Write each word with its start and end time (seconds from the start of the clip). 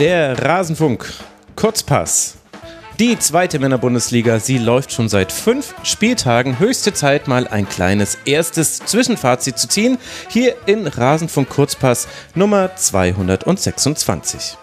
Der 0.00 0.42
Rasenfunk. 0.42 1.12
Kurzpass. 1.56 2.38
Die 2.98 3.18
zweite 3.18 3.58
Männerbundesliga, 3.58 4.40
sie 4.40 4.56
läuft 4.56 4.92
schon 4.92 5.10
seit 5.10 5.30
fünf 5.30 5.74
Spieltagen. 5.82 6.58
Höchste 6.58 6.94
Zeit, 6.94 7.28
mal 7.28 7.46
ein 7.46 7.68
kleines 7.68 8.16
erstes 8.24 8.78
Zwischenfazit 8.78 9.58
zu 9.58 9.68
ziehen. 9.68 9.98
Hier 10.30 10.56
in 10.64 10.86
Rasenfunk 10.86 11.50
Kurzpass 11.50 12.08
Nummer 12.34 12.74
226. 12.76 14.56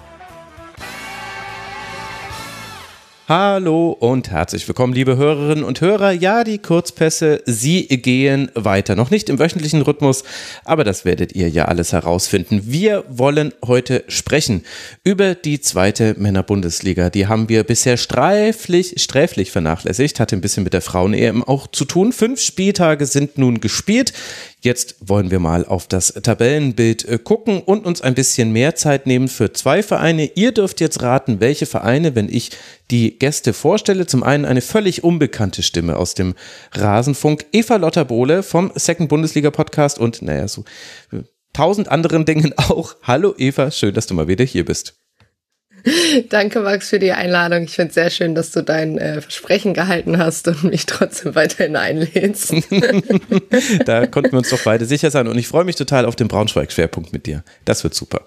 Hallo 3.29 3.89
und 3.91 4.31
herzlich 4.31 4.65
willkommen, 4.69 4.93
liebe 4.93 5.17
Hörerinnen 5.17 5.65
und 5.65 5.81
Hörer. 5.81 6.13
Ja, 6.13 6.45
die 6.45 6.59
Kurzpässe, 6.59 7.41
sie 7.45 7.85
gehen 7.85 8.49
weiter. 8.55 8.95
Noch 8.95 9.11
nicht 9.11 9.27
im 9.27 9.37
wöchentlichen 9.37 9.81
Rhythmus, 9.81 10.23
aber 10.63 10.85
das 10.85 11.03
werdet 11.03 11.35
ihr 11.35 11.49
ja 11.49 11.65
alles 11.65 11.91
herausfinden. 11.91 12.61
Wir 12.63 13.03
wollen 13.09 13.51
heute 13.65 14.05
sprechen 14.07 14.63
über 15.03 15.35
die 15.35 15.59
zweite 15.59 16.15
Männerbundesliga. 16.17 17.09
Die 17.09 17.27
haben 17.27 17.49
wir 17.49 17.65
bisher 17.65 17.97
streiflich, 17.97 18.93
sträflich 18.95 19.51
vernachlässigt, 19.51 20.21
hatte 20.21 20.37
ein 20.37 20.41
bisschen 20.41 20.63
mit 20.63 20.71
der 20.71 20.81
Frauen-EM 20.81 21.43
auch 21.43 21.67
zu 21.67 21.83
tun. 21.83 22.13
Fünf 22.13 22.39
Spieltage 22.39 23.05
sind 23.05 23.37
nun 23.37 23.59
gespielt. 23.59 24.13
Jetzt 24.59 24.95
wollen 25.01 25.29
wir 25.29 25.39
mal 25.39 25.65
auf 25.65 25.87
das 25.87 26.13
Tabellenbild 26.13 27.05
äh, 27.05 27.19
gucken 27.19 27.61
und 27.61 27.85
uns 27.85 28.01
ein 28.01 28.15
bisschen 28.15 28.51
mehr 28.51 28.75
Zeit 28.75 29.05
nehmen 29.05 29.27
für 29.27 29.53
zwei 29.53 29.83
Vereine. 29.83 30.31
Ihr 30.33 30.51
dürft 30.51 30.81
jetzt 30.81 31.03
raten, 31.03 31.39
welche 31.39 31.67
Vereine, 31.67 32.15
wenn 32.15 32.27
ich 32.27 32.51
die 32.89 33.19
Gäste 33.19 33.53
vorstelle. 33.53 34.07
Zum 34.07 34.23
einen 34.23 34.45
eine 34.45 34.61
völlig 34.61 35.03
unbekannte 35.03 35.61
Stimme 35.61 35.97
aus 35.97 36.15
dem 36.15 36.33
Rasenfunk, 36.71 37.45
Eva 37.51 37.75
Lotterbohle 37.75 38.41
vom 38.41 38.71
Second 38.73 39.09
Bundesliga 39.09 39.51
Podcast 39.51 39.99
und 39.99 40.23
naja, 40.23 40.47
so 40.47 40.65
äh, 41.11 41.21
tausend 41.53 41.89
anderen 41.89 42.25
Dingen 42.25 42.53
auch. 42.57 42.95
Hallo 43.03 43.35
Eva, 43.37 43.69
schön, 43.69 43.93
dass 43.93 44.07
du 44.07 44.15
mal 44.15 44.27
wieder 44.27 44.43
hier 44.43 44.65
bist. 44.65 44.96
Danke, 46.29 46.59
Max, 46.61 46.89
für 46.89 46.99
die 46.99 47.11
Einladung. 47.11 47.63
Ich 47.63 47.75
finde 47.75 47.89
es 47.89 47.95
sehr 47.95 48.09
schön, 48.09 48.35
dass 48.35 48.51
du 48.51 48.63
dein 48.63 48.97
äh, 48.97 49.21
Versprechen 49.21 49.73
gehalten 49.73 50.17
hast 50.17 50.47
und 50.47 50.63
mich 50.65 50.85
trotzdem 50.85 51.35
weiterhin 51.35 51.75
einlädst. 51.75 52.53
da 53.85 54.07
konnten 54.07 54.31
wir 54.31 54.39
uns 54.39 54.49
doch 54.49 54.63
beide 54.63 54.85
sicher 54.85 55.11
sein 55.11 55.27
und 55.27 55.37
ich 55.37 55.47
freue 55.47 55.65
mich 55.65 55.75
total 55.75 56.05
auf 56.05 56.15
den 56.15 56.27
Braunschweig-Schwerpunkt 56.27 57.13
mit 57.13 57.25
dir. 57.25 57.43
Das 57.65 57.83
wird 57.83 57.93
super. 57.93 58.25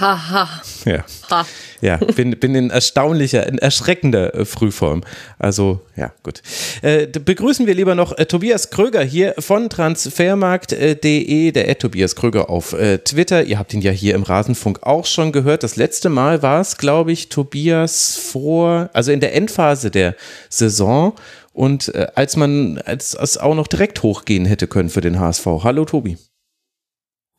Haha. 0.00 0.48
Ja. 0.84 1.04
Ha. 1.30 1.46
Ja, 1.80 1.98
bin, 1.98 2.32
bin 2.40 2.54
in 2.56 2.70
erstaunlicher, 2.70 3.46
in 3.46 3.58
erschreckender 3.58 4.34
äh, 4.34 4.44
Frühform. 4.44 5.02
Also, 5.38 5.82
ja, 5.94 6.12
gut. 6.24 6.42
Äh, 6.82 7.06
begrüßen 7.06 7.66
wir 7.66 7.74
lieber 7.74 7.94
noch 7.94 8.16
äh, 8.18 8.26
Tobias 8.26 8.70
Kröger 8.70 9.02
hier 9.02 9.34
von 9.38 9.70
transfermarkt.de, 9.70 11.52
der 11.52 11.68
Ed 11.68 11.78
Tobias 11.78 12.16
Kröger 12.16 12.50
auf 12.50 12.72
äh, 12.72 12.98
Twitter. 12.98 13.44
Ihr 13.44 13.58
habt 13.58 13.72
ihn 13.72 13.82
ja 13.82 13.92
hier 13.92 14.16
im 14.16 14.24
Rasenfunk 14.24 14.82
auch 14.82 15.06
schon 15.06 15.30
gehört. 15.30 15.62
Das 15.62 15.76
letzte 15.76 16.08
Mal 16.08 16.42
war 16.42 16.60
es, 16.60 16.76
glaube 16.76 17.12
ich, 17.12 17.28
Tobias 17.28 18.16
vor, 18.16 18.90
also 18.94 19.12
in 19.12 19.20
der 19.20 19.34
Endphase 19.34 19.92
der 19.92 20.16
Saison. 20.48 21.14
Und 21.52 21.94
äh, 21.94 22.08
als 22.16 22.36
man, 22.36 22.78
als 22.78 23.14
es 23.14 23.38
auch 23.38 23.54
noch 23.54 23.68
direkt 23.68 24.02
hochgehen 24.02 24.44
hätte 24.44 24.66
können 24.66 24.88
für 24.88 25.02
den 25.02 25.20
HSV. 25.20 25.46
Hallo, 25.62 25.84
Tobi. 25.84 26.16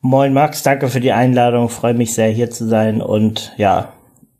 Moin 0.00 0.32
Max, 0.32 0.62
danke 0.62 0.88
für 0.88 1.00
die 1.00 1.12
Einladung. 1.12 1.68
Freue 1.68 1.94
mich 1.94 2.14
sehr 2.14 2.28
hier 2.28 2.50
zu 2.50 2.68
sein 2.68 3.00
und 3.00 3.52
ja, 3.56 3.92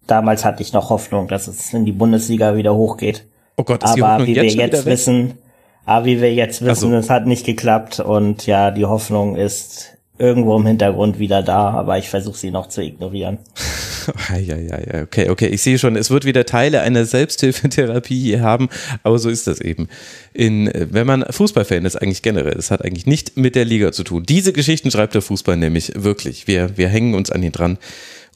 damals 0.07 0.45
hatte 0.45 0.63
ich 0.63 0.73
noch 0.73 0.91
Hoffnung, 0.91 1.29
dass 1.29 1.49
es 1.49 1.73
in 1.73 1.85
die 1.85 1.93
Bundesliga 1.93 2.57
wieder 2.57 2.75
hochgeht. 2.75 3.27
Oh 3.57 3.65
Gott, 3.65 3.83
ist 3.83 3.91
aber 3.91 3.97
die 3.97 4.03
Hoffnung 4.03 4.27
wie 4.27 4.35
jetzt 4.35 4.57
wir 4.57 4.67
jetzt 4.67 4.87
wissen, 4.87 5.39
aber 5.85 6.05
wie 6.05 6.21
wir 6.21 6.35
jetzt 6.35 6.65
wissen, 6.65 6.91
so. 6.91 6.97
es 6.97 7.11
hat 7.11 7.27
nicht 7.27 7.47
geklappt 7.47 8.01
und 8.01 8.47
ja, 8.47 8.71
die 8.71 8.85
Hoffnung 8.85 9.37
ist 9.37 9.96
irgendwo 10.19 10.57
im 10.57 10.67
Hintergrund 10.67 11.19
wieder 11.19 11.43
da, 11.43 11.71
aber 11.71 11.99
ich 11.99 12.09
versuche 12.09 12.37
sie 12.37 12.51
noch 12.51 12.69
zu 12.69 12.83
ignorieren. 12.83 13.39
ja, 14.31 14.57
ja, 14.57 14.79
ja, 14.81 15.03
okay, 15.03 15.29
okay. 15.29 15.49
Ich 15.49 15.63
sehe 15.63 15.79
schon, 15.79 15.97
es 15.97 16.11
wird 16.11 16.25
wieder 16.25 16.45
Teile 16.47 16.81
einer 16.81 17.05
Selbsthilfetherapie 17.05 18.21
hier 18.21 18.41
haben, 18.41 18.69
aber 19.03 19.19
so 19.19 19.29
ist 19.29 19.47
das 19.47 19.61
eben. 19.61 19.89
In, 20.33 20.71
wenn 20.75 21.07
man 21.07 21.25
Fußballfan 21.29 21.85
ist, 21.85 21.97
eigentlich 21.97 22.23
generell, 22.23 22.57
es 22.57 22.71
hat 22.71 22.85
eigentlich 22.85 23.07
nicht 23.07 23.37
mit 23.37 23.55
der 23.55 23.65
Liga 23.65 23.93
zu 23.93 24.05
tun. 24.05 24.25
Diese 24.25 24.53
Geschichten 24.53 24.91
schreibt 24.91 25.15
der 25.15 25.23
Fußball 25.23 25.57
nämlich 25.57 25.93
wirklich. 25.97 26.47
Wir, 26.47 26.77
wir 26.77 26.89
hängen 26.89 27.15
uns 27.15 27.31
an 27.31 27.43
ihn 27.43 27.53
dran. 27.53 27.79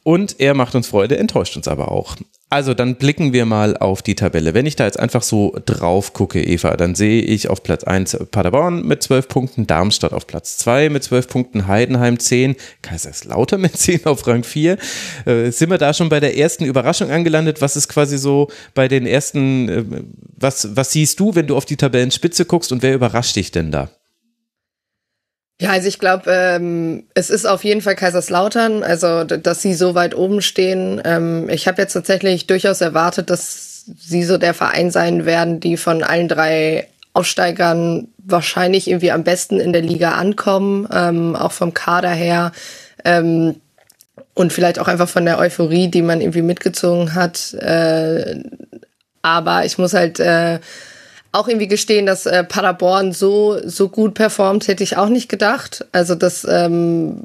Und 0.03 0.37
er 0.41 0.55
macht 0.55 0.75
uns 0.75 0.89
Freude, 0.89 1.19
enttäuscht 1.19 1.57
uns 1.57 1.69
aber 1.69 1.93
auch. 1.93 2.17
Also 2.53 2.75
dann 2.75 2.97
blicken 2.97 3.33
wir 3.33 3.47
mal 3.47 3.77
auf 3.77 4.03
die 4.03 4.17
Tabelle. 4.17 4.55
Wenn 4.55 4.67
ich 4.67 4.75
da 4.75 4.85
jetzt 4.85 4.99
einfach 4.99 5.23
so 5.23 5.57
drauf 5.67 6.13
gucke, 6.15 6.43
Eva, 6.43 6.77
dann 6.77 6.97
sehe 6.97 7.23
ich 7.23 7.49
auf 7.49 7.63
Platz 7.63 7.85
1 7.85 8.27
Paderborn 8.33 8.85
mit 8.85 9.05
12 9.05 9.29
Punkten, 9.29 9.67
Darmstadt 9.69 10.13
auf 10.13 10.27
Platz 10.27 10.57
2 10.57 10.89
mit 10.89 11.05
12 11.05 11.29
Punkten, 11.29 11.69
Heidenheim 11.69 12.19
10, 12.19 12.57
Kaiserslautern 12.83 13.61
mit 13.61 13.77
10 13.77 14.05
auf 14.07 14.27
Rang 14.27 14.43
4. 14.43 14.79
Äh, 15.27 15.53
sind 15.53 15.71
wir 15.71 15.79
da 15.79 15.95
schon 15.95 16.09
bei 16.09 16.19
der 16.19 16.37
ersten 16.37 16.65
Überraschung 16.65 17.13
angelandet? 17.13 17.63
Was 17.63 17.77
ist 17.77 17.87
quasi 17.87 18.19
so 18.19 18.49
bei 18.75 18.89
den 18.89 19.07
ersten, 19.07 19.69
äh, 19.69 19.85
was, 20.37 20.75
was 20.75 20.91
siehst 20.91 21.21
du, 21.21 21.37
wenn 21.37 21.47
du 21.47 21.57
auf 21.57 21.67
die 21.67 21.77
Tabellenspitze 21.77 22.47
guckst 22.47 22.73
und 22.73 22.83
wer 22.83 22.95
überrascht 22.95 23.37
dich 23.37 23.53
denn 23.53 23.71
da? 23.71 23.91
Ja, 25.61 25.73
also 25.73 25.89
ich 25.89 25.99
glaube, 25.99 26.31
ähm, 26.31 27.05
es 27.13 27.29
ist 27.29 27.45
auf 27.45 27.65
jeden 27.65 27.83
Fall 27.83 27.95
Kaiserslautern, 27.95 28.83
also 28.83 29.25
dass 29.25 29.61
sie 29.61 29.75
so 29.75 29.95
weit 29.95 30.15
oben 30.15 30.41
stehen. 30.41 31.03
Ähm, 31.05 31.51
ich 31.51 31.69
habe 31.69 31.83
jetzt 31.83 31.93
tatsächlich 31.93 32.47
durchaus 32.47 32.81
erwartet, 32.81 33.29
dass 33.29 33.85
sie 33.99 34.23
so 34.23 34.39
der 34.39 34.55
Verein 34.55 34.91
sein 34.91 35.27
werden, 35.27 35.61
die 35.61 35.77
von 35.77 36.03
allen 36.03 36.29
drei 36.29 36.89
Aufsteigern 37.13 38.09
wahrscheinlich 38.17 38.89
irgendwie 38.89 39.13
am 39.13 39.23
besten 39.23 39.61
in 39.61 39.75
der 39.75 39.83
Liga 39.83 40.13
ankommen, 40.13 40.89
ähm, 40.91 41.37
auch 41.37 41.53
vom 41.53 41.75
Kader 41.75 42.09
her. 42.09 42.53
Ähm, 43.05 43.57
und 44.33 44.55
vielleicht 44.55 44.79
auch 44.79 44.89
einfach 44.89 45.11
von 45.11 45.27
der 45.27 45.39
Euphorie, 45.39 45.89
die 45.89 46.01
man 46.01 46.23
irgendwie 46.23 46.41
mitgezogen 46.41 47.15
hat. 47.15 47.53
Äh, 47.53 48.45
aber 49.21 49.67
ich 49.67 49.77
muss 49.77 49.93
halt 49.93 50.21
äh, 50.21 50.59
auch 51.33 51.49
irgendwie 51.49 51.69
gestehen, 51.69 52.07
dass 52.07 52.27
äh, 52.27 52.45
Paderborn 52.45 53.13
so 53.13 53.59
so 53.65 53.89
gut 53.89 54.15
performt, 54.15 54.69
hätte 54.69 54.83
ich 54.83 54.97
auch 54.97 55.09
nicht 55.09 55.29
gedacht. 55.29 55.85
Also 55.93 56.15
das, 56.15 56.47
ähm, 56.49 57.25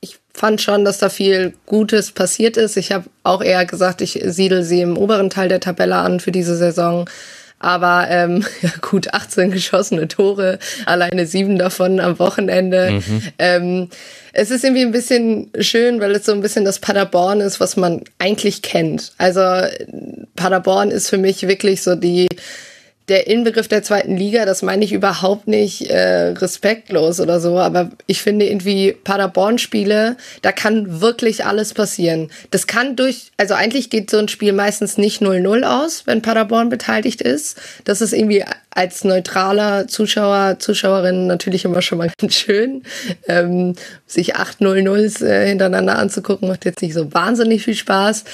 ich 0.00 0.18
fand 0.32 0.60
schon, 0.60 0.84
dass 0.84 0.98
da 0.98 1.08
viel 1.08 1.54
Gutes 1.66 2.12
passiert 2.12 2.56
ist. 2.56 2.76
Ich 2.76 2.92
habe 2.92 3.06
auch 3.24 3.42
eher 3.42 3.66
gesagt, 3.66 4.00
ich 4.00 4.20
siedel 4.24 4.62
sie 4.62 4.80
im 4.80 4.96
oberen 4.96 5.30
Teil 5.30 5.48
der 5.48 5.60
Tabelle 5.60 5.96
an 5.96 6.20
für 6.20 6.32
diese 6.32 6.56
Saison. 6.56 7.08
Aber 7.58 8.06
ähm, 8.08 8.44
ja 8.62 8.70
gut, 8.80 9.12
18 9.12 9.50
geschossene 9.50 10.08
Tore, 10.08 10.58
alleine 10.86 11.26
sieben 11.26 11.58
davon 11.58 12.00
am 12.00 12.18
Wochenende. 12.18 12.92
Mhm. 12.92 13.22
Ähm, 13.38 13.88
es 14.32 14.50
ist 14.50 14.64
irgendwie 14.64 14.82
ein 14.82 14.92
bisschen 14.92 15.50
schön, 15.58 16.00
weil 16.00 16.12
es 16.12 16.24
so 16.24 16.32
ein 16.32 16.40
bisschen 16.40 16.64
das 16.64 16.78
Paderborn 16.78 17.40
ist, 17.40 17.58
was 17.60 17.76
man 17.76 18.02
eigentlich 18.18 18.62
kennt. 18.62 19.12
Also 19.18 19.40
Paderborn 20.36 20.90
ist 20.90 21.10
für 21.10 21.18
mich 21.18 21.46
wirklich 21.46 21.82
so 21.82 21.96
die 21.96 22.28
der 23.10 23.26
Inbegriff 23.26 23.66
der 23.66 23.82
zweiten 23.82 24.16
Liga, 24.16 24.46
das 24.46 24.62
meine 24.62 24.84
ich 24.84 24.92
überhaupt 24.92 25.48
nicht 25.48 25.90
äh, 25.90 26.28
respektlos 26.28 27.18
oder 27.20 27.40
so, 27.40 27.58
aber 27.58 27.90
ich 28.06 28.22
finde 28.22 28.46
irgendwie 28.46 28.92
Paderborn-Spiele, 28.92 30.16
da 30.42 30.52
kann 30.52 31.00
wirklich 31.00 31.44
alles 31.44 31.74
passieren. 31.74 32.30
Das 32.52 32.68
kann 32.68 32.94
durch, 32.94 33.32
also 33.36 33.54
eigentlich 33.54 33.90
geht 33.90 34.10
so 34.10 34.18
ein 34.18 34.28
Spiel 34.28 34.52
meistens 34.52 34.96
nicht 34.96 35.22
0-0 35.22 35.64
aus, 35.64 36.06
wenn 36.06 36.22
Paderborn 36.22 36.68
beteiligt 36.68 37.20
ist. 37.20 37.60
Das 37.84 38.00
ist 38.00 38.12
irgendwie 38.12 38.44
als 38.70 39.02
neutraler 39.02 39.88
Zuschauer, 39.88 40.60
Zuschauerin 40.60 41.26
natürlich 41.26 41.64
immer 41.64 41.82
schon 41.82 41.98
mal 41.98 42.12
ganz 42.18 42.34
schön. 42.34 42.84
Ähm, 43.26 43.74
sich 44.06 44.36
8-0-0s 44.36 45.26
äh, 45.26 45.48
hintereinander 45.48 45.98
anzugucken, 45.98 46.48
macht 46.48 46.64
jetzt 46.64 46.80
nicht 46.80 46.94
so 46.94 47.12
wahnsinnig 47.12 47.64
viel 47.64 47.74
Spaß. 47.74 48.24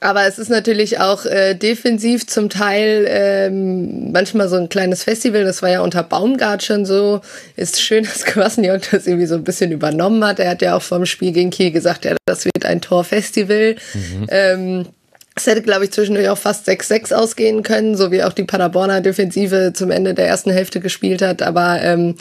Aber 0.00 0.26
es 0.26 0.38
ist 0.38 0.48
natürlich 0.48 1.00
auch 1.00 1.24
äh, 1.26 1.54
defensiv 1.54 2.26
zum 2.26 2.50
Teil 2.50 3.04
ähm, 3.08 4.12
manchmal 4.12 4.48
so 4.48 4.56
ein 4.56 4.68
kleines 4.68 5.02
Festival. 5.02 5.44
Das 5.44 5.60
war 5.60 5.70
ja 5.70 5.80
unter 5.80 6.04
Baumgart 6.04 6.62
schon 6.62 6.86
so. 6.86 7.20
Ist 7.56 7.80
schön, 7.80 8.04
dass 8.04 8.24
Kwasniok 8.24 8.82
das 8.90 9.06
irgendwie 9.06 9.26
so 9.26 9.34
ein 9.34 9.44
bisschen 9.44 9.72
übernommen 9.72 10.24
hat. 10.24 10.38
Er 10.38 10.50
hat 10.50 10.62
ja 10.62 10.76
auch 10.76 10.82
vom 10.82 11.04
Spiel 11.04 11.32
gegen 11.32 11.50
Kiel 11.50 11.72
gesagt, 11.72 12.04
ja, 12.04 12.16
das 12.26 12.44
wird 12.44 12.64
ein 12.64 12.80
Torfestival. 12.80 13.76
Mhm. 13.94 14.26
Ähm, 14.28 14.86
es 15.34 15.46
hätte, 15.46 15.62
glaube 15.62 15.84
ich, 15.84 15.92
zwischendurch 15.92 16.28
auch 16.28 16.38
fast 16.38 16.68
6-6 16.68 17.14
ausgehen 17.14 17.62
können, 17.62 17.96
so 17.96 18.10
wie 18.10 18.22
auch 18.22 18.32
die 18.32 18.44
Paderborner 18.44 19.00
Defensive 19.00 19.72
zum 19.72 19.90
Ende 19.90 20.14
der 20.14 20.26
ersten 20.26 20.50
Hälfte 20.50 20.80
gespielt 20.80 21.22
hat. 21.22 21.42
Aber 21.42 21.80
ähm, 21.82 22.16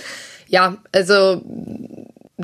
ja, 0.47 0.77
also 0.91 1.41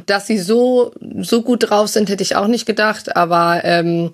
dass 0.07 0.25
sie 0.25 0.39
so 0.39 0.91
so 1.19 1.43
gut 1.43 1.69
drauf 1.69 1.87
sind, 1.87 2.09
hätte 2.09 2.23
ich 2.23 2.35
auch 2.35 2.47
nicht 2.47 2.65
gedacht. 2.65 3.15
Aber 3.15 3.61
ähm, 3.63 4.11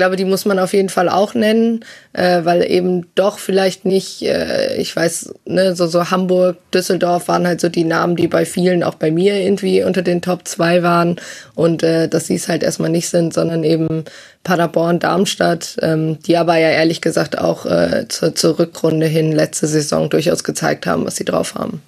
glaube, 0.00 0.16
die 0.16 0.24
muss 0.24 0.46
man 0.46 0.58
auf 0.58 0.72
jeden 0.72 0.88
Fall 0.88 1.10
auch 1.10 1.34
nennen, 1.34 1.84
äh, 2.14 2.42
weil 2.44 2.64
eben 2.64 3.06
doch 3.16 3.38
vielleicht 3.38 3.84
nicht, 3.84 4.22
äh, 4.22 4.76
ich 4.78 4.96
weiß, 4.96 5.34
ne, 5.44 5.76
so, 5.76 5.86
so 5.88 6.10
Hamburg, 6.10 6.56
Düsseldorf 6.72 7.28
waren 7.28 7.46
halt 7.46 7.60
so 7.60 7.68
die 7.68 7.84
Namen, 7.84 8.16
die 8.16 8.26
bei 8.26 8.46
vielen, 8.46 8.82
auch 8.82 8.94
bei 8.94 9.10
mir 9.10 9.34
irgendwie 9.36 9.84
unter 9.84 10.00
den 10.00 10.22
Top 10.22 10.48
2 10.48 10.82
waren 10.82 11.16
und 11.54 11.82
äh, 11.82 12.08
dass 12.08 12.28
sie 12.28 12.36
es 12.36 12.48
halt 12.48 12.62
erstmal 12.62 12.88
nicht 12.88 13.10
sind, 13.10 13.34
sondern 13.34 13.62
eben 13.62 14.06
Paderborn, 14.42 15.00
Darmstadt, 15.00 15.76
ähm, 15.82 16.18
die 16.20 16.38
aber 16.38 16.56
ja 16.56 16.70
ehrlich 16.70 17.02
gesagt 17.02 17.36
auch 17.36 17.66
äh, 17.66 18.06
zur, 18.08 18.34
zur 18.34 18.58
Rückrunde 18.58 19.04
hin 19.04 19.32
letzte 19.32 19.66
Saison 19.66 20.08
durchaus 20.08 20.44
gezeigt 20.44 20.86
haben, 20.86 21.04
was 21.04 21.16
sie 21.16 21.26
drauf 21.26 21.56
haben. 21.56 21.82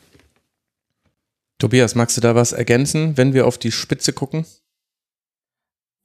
Tobias, 1.58 1.94
magst 1.94 2.18
du 2.18 2.20
da 2.20 2.34
was 2.34 2.52
ergänzen, 2.52 3.16
wenn 3.16 3.32
wir 3.32 3.46
auf 3.46 3.56
die 3.56 3.72
Spitze 3.72 4.12
gucken? 4.12 4.44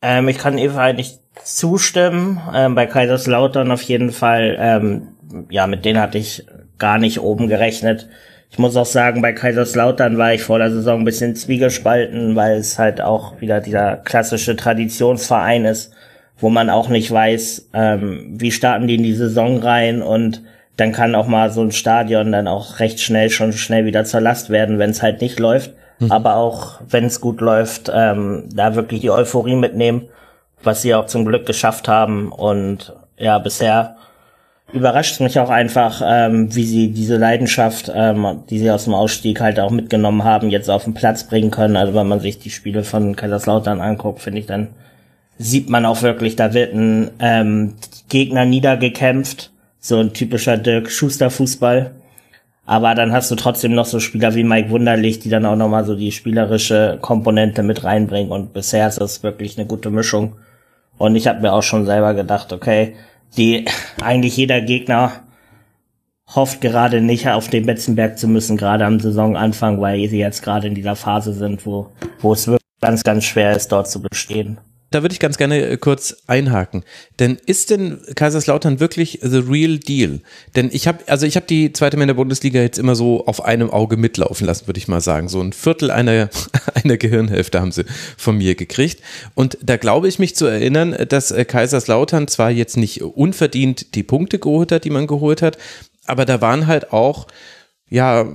Ähm, 0.01 0.27
ich 0.27 0.37
kann 0.37 0.57
Eva 0.57 0.81
halt 0.81 0.97
nicht 0.97 1.19
zustimmen. 1.43 2.41
Ähm, 2.53 2.75
bei 2.75 2.85
Kaiserslautern 2.85 3.71
auf 3.71 3.81
jeden 3.81 4.11
Fall. 4.11 4.57
Ähm, 4.59 5.09
ja, 5.49 5.67
mit 5.67 5.85
denen 5.85 5.99
hatte 5.99 6.17
ich 6.17 6.45
gar 6.77 6.97
nicht 6.97 7.19
oben 7.19 7.47
gerechnet. 7.47 8.07
Ich 8.49 8.59
muss 8.59 8.77
auch 8.77 8.85
sagen, 8.85 9.21
bei 9.21 9.33
Kaiserslautern 9.33 10.17
war 10.17 10.33
ich 10.33 10.41
vor 10.41 10.57
der 10.57 10.71
Saison 10.71 10.99
ein 10.99 11.05
bisschen 11.05 11.35
zwiegespalten, 11.35 12.35
weil 12.35 12.57
es 12.57 12.79
halt 12.79 13.01
auch 13.01 13.41
wieder 13.41 13.59
dieser 13.59 13.97
klassische 13.97 14.55
Traditionsverein 14.55 15.65
ist, 15.65 15.93
wo 16.37 16.49
man 16.49 16.69
auch 16.69 16.87
nicht 16.87 17.11
weiß, 17.11 17.69
ähm, 17.73 18.35
wie 18.39 18.51
starten 18.51 18.87
die 18.87 18.95
in 18.95 19.03
die 19.03 19.15
Saison 19.15 19.59
rein 19.59 20.01
und 20.01 20.43
dann 20.77 20.91
kann 20.91 21.15
auch 21.15 21.27
mal 21.27 21.49
so 21.49 21.61
ein 21.61 21.71
Stadion 21.71 22.31
dann 22.31 22.47
auch 22.47 22.79
recht 22.79 23.01
schnell 23.01 23.29
schon 23.31 23.51
schnell 23.51 23.85
wieder 23.85 24.05
zur 24.05 24.21
Last 24.21 24.49
werden, 24.49 24.79
wenn 24.79 24.91
es 24.91 25.01
halt 25.01 25.21
nicht 25.21 25.39
läuft. 25.39 25.73
Mhm. 25.99 26.11
Aber 26.11 26.35
auch 26.35 26.79
wenn 26.87 27.05
es 27.05 27.21
gut 27.21 27.41
läuft, 27.41 27.91
ähm, 27.93 28.45
da 28.53 28.75
wirklich 28.75 29.01
die 29.01 29.11
Euphorie 29.11 29.55
mitnehmen, 29.55 30.09
was 30.63 30.81
sie 30.81 30.95
auch 30.95 31.05
zum 31.05 31.25
Glück 31.25 31.45
geschafft 31.45 31.87
haben. 31.87 32.31
Und 32.31 32.93
ja, 33.17 33.39
bisher 33.39 33.95
überrascht 34.73 35.19
mich 35.21 35.39
auch 35.39 35.49
einfach, 35.49 36.01
ähm, 36.05 36.53
wie 36.53 36.65
sie 36.65 36.91
diese 36.91 37.17
Leidenschaft, 37.17 37.91
ähm, 37.93 38.43
die 38.49 38.59
sie 38.59 38.69
aus 38.69 38.83
dem 38.83 38.93
Ausstieg 38.93 39.39
halt 39.39 39.59
auch 39.59 39.71
mitgenommen 39.71 40.23
haben, 40.23 40.49
jetzt 40.49 40.69
auf 40.69 40.83
den 40.83 40.93
Platz 40.93 41.23
bringen 41.23 41.51
können. 41.51 41.77
Also 41.77 41.93
wenn 41.93 42.07
man 42.07 42.19
sich 42.19 42.39
die 42.39 42.49
Spiele 42.49 42.83
von 42.83 43.15
Kaiserslautern 43.15 43.81
anguckt, 43.81 44.21
finde 44.21 44.39
ich, 44.39 44.45
dann 44.45 44.69
sieht 45.37 45.69
man 45.69 45.85
auch 45.85 46.01
wirklich, 46.01 46.35
da 46.35 46.53
wird 46.53 46.73
ein 46.73 47.11
ähm, 47.19 47.75
Gegner 48.09 48.45
niedergekämpft 48.45 49.51
so 49.87 49.99
ein 49.99 50.13
typischer 50.13 50.57
Dirk 50.57 50.91
Schuster 50.91 51.29
Fußball. 51.29 51.91
Aber 52.67 52.95
dann 52.95 53.13
hast 53.13 53.31
du 53.31 53.35
trotzdem 53.35 53.73
noch 53.73 53.85
so 53.85 54.01
Spieler 54.01 54.35
wie 54.35 54.43
Mike 54.43 54.69
Wunderlich, 54.69 55.19
die 55.19 55.29
dann 55.29 55.45
auch 55.45 55.55
nochmal 55.55 55.85
so 55.85 55.95
die 55.95 56.11
spielerische 56.11 56.97
Komponente 57.01 57.63
mit 57.63 57.85
reinbringen. 57.85 58.29
Und 58.29 58.51
bisher 58.51 58.89
ist 58.89 58.99
das 58.99 59.23
wirklich 59.23 59.57
eine 59.57 59.65
gute 59.65 59.89
Mischung. 59.89 60.35
Und 60.97 61.15
ich 61.15 61.27
habe 61.27 61.39
mir 61.39 61.53
auch 61.53 61.63
schon 61.63 61.85
selber 61.85 62.13
gedacht, 62.13 62.51
okay, 62.51 62.95
die 63.37 63.65
eigentlich 64.03 64.35
jeder 64.35 64.59
Gegner 64.59 65.13
hofft 66.35 66.59
gerade 66.59 66.99
nicht 66.99 67.29
auf 67.29 67.47
den 67.47 67.65
Betzenberg 67.65 68.19
zu 68.19 68.27
müssen, 68.27 68.57
gerade 68.57 68.85
am 68.85 68.99
Saisonanfang, 68.99 69.79
weil 69.79 70.05
sie 70.09 70.19
jetzt 70.19 70.43
gerade 70.43 70.67
in 70.67 70.75
dieser 70.75 70.97
Phase 70.97 71.31
sind, 71.31 71.65
wo, 71.65 71.91
wo 72.19 72.33
es 72.33 72.47
wirklich 72.47 72.67
ganz, 72.81 73.03
ganz 73.05 73.23
schwer 73.23 73.55
ist, 73.55 73.71
dort 73.71 73.89
zu 73.89 74.01
bestehen 74.01 74.59
da 74.89 75.01
würde 75.01 75.13
ich 75.13 75.19
ganz 75.19 75.37
gerne 75.37 75.61
äh, 75.65 75.77
kurz 75.77 76.17
einhaken. 76.27 76.83
Denn 77.19 77.37
ist 77.45 77.69
denn 77.69 77.99
Kaiserslautern 78.15 78.79
wirklich 78.79 79.19
the 79.21 79.39
real 79.39 79.77
deal? 79.77 80.21
Denn 80.55 80.69
ich 80.71 80.87
habe, 80.87 80.99
also 81.07 81.25
ich 81.25 81.35
habe 81.35 81.45
die 81.45 81.73
zweite 81.73 81.97
Männer 81.97 82.13
Bundesliga 82.13 82.61
jetzt 82.61 82.79
immer 82.79 82.95
so 82.95 83.25
auf 83.25 83.43
einem 83.43 83.69
Auge 83.69 83.97
mitlaufen 83.97 84.47
lassen, 84.47 84.67
würde 84.67 84.77
ich 84.77 84.87
mal 84.87 85.01
sagen. 85.01 85.27
So 85.27 85.41
ein 85.41 85.53
Viertel 85.53 85.91
einer, 85.91 86.29
einer 86.73 86.97
Gehirnhälfte 86.97 87.59
haben 87.59 87.71
sie 87.71 87.85
von 88.17 88.37
mir 88.37 88.55
gekriegt. 88.55 89.01
Und 89.35 89.57
da 89.61 89.77
glaube 89.77 90.07
ich 90.07 90.19
mich 90.19 90.35
zu 90.35 90.45
erinnern, 90.45 90.95
dass 91.09 91.31
äh, 91.31 91.45
Kaiserslautern 91.45 92.27
zwar 92.27 92.51
jetzt 92.51 92.77
nicht 92.77 93.01
unverdient 93.01 93.95
die 93.95 94.03
Punkte 94.03 94.39
geholt 94.39 94.71
hat, 94.71 94.85
die 94.85 94.89
man 94.89 95.07
geholt 95.07 95.41
hat, 95.41 95.57
aber 96.05 96.25
da 96.25 96.41
waren 96.41 96.67
halt 96.67 96.93
auch 96.93 97.27
ja, 97.89 98.27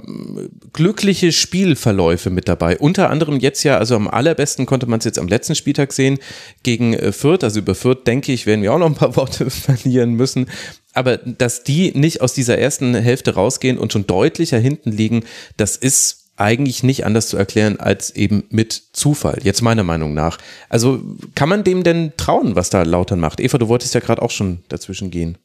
glückliche 0.72 1.30
Spielverläufe 1.30 2.30
mit 2.30 2.48
dabei. 2.48 2.78
Unter 2.78 3.10
anderem 3.10 3.38
jetzt 3.38 3.62
ja, 3.64 3.76
also 3.76 3.96
am 3.96 4.08
allerbesten 4.08 4.64
konnte 4.64 4.86
man 4.86 4.98
es 4.98 5.04
jetzt 5.04 5.18
am 5.18 5.28
letzten 5.28 5.54
Spieltag 5.54 5.92
sehen, 5.92 6.18
gegen 6.62 6.94
äh, 6.94 7.12
Fürth. 7.12 7.44
Also 7.44 7.60
über 7.60 7.74
Fürth, 7.74 8.06
denke 8.06 8.32
ich, 8.32 8.46
werden 8.46 8.62
wir 8.62 8.72
auch 8.72 8.78
noch 8.78 8.86
ein 8.86 8.94
paar 8.94 9.16
Worte 9.16 9.50
verlieren 9.50 10.14
müssen. 10.14 10.46
Aber 10.94 11.18
dass 11.18 11.64
die 11.64 11.92
nicht 11.94 12.22
aus 12.22 12.32
dieser 12.32 12.58
ersten 12.58 12.94
Hälfte 12.94 13.34
rausgehen 13.34 13.78
und 13.78 13.92
schon 13.92 14.06
deutlicher 14.06 14.58
hinten 14.58 14.90
liegen, 14.90 15.24
das 15.56 15.76
ist 15.76 16.30
eigentlich 16.36 16.82
nicht 16.82 17.04
anders 17.04 17.28
zu 17.28 17.36
erklären 17.36 17.78
als 17.78 18.10
eben 18.16 18.44
mit 18.48 18.82
Zufall, 18.92 19.38
jetzt 19.42 19.60
meiner 19.60 19.84
Meinung 19.84 20.14
nach. 20.14 20.38
Also 20.70 21.00
kann 21.34 21.50
man 21.50 21.62
dem 21.62 21.82
denn 21.82 22.12
trauen, 22.16 22.56
was 22.56 22.70
da 22.70 22.82
Lautern 22.82 23.20
macht? 23.20 23.38
Eva, 23.38 23.58
du 23.58 23.68
wolltest 23.68 23.94
ja 23.94 24.00
gerade 24.00 24.22
auch 24.22 24.30
schon 24.30 24.60
dazwischen 24.68 25.10
gehen. 25.10 25.36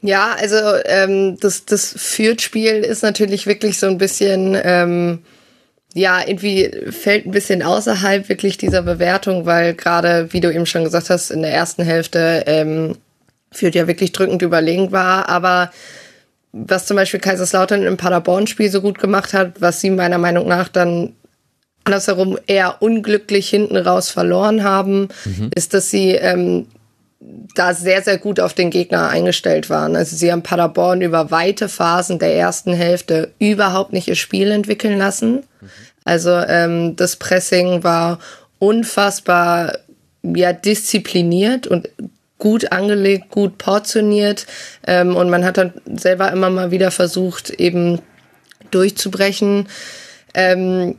Ja, 0.00 0.36
also 0.38 0.56
ähm, 0.84 1.38
das, 1.40 1.64
das 1.64 1.94
Fürth-Spiel 1.96 2.76
ist 2.84 3.02
natürlich 3.02 3.46
wirklich 3.46 3.78
so 3.78 3.86
ein 3.86 3.98
bisschen, 3.98 4.56
ähm, 4.62 5.20
ja, 5.92 6.20
irgendwie 6.24 6.70
fällt 6.90 7.26
ein 7.26 7.32
bisschen 7.32 7.62
außerhalb 7.62 8.28
wirklich 8.28 8.58
dieser 8.58 8.82
Bewertung, 8.82 9.44
weil 9.44 9.74
gerade, 9.74 10.32
wie 10.32 10.40
du 10.40 10.52
eben 10.52 10.66
schon 10.66 10.84
gesagt 10.84 11.10
hast, 11.10 11.30
in 11.30 11.42
der 11.42 11.52
ersten 11.52 11.82
Hälfte 11.82 12.44
ähm, 12.46 12.96
Fürth 13.50 13.74
ja 13.74 13.88
wirklich 13.88 14.12
drückend 14.12 14.42
überlegen 14.42 14.92
war, 14.92 15.28
aber 15.28 15.72
was 16.52 16.86
zum 16.86 16.96
Beispiel 16.96 17.20
Kaiserslautern 17.20 17.82
im 17.82 17.96
Paderborn-Spiel 17.96 18.70
so 18.70 18.80
gut 18.80 18.98
gemacht 18.98 19.32
hat, 19.32 19.60
was 19.60 19.80
sie 19.80 19.90
meiner 19.90 20.18
Meinung 20.18 20.46
nach 20.46 20.68
dann 20.68 21.14
andersherum 21.84 22.38
eher 22.46 22.82
unglücklich 22.82 23.48
hinten 23.48 23.76
raus 23.76 24.10
verloren 24.10 24.62
haben, 24.62 25.08
mhm. 25.24 25.50
ist, 25.54 25.74
dass 25.74 25.90
sie 25.90 26.10
ähm, 26.10 26.66
da 27.20 27.74
sehr, 27.74 28.02
sehr 28.02 28.18
gut 28.18 28.38
auf 28.38 28.54
den 28.54 28.70
Gegner 28.70 29.08
eingestellt 29.08 29.70
waren. 29.70 29.96
Also 29.96 30.16
sie 30.16 30.30
haben 30.30 30.42
Paderborn 30.42 31.02
über 31.02 31.30
weite 31.30 31.68
Phasen 31.68 32.18
der 32.18 32.34
ersten 32.34 32.72
Hälfte 32.72 33.32
überhaupt 33.38 33.92
nicht 33.92 34.08
ihr 34.08 34.14
Spiel 34.14 34.50
entwickeln 34.52 34.98
lassen. 34.98 35.42
Also 36.04 36.30
ähm, 36.30 36.94
das 36.96 37.16
Pressing 37.16 37.82
war 37.82 38.18
unfassbar 38.58 39.78
ja, 40.22 40.52
diszipliniert 40.52 41.66
und 41.66 41.88
gut 42.38 42.70
angelegt, 42.70 43.30
gut 43.30 43.58
portioniert. 43.58 44.46
Ähm, 44.86 45.16
und 45.16 45.28
man 45.28 45.44
hat 45.44 45.58
dann 45.58 45.72
selber 45.96 46.30
immer 46.30 46.50
mal 46.50 46.70
wieder 46.70 46.90
versucht, 46.92 47.50
eben 47.50 48.00
durchzubrechen. 48.70 49.68
Ähm, 50.34 50.96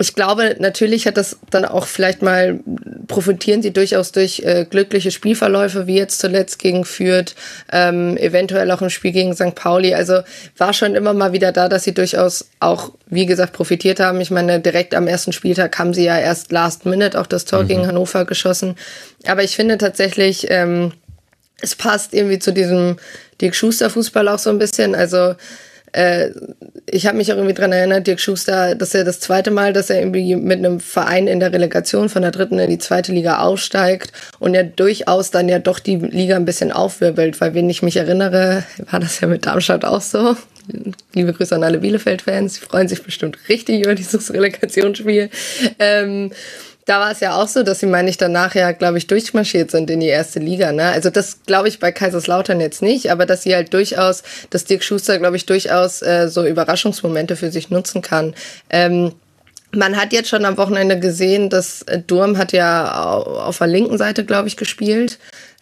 ich 0.00 0.14
glaube, 0.14 0.54
natürlich 0.60 1.08
hat 1.08 1.16
das 1.16 1.38
dann 1.50 1.64
auch 1.64 1.86
vielleicht 1.86 2.22
mal, 2.22 2.60
profitieren 3.08 3.62
sie 3.62 3.72
durchaus 3.72 4.12
durch 4.12 4.40
äh, 4.44 4.64
glückliche 4.64 5.10
Spielverläufe, 5.10 5.88
wie 5.88 5.96
jetzt 5.96 6.20
zuletzt 6.20 6.60
gegen 6.60 6.84
Fürth, 6.84 7.34
ähm, 7.72 8.16
eventuell 8.16 8.70
auch 8.70 8.80
im 8.80 8.90
Spiel 8.90 9.10
gegen 9.10 9.34
St. 9.34 9.56
Pauli. 9.56 9.94
Also 9.94 10.20
war 10.56 10.72
schon 10.72 10.94
immer 10.94 11.14
mal 11.14 11.32
wieder 11.32 11.50
da, 11.50 11.68
dass 11.68 11.82
sie 11.82 11.94
durchaus 11.94 12.48
auch, 12.60 12.92
wie 13.06 13.26
gesagt, 13.26 13.52
profitiert 13.52 13.98
haben. 13.98 14.20
Ich 14.20 14.30
meine, 14.30 14.60
direkt 14.60 14.94
am 14.94 15.08
ersten 15.08 15.32
Spieltag 15.32 15.76
haben 15.80 15.92
sie 15.92 16.04
ja 16.04 16.16
erst 16.16 16.52
last 16.52 16.86
minute 16.86 17.20
auch 17.20 17.26
das 17.26 17.44
Tor 17.44 17.64
mhm. 17.64 17.68
gegen 17.68 17.86
Hannover 17.88 18.24
geschossen. 18.24 18.76
Aber 19.26 19.42
ich 19.42 19.56
finde 19.56 19.78
tatsächlich, 19.78 20.46
ähm, 20.48 20.92
es 21.60 21.74
passt 21.74 22.14
irgendwie 22.14 22.38
zu 22.38 22.52
diesem 22.52 22.98
Dirk 23.40 23.56
Schuster 23.56 23.90
Fußball 23.90 24.28
auch 24.28 24.38
so 24.38 24.50
ein 24.50 24.58
bisschen. 24.58 24.94
Also 24.94 25.34
äh, 25.92 26.30
ich 26.86 27.06
habe 27.06 27.16
mich 27.16 27.32
auch 27.32 27.36
irgendwie 27.36 27.54
dran 27.54 27.72
erinnert, 27.72 28.06
Dirk 28.06 28.20
Schuster, 28.20 28.74
dass 28.74 28.94
er 28.94 29.04
das 29.04 29.20
zweite 29.20 29.50
Mal, 29.50 29.72
dass 29.72 29.90
er 29.90 30.00
irgendwie 30.00 30.36
mit 30.36 30.58
einem 30.58 30.80
Verein 30.80 31.26
in 31.26 31.40
der 31.40 31.52
Relegation 31.52 32.08
von 32.08 32.22
der 32.22 32.30
dritten 32.30 32.58
in 32.58 32.70
die 32.70 32.78
zweite 32.78 33.12
Liga 33.12 33.38
aufsteigt 33.38 34.12
und 34.38 34.54
er 34.54 34.64
durchaus 34.64 35.30
dann 35.30 35.48
ja 35.48 35.58
doch 35.58 35.78
die 35.78 35.96
Liga 35.96 36.36
ein 36.36 36.44
bisschen 36.44 36.72
aufwirbelt, 36.72 37.40
weil 37.40 37.54
wenn 37.54 37.70
ich 37.70 37.82
mich 37.82 37.96
erinnere, 37.96 38.64
war 38.90 39.00
das 39.00 39.20
ja 39.20 39.28
mit 39.28 39.46
Darmstadt 39.46 39.84
auch 39.84 40.00
so. 40.00 40.36
Liebe 41.14 41.32
Grüße 41.32 41.54
an 41.54 41.64
alle 41.64 41.78
Bielefeld-Fans, 41.78 42.54
sie 42.54 42.60
freuen 42.60 42.88
sich 42.88 43.02
bestimmt 43.02 43.38
richtig 43.48 43.84
über 43.84 43.94
dieses 43.94 44.32
Relegationsspiel. 44.32 45.30
Ähm, 45.78 46.30
da 46.88 47.00
war 47.00 47.10
es 47.10 47.20
ja 47.20 47.34
auch 47.34 47.48
so, 47.48 47.62
dass 47.62 47.80
sie, 47.80 47.86
meine 47.86 48.08
ich, 48.08 48.16
danach 48.16 48.54
ja, 48.54 48.72
glaube 48.72 48.96
ich, 48.96 49.06
durchmarschiert 49.06 49.70
sind 49.70 49.90
in 49.90 50.00
die 50.00 50.06
erste 50.06 50.38
Liga. 50.38 50.72
Ne? 50.72 50.84
Also 50.84 51.10
das 51.10 51.40
glaube 51.44 51.68
ich 51.68 51.80
bei 51.80 51.92
Kaiserslautern 51.92 52.60
jetzt 52.60 52.80
nicht, 52.80 53.10
aber 53.10 53.26
dass 53.26 53.42
sie 53.42 53.54
halt 53.54 53.74
durchaus, 53.74 54.22
dass 54.48 54.64
Dirk 54.64 54.82
Schuster, 54.82 55.18
glaube 55.18 55.36
ich, 55.36 55.44
durchaus 55.44 56.00
äh, 56.00 56.28
so 56.28 56.46
Überraschungsmomente 56.46 57.36
für 57.36 57.50
sich 57.50 57.68
nutzen 57.68 58.00
kann. 58.00 58.34
Ähm, 58.70 59.12
man 59.70 59.98
hat 59.98 60.14
jetzt 60.14 60.30
schon 60.30 60.46
am 60.46 60.56
Wochenende 60.56 60.98
gesehen, 60.98 61.50
dass 61.50 61.82
äh, 61.82 62.00
Durm 62.00 62.38
hat 62.38 62.52
ja 62.52 62.90
auf 63.18 63.58
der 63.58 63.66
linken 63.66 63.98
Seite, 63.98 64.24
glaube 64.24 64.48
ich, 64.48 64.56
gespielt. 64.56 65.18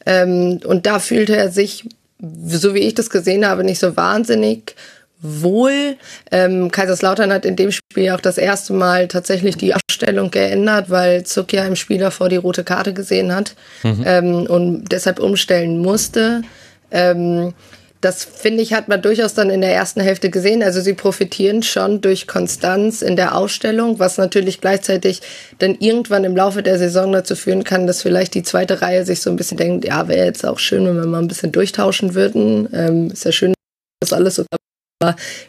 Ähm, 0.06 0.61
und 0.64 0.87
da 0.87 1.00
fühlte 1.00 1.37
er 1.37 1.50
sich, 1.50 1.88
so 2.21 2.73
wie 2.73 2.87
ich 2.87 2.95
das 2.95 3.11
gesehen 3.11 3.45
habe, 3.45 3.64
nicht 3.64 3.80
so 3.80 3.97
wahnsinnig 3.97 4.76
wohl. 5.21 5.97
Ähm, 6.31 6.71
Kaiserslautern 6.71 7.33
hat 7.33 7.45
in 7.45 7.57
dem 7.57 7.73
Spiel 7.73 8.11
auch 8.11 8.21
das 8.21 8.39
erste 8.39 8.73
Mal 8.73 9.09
tatsächlich 9.09 9.57
die 9.57 9.75
Aufstellung 9.75 10.31
geändert, 10.31 10.91
weil 10.91 11.25
Zuck 11.25 11.53
ja 11.53 11.65
im 11.65 11.77
Spiel 11.77 11.99
davor 11.99 12.29
die 12.29 12.37
rote 12.37 12.65
Karte 12.65 12.93
gesehen 12.93 13.35
hat 13.35 13.55
mhm. 13.83 14.05
ähm, 14.07 14.47
und 14.47 14.85
deshalb 14.93 15.19
umstellen 15.19 15.79
musste. 15.79 16.43
Ähm, 16.91 17.55
das 18.03 18.25
finde 18.25 18.63
ich, 18.63 18.73
hat 18.73 18.89
man 18.89 19.01
durchaus 19.01 19.35
dann 19.35 19.51
in 19.51 19.63
der 19.63 19.75
ersten 19.75 20.01
Hälfte 20.01 20.31
gesehen. 20.31 20.63
Also 20.63 20.81
sie 20.81 20.93
profitieren 20.93 21.63
schon 21.63 22.03
durch 22.03 22.27
Konstanz 22.27 23.03
in 23.03 23.17
der 23.17 23.35
Ausstellung, 23.35 23.99
was 23.99 24.19
natürlich 24.19 24.61
gleichzeitig 24.61 25.23
dann 25.59 25.75
irgendwann 25.75 26.25
im 26.25 26.37
Laufe 26.37 26.63
der 26.63 26.79
Saison 26.79 27.11
dazu 27.11 27.35
führen 27.35 27.65
kann, 27.65 27.87
dass 27.87 28.03
vielleicht 28.03 28.35
die 28.35 28.43
zweite 28.43 28.83
Reihe 28.83 29.05
sich 29.05 29.23
so 29.23 29.31
ein 29.31 29.37
bisschen 29.37 29.57
denkt, 29.57 29.87
ja, 29.87 30.09
wäre 30.09 30.27
jetzt 30.27 30.47
auch 30.47 30.59
schön, 30.59 30.87
wenn 30.87 30.97
wir 30.97 31.07
mal 31.07 31.19
ein 31.19 31.29
bisschen 31.29 31.53
durchtauschen 31.53 32.15
würden. 32.15 32.69
Ähm, 32.73 33.11
ist 33.11 33.25
ja 33.25 33.33
schön, 33.33 33.55
dass 34.01 34.13
alles 34.13 34.37
so 34.37 34.45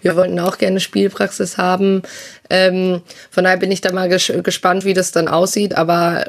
wir 0.01 0.15
wollten 0.17 0.39
auch 0.39 0.57
gerne 0.57 0.81
Spielpraxis 0.81 1.57
haben. 1.57 2.01
Ähm, 2.49 3.01
von 3.31 3.45
daher 3.45 3.57
bin 3.57 3.71
ich 3.71 3.79
da 3.79 3.93
mal 3.93 4.09
ges 4.09 4.31
gespannt, 4.43 4.83
wie 4.83 4.93
das 4.93 5.11
dann 5.11 5.29
aussieht. 5.29 5.77
Aber 5.77 6.25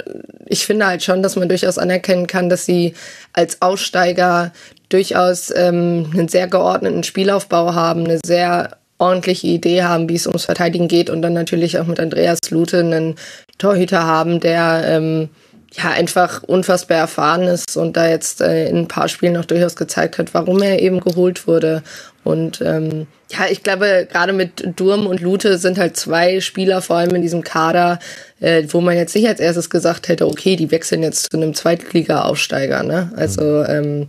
ich 0.47 0.65
finde 0.65 0.87
halt 0.87 1.03
schon, 1.03 1.23
dass 1.23 1.35
man 1.35 1.49
durchaus 1.49 1.79
anerkennen 1.79 2.29
kann, 2.29 2.49
dass 2.49 2.65
sie 2.65 2.95
als 3.33 3.61
Aussteiger 3.61 4.53
durchaus 4.89 5.53
ähm, 5.55 6.11
einen 6.13 6.29
sehr 6.29 6.47
geordneten 6.47 7.03
Spielaufbau 7.03 7.75
haben, 7.75 8.05
eine 8.05 8.21
sehr 8.25 8.77
ordentliche 8.99 9.49
Idee 9.49 9.83
haben, 9.83 10.09
wie 10.09 10.15
es 10.15 10.27
ums 10.27 10.45
Verteidigen 10.45 10.87
geht 10.87 11.11
und 11.11 11.23
dann 11.23 11.33
natürlich 11.33 11.79
auch 11.79 11.87
mit 11.87 12.01
Andreas 12.01 12.39
Lute 12.51 12.81
einen 12.81 13.17
Torhüter 13.59 14.05
haben, 14.05 14.39
der 14.41 14.83
ähm, 14.87 15.29
ja 15.73 15.91
einfach 15.91 16.43
unfassbar 16.43 16.99
erfahren 16.99 17.43
ist 17.43 17.77
und 17.77 17.97
da 17.97 18.09
jetzt 18.09 18.41
äh, 18.41 18.69
in 18.69 18.79
ein 18.79 18.89
paar 18.89 19.09
Spielen 19.09 19.35
noch 19.35 19.45
durchaus 19.45 19.77
gezeigt 19.77 20.19
hat, 20.19 20.35
warum 20.35 20.63
er 20.63 20.81
eben 20.81 21.01
geholt 21.01 21.47
wurde. 21.47 21.83
Und 22.29 22.61
ähm, 22.61 23.07
ja, 23.31 23.47
ich 23.51 23.63
glaube, 23.63 24.07
gerade 24.13 24.35
mit 24.35 24.79
Durm 24.79 25.07
und 25.07 25.23
Lute 25.23 25.57
sind 25.57 25.79
halt 25.79 25.97
zwei 25.97 26.43
Spieler, 26.43 26.83
vor 26.83 26.97
allem 26.97 27.15
in 27.15 27.23
diesem 27.23 27.43
Kader, 27.43 28.01
äh, 28.39 28.65
wo 28.69 28.83
man 28.83 28.99
jetzt 28.99 29.15
nicht 29.15 29.27
als 29.27 29.41
erstes 29.41 29.71
gesagt 29.71 30.09
hätte, 30.09 30.27
okay, 30.27 30.55
die 30.55 30.71
wechseln 30.71 31.03
jetzt 31.03 31.31
zu 31.31 31.39
einem 31.39 31.55
Zweitliga-Aufsteiger. 31.55 32.83
Ne? 32.83 33.11
Also 33.17 33.65
ähm, 33.65 34.09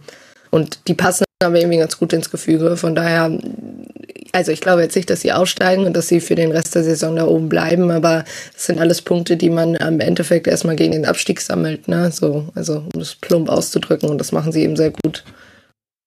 und 0.49 0.79
die 0.89 0.95
passen 0.95 1.23
aber 1.41 1.59
irgendwie 1.61 1.77
ganz 1.77 1.97
gut 1.97 2.11
ins 2.11 2.29
Gefüge. 2.29 2.75
Von 2.75 2.93
daher, 2.93 3.31
also 4.33 4.51
ich 4.51 4.59
glaube 4.59 4.81
jetzt 4.81 4.97
nicht, 4.97 5.09
dass 5.09 5.21
sie 5.21 5.31
aussteigen 5.31 5.85
und 5.85 5.95
dass 5.95 6.09
sie 6.09 6.19
für 6.19 6.35
den 6.35 6.51
Rest 6.51 6.75
der 6.75 6.83
Saison 6.83 7.15
da 7.15 7.25
oben 7.25 7.47
bleiben, 7.47 7.89
aber 7.89 8.25
es 8.53 8.65
sind 8.65 8.81
alles 8.81 9.01
Punkte, 9.01 9.37
die 9.37 9.49
man 9.49 9.77
am 9.77 10.01
Endeffekt 10.01 10.47
erstmal 10.47 10.75
gegen 10.75 10.91
den 10.91 11.05
Abstieg 11.05 11.39
sammelt, 11.39 11.87
ne? 11.87 12.11
So, 12.11 12.49
also 12.53 12.83
um 12.93 12.99
es 12.99 13.15
plump 13.15 13.47
auszudrücken 13.47 14.09
und 14.09 14.17
das 14.17 14.33
machen 14.33 14.51
sie 14.51 14.63
eben 14.63 14.75
sehr 14.75 14.91
gut. 14.91 15.23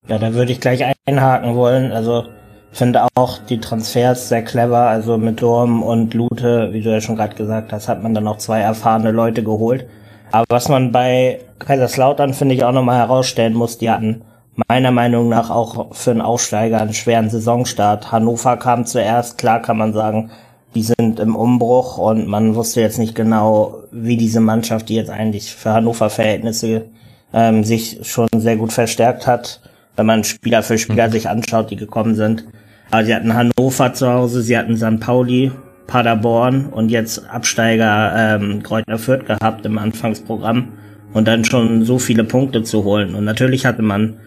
Ja, 0.08 0.18
da 0.18 0.34
würde 0.34 0.52
ich 0.52 0.60
gleich 0.60 0.82
einhaken 1.06 1.54
wollen. 1.54 1.92
Also 1.92 2.24
finde 2.72 3.06
auch 3.14 3.38
die 3.38 3.60
Transfers 3.60 4.28
sehr 4.28 4.42
clever. 4.42 4.88
Also 4.88 5.18
mit 5.18 5.42
Dorm 5.42 5.82
und 5.82 6.14
Lute, 6.14 6.72
wie 6.72 6.80
du 6.80 6.90
ja 6.90 7.00
schon 7.00 7.16
gerade 7.16 7.36
gesagt 7.36 7.72
hast, 7.72 7.88
hat 7.88 8.02
man 8.02 8.14
dann 8.14 8.26
auch 8.26 8.38
zwei 8.38 8.60
erfahrene 8.60 9.12
Leute 9.12 9.42
geholt. 9.44 9.86
Aber 10.32 10.46
was 10.48 10.68
man 10.68 10.92
bei 10.92 11.40
Kaiserslautern, 11.58 12.34
finde 12.34 12.54
ich, 12.54 12.64
auch 12.64 12.72
nochmal 12.72 12.98
herausstellen 12.98 13.54
muss, 13.54 13.78
die 13.78 13.90
hatten 13.90 14.22
meiner 14.68 14.90
Meinung 14.90 15.28
nach 15.28 15.50
auch 15.50 15.94
für 15.94 16.10
einen 16.10 16.20
Aufsteiger 16.20 16.80
einen 16.80 16.94
schweren 16.94 17.30
Saisonstart. 17.30 18.12
Hannover 18.12 18.56
kam 18.56 18.86
zuerst, 18.86 19.38
klar 19.38 19.60
kann 19.60 19.78
man 19.78 19.92
sagen, 19.92 20.30
die 20.74 20.82
sind 20.82 21.20
im 21.20 21.36
Umbruch 21.36 21.98
und 21.98 22.26
man 22.26 22.54
wusste 22.54 22.80
jetzt 22.80 22.98
nicht 22.98 23.14
genau, 23.14 23.76
wie 23.90 24.16
diese 24.16 24.40
Mannschaft, 24.40 24.88
die 24.88 24.96
jetzt 24.96 25.10
eigentlich 25.10 25.54
für 25.54 25.72
Hannover 25.74 26.10
Verhältnisse 26.10 26.86
ähm, 27.34 27.64
sich 27.64 28.00
schon 28.02 28.28
sehr 28.34 28.56
gut 28.56 28.72
verstärkt 28.72 29.26
hat, 29.26 29.60
wenn 29.96 30.06
man 30.06 30.24
Spieler 30.24 30.62
für 30.62 30.78
Spieler 30.78 31.08
mhm. 31.08 31.12
sich 31.12 31.28
anschaut, 31.28 31.70
die 31.70 31.76
gekommen 31.76 32.14
sind. 32.14 32.44
Aber 32.90 33.04
sie 33.04 33.14
hatten 33.14 33.34
Hannover 33.34 33.94
zu 33.94 34.12
Hause, 34.12 34.42
sie 34.42 34.56
hatten 34.56 34.76
St. 34.76 35.00
Pauli, 35.00 35.50
Paderborn 35.86 36.66
und 36.66 36.90
jetzt 36.90 37.28
Absteiger 37.28 38.14
ähm, 38.16 38.62
Kräuter 38.62 38.98
Fürth 38.98 39.26
gehabt 39.26 39.64
im 39.66 39.78
Anfangsprogramm 39.78 40.72
und 41.12 41.28
dann 41.28 41.44
schon 41.44 41.84
so 41.84 41.98
viele 41.98 42.24
Punkte 42.24 42.62
zu 42.62 42.84
holen. 42.84 43.14
Und 43.14 43.24
natürlich 43.24 43.66
hatte 43.66 43.82
man 43.82 44.18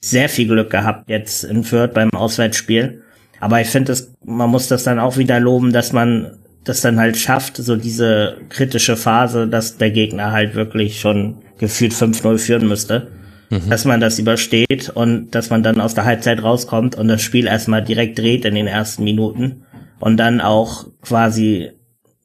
sehr 0.00 0.28
viel 0.28 0.46
Glück 0.46 0.70
gehabt 0.70 1.08
jetzt 1.08 1.44
in 1.44 1.64
Fürth 1.64 1.94
beim 1.94 2.10
Auswärtsspiel. 2.10 3.02
Aber 3.40 3.60
ich 3.60 3.68
finde, 3.68 3.96
man 4.24 4.50
muss 4.50 4.68
das 4.68 4.84
dann 4.84 4.98
auch 4.98 5.16
wieder 5.16 5.40
loben, 5.40 5.72
dass 5.72 5.92
man 5.92 6.38
das 6.64 6.80
dann 6.80 6.98
halt 6.98 7.16
schafft, 7.16 7.56
so 7.56 7.76
diese 7.76 8.38
kritische 8.48 8.96
Phase, 8.96 9.46
dass 9.46 9.76
der 9.76 9.90
Gegner 9.90 10.32
halt 10.32 10.54
wirklich 10.54 11.00
schon 11.00 11.36
gefühlt 11.58 11.92
5-0 11.92 12.38
führen 12.38 12.68
müsste. 12.68 13.08
Mhm. 13.50 13.68
Dass 13.70 13.84
man 13.84 14.00
das 14.00 14.18
übersteht 14.18 14.90
und 14.90 15.30
dass 15.32 15.50
man 15.50 15.62
dann 15.62 15.80
aus 15.80 15.94
der 15.94 16.04
Halbzeit 16.04 16.42
rauskommt 16.42 16.96
und 16.96 17.08
das 17.08 17.22
Spiel 17.22 17.46
erstmal 17.46 17.82
direkt 17.82 18.18
dreht 18.18 18.44
in 18.44 18.54
den 18.54 18.66
ersten 18.66 19.04
Minuten 19.04 19.64
und 20.00 20.16
dann 20.16 20.40
auch 20.40 20.86
quasi 21.02 21.72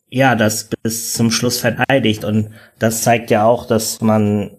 ja, 0.10 0.36
das 0.36 0.70
bis 0.84 1.14
zum 1.14 1.32
Schluss 1.32 1.60
verteidigt. 1.60 2.24
Und 2.24 2.50
das 2.80 3.04
zeigt 3.04 3.32
ja 3.32 3.46
auch, 3.46 3.66
dass 3.66 4.02
man 4.02 4.52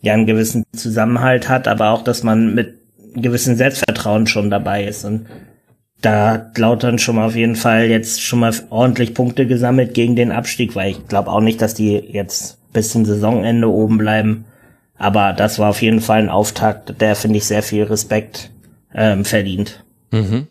ja 0.00 0.12
einen 0.12 0.26
gewissen 0.26 0.64
Zusammenhalt 0.74 1.48
hat, 1.48 1.68
aber 1.68 1.90
auch, 1.90 2.02
dass 2.02 2.22
man 2.22 2.54
mit 2.54 2.78
gewissen 3.14 3.56
Selbstvertrauen 3.56 4.26
schon 4.26 4.50
dabei 4.50 4.84
ist. 4.84 5.04
Und 5.04 5.26
da 6.00 6.32
hat 6.32 6.58
Lautern 6.58 6.98
schon 6.98 7.16
mal 7.16 7.26
auf 7.26 7.36
jeden 7.36 7.56
Fall 7.56 7.84
jetzt 7.84 8.20
schon 8.20 8.40
mal 8.40 8.52
ordentlich 8.70 9.14
Punkte 9.14 9.46
gesammelt 9.46 9.94
gegen 9.94 10.16
den 10.16 10.32
Abstieg, 10.32 10.74
weil 10.74 10.90
ich 10.90 11.08
glaube 11.08 11.30
auch 11.30 11.40
nicht, 11.40 11.62
dass 11.62 11.74
die 11.74 11.92
jetzt 11.94 12.58
bis 12.72 12.90
zum 12.90 13.04
Saisonende 13.04 13.70
oben 13.70 13.96
bleiben. 13.96 14.44
Aber 14.96 15.32
das 15.32 15.58
war 15.58 15.70
auf 15.70 15.82
jeden 15.82 16.00
Fall 16.00 16.20
ein 16.20 16.28
Auftakt, 16.28 17.00
der 17.00 17.16
finde 17.16 17.38
ich 17.38 17.44
sehr 17.46 17.62
viel 17.62 17.84
Respekt 17.84 18.50
ähm, 18.94 19.24
verdient. 19.24 19.84
Mhm 20.10 20.48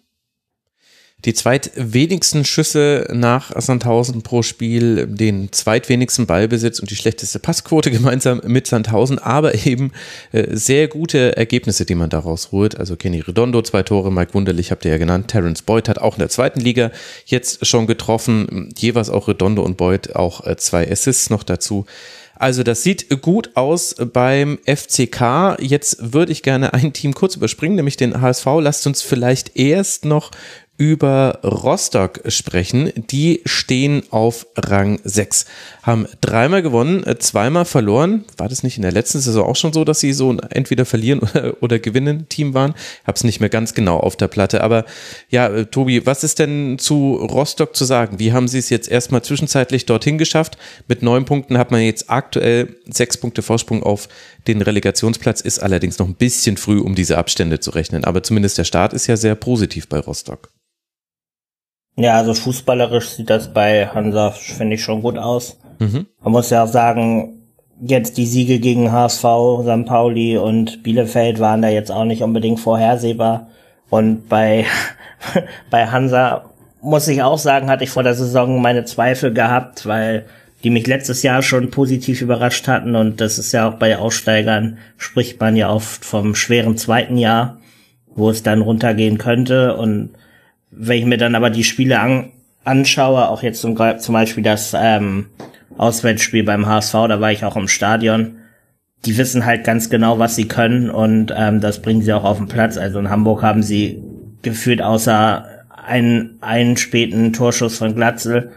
die 1.26 1.34
zweitwenigsten 1.34 2.44
Schüsse 2.44 3.08
nach 3.12 3.52
Sandhausen 3.56 4.24
pro 4.24 4.42
Spiel, 4.42 5.08
den 5.08 5.52
zweitwenigsten 5.52 6.26
Ballbesitz 6.26 6.80
und 6.80 6.92
die 6.92 6.96
schlechteste 6.96 7.40
Passquote 7.40 7.92
gemeinsam 7.92 8.42
mit 8.46 8.68
Sandhausen, 8.68 9.20
aber 9.20 9.66
eben 9.66 9.92
äh, 10.32 10.56
sehr 10.56 10.88
gute 10.88 11.38
Ergebnisse, 11.38 11.86
die 11.86 11.96
man 11.96 12.10
daraus 12.10 12.52
holt. 12.52 12.78
Also 12.78 12.96
Kenny 12.96 13.22
Redondo, 13.22 13.62
zwei 13.62 13.84
Tore, 13.84 14.12
Mike 14.12 14.34
Wunderlich 14.34 14.72
habt 14.72 14.84
ihr 14.86 14.92
ja 14.92 14.98
genannt, 14.98 15.30
Terence 15.30 15.62
Boyd 15.62 15.88
hat 15.88 16.00
auch 16.00 16.16
in 16.16 16.20
der 16.20 16.30
zweiten 16.30 16.60
Liga 16.60 16.92
jetzt 17.26 17.66
schon 17.66 17.88
getroffen, 17.88 18.70
jeweils 18.78 19.10
auch 19.10 19.28
Redondo 19.28 19.64
und 19.64 19.78
Boyd 19.78 20.16
auch 20.16 20.46
äh, 20.46 20.58
zwei 20.58 20.90
Assists 20.92 21.30
noch 21.30 21.44
dazu. 21.44 21.86
Also 22.36 22.64
das 22.64 22.84
sieht 22.84 23.22
gut 23.22 23.52
aus 23.56 23.96
beim 24.14 24.60
FCK. 24.66 25.58
Jetzt 25.60 26.14
würde 26.14 26.32
ich 26.32 26.42
gerne 26.42 26.74
ein 26.74 26.92
Team 26.94 27.14
kurz 27.14 27.36
überspringen, 27.36 27.76
nämlich 27.76 27.98
den 27.98 28.22
HSV. 28.22 28.46
Lasst 28.60 28.88
uns 28.88 29.02
vielleicht 29.02 29.56
erst 29.56 30.06
noch 30.06 30.32
über 30.84 31.40
Rostock 31.46 32.20
sprechen. 32.28 32.92
Die 33.10 33.40
stehen 33.46 34.04
auf 34.10 34.46
Rang 34.58 35.00
6, 35.06 35.46
haben 35.82 36.08
dreimal 36.20 36.62
gewonnen, 36.62 37.06
äh, 37.06 37.18
zweimal 37.18 37.64
verloren. 37.64 38.26
War 38.36 38.50
das 38.50 38.64
nicht 38.64 38.76
in 38.76 38.82
der 38.82 38.92
letzten 38.92 39.22
Saison 39.22 39.48
auch 39.48 39.56
schon 39.56 39.72
so, 39.72 39.86
dass 39.86 40.02
sie 40.02 40.12
so 40.12 40.36
entweder 40.50 40.84
verlieren 40.84 41.20
oder, 41.22 41.56
oder 41.62 41.80
gewinnen 41.80 42.28
Team 42.28 42.54
waren? 42.54 42.74
Habe 43.08 43.16
es 43.16 43.24
nicht 43.24 43.40
mehr 43.40 43.48
ganz 43.48 43.74
genau 43.74 43.98
auf 43.98 44.18
der 44.18 44.28
Platte. 44.28 44.62
Aber 44.62 44.84
ja, 45.30 45.48
äh, 45.48 45.66
Tobi, 45.68 46.06
was 46.06 46.26
ist 46.26 46.40
denn 46.40 46.78
zu 46.78 47.16
Rostock 47.16 47.78
zu 47.78 47.86
sagen? 47.86 48.20
Wie 48.20 48.34
haben 48.34 48.50
sie 48.50 48.60
es 48.60 48.70
jetzt 48.70 48.90
erstmal 48.90 49.22
zwischenzeitlich 49.22 49.86
dorthin 49.86 50.18
geschafft? 50.18 50.58
Mit 50.90 51.02
neun 51.02 51.24
Punkten 51.24 51.58
hat 51.58 51.72
man 51.72 51.80
jetzt 51.80 52.10
aktuell 52.10 52.76
sechs 52.90 53.16
Punkte 53.16 53.42
Vorsprung 53.42 53.84
auf 53.84 54.10
den 54.48 54.62
Relegationsplatz, 54.62 55.40
ist 55.40 55.60
allerdings 55.60 55.98
noch 55.98 56.10
ein 56.10 56.16
bisschen 56.16 56.58
früh, 56.58 56.80
um 56.80 56.94
diese 56.94 57.18
Abstände 57.18 57.62
zu 57.62 57.72
rechnen. 57.72 58.04
Aber 58.04 58.22
zumindest 58.22 58.58
der 58.58 58.66
Start 58.66 58.92
ist 58.92 59.08
ja 59.08 59.16
sehr 59.16 59.36
positiv 59.36 59.88
bei 59.88 60.00
Rostock. 60.00 60.52
Ja, 61.96 62.14
also 62.18 62.34
fußballerisch 62.34 63.10
sieht 63.10 63.30
das 63.30 63.54
bei 63.54 63.88
Hansa, 63.88 64.32
finde 64.32 64.76
ich, 64.76 64.84
schon 64.84 65.02
gut 65.02 65.18
aus. 65.18 65.60
Mhm. 65.80 66.08
Man 66.24 66.32
muss 66.32 66.50
ja 66.50 66.64
auch 66.64 66.68
sagen, 66.68 67.44
jetzt 67.82 68.18
die 68.18 68.26
Siege 68.26 68.60
gegen 68.60 68.92
HSV, 68.92 69.26
St. 69.64 69.86
Pauli 69.86 70.38
und 70.38 70.84
Bielefeld 70.84 71.40
waren 71.40 71.62
da 71.62 71.70
jetzt 71.70 71.92
auch 71.92 72.06
nicht 72.06 72.24
unbedingt 72.24 72.60
vorhersehbar. 72.60 73.48
Und 73.90 74.28
bei, 74.28 74.66
bei 75.70 75.88
Hansa 75.88 76.46
muss 76.82 77.08
ich 77.08 77.22
auch 77.22 77.38
sagen, 77.38 77.70
hatte 77.70 77.84
ich 77.84 77.90
vor 77.90 78.04
der 78.04 78.16
Saison 78.16 78.62
meine 78.62 78.86
Zweifel 78.86 79.34
gehabt, 79.34 79.86
weil 79.86 80.26
die 80.64 80.70
mich 80.70 80.88
letztes 80.88 81.24
Jahr 81.24 81.42
schon 81.42 81.72
positiv 81.72 82.22
überrascht 82.22 82.68
hatten 82.68 82.96
und 82.96 83.20
das 83.20 83.38
ist 83.38 83.52
ja 83.52 83.70
auch 83.70 83.74
bei 83.76 83.98
Aussteigern 83.98 84.78
spricht 84.98 85.40
man 85.40 85.58
ja 85.58 85.70
oft 85.70 86.06
vom 86.06 86.36
schweren 86.36 86.78
zweiten 86.78 87.18
Jahr, 87.18 87.58
wo 88.16 88.30
es 88.30 88.44
dann 88.44 88.62
runtergehen 88.62 89.18
könnte 89.18 89.76
und 89.76 90.12
wenn 90.76 90.98
ich 90.98 91.06
mir 91.06 91.18
dann 91.18 91.36
aber 91.36 91.50
die 91.50 91.64
Spiele 91.64 92.00
an, 92.00 92.32
anschaue, 92.64 93.30
auch 93.30 93.44
jetzt 93.44 93.62
zum, 93.62 93.78
zum 94.00 94.14
Beispiel 94.14 94.44
das 94.44 94.76
ähm, 94.78 95.28
Auswärtsspiel 95.78 96.44
beim 96.44 96.66
HSV, 96.66 96.94
da 96.94 97.20
war 97.20 97.32
ich 97.32 97.44
auch 97.44 97.56
im 97.56 97.68
Stadion, 97.68 98.38
die 99.06 99.18
wissen 99.18 99.46
halt 99.46 99.64
ganz 99.66 99.90
genau, 99.90 100.20
was 100.20 100.36
sie 100.36 100.48
können 100.48 100.90
und 100.90 101.34
ähm, 101.36 101.60
das 101.60 101.82
bringen 101.82 102.02
sie 102.02 102.14
auch 102.14 102.24
auf 102.24 102.38
den 102.38 102.48
Platz. 102.48 102.78
Also 102.78 103.00
in 103.00 103.10
Hamburg 103.10 103.44
haben 103.44 103.62
sie 103.62 104.02
gefühlt 104.42 104.82
außer 104.82 105.46
einen, 105.86 106.38
einen 106.42 106.78
späten 106.78 107.34
Torschuss 107.34 107.78
von 107.78 107.96
Glatzel, 107.96 108.52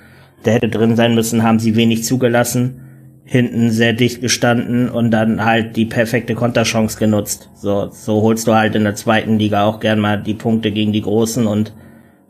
der 0.45 0.55
hätte 0.55 0.69
drin 0.69 0.95
sein 0.95 1.15
müssen, 1.15 1.43
haben 1.43 1.59
sie 1.59 1.75
wenig 1.75 2.05
zugelassen, 2.05 2.83
hinten 3.25 3.71
sehr 3.71 3.93
dicht 3.93 4.21
gestanden 4.21 4.89
und 4.89 5.11
dann 5.11 5.45
halt 5.45 5.75
die 5.77 5.87
perfekte 5.87 6.37
Konterchance 6.37 6.97
genutzt. 6.97 7.51
So, 7.57 7.89
so 7.91 8.23
holst 8.23 8.47
du 8.47 8.55
halt 8.55 8.77
in 8.77 8.85
der 8.85 8.95
zweiten 8.95 9.39
Liga 9.39 9.65
auch 9.65 9.81
gern 9.81 9.99
mal 9.99 10.23
die 10.23 10.35
Punkte 10.35 10.71
gegen 10.71 10.93
die 10.93 11.03
Großen 11.03 11.45
und 11.47 11.73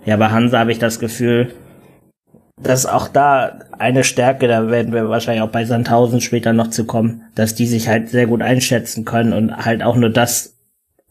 ja, 0.06 0.16
bei 0.16 0.28
Hansa 0.28 0.60
habe 0.60 0.72
ich 0.72 0.78
das 0.78 1.00
Gefühl, 1.00 1.52
dass 2.62 2.86
auch 2.86 3.08
da 3.08 3.58
eine 3.78 4.04
Stärke, 4.04 4.48
da 4.48 4.70
werden 4.70 4.94
wir 4.94 5.08
wahrscheinlich 5.08 5.42
auch 5.42 5.50
bei 5.50 5.64
Sandhausen 5.64 6.20
später 6.20 6.52
noch 6.52 6.70
zu 6.70 6.86
kommen, 6.86 7.22
dass 7.34 7.54
die 7.54 7.66
sich 7.66 7.88
halt 7.88 8.08
sehr 8.08 8.26
gut 8.26 8.40
einschätzen 8.40 9.04
können 9.04 9.32
und 9.32 9.54
halt 9.64 9.82
auch 9.82 9.96
nur 9.96 10.08
das 10.08 10.56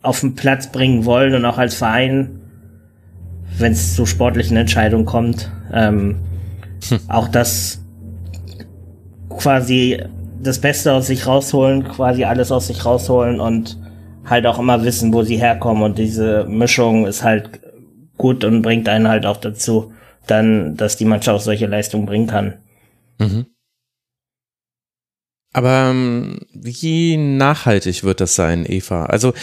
auf 0.02 0.22
den 0.22 0.36
Platz 0.36 0.72
bringen 0.72 1.06
wollen 1.06 1.36
und 1.36 1.46
auch 1.46 1.58
als 1.58 1.76
Verein, 1.76 2.40
wenn 3.58 3.74
es 3.74 3.96
zu 3.96 4.06
sportlichen 4.06 4.58
Entscheidungen 4.58 5.06
kommt, 5.06 5.52
ähm, 5.74 6.22
hm. 6.88 7.00
auch 7.10 7.28
das 7.28 7.84
quasi 9.30 10.02
das 10.42 10.60
Beste 10.60 10.94
aus 10.94 11.08
sich 11.08 11.28
rausholen, 11.28 11.84
quasi 11.84 12.24
alles 12.24 12.52
aus 12.52 12.68
sich 12.68 12.86
rausholen 12.86 13.40
und 13.40 13.78
halt 14.26 14.48
auch 14.48 14.58
immer 14.58 14.84
wissen, 14.84 15.14
wo 15.14 15.24
sie 15.24 15.38
herkommen 15.38 15.84
und 15.84 15.98
diese 15.98 16.46
Mischung 16.46 17.06
ist 17.06 17.24
halt 17.24 17.65
gut 18.18 18.44
und 18.44 18.62
bringt 18.62 18.88
einen 18.90 19.08
halt 19.08 19.26
auch 19.26 19.38
dazu, 19.38 19.94
dann, 20.28 20.76
dass 20.78 20.98
die 20.98 21.06
Mannschaft 21.06 21.44
solche 21.44 21.68
Leistungen 21.68 22.06
bringen 22.06 22.28
kann. 22.28 22.56
Mhm. 23.20 23.46
Aber 25.56 25.88
ähm, 25.90 26.40
wie 26.52 27.16
nachhaltig 27.16 28.04
wird 28.04 28.20
das 28.20 28.36
sein, 28.36 28.66
Eva? 28.68 29.06
Also 29.06 29.34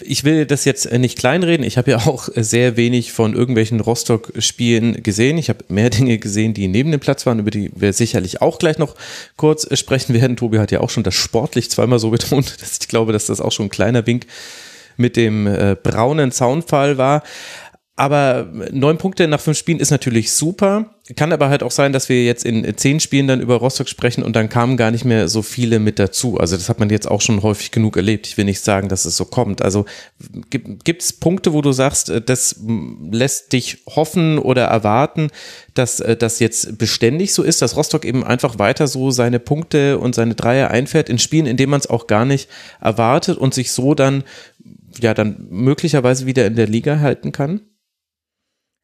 ich 0.00 0.24
will 0.24 0.44
das 0.44 0.64
jetzt 0.64 0.90
nicht 0.90 1.16
kleinreden. 1.16 1.64
Ich 1.64 1.78
habe 1.78 1.92
ja 1.92 1.98
auch 1.98 2.28
sehr 2.34 2.76
wenig 2.76 3.12
von 3.12 3.34
irgendwelchen 3.34 3.78
Rostock-Spielen 3.78 5.04
gesehen. 5.04 5.38
Ich 5.38 5.48
habe 5.48 5.64
mehr 5.68 5.88
Dinge 5.90 6.18
gesehen, 6.18 6.54
die 6.54 6.66
neben 6.66 6.90
dem 6.90 6.98
Platz 6.98 7.24
waren, 7.24 7.38
über 7.38 7.52
die 7.52 7.70
wir 7.72 7.92
sicherlich 7.92 8.42
auch 8.42 8.58
gleich 8.58 8.78
noch 8.78 8.96
kurz 9.36 9.68
sprechen 9.78 10.12
werden. 10.12 10.36
Tobi 10.36 10.58
hat 10.58 10.72
ja 10.72 10.80
auch 10.80 10.90
schon 10.90 11.04
das 11.04 11.14
sportlich 11.14 11.70
zweimal 11.70 12.00
so 12.00 12.10
betont, 12.10 12.56
dass 12.60 12.78
ich 12.80 12.88
glaube, 12.88 13.12
dass 13.12 13.26
das 13.26 13.40
auch 13.40 13.52
schon 13.52 13.66
ein 13.66 13.70
kleiner 13.70 14.04
Wink 14.08 14.26
mit 14.96 15.16
dem 15.16 15.46
äh, 15.46 15.76
braunen 15.80 16.32
Zaunfall 16.32 16.98
war. 16.98 17.22
Aber 18.00 18.48
neun 18.72 18.96
Punkte 18.96 19.28
nach 19.28 19.40
fünf 19.40 19.58
Spielen 19.58 19.78
ist 19.78 19.90
natürlich 19.90 20.32
super. 20.32 20.94
Kann 21.16 21.34
aber 21.34 21.50
halt 21.50 21.62
auch 21.62 21.70
sein, 21.70 21.92
dass 21.92 22.08
wir 22.08 22.24
jetzt 22.24 22.46
in 22.46 22.74
zehn 22.78 22.98
Spielen 22.98 23.28
dann 23.28 23.42
über 23.42 23.56
Rostock 23.56 23.90
sprechen 23.90 24.24
und 24.24 24.34
dann 24.34 24.48
kamen 24.48 24.78
gar 24.78 24.90
nicht 24.90 25.04
mehr 25.04 25.28
so 25.28 25.42
viele 25.42 25.78
mit 25.80 25.98
dazu. 25.98 26.38
Also 26.38 26.56
das 26.56 26.70
hat 26.70 26.80
man 26.80 26.88
jetzt 26.88 27.06
auch 27.06 27.20
schon 27.20 27.42
häufig 27.42 27.72
genug 27.72 27.98
erlebt. 27.98 28.26
Ich 28.26 28.38
will 28.38 28.46
nicht 28.46 28.62
sagen, 28.62 28.88
dass 28.88 29.04
es 29.04 29.18
so 29.18 29.26
kommt. 29.26 29.60
Also 29.60 29.84
gibt 30.48 31.02
es 31.02 31.12
Punkte, 31.12 31.52
wo 31.52 31.60
du 31.60 31.72
sagst, 31.72 32.08
äh, 32.08 32.22
das 32.22 32.56
lässt 33.10 33.52
dich 33.52 33.82
hoffen 33.86 34.38
oder 34.38 34.64
erwarten, 34.64 35.28
dass 35.74 36.00
äh, 36.00 36.16
das 36.16 36.38
jetzt 36.38 36.78
beständig 36.78 37.34
so 37.34 37.42
ist, 37.42 37.60
dass 37.60 37.76
Rostock 37.76 38.06
eben 38.06 38.24
einfach 38.24 38.58
weiter 38.58 38.86
so 38.86 39.10
seine 39.10 39.40
Punkte 39.40 39.98
und 39.98 40.14
seine 40.14 40.36
Dreier 40.36 40.70
einfährt 40.70 41.10
in 41.10 41.18
Spielen, 41.18 41.44
in 41.44 41.58
denen 41.58 41.70
man 41.70 41.80
es 41.80 41.90
auch 41.90 42.06
gar 42.06 42.24
nicht 42.24 42.48
erwartet 42.80 43.36
und 43.36 43.52
sich 43.52 43.72
so 43.72 43.92
dann 43.94 44.24
ja 44.98 45.12
dann 45.12 45.48
möglicherweise 45.50 46.24
wieder 46.24 46.46
in 46.46 46.56
der 46.56 46.66
Liga 46.66 47.00
halten 47.00 47.32
kann? 47.32 47.60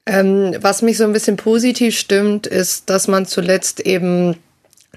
Ähm, 0.06 0.56
was 0.60 0.82
mich 0.82 0.98
so 0.98 1.04
ein 1.04 1.12
bisschen 1.12 1.36
positiv 1.36 1.98
stimmt, 1.98 2.46
ist, 2.46 2.88
dass 2.88 3.08
man 3.08 3.26
zuletzt 3.26 3.80
eben 3.80 4.36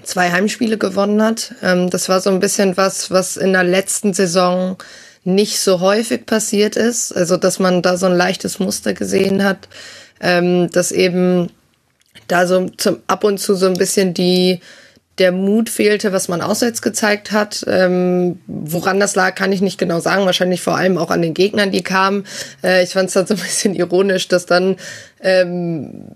zwei 0.02 0.30
Heimspiele 0.30 0.78
gewonnen 0.78 1.22
hat. 1.22 1.54
Ähm, 1.62 1.90
das 1.90 2.08
war 2.08 2.20
so 2.20 2.30
ein 2.30 2.40
bisschen 2.40 2.76
was, 2.76 3.10
was 3.10 3.36
in 3.36 3.52
der 3.52 3.64
letzten 3.64 4.14
Saison 4.14 4.76
nicht 5.24 5.60
so 5.60 5.80
häufig 5.80 6.26
passiert 6.26 6.76
ist. 6.76 7.12
Also, 7.12 7.36
dass 7.36 7.58
man 7.58 7.82
da 7.82 7.96
so 7.96 8.06
ein 8.06 8.16
leichtes 8.16 8.58
Muster 8.58 8.94
gesehen 8.94 9.44
hat, 9.44 9.68
ähm, 10.20 10.70
dass 10.70 10.92
eben 10.92 11.50
da 12.28 12.46
so 12.46 12.68
zum, 12.76 13.00
ab 13.06 13.24
und 13.24 13.38
zu 13.38 13.54
so 13.54 13.66
ein 13.66 13.74
bisschen 13.74 14.14
die 14.14 14.60
der 15.20 15.32
Mut 15.32 15.68
fehlte, 15.68 16.12
was 16.12 16.28
man 16.28 16.40
auswärts 16.40 16.82
gezeigt 16.82 17.30
hat. 17.30 17.64
Ähm, 17.68 18.40
woran 18.46 18.98
das 18.98 19.14
lag, 19.14 19.34
kann 19.34 19.52
ich 19.52 19.60
nicht 19.60 19.78
genau 19.78 20.00
sagen. 20.00 20.24
Wahrscheinlich 20.24 20.62
vor 20.62 20.76
allem 20.76 20.98
auch 20.98 21.10
an 21.10 21.22
den 21.22 21.34
Gegnern, 21.34 21.70
die 21.70 21.82
kamen. 21.82 22.24
Äh, 22.64 22.82
ich 22.82 22.90
fand 22.90 23.08
es 23.08 23.14
dann 23.14 23.26
so 23.26 23.34
ein 23.34 23.40
bisschen 23.40 23.74
ironisch, 23.74 24.28
dass 24.28 24.46
dann 24.46 24.76
ähm, 25.22 26.06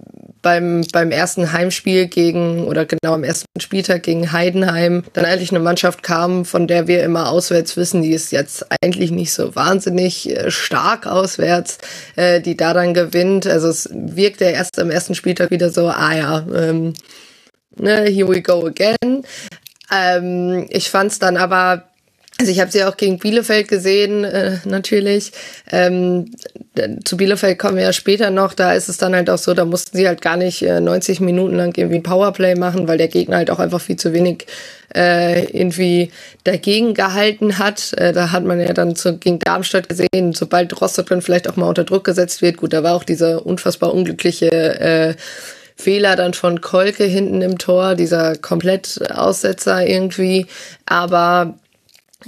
beim, 0.40 0.82
beim 0.92 1.10
ersten 1.10 1.52
Heimspiel 1.52 2.06
gegen, 2.06 2.64
oder 2.66 2.86
genau 2.86 3.14
am 3.14 3.24
ersten 3.24 3.60
Spieltag 3.60 4.04
gegen 4.04 4.32
Heidenheim, 4.32 5.04
dann 5.12 5.24
eigentlich 5.24 5.50
eine 5.50 5.60
Mannschaft 5.60 6.02
kam, 6.02 6.44
von 6.44 6.66
der 6.66 6.86
wir 6.86 7.02
immer 7.02 7.30
auswärts 7.30 7.76
wissen, 7.76 8.02
die 8.02 8.12
ist 8.12 8.32
jetzt 8.32 8.64
eigentlich 8.82 9.10
nicht 9.10 9.32
so 9.32 9.54
wahnsinnig 9.54 10.30
äh, 10.30 10.50
stark 10.50 11.06
auswärts, 11.06 11.78
äh, 12.16 12.40
die 12.40 12.56
da 12.56 12.72
dann 12.72 12.94
gewinnt. 12.94 13.46
Also 13.46 13.68
es 13.68 13.88
wirkt 13.92 14.40
ja 14.40 14.48
erst 14.48 14.78
am 14.78 14.90
ersten 14.90 15.14
Spieltag 15.14 15.50
wieder 15.50 15.70
so, 15.70 15.88
ah 15.88 16.14
ja, 16.14 16.46
ähm, 16.54 16.94
ne, 17.76 18.04
here 18.10 18.28
we 18.28 18.42
go 18.42 18.66
again. 18.66 19.24
Ähm, 19.92 20.66
ich 20.70 20.90
fand 20.90 21.12
es 21.12 21.18
dann 21.18 21.36
aber, 21.36 21.84
also 22.38 22.50
ich 22.50 22.60
habe 22.60 22.70
sie 22.70 22.84
auch 22.84 22.96
gegen 22.96 23.18
Bielefeld 23.18 23.68
gesehen, 23.68 24.24
äh, 24.24 24.58
natürlich. 24.64 25.32
Ähm, 25.70 26.32
zu 27.04 27.16
Bielefeld 27.16 27.58
kommen 27.58 27.76
wir 27.76 27.84
ja 27.84 27.92
später 27.92 28.30
noch. 28.30 28.54
Da 28.54 28.72
ist 28.72 28.88
es 28.88 28.96
dann 28.96 29.14
halt 29.14 29.30
auch 29.30 29.38
so, 29.38 29.54
da 29.54 29.64
mussten 29.64 29.96
sie 29.96 30.08
halt 30.08 30.20
gar 30.20 30.36
nicht 30.36 30.62
äh, 30.62 30.80
90 30.80 31.20
Minuten 31.20 31.56
lang 31.56 31.76
irgendwie 31.76 31.96
ein 31.96 32.02
Powerplay 32.02 32.56
machen, 32.56 32.88
weil 32.88 32.98
der 32.98 33.08
Gegner 33.08 33.36
halt 33.36 33.50
auch 33.50 33.60
einfach 33.60 33.80
viel 33.80 33.96
zu 33.96 34.12
wenig 34.12 34.46
äh, 34.94 35.44
irgendwie 35.44 36.10
dagegen 36.44 36.94
gehalten 36.94 37.58
hat. 37.58 37.92
Äh, 37.94 38.12
da 38.12 38.32
hat 38.32 38.44
man 38.44 38.60
ja 38.60 38.72
dann 38.72 38.96
zu, 38.96 39.18
gegen 39.18 39.38
Darmstadt 39.38 39.88
gesehen, 39.88 40.32
sobald 40.32 40.80
Rostock 40.80 41.06
dann 41.06 41.22
vielleicht 41.22 41.48
auch 41.48 41.56
mal 41.56 41.68
unter 41.68 41.84
Druck 41.84 42.04
gesetzt 42.04 42.42
wird. 42.42 42.56
Gut, 42.56 42.72
da 42.72 42.82
war 42.82 42.94
auch 42.94 43.04
diese 43.04 43.40
unfassbar 43.40 43.92
unglückliche 43.94 44.50
äh, 44.50 45.14
Fehler 45.76 46.16
dann 46.16 46.34
von 46.34 46.60
Kolke 46.60 47.04
hinten 47.04 47.42
im 47.42 47.58
Tor, 47.58 47.94
dieser 47.94 48.36
Komplettaussetzer 48.36 49.86
irgendwie. 49.86 50.46
Aber 50.86 51.54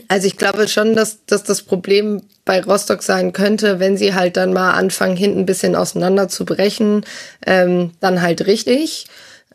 also 0.08 0.26
ich 0.26 0.36
glaube 0.36 0.68
schon, 0.68 0.94
dass, 0.94 1.24
dass 1.26 1.42
das 1.42 1.62
Problem 1.62 2.22
bei 2.44 2.62
Rostock 2.62 3.02
sein 3.02 3.32
könnte, 3.32 3.80
wenn 3.80 3.96
sie 3.96 4.14
halt 4.14 4.36
dann 4.36 4.52
mal 4.52 4.72
anfangen, 4.72 5.16
hinten 5.16 5.40
ein 5.40 5.46
bisschen 5.46 5.74
auseinander 5.74 6.28
zu 6.28 6.44
brechen, 6.44 7.04
ähm, 7.46 7.92
dann 8.00 8.22
halt 8.22 8.46
richtig. 8.46 9.06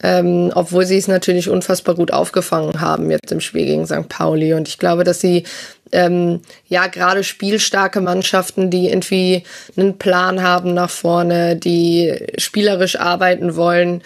Ähm, 0.04 0.52
obwohl 0.56 0.86
sie 0.86 0.98
es 0.98 1.08
natürlich 1.08 1.50
unfassbar 1.50 1.96
gut 1.96 2.12
aufgefangen 2.12 2.82
haben 2.82 3.12
jetzt 3.12 3.32
im 3.32 3.42
Spiel 3.42 3.66
gegen 3.66 3.86
St. 3.86 4.10
Pauli. 4.10 4.54
Und 4.54 4.68
ich 4.68 4.80
glaube, 4.80 5.04
dass 5.04 5.20
sie 5.20 5.44
ähm, 5.92 6.42
ja 6.68 6.88
gerade 6.88 7.24
spielstarke 7.24 8.02
Mannschaften, 8.02 8.70
die 8.70 8.90
irgendwie 8.90 9.44
einen 9.78 9.98
Plan 9.98 10.42
haben 10.42 10.74
nach 10.74 10.90
vorne, 10.90 11.56
die 11.56 12.16
spielerisch 12.38 13.00
arbeiten 13.00 13.56
wollen, 13.56 14.02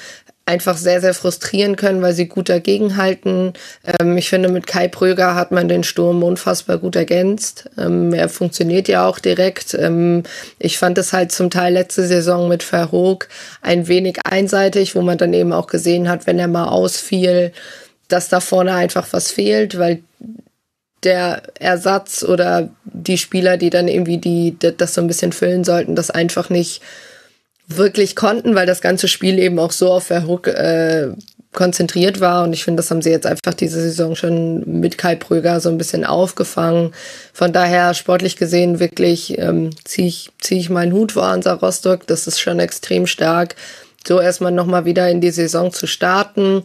einfach 0.46 0.78
sehr, 0.78 1.02
sehr 1.02 1.14
frustrieren 1.14 1.76
können, 1.76 2.02
weil 2.02 2.14
sie 2.14 2.28
gut 2.28 2.50
dagegenhalten. 2.50 3.54
Ähm, 4.00 4.18
ich 4.18 4.30
finde, 4.30 4.50
mit 4.50 4.68
Kai 4.68 4.88
Pröger 4.88 5.34
hat 5.34 5.52
man 5.52 5.68
den 5.68 5.84
Sturm 5.84 6.22
unfassbar 6.24 6.78
gut 6.78 6.96
ergänzt. 6.96 7.70
Ähm, 7.78 8.14
er 8.14 8.30
funktioniert 8.30 8.88
ja 8.88 9.08
auch 9.08 9.18
direkt. 9.18 9.74
Ähm, 9.74 10.24
ich 10.60 10.78
fand 10.78 10.98
es 11.00 11.14
halt 11.14 11.32
zum 11.32 11.50
Teil 11.50 11.74
letzte 11.74 12.06
Saison 12.06 12.48
mit 12.48 12.62
Verhoog 12.62 13.28
ein 13.62 13.88
wenig 13.88 14.20
einseitig, 14.24 14.96
wo 14.96 15.02
man 15.02 15.18
dann 15.18 15.34
eben 15.34 15.52
auch 15.52 15.68
gesehen 15.68 16.08
hat, 16.08 16.28
wenn 16.28 16.38
er 16.38 16.48
mal 16.48 16.68
ausfiel, 16.68 17.52
dass 18.08 18.30
da 18.30 18.40
vorne 18.40 18.74
einfach 18.76 19.08
was 19.12 19.32
fehlt, 19.32 19.80
weil 19.80 20.04
der 21.06 21.44
Ersatz 21.60 22.24
oder 22.24 22.70
die 22.84 23.18
Spieler, 23.18 23.58
die 23.58 23.70
dann 23.70 23.88
irgendwie 23.88 24.18
die, 24.18 24.58
das 24.60 24.94
so 24.94 25.02
ein 25.02 25.08
bisschen 25.08 25.32
füllen 25.32 25.64
sollten, 25.64 25.96
das 25.96 26.12
einfach 26.12 26.50
nicht 26.50 26.82
wirklich 27.68 28.16
konnten, 28.16 28.56
weil 28.56 28.66
das 28.66 28.82
ganze 28.82 29.08
Spiel 29.08 29.40
eben 29.40 29.58
auch 29.60 29.72
so 29.72 29.92
auf 29.92 30.06
Verhook 30.06 30.48
äh, 30.48 31.10
konzentriert 31.56 32.20
war. 32.20 32.44
Und 32.44 32.54
ich 32.54 32.64
finde, 32.64 32.82
das 32.82 32.92
haben 32.92 33.02
sie 33.02 33.10
jetzt 33.10 33.26
einfach 33.26 33.54
diese 33.56 33.82
Saison 33.82 34.16
schon 34.16 34.80
mit 34.80 35.00
Kai 35.00 35.16
Pröger 35.16 35.60
so 35.60 35.70
ein 35.70 35.78
bisschen 35.78 36.06
aufgefangen. 36.06 36.94
Von 37.34 37.54
daher 37.54 37.96
sportlich 37.96 38.36
gesehen 38.36 38.80
wirklich 38.80 39.38
ähm, 39.40 39.72
ziehe 39.84 40.08
ich, 40.08 40.30
zieh 40.40 40.60
ich 40.60 40.70
meinen 40.70 40.94
Hut 40.94 41.14
vor 41.14 41.28
Hansa 41.28 41.54
Rostock. 41.54 42.06
Das 42.06 42.28
ist 42.28 42.40
schon 42.40 42.60
extrem 42.60 43.08
stark, 43.08 43.56
so 44.08 44.20
erstmal 44.20 44.52
nochmal 44.52 44.86
wieder 44.86 45.10
in 45.10 45.22
die 45.22 45.32
Saison 45.32 45.72
zu 45.72 45.88
starten. 45.88 46.64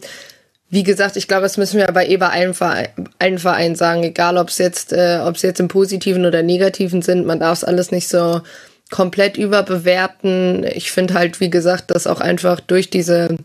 Wie 0.71 0.83
gesagt, 0.83 1.17
ich 1.17 1.27
glaube, 1.27 1.43
das 1.43 1.57
müssen 1.57 1.79
wir 1.79 1.87
bei 1.87 2.07
eh 2.07 2.17
allen, 2.17 2.53
Verein, 2.53 2.87
allen 3.19 3.39
Vereinen 3.39 3.75
sagen, 3.75 4.03
egal 4.03 4.37
ob 4.37 4.47
es 4.47 4.57
jetzt, 4.57 4.93
äh, 4.93 5.19
ob 5.21 5.35
es 5.35 5.41
jetzt 5.41 5.59
im 5.59 5.67
Positiven 5.67 6.25
oder 6.25 6.43
Negativen 6.43 7.01
sind, 7.01 7.25
man 7.25 7.41
darf 7.41 7.57
es 7.57 7.63
alles 7.65 7.91
nicht 7.91 8.07
so 8.07 8.41
komplett 8.89 9.35
überbewerten. 9.35 10.63
Ich 10.63 10.91
finde 10.91 11.15
halt, 11.15 11.41
wie 11.41 11.49
gesagt, 11.49 11.91
dass 11.91 12.07
auch 12.07 12.21
einfach 12.21 12.61
durch 12.61 12.89
diese 12.89 13.37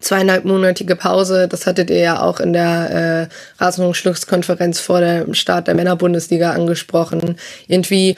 zweieinhalbmonatige 0.00 0.96
Pause, 0.96 1.48
das 1.48 1.66
hattet 1.66 1.90
ihr 1.90 1.98
ja 1.98 2.22
auch 2.22 2.40
in 2.40 2.54
der 2.54 3.28
äh, 3.30 3.62
Rasenungsschlusskonferenz 3.62 4.80
vor 4.80 5.02
dem 5.02 5.34
Start 5.34 5.66
der 5.66 5.74
Männerbundesliga 5.74 6.52
angesprochen, 6.52 7.36
irgendwie 7.68 8.16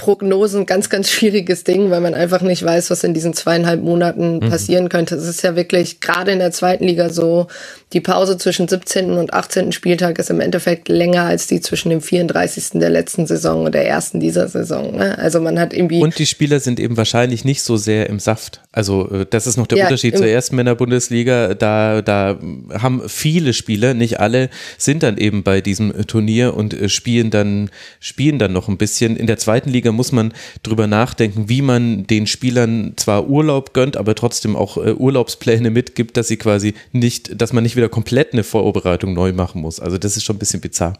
Prognosen 0.00 0.64
ganz, 0.64 0.88
ganz 0.88 1.10
schwieriges 1.10 1.62
Ding, 1.62 1.90
weil 1.90 2.00
man 2.00 2.14
einfach 2.14 2.40
nicht 2.40 2.64
weiß, 2.64 2.90
was 2.90 3.04
in 3.04 3.12
diesen 3.12 3.34
zweieinhalb 3.34 3.82
Monaten 3.82 4.36
mhm. 4.36 4.48
passieren 4.48 4.88
könnte. 4.88 5.14
Es 5.14 5.28
ist 5.28 5.42
ja 5.42 5.56
wirklich 5.56 6.00
gerade 6.00 6.32
in 6.32 6.38
der 6.38 6.52
zweiten 6.52 6.84
Liga 6.84 7.10
so, 7.10 7.48
die 7.92 8.00
Pause 8.00 8.38
zwischen 8.38 8.68
17. 8.68 9.12
und 9.12 9.34
18. 9.34 9.72
Spieltag 9.72 10.20
ist 10.20 10.30
im 10.30 10.40
Endeffekt 10.40 10.88
länger 10.88 11.24
als 11.24 11.48
die 11.48 11.60
zwischen 11.60 11.90
dem 11.90 12.00
34. 12.00 12.78
der 12.80 12.90
letzten 12.90 13.26
Saison 13.26 13.64
und 13.64 13.74
der 13.74 13.88
ersten 13.88 14.20
dieser 14.20 14.46
Saison. 14.46 14.96
Ne? 14.96 15.18
Also 15.18 15.40
man 15.40 15.58
hat 15.58 15.74
irgendwie. 15.74 16.00
Und 16.00 16.16
die 16.18 16.26
Spieler 16.26 16.60
sind 16.60 16.78
eben 16.78 16.96
wahrscheinlich 16.96 17.44
nicht 17.44 17.62
so 17.62 17.76
sehr 17.76 18.08
im 18.08 18.20
Saft. 18.20 18.60
Also 18.70 19.10
äh, 19.10 19.26
das 19.28 19.48
ist 19.48 19.56
noch 19.56 19.66
der 19.66 19.78
ja, 19.78 19.84
Unterschied 19.86 20.16
zur 20.16 20.26
ersten 20.26 20.54
Männerbundesliga. 20.54 21.54
Da, 21.54 22.00
da 22.00 22.38
haben 22.72 23.08
viele 23.08 23.52
Spieler, 23.52 23.94
nicht 23.94 24.20
alle, 24.20 24.50
sind 24.78 25.02
dann 25.02 25.18
eben 25.18 25.42
bei 25.42 25.60
diesem 25.60 26.06
Turnier 26.06 26.54
und 26.54 26.74
äh, 26.74 26.88
spielen 26.88 27.30
dann, 27.30 27.70
spielen 27.98 28.38
dann 28.38 28.52
noch 28.52 28.68
ein 28.68 28.78
bisschen. 28.78 29.16
In 29.16 29.26
der 29.26 29.38
zweiten 29.38 29.70
Liga 29.70 29.90
muss 29.90 30.12
man 30.12 30.32
drüber 30.62 30.86
nachdenken, 30.86 31.48
wie 31.48 31.62
man 31.62 32.06
den 32.06 32.28
Spielern 32.28 32.92
zwar 32.94 33.28
Urlaub 33.28 33.74
gönnt, 33.74 33.96
aber 33.96 34.14
trotzdem 34.14 34.54
auch 34.54 34.76
äh, 34.76 34.92
Urlaubspläne 34.92 35.70
mitgibt, 35.70 36.16
dass 36.16 36.28
sie 36.28 36.36
quasi 36.36 36.74
nicht, 36.92 37.40
dass 37.40 37.52
man 37.52 37.64
nicht 37.64 37.79
wieder 37.80 37.88
komplett 37.88 38.32
eine 38.32 38.44
Vorbereitung 38.44 39.14
neu 39.14 39.32
machen 39.32 39.62
muss. 39.62 39.80
Also 39.80 39.98
das 39.98 40.16
ist 40.16 40.24
schon 40.24 40.36
ein 40.36 40.38
bisschen 40.38 40.60
bizarr. 40.60 40.94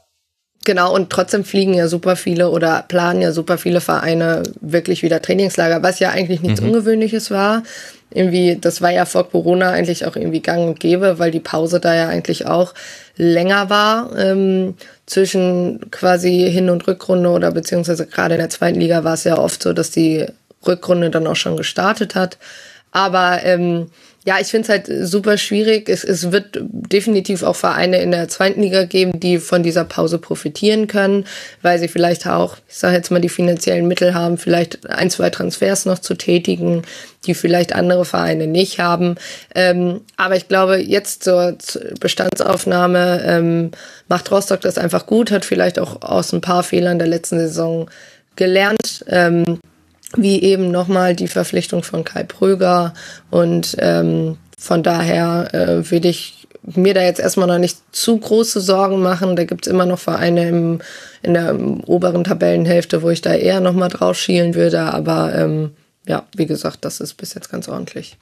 Genau, 0.64 0.94
und 0.94 1.08
trotzdem 1.08 1.44
fliegen 1.44 1.72
ja 1.72 1.88
super 1.88 2.16
viele 2.16 2.50
oder 2.50 2.84
planen 2.86 3.22
ja 3.22 3.32
super 3.32 3.56
viele 3.56 3.80
Vereine 3.80 4.42
wirklich 4.60 5.02
wieder 5.02 5.22
Trainingslager, 5.22 5.82
was 5.82 6.00
ja 6.00 6.10
eigentlich 6.10 6.42
nichts 6.42 6.60
mhm. 6.60 6.68
Ungewöhnliches 6.68 7.30
war. 7.30 7.62
Irgendwie, 8.12 8.58
das 8.60 8.82
war 8.82 8.90
ja 8.90 9.06
vor 9.06 9.30
Corona 9.30 9.70
eigentlich 9.70 10.04
auch 10.04 10.16
irgendwie 10.16 10.40
gang 10.40 10.68
und 10.68 10.80
gäbe, 10.80 11.18
weil 11.18 11.30
die 11.30 11.40
Pause 11.40 11.80
da 11.80 11.94
ja 11.94 12.08
eigentlich 12.08 12.46
auch 12.46 12.74
länger 13.16 13.70
war. 13.70 14.16
Ähm, 14.18 14.74
zwischen 15.06 15.90
quasi 15.90 16.50
Hin- 16.50 16.68
und 16.68 16.86
Rückrunde 16.86 17.30
oder 17.30 17.52
beziehungsweise 17.52 18.06
gerade 18.06 18.34
in 18.34 18.40
der 18.40 18.50
zweiten 18.50 18.80
Liga 18.80 19.02
war 19.02 19.14
es 19.14 19.24
ja 19.24 19.38
oft 19.38 19.62
so, 19.62 19.72
dass 19.72 19.90
die 19.90 20.26
Rückrunde 20.66 21.08
dann 21.08 21.26
auch 21.26 21.36
schon 21.36 21.56
gestartet 21.56 22.14
hat. 22.14 22.36
Aber 22.92 23.42
ähm, 23.44 23.86
ja, 24.26 24.36
ich 24.38 24.48
finde 24.48 24.64
es 24.64 24.68
halt 24.68 25.08
super 25.08 25.38
schwierig. 25.38 25.88
Es, 25.88 26.04
es 26.04 26.30
wird 26.30 26.58
definitiv 26.60 27.42
auch 27.42 27.56
Vereine 27.56 28.02
in 28.02 28.10
der 28.10 28.28
zweiten 28.28 28.60
Liga 28.60 28.84
geben, 28.84 29.18
die 29.18 29.38
von 29.38 29.62
dieser 29.62 29.84
Pause 29.84 30.18
profitieren 30.18 30.88
können, 30.88 31.24
weil 31.62 31.78
sie 31.78 31.88
vielleicht 31.88 32.26
auch, 32.26 32.56
ich 32.68 32.76
sage 32.76 32.96
jetzt 32.96 33.10
mal, 33.10 33.20
die 33.20 33.30
finanziellen 33.30 33.88
Mittel 33.88 34.12
haben, 34.12 34.36
vielleicht 34.36 34.88
ein, 34.90 35.08
zwei 35.08 35.30
Transfers 35.30 35.86
noch 35.86 36.00
zu 36.00 36.14
tätigen, 36.14 36.82
die 37.24 37.32
vielleicht 37.32 37.74
andere 37.74 38.04
Vereine 38.04 38.46
nicht 38.46 38.78
haben. 38.78 39.14
Ähm, 39.54 40.02
aber 40.18 40.36
ich 40.36 40.48
glaube, 40.48 40.76
jetzt 40.76 41.24
zur 41.24 41.56
Bestandsaufnahme 41.98 43.22
ähm, 43.24 43.70
macht 44.08 44.30
Rostock 44.30 44.60
das 44.60 44.76
einfach 44.76 45.06
gut, 45.06 45.30
hat 45.30 45.46
vielleicht 45.46 45.78
auch 45.78 46.02
aus 46.02 46.34
ein 46.34 46.42
paar 46.42 46.62
Fehlern 46.62 46.98
der 46.98 47.08
letzten 47.08 47.38
Saison 47.38 47.88
gelernt. 48.36 49.02
Ähm, 49.08 49.60
wie 50.16 50.42
eben 50.42 50.70
nochmal 50.70 51.14
die 51.14 51.28
Verpflichtung 51.28 51.82
von 51.82 52.04
Kai 52.04 52.24
Pröger. 52.24 52.94
Und 53.30 53.76
ähm, 53.78 54.38
von 54.58 54.82
daher 54.82 55.54
äh, 55.54 55.90
will 55.90 56.04
ich 56.04 56.46
mir 56.62 56.94
da 56.94 57.02
jetzt 57.02 57.20
erstmal 57.20 57.48
noch 57.48 57.58
nicht 57.58 57.78
zu 57.92 58.18
große 58.18 58.60
Sorgen 58.60 59.00
machen. 59.00 59.36
Da 59.36 59.44
gibt's 59.44 59.68
immer 59.68 59.86
noch 59.86 59.98
Vereine 59.98 60.48
im, 60.48 60.78
in 61.22 61.34
der 61.34 61.56
oberen 61.86 62.24
Tabellenhälfte, 62.24 63.02
wo 63.02 63.10
ich 63.10 63.22
da 63.22 63.34
eher 63.34 63.60
nochmal 63.60 63.88
drauf 63.88 64.18
schielen 64.18 64.54
würde. 64.54 64.80
Aber 64.80 65.34
ähm, 65.34 65.72
ja, 66.06 66.24
wie 66.36 66.46
gesagt, 66.46 66.84
das 66.84 67.00
ist 67.00 67.14
bis 67.14 67.34
jetzt 67.34 67.50
ganz 67.50 67.68
ordentlich. 67.68 68.18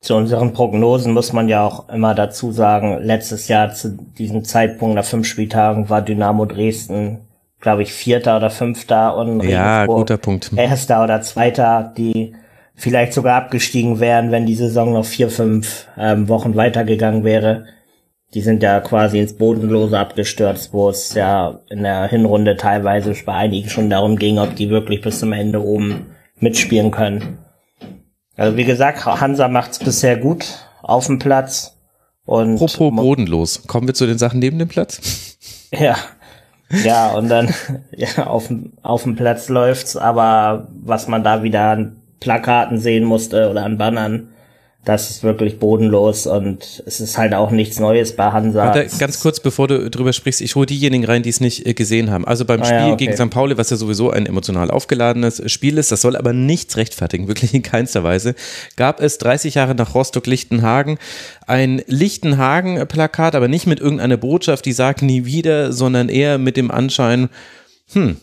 Zu 0.00 0.16
unseren 0.16 0.52
Prognosen 0.52 1.12
muss 1.14 1.32
man 1.32 1.48
ja 1.48 1.64
auch 1.64 1.88
immer 1.88 2.14
dazu 2.14 2.52
sagen, 2.52 3.02
letztes 3.02 3.48
Jahr 3.48 3.72
zu 3.72 3.96
diesem 4.18 4.44
Zeitpunkt 4.44 4.96
nach 4.96 5.04
fünf 5.04 5.26
Spieltagen 5.26 5.88
war 5.88 6.02
Dynamo 6.02 6.44
Dresden 6.44 7.20
glaube 7.64 7.82
ich, 7.82 7.92
Vierter 7.92 8.36
oder 8.36 8.50
Fünfter 8.50 9.16
und 9.16 9.42
ja, 9.42 9.80
Regensburg 9.80 9.98
guter 9.98 10.18
Punkt. 10.18 10.50
Erster 10.54 11.02
oder 11.02 11.22
Zweiter, 11.22 11.92
die 11.96 12.34
vielleicht 12.74 13.14
sogar 13.14 13.36
abgestiegen 13.36 14.00
wären, 14.00 14.30
wenn 14.30 14.44
die 14.44 14.54
Saison 14.54 14.92
noch 14.92 15.06
vier, 15.06 15.30
fünf 15.30 15.88
ähm, 15.96 16.28
Wochen 16.28 16.56
weitergegangen 16.56 17.24
wäre. 17.24 17.64
Die 18.34 18.42
sind 18.42 18.62
ja 18.62 18.80
quasi 18.80 19.18
ins 19.18 19.32
Bodenlose 19.32 19.98
abgestürzt, 19.98 20.74
wo 20.74 20.90
es 20.90 21.14
ja 21.14 21.60
in 21.70 21.84
der 21.84 22.06
Hinrunde 22.06 22.56
teilweise 22.56 23.14
bei 23.24 23.32
einigen 23.32 23.70
schon 23.70 23.88
darum 23.88 24.16
ging, 24.16 24.38
ob 24.38 24.54
die 24.56 24.68
wirklich 24.68 25.00
bis 25.00 25.20
zum 25.20 25.32
Ende 25.32 25.62
oben 25.64 26.14
mitspielen 26.38 26.90
können. 26.90 27.38
Also 28.36 28.58
wie 28.58 28.64
gesagt, 28.64 29.06
Hansa 29.06 29.48
macht's 29.48 29.78
bisher 29.78 30.18
gut 30.18 30.44
auf 30.82 31.06
dem 31.06 31.18
Platz. 31.18 31.78
Und 32.26 32.54
Apropos 32.54 32.94
bodenlos, 32.94 33.66
kommen 33.66 33.86
wir 33.86 33.94
zu 33.94 34.06
den 34.06 34.18
Sachen 34.18 34.40
neben 34.40 34.58
dem 34.58 34.68
Platz? 34.68 35.38
Ja, 35.72 35.96
ja, 36.82 37.12
und 37.12 37.28
dann 37.28 37.54
ja, 37.96 38.26
auf, 38.26 38.50
auf 38.82 39.02
dem 39.02 39.16
Platz 39.16 39.48
läuft's, 39.48 39.96
aber 39.96 40.68
was 40.82 41.08
man 41.08 41.22
da 41.22 41.42
wieder 41.42 41.70
an 41.70 41.96
Plakaten 42.20 42.78
sehen 42.78 43.04
musste 43.04 43.50
oder 43.50 43.64
an 43.64 43.78
Bannern, 43.78 44.28
das 44.84 45.10
ist 45.10 45.22
wirklich 45.22 45.58
bodenlos 45.58 46.26
und 46.26 46.82
es 46.84 47.00
ist 47.00 47.16
halt 47.16 47.32
auch 47.34 47.50
nichts 47.50 47.78
Neues 47.78 48.16
bei 48.16 48.32
Hansa. 48.32 48.66
Warte, 48.66 48.86
ganz 48.98 49.20
kurz, 49.20 49.40
bevor 49.40 49.66
du 49.66 49.88
drüber 49.88 50.12
sprichst, 50.12 50.42
ich 50.42 50.54
hole 50.56 50.66
diejenigen 50.66 51.04
rein, 51.04 51.22
die 51.22 51.30
es 51.30 51.40
nicht 51.40 51.66
äh, 51.66 51.72
gesehen 51.72 52.10
haben. 52.10 52.26
Also 52.26 52.44
beim 52.44 52.60
ah, 52.60 52.64
Spiel 52.64 52.78
ja, 52.78 52.92
okay. 52.92 53.06
gegen 53.06 53.16
St. 53.16 53.30
Pauli, 53.30 53.56
was 53.56 53.70
ja 53.70 53.76
sowieso 53.76 54.10
ein 54.10 54.26
emotional 54.26 54.70
aufgeladenes 54.70 55.42
Spiel 55.50 55.78
ist, 55.78 55.90
das 55.90 56.02
soll 56.02 56.16
aber 56.16 56.32
nichts 56.32 56.76
rechtfertigen, 56.76 57.28
wirklich 57.28 57.54
in 57.54 57.62
keinster 57.62 58.04
Weise, 58.04 58.34
gab 58.76 59.00
es 59.00 59.18
30 59.18 59.54
Jahre 59.54 59.74
nach 59.74 59.94
Rostock-Lichtenhagen 59.94 60.98
ein 61.46 61.82
Lichtenhagen-Plakat, 61.86 63.34
aber 63.34 63.48
nicht 63.48 63.66
mit 63.66 63.80
irgendeiner 63.80 64.16
Botschaft, 64.16 64.66
die 64.66 64.72
sagt 64.72 65.02
nie 65.02 65.24
wieder, 65.24 65.72
sondern 65.72 66.08
eher 66.08 66.38
mit 66.38 66.56
dem 66.56 66.70
Anschein, 66.70 67.28
hm, 67.92 68.16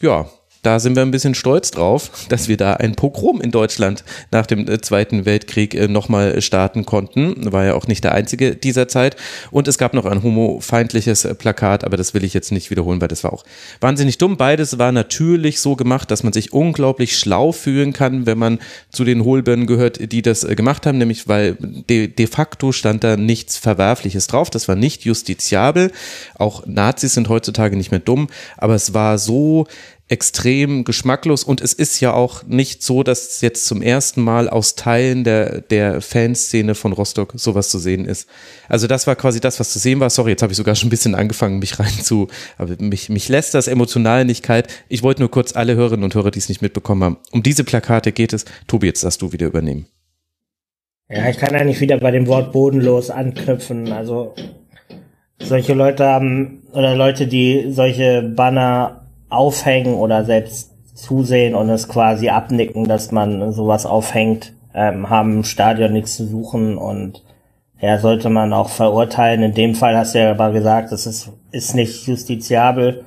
ja, 0.00 0.28
da 0.62 0.80
sind 0.80 0.96
wir 0.96 1.02
ein 1.02 1.10
bisschen 1.10 1.34
stolz 1.34 1.70
drauf, 1.70 2.10
dass 2.28 2.48
wir 2.48 2.56
da 2.56 2.74
ein 2.74 2.94
Pogrom 2.94 3.40
in 3.40 3.50
Deutschland 3.50 4.04
nach 4.30 4.46
dem 4.46 4.68
äh, 4.68 4.80
Zweiten 4.80 5.24
Weltkrieg 5.24 5.74
äh, 5.74 5.88
nochmal 5.88 6.40
starten 6.42 6.84
konnten. 6.84 7.52
War 7.52 7.64
ja 7.64 7.74
auch 7.74 7.86
nicht 7.86 8.04
der 8.04 8.12
einzige 8.12 8.56
dieser 8.56 8.88
Zeit. 8.88 9.16
Und 9.50 9.68
es 9.68 9.78
gab 9.78 9.94
noch 9.94 10.04
ein 10.04 10.22
homofeindliches 10.22 11.24
äh, 11.24 11.34
Plakat, 11.34 11.84
aber 11.84 11.96
das 11.96 12.12
will 12.14 12.24
ich 12.24 12.34
jetzt 12.34 12.50
nicht 12.52 12.70
wiederholen, 12.70 13.00
weil 13.00 13.08
das 13.08 13.24
war 13.24 13.32
auch 13.32 13.44
wahnsinnig 13.80 14.18
dumm. 14.18 14.36
Beides 14.36 14.78
war 14.78 14.92
natürlich 14.92 15.60
so 15.60 15.76
gemacht, 15.76 16.10
dass 16.10 16.22
man 16.22 16.32
sich 16.32 16.52
unglaublich 16.52 17.16
schlau 17.16 17.52
fühlen 17.52 17.92
kann, 17.92 18.26
wenn 18.26 18.38
man 18.38 18.58
zu 18.90 19.04
den 19.04 19.24
Hohlbirnen 19.24 19.66
gehört, 19.66 20.12
die 20.12 20.22
das 20.22 20.46
gemacht 20.46 20.86
haben, 20.86 20.98
nämlich 20.98 21.28
weil 21.28 21.56
de, 21.60 22.08
de 22.08 22.26
facto 22.26 22.72
stand 22.72 23.04
da 23.04 23.16
nichts 23.16 23.56
Verwerfliches 23.56 24.26
drauf. 24.26 24.50
Das 24.50 24.68
war 24.68 24.76
nicht 24.76 25.04
justiziabel. 25.04 25.92
Auch 26.34 26.66
Nazis 26.66 27.14
sind 27.14 27.28
heutzutage 27.28 27.76
nicht 27.76 27.90
mehr 27.90 28.00
dumm, 28.00 28.28
aber 28.56 28.74
es 28.74 28.94
war 28.94 29.18
so 29.18 29.66
extrem 30.08 30.84
geschmacklos 30.84 31.44
und 31.44 31.60
es 31.60 31.74
ist 31.74 32.00
ja 32.00 32.14
auch 32.14 32.42
nicht 32.44 32.82
so, 32.82 33.02
dass 33.02 33.40
jetzt 33.42 33.66
zum 33.66 33.82
ersten 33.82 34.22
Mal 34.22 34.48
aus 34.48 34.74
Teilen 34.74 35.22
der, 35.22 35.60
der 35.60 36.00
Fanszene 36.00 36.74
von 36.74 36.92
Rostock 36.92 37.32
sowas 37.36 37.68
zu 37.68 37.78
sehen 37.78 38.06
ist. 38.06 38.26
Also 38.68 38.86
das 38.86 39.06
war 39.06 39.16
quasi 39.16 39.38
das, 39.40 39.60
was 39.60 39.70
zu 39.70 39.78
sehen 39.78 40.00
war. 40.00 40.08
Sorry, 40.08 40.30
jetzt 40.30 40.42
habe 40.42 40.52
ich 40.52 40.56
sogar 40.56 40.74
schon 40.76 40.86
ein 40.86 40.90
bisschen 40.90 41.14
angefangen, 41.14 41.58
mich 41.58 41.78
rein 41.78 41.92
zu, 42.02 42.28
aber 42.56 42.76
mich, 42.78 43.10
mich 43.10 43.28
lässt 43.28 43.52
das 43.52 43.68
emotional 43.68 44.24
nicht 44.24 44.42
kalt. 44.42 44.68
Ich 44.88 45.02
wollte 45.02 45.20
nur 45.20 45.30
kurz 45.30 45.54
alle 45.54 45.74
Hörerinnen 45.76 46.04
und 46.04 46.14
Hörer, 46.14 46.30
die 46.30 46.38
es 46.38 46.48
nicht 46.48 46.62
mitbekommen 46.62 47.04
haben, 47.04 47.16
um 47.30 47.42
diese 47.42 47.64
Plakate 47.64 48.12
geht 48.12 48.32
es. 48.32 48.46
Tobi, 48.66 48.86
jetzt 48.86 49.04
darfst 49.04 49.20
du 49.20 49.32
wieder 49.32 49.46
übernehmen. 49.46 49.86
Ja, 51.10 51.28
ich 51.28 51.38
kann 51.38 51.54
eigentlich 51.54 51.80
wieder 51.80 51.98
bei 51.98 52.10
dem 52.10 52.26
Wort 52.26 52.52
bodenlos 52.52 53.10
anknüpfen. 53.10 53.92
Also 53.92 54.34
solche 55.38 55.74
Leute 55.74 56.04
haben, 56.04 56.62
oder 56.72 56.94
Leute, 56.94 57.26
die 57.26 57.72
solche 57.72 58.22
Banner 58.22 59.07
aufhängen 59.28 59.94
oder 59.94 60.24
selbst 60.24 60.74
zusehen 60.94 61.54
und 61.54 61.70
es 61.70 61.88
quasi 61.88 62.28
abnicken, 62.28 62.88
dass 62.88 63.12
man 63.12 63.52
sowas 63.52 63.86
aufhängt, 63.86 64.54
ähm, 64.74 65.08
haben 65.08 65.36
im 65.38 65.44
Stadion 65.44 65.92
nichts 65.92 66.16
zu 66.16 66.26
suchen 66.26 66.76
und 66.76 67.22
ja, 67.80 67.98
sollte 67.98 68.28
man 68.28 68.52
auch 68.52 68.70
verurteilen. 68.70 69.42
In 69.42 69.54
dem 69.54 69.74
Fall 69.74 69.96
hast 69.96 70.14
du 70.14 70.20
ja 70.20 70.30
aber 70.32 70.50
gesagt, 70.50 70.90
es 70.90 71.06
ist, 71.06 71.30
ist 71.52 71.74
nicht 71.74 72.06
justiziabel, 72.06 73.04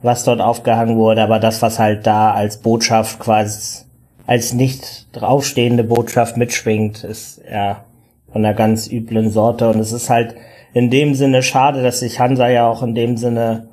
was 0.00 0.24
dort 0.24 0.40
aufgehangen 0.40 0.96
wurde, 0.96 1.22
aber 1.22 1.38
das, 1.38 1.60
was 1.62 1.78
halt 1.78 2.06
da 2.06 2.32
als 2.32 2.58
Botschaft 2.58 3.18
quasi 3.18 3.84
als 4.26 4.52
nicht 4.52 5.06
draufstehende 5.12 5.84
Botschaft 5.84 6.36
mitschwingt, 6.36 7.04
ist 7.04 7.40
ja 7.48 7.84
von 8.32 8.44
einer 8.44 8.54
ganz 8.54 8.90
üblen 8.90 9.30
Sorte 9.30 9.68
und 9.68 9.78
es 9.78 9.92
ist 9.92 10.10
halt 10.10 10.34
in 10.74 10.90
dem 10.90 11.14
Sinne 11.14 11.42
schade, 11.42 11.82
dass 11.82 12.00
sich 12.00 12.18
Hansa 12.18 12.48
ja 12.48 12.68
auch 12.68 12.82
in 12.82 12.94
dem 12.94 13.16
Sinne 13.16 13.68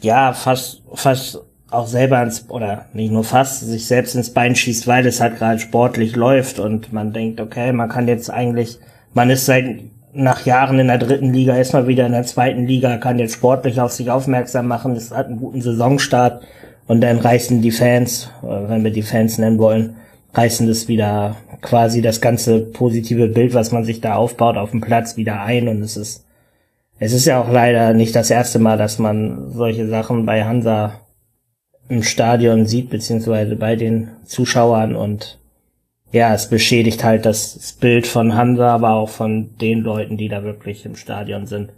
ja, 0.00 0.32
fast, 0.32 0.82
fast 0.94 1.40
auch 1.70 1.86
selber 1.86 2.22
ins, 2.22 2.48
oder 2.48 2.86
nicht 2.92 3.12
nur 3.12 3.24
fast, 3.24 3.60
sich 3.60 3.86
selbst 3.86 4.14
ins 4.14 4.30
Bein 4.30 4.54
schießt, 4.54 4.86
weil 4.86 5.06
es 5.06 5.20
halt 5.20 5.38
gerade 5.38 5.58
sportlich 5.58 6.16
läuft 6.16 6.58
und 6.58 6.92
man 6.92 7.12
denkt, 7.12 7.40
okay, 7.40 7.72
man 7.72 7.88
kann 7.88 8.08
jetzt 8.08 8.30
eigentlich, 8.30 8.78
man 9.12 9.30
ist 9.30 9.46
seit 9.46 9.80
nach 10.12 10.46
Jahren 10.46 10.78
in 10.78 10.86
der 10.86 10.98
dritten 10.98 11.32
Liga, 11.32 11.56
ist 11.56 11.72
mal 11.72 11.88
wieder 11.88 12.06
in 12.06 12.12
der 12.12 12.22
zweiten 12.22 12.66
Liga, 12.66 12.96
kann 12.98 13.18
jetzt 13.18 13.34
sportlich 13.34 13.80
auf 13.80 13.90
sich 13.92 14.10
aufmerksam 14.10 14.68
machen, 14.68 14.94
es 14.94 15.10
hat 15.10 15.26
einen 15.26 15.38
guten 15.38 15.60
Saisonstart 15.60 16.44
und 16.86 17.00
dann 17.00 17.18
reißen 17.18 17.60
die 17.62 17.72
Fans, 17.72 18.30
wenn 18.42 18.84
wir 18.84 18.92
die 18.92 19.02
Fans 19.02 19.38
nennen 19.38 19.58
wollen, 19.58 19.96
reißen 20.34 20.68
das 20.68 20.86
wieder 20.86 21.36
quasi 21.62 22.02
das 22.02 22.20
ganze 22.20 22.60
positive 22.60 23.28
Bild, 23.28 23.54
was 23.54 23.72
man 23.72 23.84
sich 23.84 24.00
da 24.00 24.14
aufbaut, 24.14 24.56
auf 24.56 24.70
dem 24.70 24.80
Platz 24.80 25.16
wieder 25.16 25.40
ein 25.42 25.66
und 25.68 25.82
es 25.82 25.96
ist 25.96 26.23
es 27.04 27.12
ist 27.12 27.26
ja 27.26 27.38
auch 27.38 27.50
leider 27.50 27.92
nicht 27.92 28.16
das 28.16 28.30
erste 28.30 28.58
Mal, 28.58 28.78
dass 28.78 28.98
man 28.98 29.52
solche 29.52 29.86
Sachen 29.86 30.24
bei 30.24 30.44
Hansa 30.44 31.00
im 31.90 32.02
Stadion 32.02 32.64
sieht, 32.64 32.88
beziehungsweise 32.88 33.56
bei 33.56 33.76
den 33.76 34.08
Zuschauern 34.24 34.96
und 34.96 35.38
ja, 36.12 36.32
es 36.32 36.48
beschädigt 36.48 37.04
halt 37.04 37.26
das 37.26 37.76
Bild 37.78 38.06
von 38.06 38.36
Hansa, 38.36 38.74
aber 38.74 38.92
auch 38.92 39.10
von 39.10 39.58
den 39.58 39.80
Leuten, 39.80 40.16
die 40.16 40.28
da 40.28 40.44
wirklich 40.44 40.86
im 40.86 40.96
Stadion 40.96 41.46
sind. 41.46 41.72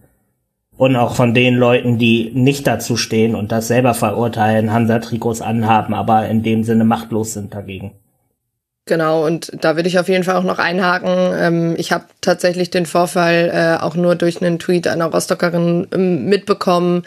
Und 0.77 0.95
auch 0.95 1.17
von 1.17 1.35
den 1.35 1.57
Leuten, 1.57 1.99
die 1.99 2.31
nicht 2.35 2.67
dazu 2.67 2.97
stehen 2.97 3.35
und 3.35 3.51
das 3.51 3.67
selber 3.67 3.95
verurteilen, 3.95 4.73
Hansa-Trikots 4.73 5.41
anhaben, 5.41 5.95
aber 5.95 6.29
in 6.29 6.43
dem 6.43 6.62
Sinne 6.62 6.85
machtlos 6.85 7.33
sind 7.33 7.55
dagegen. 7.55 7.93
Genau, 8.88 9.27
und 9.27 9.51
da 9.61 9.75
würde 9.75 9.88
ich 9.88 9.99
auf 9.99 10.09
jeden 10.09 10.22
Fall 10.22 10.37
auch 10.37 10.44
noch 10.44 10.61
einhaken. 10.61 11.09
Ähm, 11.37 11.75
ich 11.77 11.90
habe 11.90 12.05
tatsächlich 12.20 12.70
den 12.70 12.87
Vorfall 12.87 13.51
äh, 13.53 13.83
auch 13.83 13.96
nur 13.96 14.14
durch 14.14 14.40
einen 14.40 14.61
Tweet 14.61 14.87
einer 14.87 15.07
Rostockerin 15.07 15.88
ähm, 15.92 16.27
mitbekommen, 16.27 17.03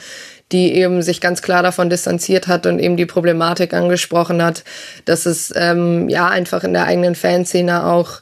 die 0.51 0.73
eben 0.73 1.01
sich 1.01 1.21
ganz 1.21 1.41
klar 1.41 1.63
davon 1.63 1.89
distanziert 1.89 2.47
hat 2.49 2.65
und 2.65 2.79
eben 2.79 2.97
die 2.97 3.05
Problematik 3.05 3.73
angesprochen 3.73 4.43
hat, 4.43 4.65
dass 5.05 5.25
es 5.25 5.53
ähm, 5.55 6.09
ja 6.09 6.27
einfach 6.27 6.65
in 6.65 6.73
der 6.73 6.83
eigenen 6.83 7.15
Fanszene 7.15 7.85
auch 7.85 8.19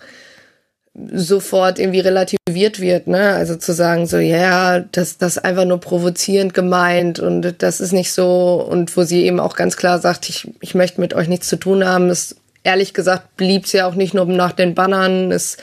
sofort 1.13 1.79
irgendwie 1.79 1.99
relativiert 1.99 2.79
wird, 2.79 3.07
ne? 3.07 3.33
Also 3.33 3.55
zu 3.55 3.73
sagen 3.73 4.05
so, 4.07 4.17
ja, 4.17 4.79
das 4.79 5.17
das 5.17 5.37
einfach 5.39 5.65
nur 5.65 5.79
provozierend 5.79 6.53
gemeint 6.53 7.19
und 7.19 7.55
das 7.59 7.81
ist 7.81 7.91
nicht 7.91 8.11
so 8.11 8.67
und 8.69 8.95
wo 8.97 9.03
sie 9.03 9.25
eben 9.25 9.39
auch 9.39 9.55
ganz 9.55 9.77
klar 9.77 9.99
sagt, 9.99 10.29
ich 10.29 10.47
ich 10.59 10.75
möchte 10.75 11.01
mit 11.01 11.13
euch 11.15 11.27
nichts 11.27 11.47
zu 11.47 11.57
tun 11.57 11.85
haben, 11.85 12.09
ist 12.09 12.35
ehrlich 12.67 12.93
gesagt 12.93 13.37
blieb 13.37 13.63
es 13.63 13.71
ja 13.71 13.87
auch 13.87 13.95
nicht 13.95 14.13
nur 14.13 14.25
nach 14.25 14.51
den 14.51 14.75
Bannern. 14.75 15.31
Es 15.31 15.57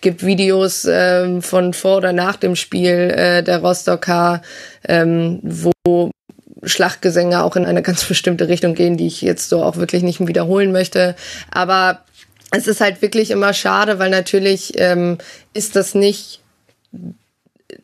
gibt 0.00 0.24
Videos 0.24 0.86
ähm, 0.88 1.42
von 1.42 1.74
vor 1.74 1.96
oder 1.96 2.12
nach 2.12 2.36
dem 2.36 2.54
Spiel 2.54 3.10
äh, 3.10 3.42
der 3.42 3.58
Rostocker, 3.58 4.42
ähm, 4.86 5.40
wo 5.42 6.12
Schlachtgesänge 6.62 7.42
auch 7.42 7.56
in 7.56 7.66
eine 7.66 7.82
ganz 7.88 8.04
bestimmte 8.04 8.46
Richtung 8.46 8.74
gehen, 8.74 8.96
die 8.96 9.08
ich 9.08 9.22
jetzt 9.22 9.48
so 9.48 9.62
auch 9.62 9.76
wirklich 9.76 10.04
nicht 10.04 10.24
wiederholen 10.24 10.70
möchte. 10.70 11.16
Aber 11.50 12.04
es 12.52 12.68
ist 12.68 12.80
halt 12.80 13.02
wirklich 13.02 13.32
immer 13.32 13.52
schade, 13.52 13.98
weil 13.98 14.10
natürlich 14.10 14.78
ähm, 14.78 15.18
ist 15.52 15.74
das 15.74 15.96
nicht 15.96 16.40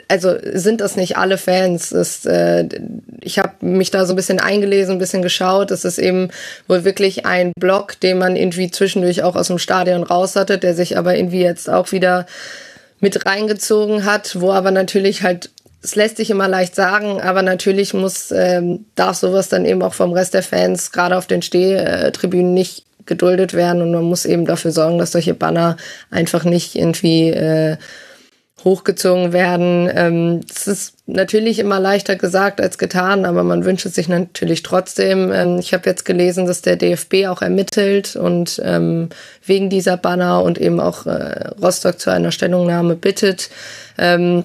also 0.08 0.36
sind 0.52 0.80
das 0.80 0.96
nicht 0.96 1.16
alle 1.16 1.38
Fans. 1.38 1.92
Ist, 1.92 2.26
äh, 2.26 2.68
ich 3.20 3.38
habe 3.38 3.54
mich 3.60 3.90
da 3.90 4.04
so 4.06 4.12
ein 4.12 4.16
bisschen 4.16 4.40
eingelesen, 4.40 4.96
ein 4.96 4.98
bisschen 4.98 5.22
geschaut. 5.22 5.70
Es 5.70 5.84
ist 5.84 5.98
eben 5.98 6.28
wohl 6.68 6.84
wirklich 6.84 7.26
ein 7.26 7.52
Block, 7.58 7.98
den 8.00 8.18
man 8.18 8.36
irgendwie 8.36 8.70
zwischendurch 8.70 9.22
auch 9.22 9.36
aus 9.36 9.48
dem 9.48 9.58
Stadion 9.58 10.02
raus 10.02 10.36
hatte, 10.36 10.58
der 10.58 10.74
sich 10.74 10.98
aber 10.98 11.16
irgendwie 11.16 11.42
jetzt 11.42 11.68
auch 11.70 11.92
wieder 11.92 12.26
mit 13.00 13.26
reingezogen 13.26 14.04
hat, 14.04 14.40
wo 14.40 14.52
aber 14.52 14.70
natürlich 14.70 15.22
halt 15.22 15.50
es 15.84 15.96
lässt 15.96 16.16
sich 16.16 16.30
immer 16.30 16.46
leicht 16.46 16.76
sagen, 16.76 17.20
aber 17.20 17.42
natürlich 17.42 17.92
muss 17.92 18.30
ähm, 18.30 18.86
darf 18.94 19.16
sowas 19.16 19.48
dann 19.48 19.64
eben 19.64 19.82
auch 19.82 19.94
vom 19.94 20.12
Rest 20.12 20.32
der 20.32 20.44
Fans 20.44 20.92
gerade 20.92 21.18
auf 21.18 21.26
den 21.26 21.42
Stehtribünen 21.42 22.54
nicht 22.54 22.84
geduldet 23.04 23.52
werden 23.54 23.82
und 23.82 23.90
man 23.90 24.04
muss 24.04 24.24
eben 24.24 24.46
dafür 24.46 24.70
sorgen, 24.70 24.98
dass 24.98 25.10
solche 25.10 25.34
Banner 25.34 25.76
einfach 26.10 26.44
nicht 26.44 26.76
irgendwie 26.76 27.30
äh, 27.30 27.76
hochgezogen 28.64 29.32
werden. 29.32 29.90
Ähm, 29.94 30.40
es 30.48 30.66
ist 30.66 30.94
natürlich 31.06 31.58
immer 31.58 31.80
leichter 31.80 32.16
gesagt 32.16 32.60
als 32.60 32.78
getan, 32.78 33.24
aber 33.24 33.42
man 33.42 33.64
wünscht 33.64 33.86
es 33.86 33.94
sich 33.94 34.08
natürlich 34.08 34.62
trotzdem. 34.62 35.32
Ähm, 35.32 35.58
ich 35.58 35.72
habe 35.74 35.88
jetzt 35.88 36.04
gelesen, 36.04 36.46
dass 36.46 36.62
der 36.62 36.76
DFB 36.76 37.26
auch 37.26 37.42
ermittelt 37.42 38.16
und 38.16 38.60
ähm, 38.64 39.08
wegen 39.44 39.70
dieser 39.70 39.96
Banner 39.96 40.42
und 40.42 40.58
eben 40.58 40.80
auch 40.80 41.06
äh, 41.06 41.48
Rostock 41.60 41.98
zu 41.98 42.10
einer 42.10 42.32
Stellungnahme 42.32 42.96
bittet. 42.96 43.50
Ähm, 43.98 44.44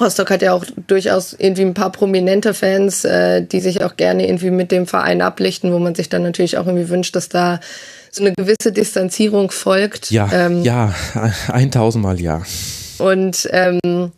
Rostock 0.00 0.30
hat 0.30 0.42
ja 0.42 0.52
auch 0.52 0.64
durchaus 0.86 1.34
irgendwie 1.38 1.62
ein 1.62 1.74
paar 1.74 1.92
prominente 1.92 2.54
Fans, 2.54 3.04
äh, 3.04 3.42
die 3.42 3.60
sich 3.60 3.84
auch 3.84 3.96
gerne 3.96 4.26
irgendwie 4.26 4.50
mit 4.50 4.72
dem 4.72 4.86
Verein 4.86 5.22
ablichten, 5.22 5.72
wo 5.72 5.78
man 5.78 5.94
sich 5.94 6.08
dann 6.08 6.22
natürlich 6.22 6.58
auch 6.58 6.66
irgendwie 6.66 6.88
wünscht, 6.88 7.14
dass 7.14 7.28
da 7.28 7.60
so 8.10 8.24
eine 8.24 8.34
gewisse 8.34 8.72
Distanzierung 8.72 9.50
folgt. 9.50 10.10
Ja, 10.10 10.28
ähm, 10.32 10.62
ja, 10.62 10.94
1000 11.48 12.02
Mal 12.02 12.20
ja. 12.20 12.42
Und 12.98 13.48
ähm, 13.52 14.12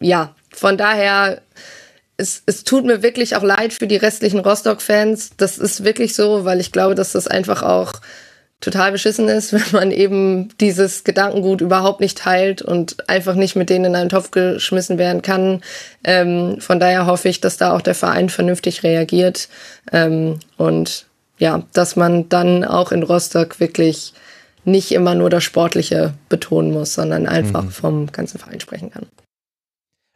ja, 0.00 0.34
von 0.52 0.76
daher, 0.76 1.40
es, 2.16 2.42
es 2.46 2.64
tut 2.64 2.84
mir 2.84 3.02
wirklich 3.02 3.36
auch 3.36 3.42
leid 3.42 3.72
für 3.72 3.86
die 3.86 3.96
restlichen 3.96 4.40
Rostock-Fans. 4.40 5.32
Das 5.36 5.58
ist 5.58 5.84
wirklich 5.84 6.14
so, 6.14 6.44
weil 6.44 6.60
ich 6.60 6.72
glaube, 6.72 6.94
dass 6.94 7.12
das 7.12 7.26
einfach 7.26 7.62
auch 7.62 7.92
total 8.60 8.92
beschissen 8.92 9.28
ist, 9.28 9.52
wenn 9.54 9.72
man 9.72 9.90
eben 9.90 10.50
dieses 10.58 11.04
Gedankengut 11.04 11.60
überhaupt 11.60 12.00
nicht 12.00 12.18
teilt 12.18 12.62
und 12.62 13.08
einfach 13.08 13.34
nicht 13.34 13.56
mit 13.56 13.70
denen 13.70 13.86
in 13.86 13.96
einen 13.96 14.10
Topf 14.10 14.30
geschmissen 14.30 14.98
werden 14.98 15.22
kann. 15.22 15.62
Ähm, 16.04 16.60
von 16.60 16.78
daher 16.78 17.06
hoffe 17.06 17.28
ich, 17.28 17.40
dass 17.40 17.56
da 17.56 17.72
auch 17.74 17.80
der 17.80 17.94
Verein 17.94 18.28
vernünftig 18.28 18.82
reagiert 18.82 19.48
ähm, 19.92 20.40
und 20.56 21.06
ja, 21.38 21.62
dass 21.72 21.96
man 21.96 22.28
dann 22.28 22.64
auch 22.64 22.92
in 22.92 23.02
Rostock 23.02 23.60
wirklich 23.60 24.12
nicht 24.64 24.92
immer 24.92 25.14
nur 25.14 25.30
das 25.30 25.44
Sportliche 25.44 26.14
betonen 26.28 26.72
muss, 26.72 26.94
sondern 26.94 27.26
einfach 27.26 27.64
mhm. 27.64 27.70
vom 27.70 28.06
ganzen 28.12 28.38
Verein 28.38 28.60
sprechen 28.60 28.90
kann. 28.90 29.06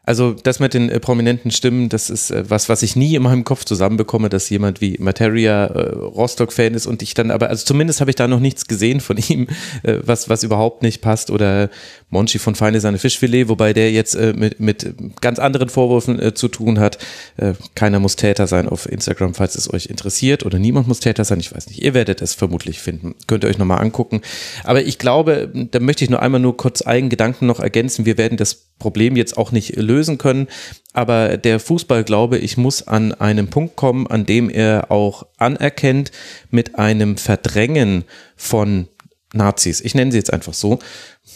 Also 0.07 0.33
das 0.33 0.61
mit 0.61 0.75
den 0.75 0.91
äh, 0.91 1.01
prominenten 1.01 1.51
Stimmen, 1.51 1.89
das 1.89 2.11
ist 2.11 2.31
äh, 2.31 2.45
was, 2.49 2.69
was 2.69 2.83
ich 2.83 2.95
nie 2.95 3.15
in 3.15 3.23
meinem 3.23 3.45
Kopf 3.45 3.65
zusammenbekomme, 3.65 4.29
dass 4.29 4.51
jemand 4.51 4.81
wie 4.81 4.97
Materia 4.99 5.67
äh, 5.67 5.95
Rostock-Fan 5.95 6.75
ist 6.75 6.87
und 6.87 7.03
ich 7.03 7.15
dann 7.15 7.31
aber, 7.31 7.49
also 7.49 7.65
zumindest 7.65 8.01
habe 8.01 8.11
ich 8.11 8.17
da 8.17 8.29
noch 8.29 8.41
nichts 8.41 8.67
gesehen 8.67 9.01
von 9.01 9.17
ihm, 9.29 9.49
äh, 9.83 9.99
was, 10.03 10.29
was 10.29 10.43
überhaupt 10.43 10.83
nicht 10.83 11.01
passt. 11.01 11.31
Oder 11.31 11.71
Monchi 12.11 12.39
von 12.39 12.55
Feine 12.55 12.81
seine 12.81 12.99
Fischfilet, 12.99 13.49
wobei 13.49 13.73
der 13.73 13.93
jetzt 13.93 14.15
äh, 14.15 14.35
mit, 14.35 14.61
mit 14.61 14.95
ganz 15.21 15.39
anderen 15.39 15.71
Vorwürfen 15.71 16.21
äh, 16.21 16.35
zu 16.35 16.49
tun 16.49 16.79
hat. 16.79 16.99
keiner 17.75 17.99
muss 17.99 18.17
Täter 18.17 18.47
sein 18.47 18.69
auf 18.69 18.91
Instagram, 18.91 19.35
falls 19.35 19.55
es 19.55 19.73
euch 19.73 19.87
interessiert. 19.87 20.45
Oder 20.45 20.59
niemand 20.59 20.87
muss 20.87 21.01
Täter 21.01 21.25
sein, 21.25 21.41
ich 21.41 21.55
weiß 21.55 21.69
nicht, 21.69 21.83
ihr 21.83 21.95
werdet 21.95 22.23
es 22.23 22.35
vermutlich 22.35 22.81
finden, 22.81 23.15
könnt 23.27 23.45
ihr 23.45 23.51
euch 23.51 23.59
nochmal 23.59 23.81
angucken. 23.81 24.21
Aber 24.63 24.83
ich 24.83 24.99
glaube, 24.99 25.51
da 25.71 25.81
möchte 25.81 26.05
ich 26.05 26.11
nur 26.11 26.23
einmal 26.23 26.41
nur 26.41 26.57
kurz 26.57 26.83
einen 26.83 27.09
Gedanken 27.09 27.47
noch 27.47 27.61
ergänzen, 27.61 28.07
wir 28.07 28.19
werden 28.19 28.37
das 28.37 28.67
Problem 28.79 29.17
jetzt 29.17 29.37
auch 29.37 29.53
nicht 29.53 29.77
lösen 29.77 30.19
können. 30.19 30.49
Aber 30.93 31.37
der 31.37 31.61
Fußball, 31.61 32.05
glaube 32.05 32.39
ich, 32.39 32.57
muss 32.57 32.87
an 32.87 33.13
einen 33.13 33.49
Punkt 33.49 33.77
kommen, 33.77 34.07
an 34.07 34.27
dem 34.27 34.51
er 34.51 34.91
auch 34.91 35.27
anerkennt 35.39 36.11
mit 36.51 36.79
einem 36.79 37.17
Verdrängen 37.17 38.05
von 38.37 38.89
Nazis. 39.35 39.81
Ich 39.81 39.95
nenne 39.95 40.13
sie 40.13 40.19
jetzt 40.19 40.33
einfach 40.33 40.55
so 40.55 40.79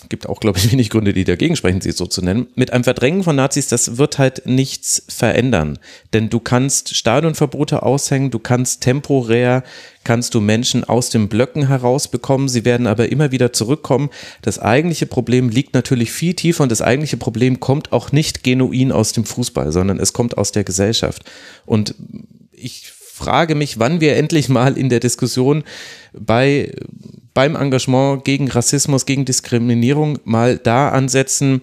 gibt 0.08 0.28
auch, 0.28 0.40
glaube 0.40 0.58
ich, 0.58 0.70
wenig 0.72 0.90
Gründe, 0.90 1.12
die 1.12 1.24
dagegen 1.24 1.56
sprechen, 1.56 1.80
sie 1.80 1.90
so 1.92 2.06
zu 2.06 2.22
nennen. 2.22 2.48
Mit 2.54 2.72
einem 2.72 2.84
Verdrängen 2.84 3.24
von 3.24 3.37
Nazis, 3.37 3.68
das 3.68 3.96
wird 3.96 4.18
halt 4.18 4.46
nichts 4.46 5.02
verändern. 5.08 5.78
Denn 6.12 6.28
du 6.30 6.40
kannst 6.40 6.94
Stadionverbote 6.94 7.82
aushängen, 7.82 8.30
du 8.30 8.38
kannst 8.38 8.82
temporär, 8.82 9.64
kannst 10.04 10.34
du 10.34 10.40
Menschen 10.40 10.84
aus 10.84 11.11
den 11.11 11.28
Blöcken 11.28 11.68
herausbekommen, 11.68 12.48
sie 12.48 12.64
werden 12.64 12.87
aber 12.87 13.11
immer 13.11 13.32
wieder 13.32 13.52
zurückkommen. 13.52 14.11
Das 14.42 14.58
eigentliche 14.58 15.06
Problem 15.06 15.48
liegt 15.48 15.74
natürlich 15.74 16.12
viel 16.12 16.34
tiefer 16.34 16.62
und 16.62 16.72
das 16.72 16.82
eigentliche 16.82 17.16
Problem 17.16 17.61
kommt 17.61 17.92
auch 17.92 18.12
nicht 18.12 18.44
genuin 18.44 18.92
aus 18.92 19.12
dem 19.12 19.24
Fußball, 19.24 19.72
sondern 19.72 19.98
es 19.98 20.12
kommt 20.12 20.38
aus 20.38 20.52
der 20.52 20.64
Gesellschaft. 20.64 21.24
Und 21.66 21.94
ich 22.52 22.92
frage 23.18 23.54
mich, 23.54 23.78
wann 23.78 24.00
wir 24.00 24.16
endlich 24.16 24.48
mal 24.48 24.78
in 24.78 24.88
der 24.88 25.00
Diskussion 25.00 25.64
bei 26.18 26.72
beim 27.35 27.54
Engagement 27.54 28.24
gegen 28.24 28.48
Rassismus, 28.48 29.07
gegen 29.07 29.24
Diskriminierung 29.24 30.18
mal 30.24 30.59
da 30.59 30.88
ansetzen, 30.88 31.61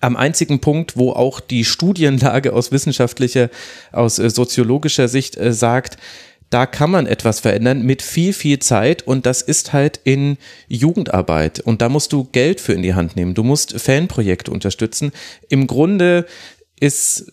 am 0.00 0.16
einzigen 0.16 0.60
Punkt, 0.60 0.96
wo 0.96 1.12
auch 1.12 1.40
die 1.40 1.64
Studienlage 1.64 2.52
aus 2.52 2.72
wissenschaftlicher, 2.72 3.50
aus 3.92 4.18
äh, 4.18 4.30
soziologischer 4.30 5.08
Sicht 5.08 5.36
äh, 5.36 5.52
sagt, 5.52 5.98
da 6.48 6.64
kann 6.64 6.90
man 6.90 7.06
etwas 7.06 7.40
verändern 7.40 7.82
mit 7.82 8.02
viel, 8.02 8.32
viel 8.32 8.60
Zeit 8.60 9.02
und 9.02 9.26
das 9.26 9.42
ist 9.42 9.72
halt 9.72 10.00
in 10.04 10.38
Jugendarbeit 10.68 11.60
und 11.60 11.82
da 11.82 11.88
musst 11.88 12.12
du 12.12 12.24
Geld 12.24 12.60
für 12.60 12.72
in 12.72 12.82
die 12.82 12.94
Hand 12.94 13.16
nehmen. 13.16 13.34
Du 13.34 13.42
musst 13.42 13.80
Fanprojekte 13.80 14.50
unterstützen. 14.50 15.12
Im 15.48 15.66
Grunde 15.66 16.24
ist 16.78 17.32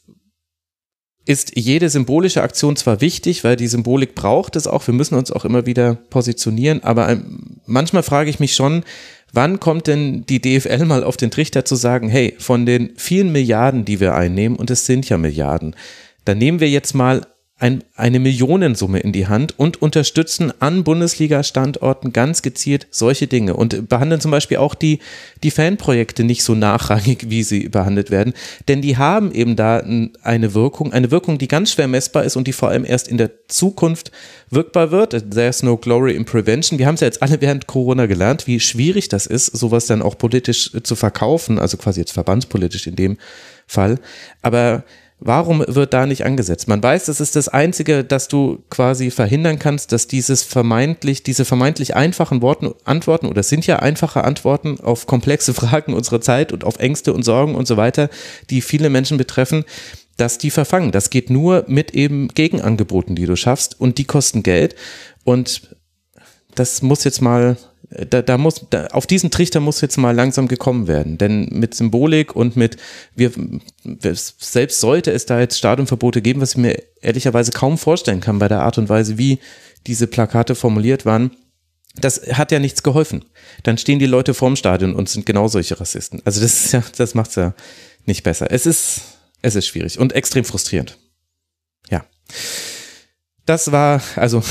ist 1.25 1.53
jede 1.55 1.89
symbolische 1.89 2.43
Aktion 2.43 2.75
zwar 2.75 3.01
wichtig, 3.01 3.43
weil 3.43 3.55
die 3.55 3.67
Symbolik 3.67 4.13
braucht 4.15 4.55
es 4.55 4.67
auch, 4.67 4.85
wir 4.87 4.93
müssen 4.93 5.15
uns 5.15 5.31
auch 5.31 5.45
immer 5.45 5.65
wieder 5.65 5.95
positionieren, 5.95 6.83
aber 6.83 7.09
ähm, 7.09 7.59
manchmal 7.65 8.03
frage 8.03 8.29
ich 8.29 8.39
mich 8.39 8.55
schon, 8.55 8.83
wann 9.31 9.59
kommt 9.59 9.87
denn 9.87 10.25
die 10.25 10.41
DFL 10.41 10.85
mal 10.85 11.03
auf 11.03 11.17
den 11.17 11.31
Trichter 11.31 11.65
zu 11.65 11.75
sagen, 11.75 12.09
hey, 12.09 12.35
von 12.39 12.65
den 12.65 12.91
vielen 12.97 13.31
Milliarden, 13.31 13.85
die 13.85 13.99
wir 13.99 14.15
einnehmen, 14.15 14.57
und 14.57 14.69
es 14.69 14.85
sind 14.85 15.07
ja 15.07 15.17
Milliarden, 15.17 15.75
dann 16.25 16.37
nehmen 16.37 16.59
wir 16.59 16.69
jetzt 16.69 16.93
mal 16.93 17.21
ein, 17.59 17.83
eine 17.95 18.19
Millionensumme 18.19 18.99
in 18.99 19.13
die 19.13 19.27
Hand 19.27 19.57
und 19.57 19.81
unterstützen 19.81 20.51
an 20.59 20.83
Bundesliga-Standorten 20.83 22.11
ganz 22.11 22.41
gezielt 22.41 22.87
solche 22.89 23.27
Dinge 23.27 23.53
und 23.53 23.87
behandeln 23.87 24.19
zum 24.19 24.31
Beispiel 24.31 24.57
auch 24.57 24.75
die, 24.75 24.99
die 25.43 25.51
Fanprojekte 25.51 26.23
nicht 26.23 26.43
so 26.43 26.55
nachrangig, 26.55 27.29
wie 27.29 27.43
sie 27.43 27.69
behandelt 27.69 28.11
werden, 28.11 28.33
denn 28.67 28.81
die 28.81 28.97
haben 28.97 29.31
eben 29.31 29.55
da 29.55 29.83
eine 30.23 30.53
Wirkung, 30.53 30.93
eine 30.93 31.11
Wirkung, 31.11 31.37
die 31.37 31.47
ganz 31.47 31.71
schwer 31.71 31.87
messbar 31.87 32.23
ist 32.23 32.35
und 32.35 32.47
die 32.47 32.53
vor 32.53 32.69
allem 32.69 32.85
erst 32.85 33.07
in 33.07 33.17
der 33.17 33.47
Zukunft 33.47 34.11
wirkbar 34.49 34.91
wird. 34.91 35.31
There's 35.31 35.63
no 35.63 35.77
glory 35.77 36.15
in 36.15 36.25
prevention. 36.25 36.79
Wir 36.79 36.87
haben 36.87 36.95
es 36.95 37.01
ja 37.01 37.07
jetzt 37.07 37.21
alle 37.21 37.39
während 37.39 37.67
Corona 37.67 38.07
gelernt, 38.07 38.47
wie 38.47 38.59
schwierig 38.59 39.09
das 39.09 39.27
ist, 39.27 39.45
sowas 39.45 39.85
dann 39.85 40.01
auch 40.01 40.17
politisch 40.17 40.71
zu 40.83 40.95
verkaufen, 40.95 41.59
also 41.59 41.77
quasi 41.77 42.01
jetzt 42.01 42.11
verbandspolitisch 42.11 42.87
in 42.87 42.95
dem 42.95 43.17
Fall. 43.67 43.99
Aber 44.41 44.83
Warum 45.25 45.63
wird 45.65 45.93
da 45.93 46.05
nicht 46.05 46.25
angesetzt? 46.25 46.67
Man 46.67 46.83
weiß, 46.83 47.05
das 47.05 47.21
ist 47.21 47.37
das 47.37 47.47
Einzige, 47.47 48.03
dass 48.03 48.27
du 48.27 48.61
quasi 48.69 49.09
verhindern 49.09 49.57
kannst, 49.57 49.93
dass 49.93 50.07
dieses 50.07 50.43
vermeintlich, 50.43 51.23
diese 51.23 51.45
vermeintlich 51.45 51.95
einfachen 51.95 52.41
Worten, 52.41 52.73
Antworten, 52.83 53.27
oder 53.27 53.39
es 53.39 53.47
sind 53.47 53.65
ja 53.65 53.77
einfache 53.79 54.25
Antworten 54.25 54.81
auf 54.81 55.07
komplexe 55.07 55.53
Fragen 55.53 55.93
unserer 55.93 56.19
Zeit 56.19 56.51
und 56.51 56.65
auf 56.65 56.77
Ängste 56.79 57.13
und 57.13 57.23
Sorgen 57.23 57.55
und 57.55 57.69
so 57.69 57.77
weiter, 57.77 58.09
die 58.49 58.59
viele 58.59 58.89
Menschen 58.89 59.17
betreffen, 59.17 59.63
dass 60.17 60.39
die 60.39 60.49
verfangen. 60.51 60.91
Das 60.91 61.09
geht 61.09 61.29
nur 61.29 61.63
mit 61.67 61.91
eben 61.91 62.27
Gegenangeboten, 62.27 63.15
die 63.15 63.25
du 63.25 63.37
schaffst 63.37 63.79
und 63.79 63.99
die 63.99 64.05
kosten 64.05 64.43
Geld. 64.43 64.75
Und 65.23 65.73
das 66.53 66.81
muss 66.81 67.05
jetzt 67.05 67.21
mal 67.21 67.55
da, 68.09 68.21
da 68.21 68.37
muss, 68.37 68.65
da, 68.69 68.87
auf 68.87 69.07
diesen 69.07 69.31
Trichter 69.31 69.59
muss 69.59 69.81
jetzt 69.81 69.97
mal 69.97 70.15
langsam 70.15 70.47
gekommen 70.47 70.87
werden. 70.87 71.17
Denn 71.17 71.47
mit 71.51 71.73
Symbolik 71.75 72.35
und 72.35 72.55
mit, 72.55 72.77
wir, 73.15 73.31
selbst 74.01 74.79
sollte 74.79 75.11
es 75.11 75.25
da 75.25 75.39
jetzt 75.39 75.57
Stadionverbote 75.57 76.21
geben, 76.21 76.41
was 76.41 76.51
ich 76.51 76.57
mir 76.57 76.81
ehrlicherweise 77.01 77.51
kaum 77.51 77.77
vorstellen 77.77 78.21
kann 78.21 78.39
bei 78.39 78.47
der 78.47 78.61
Art 78.61 78.77
und 78.77 78.89
Weise, 78.89 79.17
wie 79.17 79.39
diese 79.85 80.07
Plakate 80.07 80.55
formuliert 80.55 81.05
waren, 81.05 81.31
das 81.95 82.21
hat 82.33 82.51
ja 82.51 82.59
nichts 82.59 82.81
geholfen. 82.83 83.25
Dann 83.63 83.77
stehen 83.77 83.99
die 83.99 84.07
Leute 84.07 84.33
vorm 84.33 84.55
Stadion 84.55 84.95
und 84.95 85.09
sind 85.09 85.25
genau 85.25 85.47
solche 85.47 85.79
Rassisten. 85.79 86.21
Also 86.25 86.41
das 86.41 86.65
ist 86.65 86.71
ja, 86.71 86.83
das 86.97 87.13
macht's 87.13 87.35
ja 87.35 87.53
nicht 88.05 88.23
besser. 88.23 88.49
Es 88.49 88.65
ist, 88.65 89.01
es 89.41 89.55
ist 89.55 89.67
schwierig 89.67 89.99
und 89.99 90.13
extrem 90.13 90.43
frustrierend. 90.43 90.97
Ja. 91.89 92.05
Das 93.45 93.71
war, 93.71 94.01
also 94.15 94.41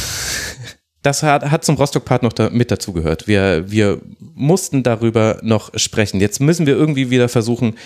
das 1.02 1.22
hat, 1.22 1.50
hat 1.50 1.64
zum 1.64 1.76
Rostock-Part 1.76 2.22
noch 2.22 2.32
da, 2.32 2.50
mit 2.50 2.70
dazugehört. 2.70 3.26
Wir, 3.26 3.70
wir 3.70 4.00
mussten 4.34 4.82
darüber 4.82 5.38
noch 5.42 5.70
sprechen. 5.76 6.20
Jetzt 6.20 6.40
müssen 6.40 6.66
wir 6.66 6.74
irgendwie 6.74 7.10
wieder 7.10 7.28
versuchen, 7.28 7.76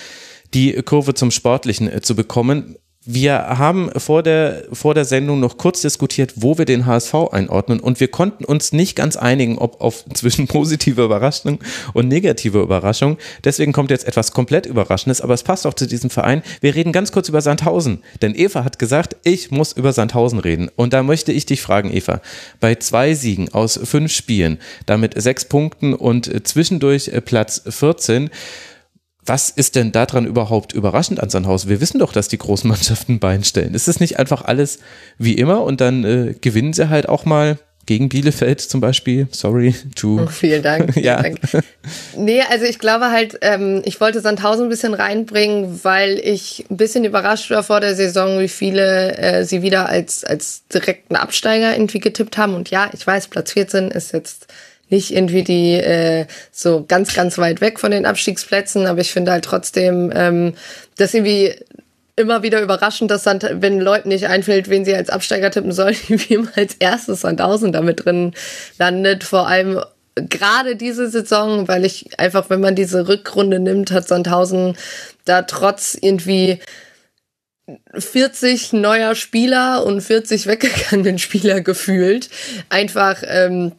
die 0.54 0.72
Kurve 0.82 1.14
zum 1.14 1.30
Sportlichen 1.30 1.90
äh, 1.90 2.00
zu 2.02 2.14
bekommen. 2.14 2.76
Wir 3.08 3.34
haben 3.34 3.88
vor 3.96 4.24
der, 4.24 4.64
vor 4.72 4.92
der 4.92 5.04
Sendung 5.04 5.38
noch 5.38 5.58
kurz 5.58 5.80
diskutiert, 5.80 6.32
wo 6.34 6.58
wir 6.58 6.64
den 6.64 6.86
HSV 6.86 7.14
einordnen 7.30 7.78
und 7.78 8.00
wir 8.00 8.08
konnten 8.08 8.44
uns 8.44 8.72
nicht 8.72 8.96
ganz 8.96 9.14
einigen, 9.14 9.58
ob 9.58 9.80
auf 9.80 10.04
zwischen 10.14 10.48
positive 10.48 11.04
Überraschung 11.04 11.60
und 11.92 12.08
negative 12.08 12.60
Überraschung. 12.60 13.16
Deswegen 13.44 13.72
kommt 13.72 13.92
jetzt 13.92 14.08
etwas 14.08 14.32
komplett 14.32 14.66
Überraschendes, 14.66 15.20
aber 15.20 15.34
es 15.34 15.44
passt 15.44 15.68
auch 15.68 15.74
zu 15.74 15.86
diesem 15.86 16.10
Verein. 16.10 16.42
Wir 16.60 16.74
reden 16.74 16.90
ganz 16.90 17.12
kurz 17.12 17.28
über 17.28 17.40
Sandhausen, 17.40 18.02
denn 18.22 18.34
Eva 18.34 18.64
hat 18.64 18.80
gesagt, 18.80 19.14
ich 19.22 19.52
muss 19.52 19.70
über 19.70 19.92
Sandhausen 19.92 20.40
reden. 20.40 20.68
Und 20.74 20.92
da 20.92 21.04
möchte 21.04 21.30
ich 21.30 21.46
dich 21.46 21.62
fragen, 21.62 21.94
Eva, 21.94 22.20
bei 22.58 22.74
zwei 22.74 23.14
Siegen 23.14 23.54
aus 23.54 23.78
fünf 23.84 24.10
Spielen, 24.10 24.58
damit 24.86 25.14
sechs 25.22 25.44
Punkten 25.44 25.94
und 25.94 26.44
zwischendurch 26.44 27.12
Platz 27.24 27.62
14, 27.68 28.30
was 29.26 29.50
ist 29.50 29.76
denn 29.76 29.92
daran 29.92 30.26
überhaupt 30.26 30.72
überraschend 30.72 31.20
an 31.20 31.30
Sandhausen? 31.30 31.68
Wir 31.68 31.80
wissen 31.80 31.98
doch, 31.98 32.12
dass 32.12 32.28
die 32.28 32.38
großen 32.38 32.68
Mannschaften 32.68 33.18
Bein 33.18 33.44
stellen. 33.44 33.74
Ist 33.74 33.88
es 33.88 34.00
nicht 34.00 34.18
einfach 34.18 34.44
alles 34.44 34.78
wie 35.18 35.34
immer 35.34 35.62
und 35.62 35.80
dann 35.80 36.04
äh, 36.04 36.34
gewinnen 36.40 36.72
sie 36.72 36.88
halt 36.88 37.08
auch 37.08 37.24
mal 37.24 37.58
gegen 37.86 38.08
Bielefeld 38.08 38.60
zum 38.60 38.80
Beispiel. 38.80 39.28
Sorry 39.30 39.74
to. 39.94 40.20
Oh, 40.24 40.26
vielen 40.26 40.62
Dank. 40.62 40.92
Vielen 40.94 41.06
ja. 41.06 41.22
Dank. 41.22 41.38
Nee, 42.16 42.42
also 42.50 42.64
ich 42.64 42.80
glaube 42.80 43.10
halt, 43.12 43.38
ähm, 43.42 43.82
ich 43.84 44.00
wollte 44.00 44.20
Sandhausen 44.20 44.66
ein 44.66 44.68
bisschen 44.68 44.92
reinbringen, 44.92 45.80
weil 45.84 46.18
ich 46.18 46.64
ein 46.68 46.76
bisschen 46.76 47.04
überrascht 47.04 47.50
war 47.50 47.62
vor 47.62 47.80
der 47.80 47.94
Saison, 47.94 48.40
wie 48.40 48.48
viele 48.48 49.16
äh, 49.16 49.44
sie 49.44 49.62
wieder 49.62 49.88
als, 49.88 50.24
als 50.24 50.66
direkten 50.66 51.14
Absteiger 51.14 51.74
irgendwie 51.74 52.00
getippt 52.00 52.36
haben. 52.36 52.54
Und 52.54 52.70
ja, 52.70 52.90
ich 52.92 53.06
weiß, 53.06 53.28
Platz 53.28 53.52
14 53.52 53.92
ist 53.92 54.12
jetzt 54.12 54.48
nicht 54.88 55.14
irgendwie 55.14 55.44
die 55.44 55.74
äh, 55.74 56.26
so 56.52 56.84
ganz, 56.86 57.14
ganz 57.14 57.38
weit 57.38 57.60
weg 57.60 57.80
von 57.80 57.90
den 57.90 58.06
Abstiegsplätzen, 58.06 58.86
aber 58.86 59.00
ich 59.00 59.12
finde 59.12 59.32
halt 59.32 59.44
trotzdem, 59.44 60.12
ähm, 60.14 60.54
dass 60.96 61.14
irgendwie 61.14 61.54
immer 62.16 62.42
wieder 62.42 62.62
überraschend, 62.62 63.10
dass 63.10 63.24
dann, 63.24 63.40
wenn 63.60 63.78
Leuten 63.78 64.08
nicht 64.08 64.26
einfällt, 64.26 64.70
wen 64.70 64.84
sie 64.84 64.94
als 64.94 65.10
Absteiger 65.10 65.50
tippen 65.50 65.72
sollen, 65.72 65.96
wie 66.08 66.34
immer 66.34 66.50
als 66.56 66.74
erstes 66.78 67.20
Sandhausen 67.20 67.72
damit 67.72 68.04
drin 68.04 68.32
landet. 68.78 69.22
Vor 69.24 69.46
allem 69.46 69.80
gerade 70.14 70.76
diese 70.76 71.10
Saison, 71.10 71.68
weil 71.68 71.84
ich 71.84 72.18
einfach, 72.18 72.48
wenn 72.48 72.60
man 72.60 72.74
diese 72.74 73.06
Rückrunde 73.06 73.60
nimmt, 73.60 73.90
hat 73.90 74.08
Sandhausen 74.08 74.76
da 75.26 75.42
trotz 75.42 75.96
irgendwie 76.00 76.58
40 77.94 78.72
neuer 78.72 79.14
Spieler 79.14 79.84
und 79.84 80.00
40 80.00 80.46
weggegangenen 80.46 81.18
Spieler 81.18 81.60
gefühlt 81.60 82.30
einfach 82.70 83.22
ähm, 83.26 83.72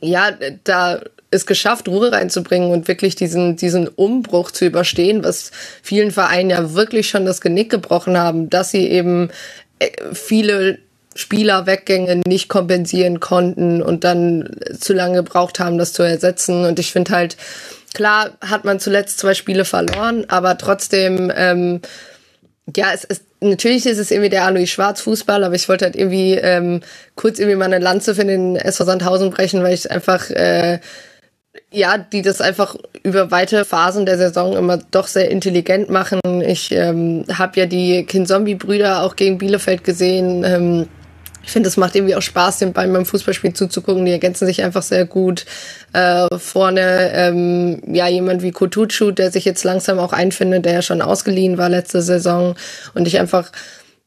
ja, 0.00 0.32
da 0.64 1.00
es 1.30 1.46
geschafft, 1.46 1.88
Ruhe 1.88 2.12
reinzubringen 2.12 2.70
und 2.70 2.88
wirklich 2.88 3.16
diesen, 3.16 3.56
diesen 3.56 3.88
Umbruch 3.88 4.50
zu 4.50 4.64
überstehen, 4.64 5.24
was 5.24 5.50
vielen 5.82 6.10
Vereinen 6.10 6.50
ja 6.50 6.74
wirklich 6.74 7.08
schon 7.08 7.26
das 7.26 7.40
Genick 7.40 7.70
gebrochen 7.70 8.16
haben, 8.16 8.48
dass 8.48 8.70
sie 8.70 8.88
eben 8.88 9.30
äh, 9.78 9.90
viele 10.12 10.78
Spielerweggänge 11.14 12.20
nicht 12.26 12.48
kompensieren 12.48 13.20
konnten 13.20 13.82
und 13.82 14.04
dann 14.04 14.50
zu 14.78 14.92
lange 14.92 15.16
gebraucht 15.16 15.58
haben, 15.58 15.78
das 15.78 15.92
zu 15.94 16.02
ersetzen. 16.02 16.64
Und 16.66 16.78
ich 16.78 16.92
finde 16.92 17.12
halt, 17.12 17.36
klar 17.94 18.32
hat 18.42 18.64
man 18.64 18.78
zuletzt 18.78 19.18
zwei 19.18 19.34
Spiele 19.34 19.64
verloren, 19.64 20.26
aber 20.28 20.58
trotzdem, 20.58 21.32
ähm, 21.34 21.80
ja, 22.76 22.92
es 22.92 23.04
ist 23.04 23.22
natürlich 23.48 23.86
ist 23.86 23.98
es 23.98 24.10
irgendwie 24.10 24.30
der 24.30 24.44
Alois 24.44 24.66
Schwarz 24.66 25.00
Fußball, 25.00 25.44
aber 25.44 25.54
ich 25.54 25.68
wollte 25.68 25.86
halt 25.86 25.96
irgendwie 25.96 26.34
ähm, 26.34 26.80
kurz 27.14 27.38
irgendwie 27.38 27.56
mal 27.56 27.70
Lanze 27.76 28.14
für 28.14 28.24
den 28.24 28.56
SV 28.56 28.84
Sandhausen 28.84 29.30
brechen, 29.30 29.62
weil 29.62 29.74
ich 29.74 29.90
einfach 29.90 30.30
äh, 30.30 30.80
ja, 31.72 31.98
die 31.98 32.22
das 32.22 32.40
einfach 32.40 32.76
über 33.02 33.30
weite 33.30 33.64
Phasen 33.64 34.06
der 34.06 34.18
Saison 34.18 34.56
immer 34.56 34.78
doch 34.90 35.06
sehr 35.06 35.30
intelligent 35.30 35.90
machen. 35.90 36.20
Ich 36.46 36.72
ähm, 36.72 37.24
habe 37.32 37.60
ja 37.60 37.66
die 37.66 38.04
Kinzombie-Brüder 38.04 39.02
auch 39.02 39.16
gegen 39.16 39.38
Bielefeld 39.38 39.84
gesehen. 39.84 40.44
Ähm, 40.44 40.88
ich 41.46 41.52
finde, 41.52 41.68
es 41.68 41.76
macht 41.76 41.94
irgendwie 41.94 42.16
auch 42.16 42.22
Spaß, 42.22 42.58
den 42.58 42.72
beiden 42.72 42.92
beim 42.92 43.06
Fußballspiel 43.06 43.52
zuzugucken. 43.52 44.04
Die 44.04 44.10
ergänzen 44.10 44.46
sich 44.46 44.64
einfach 44.64 44.82
sehr 44.82 45.04
gut. 45.04 45.46
Äh, 45.92 46.26
vorne, 46.36 47.12
ähm, 47.14 47.82
ja, 47.86 48.08
jemand 48.08 48.42
wie 48.42 48.50
Kutucu, 48.50 49.12
der 49.12 49.30
sich 49.30 49.44
jetzt 49.44 49.62
langsam 49.62 50.00
auch 50.00 50.12
einfindet, 50.12 50.64
der 50.64 50.72
ja 50.72 50.82
schon 50.82 51.00
ausgeliehen 51.00 51.56
war 51.56 51.68
letzte 51.68 52.02
Saison. 52.02 52.56
Und 52.94 53.06
ich 53.06 53.20
einfach 53.20 53.52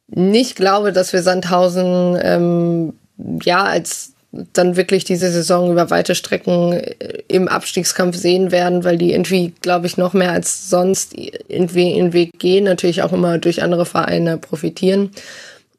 nicht 0.09 0.57
glaube, 0.57 0.91
dass 0.91 1.13
wir 1.13 1.23
Sandhausen, 1.23 2.19
ähm, 2.21 2.93
ja, 3.41 3.63
als 3.63 4.11
dann 4.53 4.75
wirklich 4.75 5.05
diese 5.05 5.31
Saison 5.31 5.71
über 5.71 5.89
weite 5.89 6.15
Strecken 6.15 6.73
äh, 6.73 7.23
im 7.29 7.47
Abstiegskampf 7.47 8.17
sehen 8.17 8.51
werden, 8.51 8.83
weil 8.83 8.97
die 8.97 9.13
irgendwie, 9.13 9.53
glaube 9.61 9.87
ich, 9.87 9.95
noch 9.95 10.13
mehr 10.13 10.33
als 10.33 10.69
sonst 10.69 11.15
irgendwie 11.15 11.93
in 11.93 12.07
den 12.07 12.13
Weg 12.13 12.37
gehen, 12.37 12.65
natürlich 12.65 13.01
auch 13.01 13.13
immer 13.13 13.37
durch 13.37 13.63
andere 13.63 13.85
Vereine 13.85 14.37
profitieren. 14.37 15.11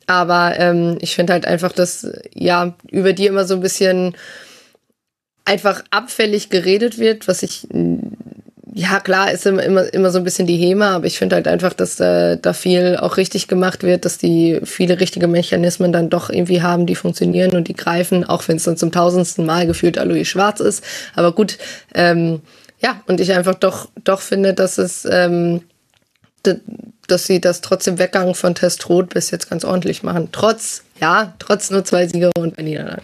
Aber 0.06 0.58
ähm, 0.58 0.98
ich 1.00 1.14
finde 1.14 1.32
halt 1.32 1.46
einfach, 1.46 1.72
dass 1.72 2.10
ja 2.34 2.74
über 2.90 3.12
die 3.12 3.26
immer 3.26 3.44
so 3.44 3.54
ein 3.54 3.60
bisschen 3.60 4.16
einfach 5.44 5.82
abfällig 5.90 6.50
geredet 6.50 6.98
wird, 6.98 7.28
was 7.28 7.42
ich 7.42 7.66
ja 8.72 9.00
klar 9.00 9.32
ist 9.32 9.46
immer 9.46 9.62
immer, 9.62 9.92
immer 9.92 10.10
so 10.10 10.18
ein 10.18 10.24
bisschen 10.24 10.46
die 10.46 10.56
Hema, 10.56 10.94
aber 10.94 11.06
ich 11.06 11.18
finde 11.18 11.36
halt 11.36 11.48
einfach, 11.48 11.72
dass 11.72 11.98
äh, 11.98 12.38
da 12.40 12.52
viel 12.52 12.96
auch 12.96 13.16
richtig 13.16 13.48
gemacht 13.48 13.82
wird, 13.82 14.04
dass 14.04 14.18
die 14.18 14.60
viele 14.64 15.00
richtige 15.00 15.26
Mechanismen 15.26 15.92
dann 15.92 16.10
doch 16.10 16.30
irgendwie 16.30 16.62
haben, 16.62 16.86
die 16.86 16.94
funktionieren 16.94 17.56
und 17.56 17.68
die 17.68 17.74
greifen, 17.74 18.24
auch 18.24 18.46
wenn 18.46 18.56
es 18.56 18.64
dann 18.64 18.76
zum 18.76 18.92
tausendsten 18.92 19.44
Mal 19.44 19.66
gefühlt 19.66 19.98
Alois 19.98 20.24
Schwarz 20.24 20.60
ist. 20.60 20.84
Aber 21.14 21.32
gut, 21.32 21.58
ähm, 21.94 22.42
ja, 22.80 23.02
und 23.06 23.20
ich 23.20 23.32
einfach 23.32 23.54
doch 23.54 23.88
doch 24.04 24.20
finde, 24.20 24.54
dass 24.54 24.78
es 24.78 25.06
ähm, 25.10 25.62
dass 27.10 27.26
sie 27.26 27.40
das 27.40 27.60
trotz 27.60 27.84
dem 27.84 27.98
Weggang 27.98 28.34
von 28.34 28.54
Testrot 28.54 29.12
bis 29.12 29.30
jetzt 29.30 29.50
ganz 29.50 29.64
ordentlich 29.64 30.02
machen. 30.02 30.28
Trotz, 30.32 30.84
ja, 31.00 31.34
trotz 31.38 31.70
nur 31.70 31.84
zwei 31.84 32.06
Siege 32.06 32.30
und 32.36 32.58
ein 32.58 32.64
Niederlage. 32.64 33.02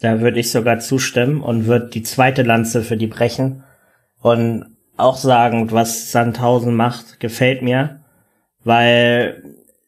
Da 0.00 0.20
würde 0.20 0.40
ich 0.40 0.50
sogar 0.50 0.80
zustimmen 0.80 1.42
und 1.42 1.66
würde 1.66 1.88
die 1.88 2.02
zweite 2.02 2.42
Lanze 2.42 2.82
für 2.82 2.96
die 2.96 3.06
brechen 3.06 3.62
und 4.20 4.76
auch 4.96 5.16
sagen, 5.16 5.70
was 5.70 6.10
Sandhausen 6.10 6.74
macht, 6.74 7.20
gefällt 7.20 7.62
mir, 7.62 8.00
weil 8.64 9.42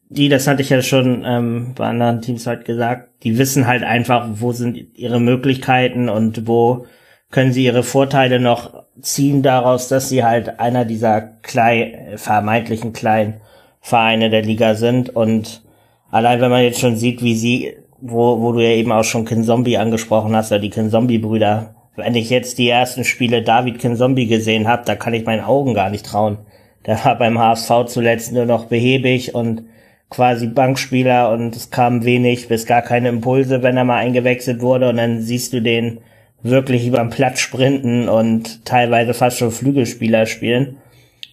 die, 0.08 0.28
das 0.28 0.46
hatte 0.46 0.62
ich 0.62 0.70
ja 0.70 0.82
schon 0.82 1.24
ähm, 1.26 1.72
bei 1.74 1.86
anderen 1.86 2.22
Teams 2.22 2.46
halt 2.46 2.64
gesagt, 2.64 3.24
die 3.24 3.38
wissen 3.38 3.66
halt 3.66 3.82
einfach, 3.82 4.28
wo 4.34 4.52
sind 4.52 4.76
ihre 4.94 5.20
Möglichkeiten 5.20 6.08
und 6.08 6.46
wo 6.46 6.86
können 7.30 7.52
sie 7.52 7.64
ihre 7.64 7.82
Vorteile 7.82 8.38
noch 8.38 8.83
ziehen 9.00 9.42
daraus, 9.42 9.88
dass 9.88 10.08
sie 10.08 10.24
halt 10.24 10.60
einer 10.60 10.84
dieser 10.84 11.20
klein, 11.20 12.16
vermeintlichen 12.16 12.92
kleinen 12.92 13.40
Vereine 13.80 14.30
der 14.30 14.42
Liga 14.42 14.74
sind. 14.74 15.14
Und 15.14 15.62
allein 16.10 16.40
wenn 16.40 16.50
man 16.50 16.62
jetzt 16.62 16.80
schon 16.80 16.96
sieht, 16.96 17.22
wie 17.22 17.34
sie, 17.34 17.76
wo, 18.00 18.40
wo 18.40 18.52
du 18.52 18.60
ja 18.60 18.70
eben 18.70 18.92
auch 18.92 19.04
schon 19.04 19.24
Kin 19.24 19.44
Zombie 19.44 19.78
angesprochen 19.78 20.34
hast, 20.34 20.52
oder 20.52 20.60
die 20.60 20.70
Kin 20.70 20.90
Zombie 20.90 21.18
Brüder, 21.18 21.74
wenn 21.96 22.14
ich 22.14 22.30
jetzt 22.30 22.58
die 22.58 22.68
ersten 22.68 23.04
Spiele 23.04 23.42
David 23.42 23.78
Kin 23.78 23.96
Zombie 23.96 24.26
gesehen 24.26 24.68
habe, 24.68 24.84
da 24.84 24.96
kann 24.96 25.14
ich 25.14 25.24
meinen 25.24 25.44
Augen 25.44 25.74
gar 25.74 25.90
nicht 25.90 26.06
trauen. 26.06 26.38
Der 26.86 27.04
war 27.04 27.16
beim 27.16 27.38
HSV 27.38 27.86
zuletzt 27.86 28.32
nur 28.32 28.46
noch 28.46 28.66
behäbig 28.66 29.34
und 29.34 29.64
quasi 30.10 30.46
Bankspieler 30.46 31.30
und 31.32 31.56
es 31.56 31.70
kam 31.70 32.04
wenig 32.04 32.48
bis 32.48 32.66
gar 32.66 32.82
keine 32.82 33.08
Impulse, 33.08 33.62
wenn 33.62 33.76
er 33.76 33.84
mal 33.84 33.96
eingewechselt 33.96 34.60
wurde. 34.60 34.88
Und 34.90 34.96
dann 34.96 35.20
siehst 35.20 35.52
du 35.52 35.60
den 35.60 36.00
wirklich 36.44 36.86
über 36.86 36.98
den 36.98 37.10
Platz 37.10 37.40
sprinten 37.40 38.08
und 38.08 38.64
teilweise 38.64 39.14
fast 39.14 39.38
schon 39.38 39.50
Flügelspieler 39.50 40.26
spielen. 40.26 40.76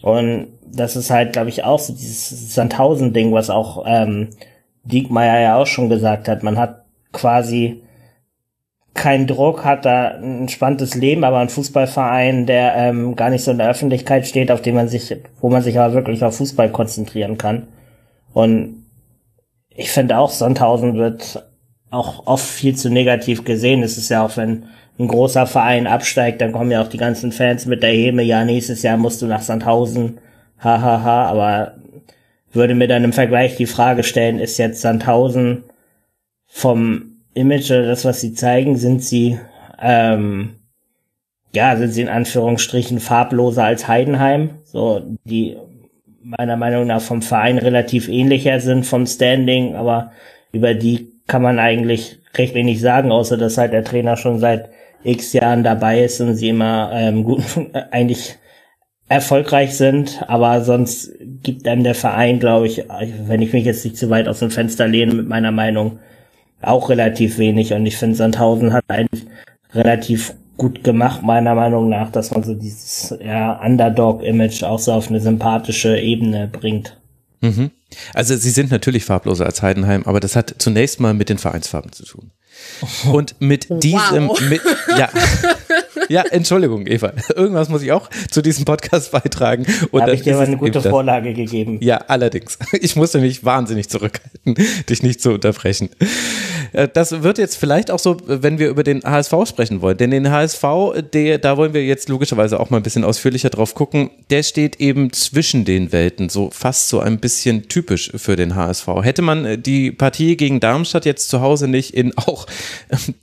Und 0.02 0.48
das 0.66 0.96
ist 0.96 1.12
halt, 1.12 1.34
glaube 1.34 1.50
ich, 1.50 1.64
auch 1.64 1.80
so 1.80 1.94
dieses 1.94 2.56
Sandhausen-Ding, 2.56 3.34
was 3.34 3.50
auch 3.50 3.84
ähm, 3.86 4.30
Diekmeyer 4.84 5.42
ja 5.42 5.58
auch 5.58 5.68
schon 5.68 5.90
gesagt 5.90 6.28
hat. 6.28 6.44
Man 6.44 6.58
hat 6.58 6.86
quasi 7.12 7.84
keinen 8.94 9.28
Druck, 9.28 9.66
hat 9.66 9.86
da 9.86 10.12
ein 10.16 10.42
entspanntes 10.42 10.96
Leben, 10.96 11.24
aber 11.24 11.40
ein 11.40 11.50
Fußballverein, 11.50 12.46
der 12.46 12.76
ähm, 12.76 13.16
gar 13.16 13.30
nicht 13.30 13.44
so 13.44 13.52
in 13.52 13.58
der 13.58 13.70
Öffentlichkeit 13.70 14.26
steht, 14.26 14.50
auf 14.50 14.62
dem 14.62 14.76
man 14.76 14.88
sich, 14.88 15.16
wo 15.42 15.50
man 15.50 15.62
sich 15.62 15.78
aber 15.78 15.94
wirklich 15.94 16.24
auf 16.24 16.38
Fußball 16.38 16.72
konzentrieren 16.72 17.38
kann. 17.38 17.68
Und 18.34 18.86
ich 19.70 19.92
finde 19.92 20.18
auch, 20.18 20.32
Sandhausen 20.32 20.96
wird 20.96 21.46
auch 21.90 22.26
oft 22.28 22.46
viel 22.46 22.76
zu 22.76 22.90
negativ 22.90 23.44
gesehen. 23.44 23.84
Es 23.84 23.98
ist 23.98 24.10
ja 24.10 24.26
auch, 24.26 24.38
wenn 24.38 24.66
ein 25.02 25.08
großer 25.08 25.48
Verein 25.48 25.88
absteigt, 25.88 26.42
dann 26.42 26.52
kommen 26.52 26.72
ja 26.72 26.82
auch 26.82 26.88
die 26.88 26.98
ganzen 26.98 27.32
Fans 27.32 27.66
mit 27.66 27.84
der 27.84 27.92
Heme, 27.92 28.24
ja, 28.24 28.46
nächstes 28.46 28.84
Jahr 28.84 28.98
musst 28.98 29.22
du 29.22 29.28
nach 29.28 29.42
Sandhausen, 29.42 30.20
hahaha, 30.60 30.82
ha, 30.82 31.04
ha. 31.04 31.26
aber 31.26 31.76
würde 32.54 32.76
mir 32.76 32.88
dann 32.88 33.04
im 33.04 33.14
Vergleich 33.14 33.56
die 33.56 33.66
Frage 33.66 34.04
stellen, 34.04 34.40
ist 34.40 34.58
jetzt 34.58 34.82
Sandhausen 34.82 35.64
vom 36.48 37.18
Image 37.34 37.72
oder 37.72 37.88
das, 37.88 38.06
was 38.06 38.22
sie 38.22 38.34
zeigen, 38.34 38.76
sind 38.76 39.04
sie, 39.04 39.40
ähm, 39.82 40.56
ja, 41.54 41.76
sind 41.78 41.94
sie 41.94 42.02
in 42.02 42.10
Anführungsstrichen 42.10 43.00
farbloser 43.00 43.64
als 43.64 43.88
Heidenheim, 43.88 44.52
so, 44.64 45.02
die 45.24 45.58
meiner 46.24 46.58
Meinung 46.58 46.88
nach 46.88 47.02
vom 47.02 47.22
Verein 47.22 47.58
relativ 47.58 48.08
ähnlicher 48.08 48.60
sind 48.60 48.86
vom 48.86 49.06
Standing, 49.06 49.76
aber 49.76 50.12
über 50.52 50.74
die 50.74 51.12
kann 51.28 51.42
man 51.42 51.60
eigentlich 51.60 52.20
recht 52.36 52.54
wenig 52.54 52.82
sagen, 52.82 53.12
außer 53.12 53.38
dass 53.38 53.58
halt 53.58 53.74
der 53.74 53.84
Trainer 53.84 54.18
schon 54.18 54.40
seit 54.40 54.70
x 55.04 55.34
Jahren 55.34 55.64
dabei 55.64 56.04
ist 56.04 56.22
und 56.22 56.36
sie 56.36 56.50
immer 56.50 56.92
ähm, 56.94 57.24
gut 57.24 57.44
eigentlich 57.92 58.38
erfolgreich 59.12 59.76
sind, 59.76 60.24
aber 60.28 60.64
sonst 60.64 61.12
gibt 61.44 61.68
einem 61.68 61.84
der 61.84 61.96
Verein, 61.96 62.40
glaube 62.40 62.68
ich, 62.68 62.86
wenn 63.26 63.42
ich 63.42 63.52
mich 63.52 63.66
jetzt 63.66 63.84
nicht 63.84 63.98
zu 63.98 64.10
weit 64.10 64.30
aus 64.30 64.40
dem 64.40 64.52
Fenster 64.52 64.88
lehne 64.88 65.14
mit 65.14 65.28
meiner 65.28 65.52
Meinung, 65.52 66.00
auch 66.62 66.90
relativ 66.90 67.38
wenig. 67.38 67.74
Und 67.74 67.86
ich 67.86 67.98
finde, 67.98 68.16
Sandhausen 68.16 68.72
hat 68.72 68.86
eigentlich 68.88 69.26
relativ 69.74 70.34
gut 70.56 70.84
gemacht, 70.84 71.24
meiner 71.24 71.56
Meinung 71.56 71.90
nach, 71.90 72.12
dass 72.12 72.32
man 72.32 72.44
so 72.44 72.54
dieses 72.54 73.14
ja, 73.22 73.60
Underdog-Image 73.62 74.64
auch 74.64 74.80
so 74.80 74.94
auf 74.94 75.10
eine 75.10 75.20
sympathische 75.20 75.98
Ebene 75.98 76.48
bringt. 76.48 76.98
Mhm. 77.42 77.72
Also 78.14 78.38
sie 78.38 78.52
sind 78.52 78.72
natürlich 78.72 79.04
farbloser 79.04 79.46
als 79.46 79.62
Heidenheim, 79.62 80.04
aber 80.06 80.20
das 80.20 80.36
hat 80.36 80.56
zunächst 80.60 81.00
mal 81.00 81.14
mit 81.14 81.30
den 81.30 81.38
Vereinsfarben 81.38 81.92
zu 81.92 82.06
tun. 82.06 82.32
Und 83.12 83.36
mit 83.40 83.68
diesem, 83.84 84.28
wow. 84.28 84.42
mit, 84.42 84.62
ja, 84.98 85.10
ja, 86.10 86.24
Entschuldigung, 86.24 86.88
Eva. 86.88 87.14
Irgendwas 87.36 87.70
muss 87.70 87.82
ich 87.82 87.92
auch 87.92 88.10
zu 88.30 88.42
diesem 88.42 88.66
Podcast 88.66 89.12
beitragen. 89.12 89.66
Und 89.92 90.02
habe 90.02 90.14
ich 90.14 90.22
dir 90.22 90.36
mal 90.36 90.46
eine 90.46 90.58
gute 90.58 90.82
Vorlage 90.82 91.34
gegeben. 91.34 91.78
Ja, 91.82 91.98
allerdings. 92.08 92.58
Ich 92.74 92.96
musste 92.96 93.20
mich 93.20 93.44
wahnsinnig 93.44 93.90
zurückhalten, 93.90 94.56
dich 94.90 95.04
nicht 95.04 95.22
zu 95.22 95.32
unterbrechen. 95.32 95.90
Äh, 96.74 96.88
das 96.92 97.24
wird 97.24 97.38
jetzt 97.38 97.58
vielleicht 97.58 97.92
auch 97.92 98.00
so, 98.00 98.18
wenn 98.26 98.60
wir 98.60 98.70
über 98.70 98.84
den 98.84 99.04
HSV 99.04 99.34
sprechen 99.46 99.82
wollen. 99.82 99.98
Denn 99.98 100.12
den 100.12 100.32
HSV, 100.32 100.64
der, 101.14 101.38
da 101.38 101.58
wollen 101.58 101.74
wir 101.74 101.86
jetzt 101.86 102.10
logischerweise 102.10 102.60
auch 102.60 102.70
mal 102.70 102.78
ein 102.78 102.84
bisschen 102.84 103.04
ausführlicher 103.04 103.50
drauf 103.50 103.76
gucken. 103.76 104.10
Der 104.30 104.44
steht 104.44 104.80
eben 104.80 105.14
zwischen 105.14 105.66
den 105.66 105.92
Welten, 105.92 106.30
so 106.30 106.50
fast 106.52 106.90
so 106.90 107.00
ein 107.00 107.20
bisschen 107.20 107.68
typisch 107.68 108.12
für 108.16 108.36
den 108.36 108.56
HSV. 108.56 108.88
Hätte 109.02 109.22
man 109.22 109.46
äh, 109.46 109.58
die 109.58 109.92
Partie 109.92 110.38
gegen 110.38 110.60
Darmstadt 110.60 111.06
jetzt 111.06 111.30
zu 111.30 111.42
Hause 111.42 111.68
nicht 111.68 111.94
in 111.94 112.18
auch 112.18 112.41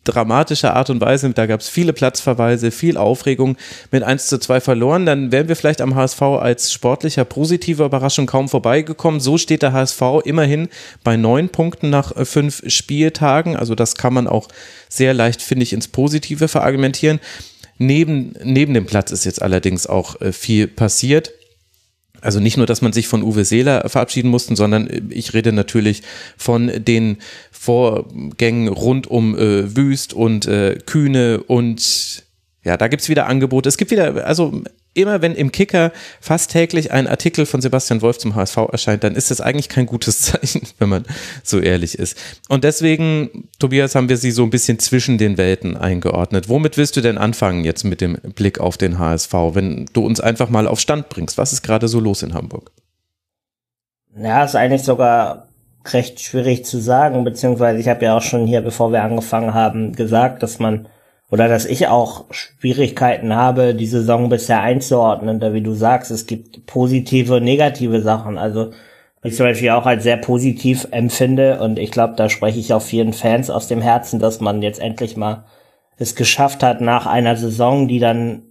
dramatischer 0.04 0.74
Art 0.74 0.90
und 0.90 1.00
Weise, 1.00 1.30
da 1.30 1.46
gab 1.46 1.60
es 1.60 1.68
viele 1.68 1.92
Platzverweise, 1.92 2.70
viel 2.70 2.96
Aufregung, 2.96 3.56
mit 3.90 4.02
1 4.02 4.26
zu 4.26 4.38
2 4.38 4.60
verloren, 4.60 5.06
dann 5.06 5.32
wären 5.32 5.48
wir 5.48 5.56
vielleicht 5.56 5.80
am 5.80 5.94
HSV 5.94 6.22
als 6.22 6.72
sportlicher 6.72 7.24
positiver 7.24 7.84
Überraschung 7.84 8.26
kaum 8.26 8.48
vorbeigekommen. 8.48 9.20
So 9.20 9.38
steht 9.38 9.62
der 9.62 9.72
HSV 9.72 10.02
immerhin 10.24 10.68
bei 11.04 11.16
neun 11.16 11.48
Punkten 11.48 11.90
nach 11.90 12.14
äh, 12.16 12.24
fünf 12.24 12.62
Spieltagen. 12.66 13.56
Also 13.56 13.74
das 13.74 13.96
kann 13.96 14.14
man 14.14 14.26
auch 14.26 14.48
sehr 14.88 15.14
leicht, 15.14 15.42
finde 15.42 15.62
ich, 15.64 15.72
ins 15.72 15.88
Positive 15.88 16.48
verargumentieren. 16.48 17.20
Neben, 17.78 18.34
neben 18.42 18.74
dem 18.74 18.86
Platz 18.86 19.12
ist 19.12 19.24
jetzt 19.24 19.40
allerdings 19.40 19.86
auch 19.86 20.20
äh, 20.20 20.32
viel 20.32 20.66
passiert. 20.66 21.32
Also 22.20 22.40
nicht 22.40 22.56
nur, 22.56 22.66
dass 22.66 22.82
man 22.82 22.92
sich 22.92 23.08
von 23.08 23.22
Uwe 23.22 23.44
Seeler 23.44 23.88
verabschieden 23.88 24.30
musste, 24.30 24.56
sondern 24.56 24.88
äh, 24.88 25.02
ich 25.10 25.34
rede 25.34 25.52
natürlich 25.52 26.02
von 26.36 26.70
den 26.84 27.18
Vorgängen 27.50 28.68
rund 28.68 29.06
um 29.06 29.36
äh, 29.36 29.76
Wüst 29.76 30.12
und 30.12 30.46
äh, 30.46 30.78
Kühne 30.84 31.42
und 31.46 32.24
ja, 32.64 32.76
da 32.76 32.88
gibt's 32.88 33.08
wieder 33.08 33.26
Angebote. 33.26 33.68
Es 33.68 33.78
gibt 33.78 33.90
wieder, 33.90 34.26
also 34.26 34.62
immer 34.98 35.22
wenn 35.22 35.34
im 35.34 35.52
Kicker 35.52 35.92
fast 36.20 36.50
täglich 36.50 36.92
ein 36.92 37.06
Artikel 37.06 37.46
von 37.46 37.60
Sebastian 37.60 38.02
Wolf 38.02 38.18
zum 38.18 38.34
HSV 38.34 38.56
erscheint, 38.72 39.04
dann 39.04 39.14
ist 39.14 39.30
das 39.30 39.40
eigentlich 39.40 39.68
kein 39.68 39.86
gutes 39.86 40.20
Zeichen, 40.22 40.62
wenn 40.78 40.88
man 40.88 41.04
so 41.42 41.60
ehrlich 41.60 41.98
ist. 41.98 42.18
Und 42.48 42.64
deswegen, 42.64 43.48
Tobias, 43.58 43.94
haben 43.94 44.08
wir 44.08 44.16
sie 44.16 44.30
so 44.30 44.42
ein 44.42 44.50
bisschen 44.50 44.78
zwischen 44.78 45.18
den 45.18 45.38
Welten 45.38 45.76
eingeordnet. 45.76 46.48
Womit 46.48 46.76
willst 46.76 46.96
du 46.96 47.00
denn 47.00 47.18
anfangen 47.18 47.64
jetzt 47.64 47.84
mit 47.84 48.00
dem 48.00 48.18
Blick 48.34 48.60
auf 48.60 48.76
den 48.76 48.98
HSV, 48.98 49.32
wenn 49.52 49.86
du 49.92 50.04
uns 50.04 50.20
einfach 50.20 50.48
mal 50.48 50.66
auf 50.66 50.80
Stand 50.80 51.08
bringst? 51.08 51.38
Was 51.38 51.52
ist 51.52 51.62
gerade 51.62 51.88
so 51.88 52.00
los 52.00 52.22
in 52.22 52.34
Hamburg? 52.34 52.72
Ja, 54.16 54.44
ist 54.44 54.56
eigentlich 54.56 54.82
sogar 54.82 55.48
recht 55.92 56.20
schwierig 56.20 56.64
zu 56.64 56.78
sagen, 56.78 57.24
beziehungsweise 57.24 57.78
ich 57.78 57.88
habe 57.88 58.04
ja 58.04 58.16
auch 58.16 58.22
schon 58.22 58.46
hier, 58.46 58.60
bevor 58.60 58.92
wir 58.92 59.02
angefangen 59.02 59.54
haben, 59.54 59.92
gesagt, 59.92 60.42
dass 60.42 60.58
man 60.58 60.88
oder 61.30 61.48
dass 61.48 61.66
ich 61.66 61.88
auch 61.88 62.26
Schwierigkeiten 62.30 63.34
habe, 63.34 63.74
die 63.74 63.86
Saison 63.86 64.28
bisher 64.28 64.62
einzuordnen. 64.62 65.40
Da 65.40 65.52
wie 65.52 65.62
du 65.62 65.74
sagst, 65.74 66.10
es 66.10 66.26
gibt 66.26 66.66
positive 66.66 67.36
und 67.36 67.44
negative 67.44 68.00
Sachen. 68.00 68.38
Also 68.38 68.70
ich 69.22 69.36
zum 69.36 69.46
Beispiel 69.46 69.70
auch 69.70 69.86
als 69.86 70.04
sehr 70.04 70.16
positiv 70.16 70.88
empfinde 70.90 71.60
und 71.60 71.78
ich 71.78 71.90
glaube, 71.90 72.14
da 72.16 72.28
spreche 72.28 72.60
ich 72.60 72.72
auch 72.72 72.82
vielen 72.82 73.12
Fans 73.12 73.50
aus 73.50 73.68
dem 73.68 73.82
Herzen, 73.82 74.20
dass 74.20 74.40
man 74.40 74.62
jetzt 74.62 74.80
endlich 74.80 75.16
mal 75.16 75.44
es 75.98 76.14
geschafft 76.14 76.62
hat 76.62 76.80
nach 76.80 77.06
einer 77.06 77.36
Saison, 77.36 77.88
die 77.88 77.98
dann 77.98 78.42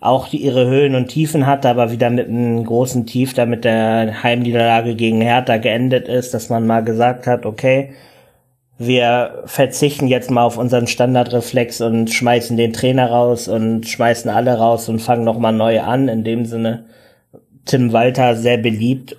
auch 0.00 0.30
ihre 0.32 0.66
Höhen 0.66 0.94
und 0.94 1.08
Tiefen 1.08 1.46
hatte, 1.46 1.70
aber 1.70 1.90
wieder 1.90 2.10
mit 2.10 2.28
einem 2.28 2.62
großen 2.64 3.06
Tief, 3.06 3.32
da 3.32 3.46
mit 3.46 3.64
der 3.64 4.22
Heimniederlage 4.22 4.94
gegen 4.94 5.22
Hertha 5.22 5.56
geendet 5.56 6.08
ist, 6.08 6.34
dass 6.34 6.50
man 6.50 6.66
mal 6.66 6.84
gesagt 6.84 7.26
hat, 7.26 7.46
okay, 7.46 7.94
wir 8.76 9.42
verzichten 9.46 10.08
jetzt 10.08 10.30
mal 10.30 10.44
auf 10.44 10.58
unseren 10.58 10.86
Standardreflex 10.86 11.80
und 11.80 12.10
schmeißen 12.10 12.56
den 12.56 12.72
Trainer 12.72 13.08
raus 13.08 13.46
und 13.46 13.86
schmeißen 13.86 14.30
alle 14.30 14.58
raus 14.58 14.88
und 14.88 15.00
fangen 15.00 15.24
nochmal 15.24 15.52
neu 15.52 15.80
an. 15.80 16.08
In 16.08 16.24
dem 16.24 16.44
Sinne, 16.44 16.86
Tim 17.64 17.92
Walter 17.92 18.34
sehr 18.34 18.58
beliebt 18.58 19.16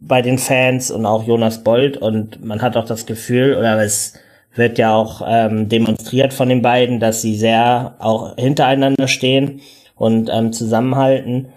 bei 0.00 0.22
den 0.22 0.38
Fans 0.38 0.90
und 0.90 1.06
auch 1.06 1.26
Jonas 1.26 1.62
Bold 1.62 1.96
und 1.96 2.44
man 2.44 2.62
hat 2.62 2.76
auch 2.76 2.84
das 2.84 3.06
Gefühl, 3.06 3.56
oder 3.56 3.80
es 3.82 4.14
wird 4.54 4.78
ja 4.78 4.94
auch 4.94 5.22
ähm, 5.26 5.68
demonstriert 5.68 6.32
von 6.32 6.48
den 6.48 6.62
beiden, 6.62 7.00
dass 7.00 7.22
sie 7.22 7.36
sehr 7.36 7.96
auch 7.98 8.36
hintereinander 8.36 9.06
stehen 9.06 9.60
und 9.94 10.30
ähm, 10.32 10.52
zusammenhalten. 10.52 11.48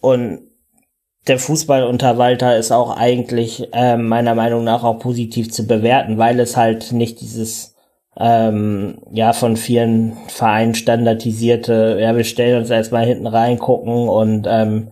Und 0.00 0.42
der 1.26 1.38
Fußball 1.38 1.84
unter 1.84 2.18
Walter 2.18 2.56
ist 2.56 2.70
auch 2.70 2.96
eigentlich 2.96 3.68
äh, 3.72 3.96
meiner 3.96 4.34
Meinung 4.34 4.64
nach 4.64 4.84
auch 4.84 4.98
positiv 4.98 5.50
zu 5.50 5.66
bewerten, 5.66 6.18
weil 6.18 6.38
es 6.40 6.56
halt 6.56 6.92
nicht 6.92 7.20
dieses 7.20 7.74
ähm, 8.16 8.98
ja 9.10 9.32
von 9.32 9.56
vielen 9.56 10.16
Vereinen 10.28 10.74
standardisierte, 10.74 11.98
ja 12.00 12.16
wir 12.16 12.24
stellen 12.24 12.60
uns 12.60 12.70
erstmal 12.70 13.06
hinten 13.06 13.26
reingucken 13.26 14.08
und 14.08 14.46
ähm, 14.48 14.88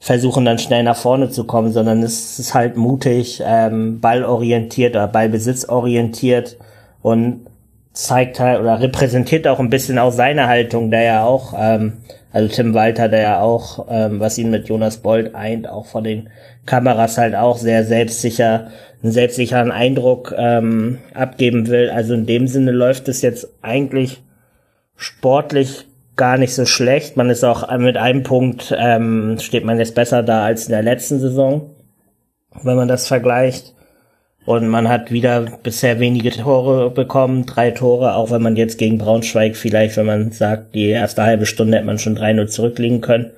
versuchen 0.00 0.44
dann 0.44 0.58
schnell 0.58 0.82
nach 0.82 0.96
vorne 0.96 1.30
zu 1.30 1.44
kommen, 1.44 1.72
sondern 1.72 2.02
es 2.02 2.38
ist 2.38 2.54
halt 2.54 2.76
mutig, 2.76 3.42
ähm, 3.44 4.00
ballorientiert 4.00 4.94
oder 4.94 5.08
ballbesitzorientiert 5.08 6.56
und 7.02 7.46
zeigt 7.92 8.40
halt 8.40 8.60
oder 8.60 8.80
repräsentiert 8.80 9.46
auch 9.48 9.58
ein 9.58 9.70
bisschen 9.70 9.98
auch 9.98 10.12
seine 10.12 10.48
Haltung, 10.48 10.90
der 10.90 11.02
ja 11.02 11.24
auch 11.24 11.54
ähm, 11.56 11.98
also 12.36 12.54
Tim 12.54 12.74
Walter, 12.74 13.08
der 13.08 13.20
ja 13.22 13.40
auch, 13.40 13.86
ähm, 13.88 14.20
was 14.20 14.36
ihn 14.36 14.50
mit 14.50 14.68
Jonas 14.68 14.98
Bold 14.98 15.34
eint, 15.34 15.66
auch 15.66 15.86
von 15.86 16.04
den 16.04 16.28
Kameras 16.66 17.16
halt 17.16 17.34
auch 17.34 17.56
sehr 17.56 17.82
selbstsicher, 17.82 18.66
einen 19.02 19.10
selbstsicheren 19.10 19.72
Eindruck 19.72 20.34
ähm, 20.36 20.98
abgeben 21.14 21.68
will. 21.68 21.88
Also 21.88 22.12
in 22.12 22.26
dem 22.26 22.46
Sinne 22.46 22.72
läuft 22.72 23.08
es 23.08 23.22
jetzt 23.22 23.48
eigentlich 23.62 24.22
sportlich 24.96 25.86
gar 26.16 26.36
nicht 26.36 26.54
so 26.54 26.66
schlecht. 26.66 27.16
Man 27.16 27.30
ist 27.30 27.42
auch 27.42 27.74
mit 27.78 27.96
einem 27.96 28.22
Punkt, 28.22 28.70
ähm, 28.76 29.38
steht 29.40 29.64
man 29.64 29.78
jetzt 29.78 29.94
besser 29.94 30.22
da 30.22 30.44
als 30.44 30.66
in 30.66 30.72
der 30.72 30.82
letzten 30.82 31.18
Saison, 31.18 31.70
wenn 32.62 32.76
man 32.76 32.88
das 32.88 33.08
vergleicht. 33.08 33.74
Und 34.46 34.68
man 34.68 34.88
hat 34.88 35.10
wieder 35.10 35.44
bisher 35.64 35.98
wenige 35.98 36.30
Tore 36.30 36.90
bekommen, 36.90 37.46
drei 37.46 37.72
Tore, 37.72 38.14
auch 38.14 38.30
wenn 38.30 38.42
man 38.42 38.54
jetzt 38.54 38.78
gegen 38.78 38.96
Braunschweig 38.96 39.56
vielleicht, 39.56 39.96
wenn 39.96 40.06
man 40.06 40.30
sagt, 40.30 40.76
die 40.76 40.86
erste 40.86 41.24
halbe 41.24 41.46
Stunde 41.46 41.76
hätte 41.76 41.86
man 41.86 41.98
schon 41.98 42.16
3-0 42.16 42.46
zurückliegen 42.46 43.00
können. 43.00 43.32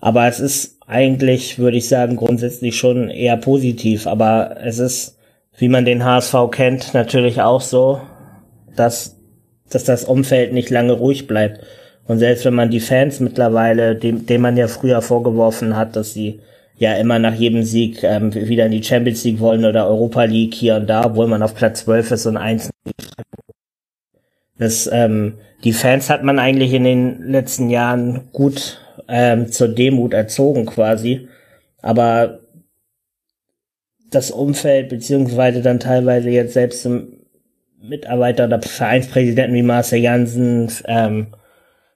Aber 0.00 0.26
es 0.26 0.40
ist 0.40 0.78
eigentlich, 0.86 1.58
würde 1.58 1.76
ich 1.76 1.86
sagen, 1.86 2.16
grundsätzlich 2.16 2.76
schon 2.78 3.10
eher 3.10 3.36
positiv. 3.36 4.06
Aber 4.06 4.56
es 4.62 4.78
ist, 4.78 5.18
wie 5.58 5.68
man 5.68 5.84
den 5.84 6.02
HSV 6.02 6.34
kennt, 6.50 6.94
natürlich 6.94 7.42
auch 7.42 7.60
so, 7.60 8.00
dass, 8.74 9.20
dass 9.68 9.84
das 9.84 10.04
Umfeld 10.04 10.54
nicht 10.54 10.70
lange 10.70 10.94
ruhig 10.94 11.26
bleibt. 11.26 11.60
Und 12.06 12.18
selbst 12.18 12.46
wenn 12.46 12.54
man 12.54 12.70
die 12.70 12.80
Fans 12.80 13.20
mittlerweile, 13.20 13.96
dem, 13.96 14.24
dem 14.24 14.40
man 14.40 14.56
ja 14.56 14.66
früher 14.66 15.02
vorgeworfen 15.02 15.76
hat, 15.76 15.94
dass 15.94 16.14
sie 16.14 16.40
ja 16.82 16.94
immer 16.94 17.20
nach 17.20 17.34
jedem 17.34 17.62
Sieg 17.62 18.02
ähm, 18.02 18.34
wieder 18.34 18.66
in 18.66 18.72
die 18.72 18.82
Champions 18.82 19.22
League 19.22 19.38
wollen 19.38 19.64
oder 19.64 19.86
Europa 19.86 20.24
League 20.24 20.54
hier 20.54 20.74
und 20.74 20.88
da, 20.88 21.04
obwohl 21.04 21.28
man 21.28 21.42
auf 21.42 21.54
Platz 21.54 21.84
12 21.84 22.10
ist 22.10 22.26
und 22.26 22.36
eins. 22.36 22.70
Das, 24.58 24.90
ähm, 24.92 25.38
die 25.62 25.72
Fans 25.72 26.10
hat 26.10 26.24
man 26.24 26.40
eigentlich 26.40 26.72
in 26.72 26.82
den 26.82 27.30
letzten 27.30 27.70
Jahren 27.70 28.32
gut 28.32 28.80
ähm, 29.08 29.50
zur 29.52 29.68
Demut 29.68 30.12
erzogen 30.12 30.66
quasi. 30.66 31.28
Aber 31.82 32.40
das 34.10 34.32
Umfeld, 34.32 34.88
beziehungsweise 34.88 35.62
dann 35.62 35.78
teilweise 35.78 36.30
jetzt 36.30 36.54
selbst 36.54 36.82
zum 36.82 37.12
Mitarbeiter 37.80 38.46
oder 38.46 38.60
Vereinspräsidenten 38.60 39.54
wie 39.54 39.62
Marcel 39.62 40.00
Jansen, 40.00 40.68
ähm, 40.86 41.28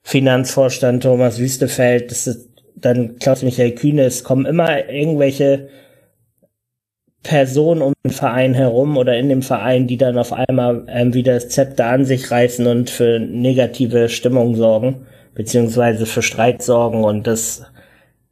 Finanzvorstand 0.04 1.02
Thomas 1.02 1.40
Wüstefeld, 1.40 2.12
das 2.12 2.28
ist 2.28 2.55
dann 2.76 3.18
Klaus-Michael 3.18 3.72
Kühne, 3.72 4.04
es 4.04 4.22
kommen 4.22 4.46
immer 4.46 4.88
irgendwelche 4.88 5.68
Personen 7.22 7.82
um 7.82 7.92
den 8.04 8.12
Verein 8.12 8.54
herum 8.54 8.96
oder 8.96 9.16
in 9.16 9.28
dem 9.28 9.42
Verein, 9.42 9.88
die 9.88 9.96
dann 9.96 10.16
auf 10.16 10.32
einmal 10.32 10.84
ähm, 10.88 11.12
wieder 11.12 11.34
das 11.34 11.48
Zepter 11.48 11.86
an 11.86 12.04
sich 12.04 12.30
reißen 12.30 12.66
und 12.66 12.88
für 12.88 13.18
negative 13.18 14.08
Stimmung 14.08 14.54
sorgen, 14.54 15.06
beziehungsweise 15.34 16.06
für 16.06 16.22
Streit 16.22 16.62
sorgen. 16.62 17.02
Und 17.02 17.26
das 17.26 17.64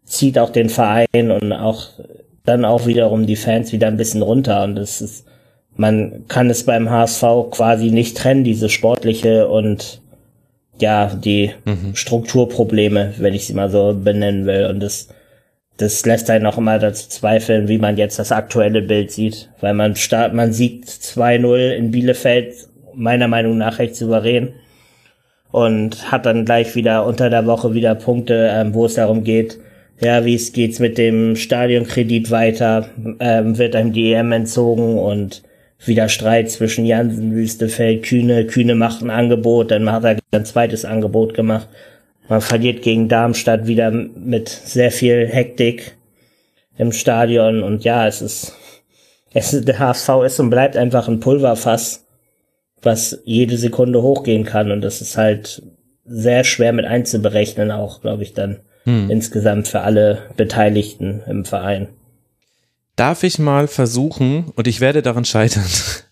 zieht 0.05 0.39
auch 0.39 0.51
den 0.51 0.69
Verein 0.69 1.31
und 1.31 1.53
auch 1.53 1.89
dann 2.45 2.65
auch 2.65 2.87
wiederum 2.87 3.27
die 3.27 3.37
Fans 3.37 3.73
wieder 3.73 3.89
ein 3.89 3.97
bisschen 3.97 4.23
runter. 4.23 4.63
Und 4.63 4.77
das 4.77 5.01
ist, 5.01 5.27
man 5.77 6.27
kann 6.29 6.49
es 6.49 6.65
beim 6.65 6.89
HSV 6.89 7.25
quasi 7.51 7.91
nicht 7.91 8.17
trennen, 8.17 8.45
diese 8.45 8.69
sportliche 8.69 9.49
und 9.49 10.03
ja, 10.81 11.07
die 11.15 11.53
mhm. 11.65 11.95
Strukturprobleme, 11.95 13.15
wenn 13.19 13.35
ich 13.35 13.47
sie 13.47 13.55
mal 13.55 13.71
so 13.71 13.95
benennen 13.95 14.47
will. 14.47 14.67
Und 14.67 14.81
das, 14.81 15.09
das 15.77 16.05
lässt 16.05 16.31
einen 16.31 16.47
auch 16.47 16.59
immer 16.59 16.79
dazu 16.79 17.09
zweifeln, 17.09 17.69
wie 17.69 17.79
man 17.79 17.97
jetzt 17.97 18.19
das 18.19 18.33
aktuelle 18.33 18.83
Bild 18.83 19.11
sieht. 19.11 19.51
Weil 19.61 19.75
man 19.75 19.97
start, 19.97 20.35
man 20.35 20.53
sieht 20.53 20.87
2-0 20.87 21.71
in 21.73 21.91
Bielefeld, 21.91 22.55
meiner 22.95 23.29
Meinung 23.29 23.59
nach 23.59 23.79
recht 23.79 23.97
souverän. 23.97 24.53
Und 25.51 26.11
hat 26.11 26.27
dann 26.27 26.45
gleich 26.45 26.75
wieder 26.75 27.07
unter 27.07 27.31
der 27.31 27.47
Woche 27.47 27.75
wieder 27.75 27.95
Punkte, 27.95 28.51
ähm, 28.53 28.75
wo 28.75 28.87
es 28.87 28.95
darum 28.95 29.23
geht, 29.23 29.61
ja, 30.01 30.25
wie 30.25 30.35
es 30.35 30.53
geht's 30.53 30.81
mit 30.81 30.99
dem 30.99 31.37
Stadionkredit 31.37 32.33
weiter, 32.33 32.89
ähm, 33.21 33.57
wird 33.59 33.77
einem 33.77 33.93
die 33.93 34.13
EM 34.13 34.33
entzogen 34.33 34.99
und 34.99 35.45
wieder 35.87 36.09
Streit 36.09 36.51
zwischen 36.51 36.85
Jansen, 36.85 37.35
Wüstefeld, 37.35 38.05
Kühne. 38.05 38.47
Kühne 38.47 38.75
macht 38.75 39.03
ein 39.03 39.11
Angebot, 39.11 39.71
dann 39.71 39.91
hat 39.91 40.05
er 40.05 40.19
ein 40.33 40.45
zweites 40.45 40.85
Angebot 40.85 41.35
gemacht. 41.35 41.69
Man 42.29 42.41
verliert 42.41 42.83
gegen 42.83 43.09
Darmstadt 43.09 43.67
wieder 43.67 43.91
mit 43.91 44.49
sehr 44.49 44.91
viel 44.91 45.27
Hektik 45.27 45.97
im 46.79 46.93
Stadion 46.93 47.63
und 47.63 47.85
ja, 47.85 48.07
es 48.07 48.23
ist, 48.23 48.55
es 49.33 49.53
ist, 49.53 49.69
der 49.69 49.79
HSV 49.79 50.09
ist 50.25 50.41
und 50.41 50.51
bleibt 50.51 50.77
einfach 50.77 51.07
ein 51.09 51.21
Pulverfass, 51.21 52.07
was 52.83 53.21
jede 53.25 53.59
Sekunde 53.59 54.03
hochgehen 54.03 54.45
kann 54.45 54.71
und 54.71 54.81
das 54.81 55.01
ist 55.01 55.17
halt 55.17 55.63
sehr 56.07 56.45
schwer 56.45 56.73
mit 56.73 56.87
einzuberechnen 56.87 57.71
auch, 57.71 58.01
glaube 58.01 58.23
ich, 58.23 58.33
dann 58.33 58.61
hm. 58.85 59.11
insgesamt 59.11 59.69
für 59.69 59.81
alle 59.81 60.19
Beteiligten 60.37 61.23
im 61.27 61.45
Verein. 61.45 61.89
Darf 62.97 63.25
ich 63.25 63.39
mal 63.39 63.67
versuchen, 63.67 64.53
und 64.55 64.69
ich 64.69 64.81
werde 64.81 65.03
daran 65.03 65.25
scheitern, 65.25 65.65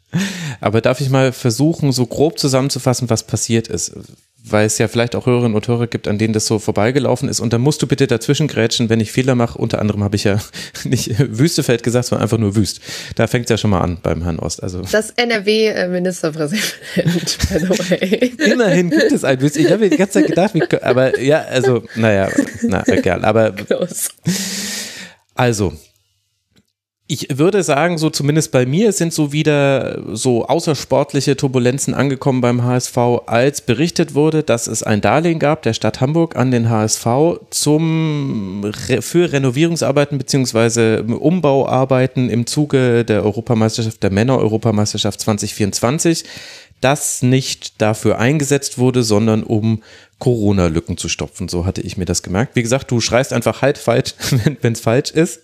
aber 0.60 0.80
darf 0.80 1.00
ich 1.00 1.10
mal 1.10 1.32
versuchen, 1.32 1.92
so 1.92 2.06
grob 2.06 2.38
zusammenzufassen, 2.38 3.08
was 3.08 3.22
passiert 3.22 3.68
ist? 3.68 3.92
Weil 4.44 4.66
es 4.66 4.78
ja 4.78 4.88
vielleicht 4.88 5.14
auch 5.14 5.26
Hörerinnen 5.26 5.54
und 5.54 5.68
Hörer 5.68 5.86
gibt, 5.86 6.08
an 6.08 6.18
denen 6.18 6.34
das 6.34 6.46
so 6.46 6.58
vorbeigelaufen 6.58 7.28
ist. 7.28 7.38
Und 7.38 7.52
dann 7.52 7.60
musst 7.60 7.80
du 7.80 7.86
bitte 7.86 8.08
dazwischen 8.08 8.48
grätschen, 8.48 8.88
wenn 8.88 8.98
ich 8.98 9.12
Fehler 9.12 9.36
mache. 9.36 9.56
Unter 9.56 9.78
anderem 9.78 10.02
habe 10.02 10.16
ich 10.16 10.24
ja 10.24 10.38
nicht 10.84 11.14
Wüstefeld 11.38 11.84
gesagt, 11.84 12.06
sondern 12.06 12.24
einfach 12.24 12.38
nur 12.38 12.56
Wüst. 12.56 12.80
Da 13.14 13.28
fängt 13.28 13.44
es 13.44 13.50
ja 13.50 13.56
schon 13.56 13.70
mal 13.70 13.82
an 13.82 13.98
beim 14.02 14.24
Herrn 14.24 14.40
Ost. 14.40 14.60
Also 14.60 14.82
das 14.90 15.10
NRW-Ministerpräsident, 15.10 16.74
by 16.96 17.58
the 17.60 17.68
way. 17.68 18.32
Immerhin 18.52 18.90
gibt 18.90 19.12
es 19.12 19.22
ein 19.22 19.40
Wüst. 19.40 19.56
Ich 19.56 19.70
habe 19.70 19.88
die 19.88 19.96
ganze 19.96 20.14
Zeit 20.14 20.26
gedacht, 20.26 20.54
wie, 20.54 20.64
aber 20.82 21.20
ja, 21.20 21.42
also, 21.42 21.84
naja, 21.94 22.28
na, 22.62 22.82
egal. 22.88 23.24
Aber. 23.24 23.52
Close. 23.52 24.08
Also, 25.36 25.72
ich 27.12 27.26
würde 27.36 27.62
sagen, 27.62 27.98
so 27.98 28.08
zumindest 28.08 28.52
bei 28.52 28.64
mir 28.64 28.90
sind 28.90 29.12
so 29.12 29.32
wieder 29.34 30.00
so 30.16 30.46
außersportliche 30.46 31.36
Turbulenzen 31.36 31.92
angekommen 31.92 32.40
beim 32.40 32.64
HSV, 32.64 32.96
als 33.26 33.60
berichtet 33.60 34.14
wurde, 34.14 34.42
dass 34.42 34.66
es 34.66 34.82
ein 34.82 35.02
Darlehen 35.02 35.38
gab 35.38 35.60
der 35.60 35.74
Stadt 35.74 36.00
Hamburg 36.00 36.36
an 36.36 36.50
den 36.50 36.70
HSV 36.70 37.06
zum 37.50 38.72
für 39.00 39.30
Renovierungsarbeiten 39.30 40.16
bzw. 40.16 41.02
Umbauarbeiten 41.12 42.30
im 42.30 42.46
Zuge 42.46 43.04
der 43.04 43.22
Europameisterschaft 43.24 44.02
der 44.02 44.10
Männer 44.10 44.38
Europameisterschaft 44.38 45.20
2024 45.20 46.24
das 46.80 47.22
nicht 47.22 47.80
dafür 47.80 48.18
eingesetzt 48.18 48.78
wurde, 48.78 49.02
sondern 49.02 49.42
um 49.42 49.82
Corona-Lücken 50.22 50.96
zu 50.96 51.08
stopfen. 51.08 51.48
So 51.48 51.66
hatte 51.66 51.80
ich 51.80 51.96
mir 51.96 52.04
das 52.04 52.22
gemerkt. 52.22 52.54
Wie 52.54 52.62
gesagt, 52.62 52.92
du 52.92 53.00
schreist 53.00 53.32
einfach 53.32 53.60
halt 53.60 53.76
falsch, 53.76 54.14
wenn 54.60 54.72
es 54.72 54.78
falsch 54.78 55.10
ist. 55.10 55.40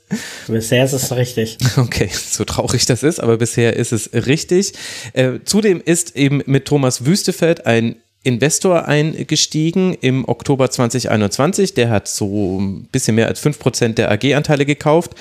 Bisher 0.47 0.85
ist 0.85 0.93
es 0.93 1.11
richtig. 1.11 1.59
Okay, 1.77 2.09
so 2.13 2.45
traurig 2.45 2.87
das 2.87 3.03
ist, 3.03 3.19
aber 3.19 3.39
bisher 3.39 3.75
ist 3.75 3.93
es 3.93 4.11
richtig. 4.13 4.75
Äh, 5.15 5.41
zudem 5.45 5.81
ist 5.85 6.15
eben 6.17 6.43
mit 6.47 6.67
Thomas 6.67 7.07
Wüstefeld 7.07 7.67
ein 7.67 7.97
Investor 8.23 8.87
eingestiegen 8.87 9.95
im 9.95 10.29
Oktober 10.29 10.71
2021. 10.71 11.75
Der 11.75 11.91
hat 11.91 12.07
so 12.07 12.61
ein 12.61 12.85
bisschen 12.93 13.17
mehr 13.17 13.27
als 13.27 13.45
5% 13.45 13.95
der 13.95 14.13
AG-Anteile 14.13 14.65
gekauft 14.65 15.17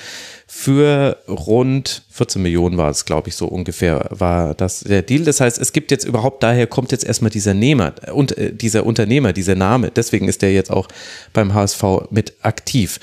für 0.50 1.18
rund 1.28 2.04
14 2.08 2.40
Millionen 2.40 2.78
war 2.78 2.88
es, 2.88 3.04
glaube 3.04 3.28
ich, 3.28 3.36
so 3.36 3.46
ungefähr 3.46 4.06
war 4.08 4.54
das 4.54 4.80
der 4.80 5.02
Deal. 5.02 5.24
Das 5.24 5.42
heißt, 5.42 5.58
es 5.58 5.74
gibt 5.74 5.90
jetzt 5.90 6.04
überhaupt, 6.04 6.42
daher 6.42 6.66
kommt 6.66 6.90
jetzt 6.90 7.04
erstmal 7.04 7.30
dieser 7.30 7.52
Nehmer 7.52 7.92
und 8.14 8.36
äh, 8.38 8.54
dieser 8.54 8.86
Unternehmer, 8.86 9.34
dieser 9.34 9.54
Name. 9.54 9.90
Deswegen 9.94 10.26
ist 10.26 10.40
der 10.40 10.54
jetzt 10.54 10.70
auch 10.70 10.88
beim 11.34 11.52
HSV 11.52 11.84
mit 12.10 12.32
aktiv. 12.40 12.98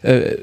Äh, 0.00 0.36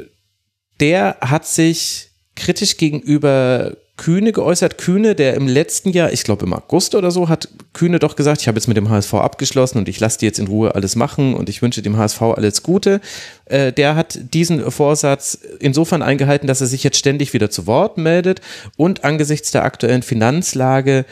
der 0.79 1.17
hat 1.19 1.47
sich 1.47 2.09
kritisch 2.35 2.77
gegenüber 2.77 3.75
Kühne 3.97 4.33
geäußert. 4.33 4.77
Kühne, 4.77 5.15
der 5.15 5.35
im 5.35 5.47
letzten 5.47 5.89
Jahr, 5.89 6.11
ich 6.11 6.23
glaube 6.23 6.45
im 6.45 6.53
August 6.53 6.95
oder 6.95 7.11
so, 7.11 7.29
hat 7.29 7.47
Kühne 7.73 7.99
doch 7.99 8.15
gesagt, 8.15 8.41
ich 8.41 8.47
habe 8.47 8.57
jetzt 8.57 8.67
mit 8.67 8.75
dem 8.75 8.89
HSV 8.89 9.13
abgeschlossen 9.13 9.77
und 9.77 9.87
ich 9.87 9.99
lasse 9.99 10.19
die 10.19 10.25
jetzt 10.25 10.39
in 10.39 10.47
Ruhe 10.47 10.75
alles 10.75 10.95
machen 10.95 11.33
und 11.33 11.47
ich 11.47 11.61
wünsche 11.61 11.81
dem 11.81 11.97
HSV 11.97 12.21
alles 12.21 12.61
Gute. 12.61 12.99
Äh, 13.45 13.71
der 13.71 13.95
hat 13.95 14.19
diesen 14.33 14.69
Vorsatz 14.69 15.39
insofern 15.59 16.01
eingehalten, 16.01 16.47
dass 16.47 16.61
er 16.61 16.67
sich 16.67 16.83
jetzt 16.83 16.97
ständig 16.97 17.33
wieder 17.33 17.49
zu 17.49 17.67
Wort 17.67 17.97
meldet 17.97 18.41
und 18.75 19.05
angesichts 19.05 19.51
der 19.51 19.63
aktuellen 19.63 20.03
Finanzlage 20.03 21.05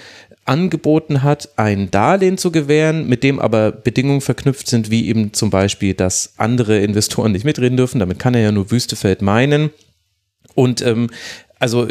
angeboten 0.45 1.23
hat, 1.23 1.49
ein 1.55 1.89
Darlehen 1.89 2.37
zu 2.37 2.51
gewähren, 2.51 3.07
mit 3.07 3.23
dem 3.23 3.39
aber 3.39 3.71
Bedingungen 3.71 4.19
verknüpft 4.19 4.67
sind, 4.67 4.91
wie 4.91 5.07
eben 5.07 5.31
zum 5.31 5.49
Beispiel, 5.49 5.93
dass 5.93 6.33
andere 6.35 6.79
Investoren 6.79 7.31
nicht 7.31 7.45
mitreden 7.45 7.77
dürfen. 7.77 7.99
Damit 7.99 8.19
kann 8.19 8.33
er 8.33 8.41
ja 8.41 8.51
nur 8.51 8.69
Wüstefeld 8.69 9.21
meinen. 9.21 9.69
Und 10.53 10.81
ähm, 10.81 11.09
also 11.59 11.87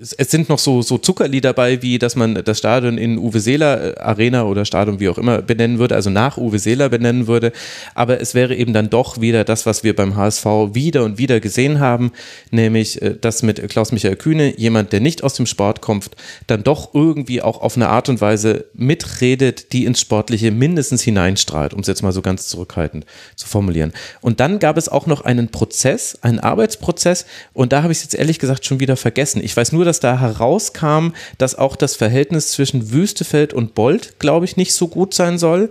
es, 0.00 0.12
es, 0.12 0.30
sind 0.30 0.48
noch 0.48 0.58
so, 0.58 0.82
so 0.82 0.98
Zuckerli 0.98 1.40
dabei, 1.40 1.82
wie 1.82 1.98
dass 1.98 2.16
man 2.16 2.42
das 2.44 2.58
Stadion 2.58 2.98
in 2.98 3.18
Uwe 3.18 3.40
Seeler 3.40 3.96
äh, 3.96 4.00
Arena 4.00 4.44
oder 4.44 4.64
Stadion 4.64 5.00
wie 5.00 5.08
auch 5.08 5.18
immer 5.18 5.42
benennen 5.42 5.78
würde, 5.78 5.94
also 5.94 6.10
nach 6.10 6.36
Uwe 6.36 6.58
Seeler 6.58 6.88
benennen 6.88 7.26
würde. 7.26 7.52
Aber 7.94 8.20
es 8.20 8.34
wäre 8.34 8.54
eben 8.54 8.72
dann 8.72 8.90
doch 8.90 9.20
wieder 9.20 9.44
das, 9.44 9.66
was 9.66 9.84
wir 9.84 9.94
beim 9.96 10.16
HSV 10.16 10.44
wieder 10.72 11.04
und 11.04 11.18
wieder 11.18 11.40
gesehen 11.40 11.80
haben, 11.80 12.12
nämlich 12.50 13.02
äh, 13.02 13.16
das 13.20 13.42
mit 13.42 13.68
Klaus-Michael 13.68 14.16
Kühne, 14.16 14.58
jemand, 14.58 14.92
der 14.92 15.00
nicht 15.00 15.24
aus 15.24 15.34
dem 15.34 15.46
Sport 15.46 15.80
kommt, 15.80 16.10
dann 16.46 16.62
doch 16.62 16.94
irgendwie 16.94 17.42
auch 17.42 17.60
auf 17.60 17.76
eine 17.76 17.88
Art 17.88 18.08
und 18.08 18.20
Weise 18.20 18.66
mitredet, 18.74 19.72
die 19.72 19.84
ins 19.84 20.00
Sportliche 20.00 20.50
mindestens 20.50 21.02
hineinstrahlt, 21.02 21.74
um 21.74 21.80
es 21.80 21.86
jetzt 21.86 22.02
mal 22.02 22.12
so 22.12 22.22
ganz 22.22 22.48
zurückhaltend 22.48 23.04
zu 23.36 23.46
formulieren. 23.46 23.92
Und 24.20 24.40
dann 24.40 24.58
gab 24.58 24.76
es 24.76 24.88
auch 24.88 25.06
noch 25.06 25.22
einen 25.22 25.48
Prozess, 25.48 26.18
einen 26.22 26.38
Arbeitsprozess, 26.38 27.26
und 27.52 27.72
da 27.72 27.82
habe 27.82 27.92
ich 27.92 27.98
es 27.98 28.04
jetzt 28.04 28.14
ehrlich 28.14 28.38
gesagt 28.38 28.64
schon 28.64 28.80
wieder 28.80 28.96
vergessen. 28.96 29.42
Ich 29.42 29.56
weiß 29.56 29.72
nur, 29.72 29.87
dass 29.88 30.00
da 30.00 30.20
herauskam, 30.20 31.08
dass 31.38 31.56
auch 31.56 31.74
das 31.74 31.96
Verhältnis 31.96 32.52
zwischen 32.52 32.92
Wüstefeld 32.92 33.52
und 33.52 33.74
Bolt, 33.74 34.18
glaube 34.20 34.44
ich, 34.44 34.56
nicht 34.56 34.74
so 34.74 34.86
gut 34.86 35.14
sein 35.14 35.38
soll. 35.38 35.70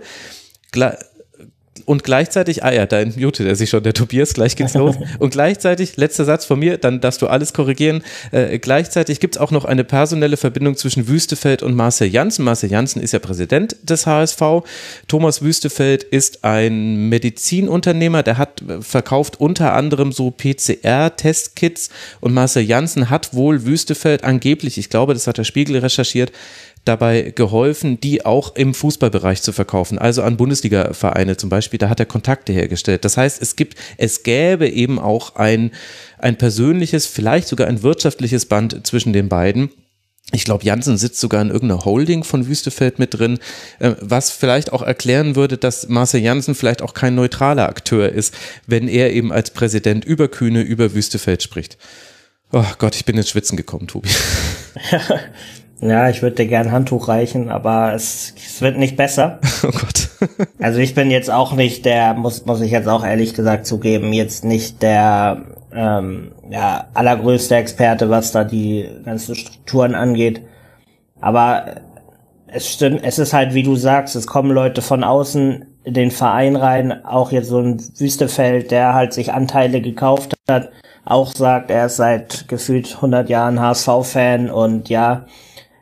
Und 1.88 2.04
gleichzeitig, 2.04 2.64
ah 2.64 2.70
ja, 2.70 2.84
da 2.84 3.02
mutet 3.16 3.46
er 3.46 3.56
sich 3.56 3.70
schon, 3.70 3.82
der 3.82 3.94
Tobias, 3.94 4.34
gleich 4.34 4.56
geht's 4.56 4.74
los. 4.74 4.96
Und 5.20 5.30
gleichzeitig, 5.30 5.96
letzter 5.96 6.26
Satz 6.26 6.44
von 6.44 6.58
mir, 6.58 6.76
dann 6.76 7.00
darfst 7.00 7.22
du 7.22 7.28
alles 7.28 7.54
korrigieren. 7.54 8.02
Äh, 8.30 8.58
gleichzeitig 8.58 9.20
gibt's 9.20 9.38
auch 9.38 9.50
noch 9.52 9.64
eine 9.64 9.84
personelle 9.84 10.36
Verbindung 10.36 10.76
zwischen 10.76 11.08
Wüstefeld 11.08 11.62
und 11.62 11.74
Marcel 11.74 12.08
Janssen. 12.08 12.44
Marcel 12.44 12.70
Janssen 12.70 13.00
ist 13.00 13.12
ja 13.12 13.18
Präsident 13.20 13.74
des 13.82 14.06
HSV. 14.06 14.42
Thomas 15.06 15.40
Wüstefeld 15.40 16.02
ist 16.02 16.44
ein 16.44 17.08
Medizinunternehmer, 17.08 18.22
der 18.22 18.36
hat 18.36 18.60
äh, 18.60 18.82
verkauft 18.82 19.40
unter 19.40 19.72
anderem 19.72 20.12
so 20.12 20.30
PCR-Testkits 20.30 21.88
und 22.20 22.34
Marcel 22.34 22.64
Janssen 22.64 23.08
hat 23.08 23.32
wohl 23.32 23.64
Wüstefeld 23.64 24.24
angeblich, 24.24 24.76
ich 24.76 24.90
glaube, 24.90 25.14
das 25.14 25.26
hat 25.26 25.38
der 25.38 25.44
Spiegel 25.44 25.78
recherchiert, 25.78 26.32
dabei 26.88 27.32
geholfen, 27.34 28.00
die 28.00 28.24
auch 28.24 28.56
im 28.56 28.74
Fußballbereich 28.74 29.42
zu 29.42 29.52
verkaufen, 29.52 29.98
also 29.98 30.22
an 30.22 30.36
Bundesliga-Vereine 30.36 31.36
zum 31.36 31.50
Beispiel. 31.50 31.78
Da 31.78 31.88
hat 31.88 32.00
er 32.00 32.06
Kontakte 32.06 32.52
hergestellt. 32.52 33.04
Das 33.04 33.16
heißt, 33.16 33.40
es 33.42 33.56
gibt, 33.56 33.76
es 33.98 34.22
gäbe 34.22 34.68
eben 34.68 34.98
auch 34.98 35.36
ein, 35.36 35.70
ein 36.18 36.36
persönliches, 36.36 37.06
vielleicht 37.06 37.48
sogar 37.48 37.66
ein 37.66 37.82
wirtschaftliches 37.82 38.46
Band 38.46 38.86
zwischen 38.86 39.12
den 39.12 39.28
beiden. 39.28 39.70
Ich 40.32 40.44
glaube, 40.44 40.64
Janssen 40.64 40.98
sitzt 40.98 41.20
sogar 41.20 41.40
in 41.40 41.48
irgendeiner 41.48 41.84
Holding 41.84 42.22
von 42.22 42.46
Wüstefeld 42.48 42.98
mit 42.98 43.18
drin, 43.18 43.38
äh, 43.78 43.94
was 44.00 44.30
vielleicht 44.30 44.72
auch 44.72 44.82
erklären 44.82 45.36
würde, 45.36 45.56
dass 45.56 45.88
Marcel 45.88 46.20
Janssen 46.20 46.54
vielleicht 46.54 46.82
auch 46.82 46.92
kein 46.92 47.14
neutraler 47.14 47.68
Akteur 47.68 48.10
ist, 48.10 48.34
wenn 48.66 48.88
er 48.88 49.12
eben 49.12 49.32
als 49.32 49.50
Präsident 49.50 50.04
über 50.04 50.28
Kühne, 50.28 50.60
über 50.60 50.94
Wüstefeld 50.94 51.42
spricht. 51.42 51.78
Oh 52.52 52.64
Gott, 52.78 52.94
ich 52.96 53.04
bin 53.04 53.16
ins 53.16 53.30
Schwitzen 53.30 53.56
gekommen, 53.56 53.88
Tobi. 53.88 54.08
Ja, 55.80 56.08
ich 56.08 56.22
würde 56.22 56.36
dir 56.36 56.46
gern 56.46 56.72
Handtuch 56.72 57.06
reichen, 57.08 57.50
aber 57.50 57.92
es, 57.94 58.34
es 58.36 58.60
wird 58.60 58.78
nicht 58.78 58.96
besser. 58.96 59.40
Oh 59.62 59.70
Gott. 59.70 60.08
also 60.58 60.78
ich 60.78 60.94
bin 60.94 61.10
jetzt 61.10 61.30
auch 61.30 61.52
nicht 61.52 61.84
der, 61.84 62.14
muss, 62.14 62.46
muss 62.46 62.60
ich 62.60 62.70
jetzt 62.70 62.88
auch 62.88 63.04
ehrlich 63.04 63.34
gesagt 63.34 63.66
zugeben, 63.66 64.12
jetzt 64.12 64.44
nicht 64.44 64.82
der 64.82 65.42
ähm, 65.72 66.32
ja, 66.50 66.88
allergrößte 66.94 67.56
Experte, 67.56 68.10
was 68.10 68.32
da 68.32 68.44
die 68.44 68.88
ganzen 69.04 69.34
Strukturen 69.34 69.94
angeht. 69.94 70.42
Aber 71.20 71.76
es 72.46 72.68
stimmt, 72.68 73.00
es 73.04 73.18
ist 73.18 73.32
halt, 73.32 73.54
wie 73.54 73.62
du 73.62 73.76
sagst, 73.76 74.16
es 74.16 74.26
kommen 74.26 74.50
Leute 74.50 74.82
von 74.82 75.04
außen 75.04 75.66
in 75.84 75.94
den 75.94 76.10
Verein 76.10 76.56
rein, 76.56 77.04
auch 77.04 77.32
jetzt 77.32 77.48
so 77.48 77.58
ein 77.58 77.80
Wüstefeld, 77.98 78.70
der 78.70 78.94
halt 78.94 79.12
sich 79.12 79.32
Anteile 79.32 79.80
gekauft 79.80 80.34
hat, 80.48 80.70
auch 81.04 81.32
sagt, 81.34 81.70
er 81.70 81.86
ist 81.86 81.96
seit 81.96 82.48
gefühlt 82.48 82.96
100 82.96 83.28
Jahren 83.28 83.60
HSV-Fan 83.60 84.50
und 84.50 84.88
ja, 84.88 85.26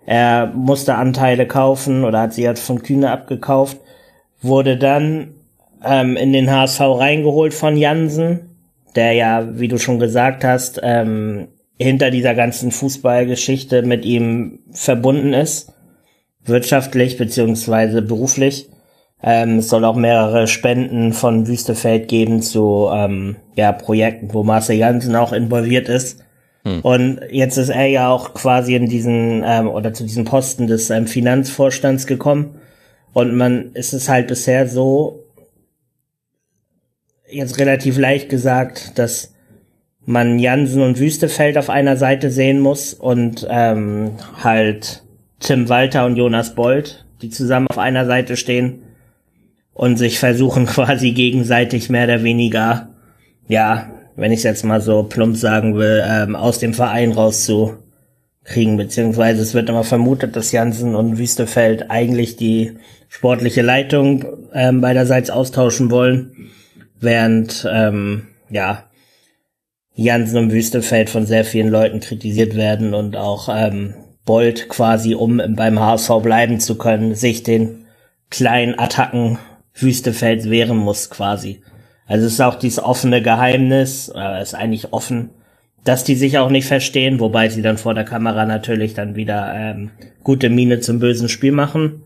Er 0.07 0.47
musste 0.47 0.95
Anteile 0.95 1.47
kaufen 1.47 2.05
oder 2.05 2.21
hat 2.23 2.33
sie 2.33 2.47
halt 2.47 2.61
von 2.61 2.83
Kühne 2.83 3.11
abgekauft, 3.11 3.79
wurde 4.41 4.77
dann 4.77 5.35
ähm, 5.85 6.17
in 6.17 6.33
den 6.33 6.51
HSV 6.51 6.81
reingeholt 6.81 7.53
von 7.53 7.77
Jansen, 7.77 8.57
der 8.95 9.13
ja, 9.13 9.59
wie 9.59 9.69
du 9.69 9.79
schon 9.79 9.99
gesagt 9.99 10.45
hast, 10.45 10.81
ähm, 10.83 11.49
hinter 11.79 12.11
dieser 12.11 12.35
ganzen 12.35 12.71
Fußballgeschichte 12.71 13.83
mit 13.83 14.05
ihm 14.05 14.61
verbunden 14.71 15.33
ist, 15.33 15.75
wirtschaftlich 16.45 17.17
beziehungsweise 17.17 18.01
beruflich. 18.01 18.69
Ähm, 19.23 19.59
es 19.59 19.69
soll 19.69 19.85
auch 19.85 19.97
mehrere 19.97 20.47
Spenden 20.47 21.13
von 21.13 21.49
Wüstefeld 21.49 22.09
geben 22.09 22.43
zu 22.43 22.89
ähm, 22.93 23.37
ja, 23.55 23.73
Projekten, 23.73 24.33
wo 24.33 24.45
Marcel 24.45 24.77
Janssen 24.77 25.17
auch 25.17 25.33
involviert 25.33 25.89
ist. 25.89 26.23
Hm. 26.67 26.81
Und 26.81 27.21
jetzt 27.31 27.59
ist 27.59 27.69
er 27.69 27.87
ja 27.87 28.11
auch 28.11 28.35
quasi 28.35 28.75
in 28.75 28.89
diesen 28.89 29.45
ähm, 29.47 29.69
oder 29.69 29.93
zu 29.93 30.03
diesem 30.03 30.25
Posten 30.25 30.67
des 30.67 30.91
ähm, 30.91 31.07
Finanzvorstands 31.07 32.09
gekommen. 32.09 32.57
Und 33.13 33.37
man 33.37 33.71
ist 33.75 33.93
es 33.93 34.09
halt 34.09 34.27
bisher 34.27 34.67
so, 34.67 35.25
jetzt 37.31 37.61
relativ 37.61 37.99
leicht 37.99 38.29
gesagt, 38.29 38.99
dass 38.99 39.33
man 40.05 40.41
Jansen 40.41 40.83
und 40.83 40.99
Wüstefeld 40.99 41.57
auf 41.57 41.71
einer 41.71 41.97
Seite 41.97 42.33
sehen 42.33 42.59
muss 42.59 42.95
und 42.95 43.47
ähm, 43.49 44.17
halt 44.43 45.05
Tim 45.39 45.69
Walter 45.69 46.05
und 46.05 46.17
Jonas 46.17 46.57
Bold, 46.57 47.07
die 47.23 47.31
zusammen 47.31 47.69
auf 47.69 47.79
einer 47.79 48.07
Seite 48.07 48.37
stehen 48.37 48.83
und 49.73 49.99
sich 49.99 50.19
versuchen 50.19 50.67
quasi 50.67 51.13
gegenseitig 51.13 51.91
mehr 51.91 52.05
oder 52.05 52.25
weniger, 52.25 52.89
ja, 53.47 53.89
wenn 54.17 54.33
ich 54.33 54.43
jetzt 54.43 54.65
mal 54.65 54.81
so 54.81 55.03
plump 55.03 55.37
sagen 55.37 55.77
will, 55.77 56.03
ähm, 56.07 56.35
aus 56.35 56.59
dem 56.59 56.75
Verein 56.75 57.13
rauszukriegen, 57.13 58.77
beziehungsweise 58.77 59.43
es 59.43 59.55
wird 59.55 59.69
immer 59.69 59.85
vermutet, 59.85 60.35
dass 60.37 60.53
Jansen 60.53 60.95
und 60.95 61.19
Wüstefeld 61.19 61.91
eigentlich 61.91 62.37
die 62.37 62.79
sportliche 63.09 63.63
Leitung 63.63 64.25
ähm, 64.53 64.81
beiderseits 64.81 65.31
austauschen 65.31 65.91
wollen, 65.91 66.51
während 66.99 67.69
ähm, 67.71 68.29
ja 68.51 68.85
Jansen 69.95 70.39
und 70.39 70.53
Wüstefeld 70.53 71.09
von 71.09 71.27
sehr 71.27 71.45
vielen 71.45 71.69
Leuten 71.69 72.01
kritisiert 72.01 72.57
werden 72.57 72.95
und 72.95 73.17
auch 73.17 73.49
ähm, 73.51 73.95
Bolt 74.25 74.69
quasi, 74.69 75.15
um 75.15 75.41
beim 75.55 75.79
HSV 75.79 76.11
bleiben 76.23 76.59
zu 76.59 76.77
können, 76.77 77.15
sich 77.15 77.43
den 77.43 77.87
kleinen 78.29 78.79
Attacken 78.79 79.39
Wüstefeld 79.73 80.51
wehren 80.51 80.77
muss 80.77 81.11
quasi. 81.11 81.63
Also 82.07 82.27
es 82.27 82.35
ist 82.35 82.41
auch 82.41 82.55
dieses 82.57 82.83
offene 82.83 83.21
Geheimnis, 83.21 84.13
äh, 84.15 84.43
ist 84.43 84.55
eigentlich 84.55 84.93
offen, 84.93 85.31
dass 85.85 86.05
die 86.05 86.15
sich 86.15 86.39
auch 86.39 86.51
nicht 86.51 86.67
verstehen, 86.67 87.21
wobei 87.21 87.49
sie 87.49 87.63
dann 87.63 87.79
vor 87.79 87.95
der 87.95 88.05
Kamera 88.05 88.45
natürlich 88.47 88.95
dann 88.95 89.17
wieder 89.17 89.53
ähm, 89.55 89.91
gute 90.23 90.51
Miene 90.51 90.81
zum 90.81 90.99
bösen 90.99 91.29
Spiel 91.29 91.53
machen. 91.53 92.03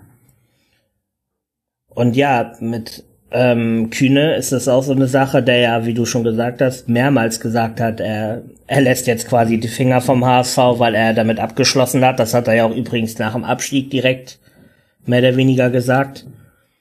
Und 1.88 2.16
ja, 2.16 2.53
mit 2.61 3.05
ähm, 3.30 3.90
Kühne 3.90 4.36
ist 4.36 4.53
es 4.53 4.68
auch 4.68 4.82
so 4.82 4.92
eine 4.92 5.07
Sache, 5.07 5.42
der 5.42 5.59
ja, 5.59 5.86
wie 5.86 5.94
du 5.94 6.05
schon 6.05 6.24
gesagt 6.24 6.61
hast, 6.61 6.88
mehrmals 6.88 7.40
gesagt 7.40 7.80
hat, 7.80 8.01
er, 8.01 8.42
er 8.66 8.80
lässt 8.80 9.07
jetzt 9.07 9.28
quasi 9.28 9.59
die 9.59 9.68
Finger 9.68 10.01
vom 10.01 10.24
HSV, 10.24 10.57
weil 10.57 10.94
er 10.94 11.14
damit 11.14 11.38
abgeschlossen 11.38 12.05
hat. 12.05 12.18
Das 12.18 12.34
hat 12.34 12.48
er 12.48 12.55
ja 12.55 12.64
auch 12.64 12.74
übrigens 12.74 13.18
nach 13.18 13.34
dem 13.34 13.44
Abstieg 13.44 13.90
direkt 13.90 14.38
mehr 15.07 15.20
oder 15.20 15.36
weniger 15.36 15.70
gesagt 15.70 16.26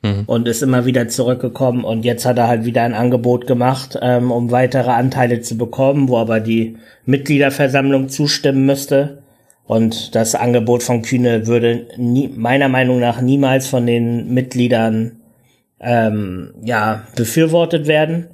mhm. 0.02 0.24
und 0.26 0.48
ist 0.48 0.64
immer 0.64 0.86
wieder 0.86 1.08
zurückgekommen 1.08 1.84
und 1.84 2.06
jetzt 2.06 2.26
hat 2.26 2.38
er 2.38 2.48
halt 2.48 2.66
wieder 2.66 2.84
ein 2.84 2.94
Angebot 2.94 3.48
gemacht, 3.48 3.98
ähm, 4.02 4.32
um 4.32 4.52
weitere 4.52 4.92
Anteile 4.92 5.42
zu 5.42 5.58
bekommen, 5.58 6.10
wo 6.10 6.18
aber 6.18 6.40
die 6.40 6.78
Mitgliederversammlung 7.06 8.10
zustimmen 8.10 8.66
müsste. 8.66 9.24
Und 9.66 10.16
das 10.16 10.34
Angebot 10.34 10.82
von 10.82 11.04
Kühne 11.04 11.46
würde 11.46 11.88
nie, 11.96 12.28
meiner 12.28 12.70
Meinung 12.70 13.00
nach 13.00 13.22
niemals 13.22 13.68
von 13.68 13.86
den 13.86 14.34
Mitgliedern 14.34 15.18
ähm, 15.80 16.56
ja 16.64 17.04
befürwortet 17.16 17.86
werden. 17.86 18.28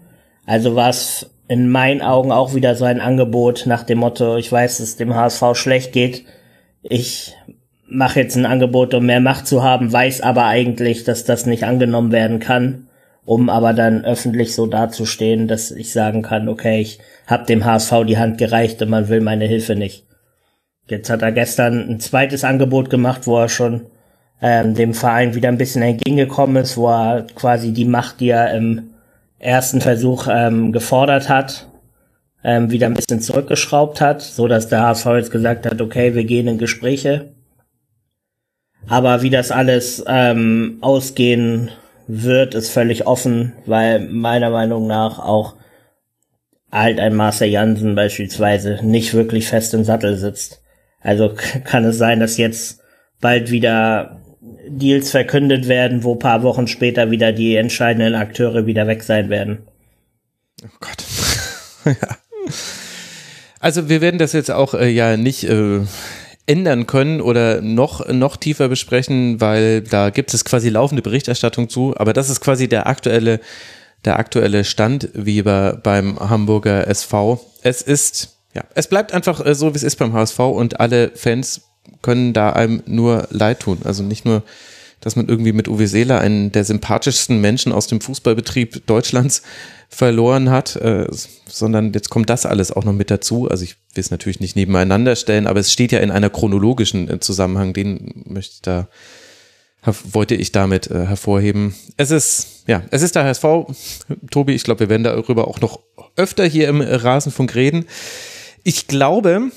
Also 0.46 0.76
war 0.76 0.90
es 0.90 1.30
in 1.48 1.70
meinen 1.70 2.02
Augen 2.02 2.32
auch 2.32 2.56
wieder 2.56 2.76
so 2.76 2.86
ein 2.86 3.02
Angebot 3.02 3.66
nach 3.66 3.84
dem 3.84 4.00
Motto, 4.00 4.38
ich 4.38 4.52
weiß, 4.52 4.78
dass 4.78 4.88
es 4.88 4.96
dem 4.96 5.14
HSV 5.14 5.44
schlecht 5.56 5.92
geht. 5.92 6.26
Ich 6.82 7.36
mache 7.88 8.22
jetzt 8.22 8.36
ein 8.36 8.46
Angebot, 8.46 8.94
um 8.94 9.06
mehr 9.06 9.20
Macht 9.20 9.48
zu 9.48 9.64
haben, 9.64 9.92
weiß 9.92 10.22
aber 10.22 10.46
eigentlich, 10.46 11.04
dass 11.04 11.24
das 11.24 11.46
nicht 11.46 11.64
angenommen 11.64 12.12
werden 12.12 12.40
kann, 12.40 12.88
um 13.26 13.50
aber 13.50 13.74
dann 13.74 14.06
öffentlich 14.06 14.54
so 14.56 14.66
dazustehen, 14.68 15.48
dass 15.48 15.72
ich 15.72 15.92
sagen 15.92 16.22
kann, 16.22 16.50
okay, 16.50 16.82
ich 16.82 17.00
habe 17.28 17.46
dem 17.46 17.66
HSV 17.66 18.06
die 18.08 18.18
Hand 18.18 18.38
gereicht 18.38 18.82
und 18.82 18.90
man 18.90 19.10
will 19.10 19.22
meine 19.22 19.46
Hilfe 19.46 19.76
nicht. 19.76 20.06
Jetzt 20.88 21.10
hat 21.10 21.22
er 21.22 21.32
gestern 21.32 21.90
ein 21.90 22.00
zweites 22.00 22.44
Angebot 22.44 22.90
gemacht, 22.90 23.26
wo 23.26 23.40
er 23.40 23.50
schon 23.50 23.88
ähm, 24.42 24.76
dem 24.76 24.94
Verein 24.94 25.34
wieder 25.34 25.50
ein 25.50 25.58
bisschen 25.58 25.82
entgegengekommen 25.82 26.58
ist, 26.58 26.78
wo 26.78 26.90
er 26.90 27.26
quasi 27.36 27.72
die 27.72 27.86
Macht, 27.86 28.20
die 28.20 28.30
er 28.30 28.54
im 28.54 28.92
ersten 29.40 29.82
Versuch 29.82 30.28
ähm, 30.30 30.72
gefordert 30.72 31.30
hat, 31.30 31.68
ähm, 32.44 32.70
wieder 32.70 32.86
ein 32.86 32.94
bisschen 32.94 33.22
zurückgeschraubt 33.22 34.02
hat, 34.02 34.22
so 34.22 34.48
dass 34.48 34.68
der 34.68 34.82
HSV 34.82 35.06
jetzt 35.18 35.32
gesagt 35.32 35.66
hat, 35.66 35.82
okay, 35.82 36.14
wir 36.14 36.26
gehen 36.26 36.48
in 36.48 36.60
Gespräche 36.60 37.35
aber 38.88 39.22
wie 39.22 39.30
das 39.30 39.52
alles 39.52 40.04
ähm, 40.08 40.78
ausgehen 40.82 41.72
wird, 42.08 42.54
ist 42.56 42.70
völlig 42.70 43.08
offen, 43.08 43.54
weil 43.66 44.00
meiner 44.00 44.50
Meinung 44.50 44.88
nach 44.88 45.20
auch 45.20 45.56
halt 46.72 47.00
ein 47.00 47.16
Marcel 47.16 47.48
Jansen 47.48 47.96
beispielsweise 47.96 48.80
nicht 48.84 49.14
wirklich 49.14 49.48
fest 49.48 49.74
im 49.74 49.84
Sattel 49.84 50.18
sitzt. 50.18 50.62
Also 51.02 51.34
kann 51.64 51.86
es 51.86 51.98
sein, 51.98 52.20
dass 52.20 52.38
jetzt 52.38 52.82
bald 53.22 53.52
wieder 53.52 54.22
Deals 54.68 55.12
verkündet 55.12 55.68
werden, 55.68 56.04
wo 56.04 56.16
paar 56.16 56.44
Wochen 56.44 56.68
später 56.68 57.12
wieder 57.12 57.32
die 57.32 57.56
entscheidenden 57.56 58.16
Akteure 58.16 58.66
wieder 58.66 58.88
weg 58.88 59.04
sein 59.04 59.30
werden. 59.30 59.68
Oh 60.64 60.78
Gott. 60.80 61.04
ja. 62.02 62.18
Also 63.60 63.90
wir 63.90 64.02
werden 64.02 64.20
das 64.20 64.34
jetzt 64.34 64.52
auch 64.52 64.74
äh, 64.76 64.90
ja 64.90 65.18
nicht 65.18 65.44
äh, 65.46 65.82
ändern 66.48 66.88
können 66.88 67.22
oder 67.22 67.62
noch, 67.62 68.08
noch 68.08 68.38
tiefer 68.38 68.68
besprechen, 68.68 69.42
weil 69.42 69.82
da 69.82 70.10
gibt 70.10 70.34
es 70.34 70.46
quasi 70.46 70.70
laufende 70.70 71.02
Berichterstattung 71.02 71.70
zu. 71.70 71.96
Aber 71.98 72.14
das 72.14 72.30
ist 72.30 72.42
quasi 72.42 72.68
der 72.68 72.88
aktuelle, 72.88 73.40
der 74.06 74.20
aktuelle 74.20 74.64
Stand, 74.64 75.10
wie 75.14 75.42
bei, 75.42 75.74
beim 75.74 76.20
Hamburger 76.20 76.88
SV. 76.88 77.44
Es 77.64 77.82
ist, 77.82 78.38
ja, 78.54 78.64
es 78.76 78.88
bleibt 78.88 79.14
einfach 79.14 79.46
äh, 79.46 79.56
so, 79.56 79.74
wie 79.74 79.78
es 79.78 79.84
ist 79.84 79.98
beim 79.98 80.14
HSV 80.14 80.40
und 80.40 80.80
alle 80.80 81.12
Fans 81.16 81.62
können 82.02 82.34
da 82.34 82.52
einem 82.52 82.84
nur 82.86 83.28
leid 83.32 83.62
tun. 83.62 83.80
Also 83.84 84.04
nicht 84.04 84.26
nur 84.26 84.44
dass 85.06 85.16
man 85.16 85.28
irgendwie 85.28 85.54
mit 85.54 85.68
Uwe 85.68 85.88
Seeler 85.88 86.20
einen 86.20 86.52
der 86.52 86.64
sympathischsten 86.64 87.40
Menschen 87.40 87.72
aus 87.72 87.86
dem 87.86 88.02
Fußballbetrieb 88.02 88.88
Deutschlands 88.88 89.44
verloren 89.90 90.50
hat, 90.50 90.76
äh, 90.76 91.08
sondern 91.48 91.94
jetzt 91.94 92.10
kommt 92.10 92.30
das 92.30 92.46
alles 92.46 92.72
auch 92.72 92.84
noch 92.84 92.94
mit 92.94 93.12
dazu. 93.12 93.50
Also 93.50 93.64
ich 93.64 93.76
will 93.94 94.02
es 94.02 94.12
natürlich 94.12 94.40
nicht 94.40 94.56
nebeneinander 94.56 95.16
stellen, 95.16 95.48
aber 95.48 95.60
es 95.60 95.72
steht 95.72 95.92
ja 95.92 96.00
in 96.00 96.12
einer 96.12 96.30
chronologischen 96.30 97.10
äh, 97.10 97.20
Zusammenhang, 97.20 97.74
den 97.74 98.24
möchte 98.26 98.54
ich 98.56 98.62
da 98.62 98.88
wollte 99.86 100.36
ich 100.36 100.52
damit 100.52 100.90
äh, 100.90 101.06
hervorheben. 101.06 101.76
Es 101.98 102.12
ist, 102.12 102.64
ja, 102.68 102.84
es 102.90 103.02
ist 103.02 103.16
der 103.16 103.24
HSV. 103.24 103.44
Tobi, 104.32 104.54
ich 104.54 104.64
glaube, 104.64 104.82
wir 104.82 104.90
werden 104.90 105.04
darüber 105.04 105.48
auch 105.48 105.62
noch 105.62 105.80
öfter 106.16 106.46
hier 106.46 106.68
im 106.68 106.82
Rasenfunk 106.82 107.54
reden. 107.56 107.86
Ich 108.64 108.88
glaube, 108.88 109.52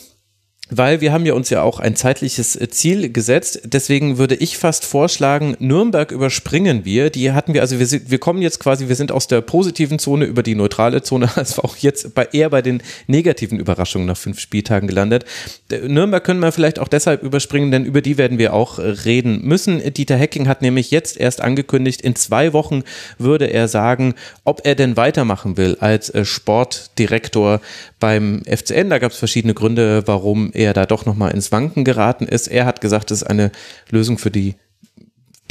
weil 0.71 1.01
wir 1.01 1.13
haben 1.13 1.27
ja 1.27 1.35
uns 1.35 1.51
ja 1.51 1.63
auch 1.63 1.81
ein 1.81 1.97
zeitliches 1.97 2.57
äh, 2.57 2.69
Ziel 2.69 3.13
gesetzt. 3.13 3.61
Deswegen 3.65 4.19
würde 4.19 4.35
ich 4.35 4.59
fast 4.59 4.85
vorschlagen, 4.85 5.57
Nürnberg 5.59 6.11
überspringen 6.13 6.85
wir. 6.85 7.11
Die 7.11 7.33
hatten 7.33 7.55
wir, 7.55 7.61
also 7.61 7.79
wir, 7.79 7.87
sind, 7.87 8.11
wir 8.11 8.19
kommen 8.19 8.43
jetzt 8.43 8.61
quasi, 8.61 8.89
wir 8.89 8.97
sind 8.97 9.13
aus 9.13 9.29
der 9.29 9.41
positiven 9.41 9.99
Zone 9.99 10.25
über 10.25 10.43
die 10.43 10.55
neutrale 10.55 11.03
Zone, 11.03 11.31
also 11.37 11.63
auch 11.63 11.77
jetzt 11.77 12.15
bei, 12.15 12.29
eher 12.33 12.51
bei 12.51 12.63
den 12.63 12.83
negativen 13.07 13.59
Überraschungen 13.59 14.07
nach 14.07 14.17
fünf 14.17 14.41
Spieltagen 14.41 14.89
gelandet. 14.89 15.25
Nürnberg 15.71 16.23
können 16.23 16.41
wir 16.41 16.53
vielleicht 16.53 16.79
auch 16.79 16.89
deshalb 16.89 17.23
überspringen, 17.23 17.71
denn 17.71 17.85
über 17.85 18.03
die 18.03 18.19
werden 18.19 18.39
wir 18.39 18.55
auch 18.55 18.79
äh, 18.79 18.83
reden 18.83 19.43
müssen. 19.43 19.83
Dieter 19.93 20.17
Hecking 20.17 20.49
hat 20.49 20.63
nämlich 20.63 20.91
jetzt 20.91 21.19
erst 21.19 21.41
angekündigt, 21.41 22.03
in 22.03 22.15
zwei 22.15 22.53
Wochen 22.53 22.83
würde 23.19 23.47
er 23.47 23.69
sagen, 23.69 24.15
ob 24.45 24.63
er 24.65 24.75
denn 24.75 24.97
weitermachen 24.97 25.57
will 25.57 25.77
als 25.81 26.11
äh, 26.11 26.25
Sportdirektor 26.25 27.61
beim 27.99 28.43
FCN. 28.45 28.91
Da 28.91 28.99
gab 28.99 29.13
es 29.13 29.19
verschiedene 29.19 29.55
Gründe, 29.55 30.03
warum 30.07 30.51
er 30.53 30.73
da 30.73 30.87
doch 30.87 31.07
nochmal 31.07 31.33
ins 31.33 31.53
Wanken 31.53 31.85
geraten 31.85 32.27
ist. 32.27 32.49
Er 32.49 32.65
hat 32.65 32.81
gesagt, 32.81 33.11
es 33.11 33.23
ist 33.23 33.29
eine 33.29 33.51
Lösung 33.91 34.19
für 34.19 34.31
die 34.31 34.55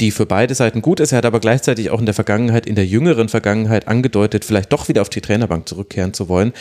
die 0.00 0.12
für 0.12 0.26
beide 0.26 0.54
Seiten 0.54 0.80
gut 0.80 1.00
ist. 1.00 1.10
Er 1.10 1.18
hat 1.18 1.26
aber 1.26 1.40
gleichzeitig 1.40 1.90
auch 1.90 1.98
in 1.98 2.06
der 2.06 2.14
Vergangenheit, 2.14 2.66
in 2.66 2.76
der 2.76 2.86
jüngeren 2.86 3.28
Vergangenheit 3.28 3.88
angedeutet, 3.88 4.44
vielleicht 4.44 4.72
doch 4.72 4.88
wieder 4.88 5.02
auf 5.02 5.08
die 5.08 5.20
Trainerbank 5.20 5.68
zurückkehren 5.68 6.14
zu 6.14 6.28
wollen. 6.28 6.52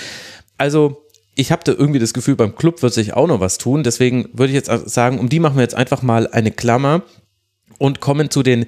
Also 0.58 1.04
ich 1.36 1.52
habe 1.52 1.64
da 1.64 1.72
irgendwie 1.72 2.00
das 2.00 2.14
Gefühl, 2.14 2.36
beim 2.36 2.56
Club 2.56 2.82
wird 2.82 2.94
sich 2.94 3.14
auch 3.14 3.28
noch 3.28 3.40
was 3.40 3.60
tun. 3.60 3.84
Deswegen 3.84 4.30
würde 4.34 4.52
ich 4.52 4.56
jetzt 4.56 4.90
sagen, 4.90 5.20
um 5.20 5.30
die 5.30 5.40
machen 5.40 5.58
wir 5.58 5.62
jetzt 5.62 5.76
einfach 5.76 6.02
mal 6.02 6.28
eine 6.28 6.52
Klammer 6.52 7.04
und 7.78 8.00
kommen 8.00 8.30
zu 8.30 8.44
den 8.44 8.66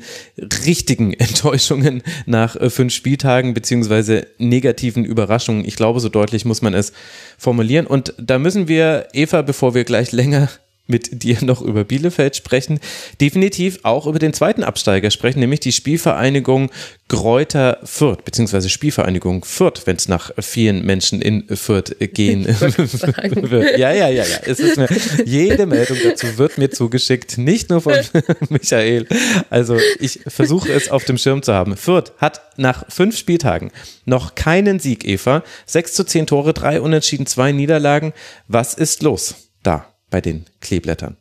richtigen 0.66 1.14
Enttäuschungen 1.20 2.03
nach 2.26 2.55
äh, 2.55 2.70
fünf 2.70 2.93
Spieltagen 2.93 3.53
beziehungsweise 3.53 4.28
negativen 4.38 5.05
Überraschungen. 5.05 5.66
Ich 5.66 5.76
glaube, 5.76 5.99
so 5.99 6.10
deutlich 6.10 6.45
muss 6.45 6.62
man 6.62 6.74
es 6.74 6.93
formulieren. 7.38 7.88
Und 7.88 8.14
da 8.18 8.39
müssen 8.39 8.68
wir, 8.68 9.07
Eva, 9.14 9.41
bevor 9.41 9.74
wir 9.74 9.84
gleich 9.84 10.12
länger 10.20 10.49
mit 10.90 11.24
dir 11.24 11.38
noch 11.42 11.62
über 11.62 11.84
Bielefeld 11.84 12.36
sprechen, 12.36 12.80
definitiv 13.22 13.80
auch 13.84 14.08
über 14.08 14.20
den 14.20 14.34
zweiten 14.34 14.64
Absteiger 14.64 15.12
sprechen, 15.12 15.40
nämlich 15.40 15.60
die 15.62 15.72
Spielvereinigung 15.72 16.72
Gräuter 17.08 17.80
Fürth, 17.84 18.24
beziehungsweise 18.24 18.70
Spielvereinigung 18.70 19.44
Fürth, 19.44 19.82
wenn 19.86 19.96
es 19.96 20.08
nach 20.08 20.32
vielen 20.40 20.86
Menschen 20.86 21.24
in 21.24 21.44
Fürth 21.56 21.96
gehen 22.14 22.46
wird. 22.50 23.80
Ja, 23.80 23.92
ja, 23.92 24.10
ja, 24.10 24.24
ja. 24.24 24.38
Es 24.46 24.60
ist 24.60 24.78
mir, 24.78 24.88
jede 25.26 25.66
Meldung 25.66 25.98
dazu 26.04 26.38
wird 26.38 26.60
mir 26.60 26.70
zugeschickt, 26.70 27.40
nicht 27.40 27.72
nur 27.72 27.82
von 27.82 27.96
Michael. 28.50 29.08
Also 29.50 29.78
ich 30.00 30.20
versuche 30.28 30.72
es 30.72 30.92
auf 30.92 31.04
dem 31.04 31.18
Schirm 31.18 31.42
zu 31.42 31.52
haben. 31.54 31.76
Fürth 31.78 32.12
hat 32.20 32.42
nach 32.58 32.86
fünf 32.90 33.18
Spieltagen 33.18 33.72
noch 34.06 34.36
keinen 34.36 34.80
Sieg, 34.80 35.04
Eva. 35.04 35.44
Sechs 35.66 35.94
zu 35.94 36.04
zehn 36.04 36.28
Tore, 36.28 36.54
drei 36.54 36.80
Unentschieden, 36.80 37.26
zwei 37.26 37.52
Niederlagen. 37.52 38.14
Was 38.48 38.76
ist 38.76 39.02
los 39.02 39.36
da? 39.64 39.89
Bei 40.10 40.22
den 40.22 40.45
Kleeblättern? 40.62 41.18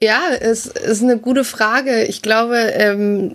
Ja, 0.00 0.30
es 0.40 0.66
ist 0.66 1.02
eine 1.02 1.18
gute 1.18 1.44
Frage. 1.44 2.04
Ich 2.04 2.22
glaube, 2.22 2.56
ähm, 2.56 3.32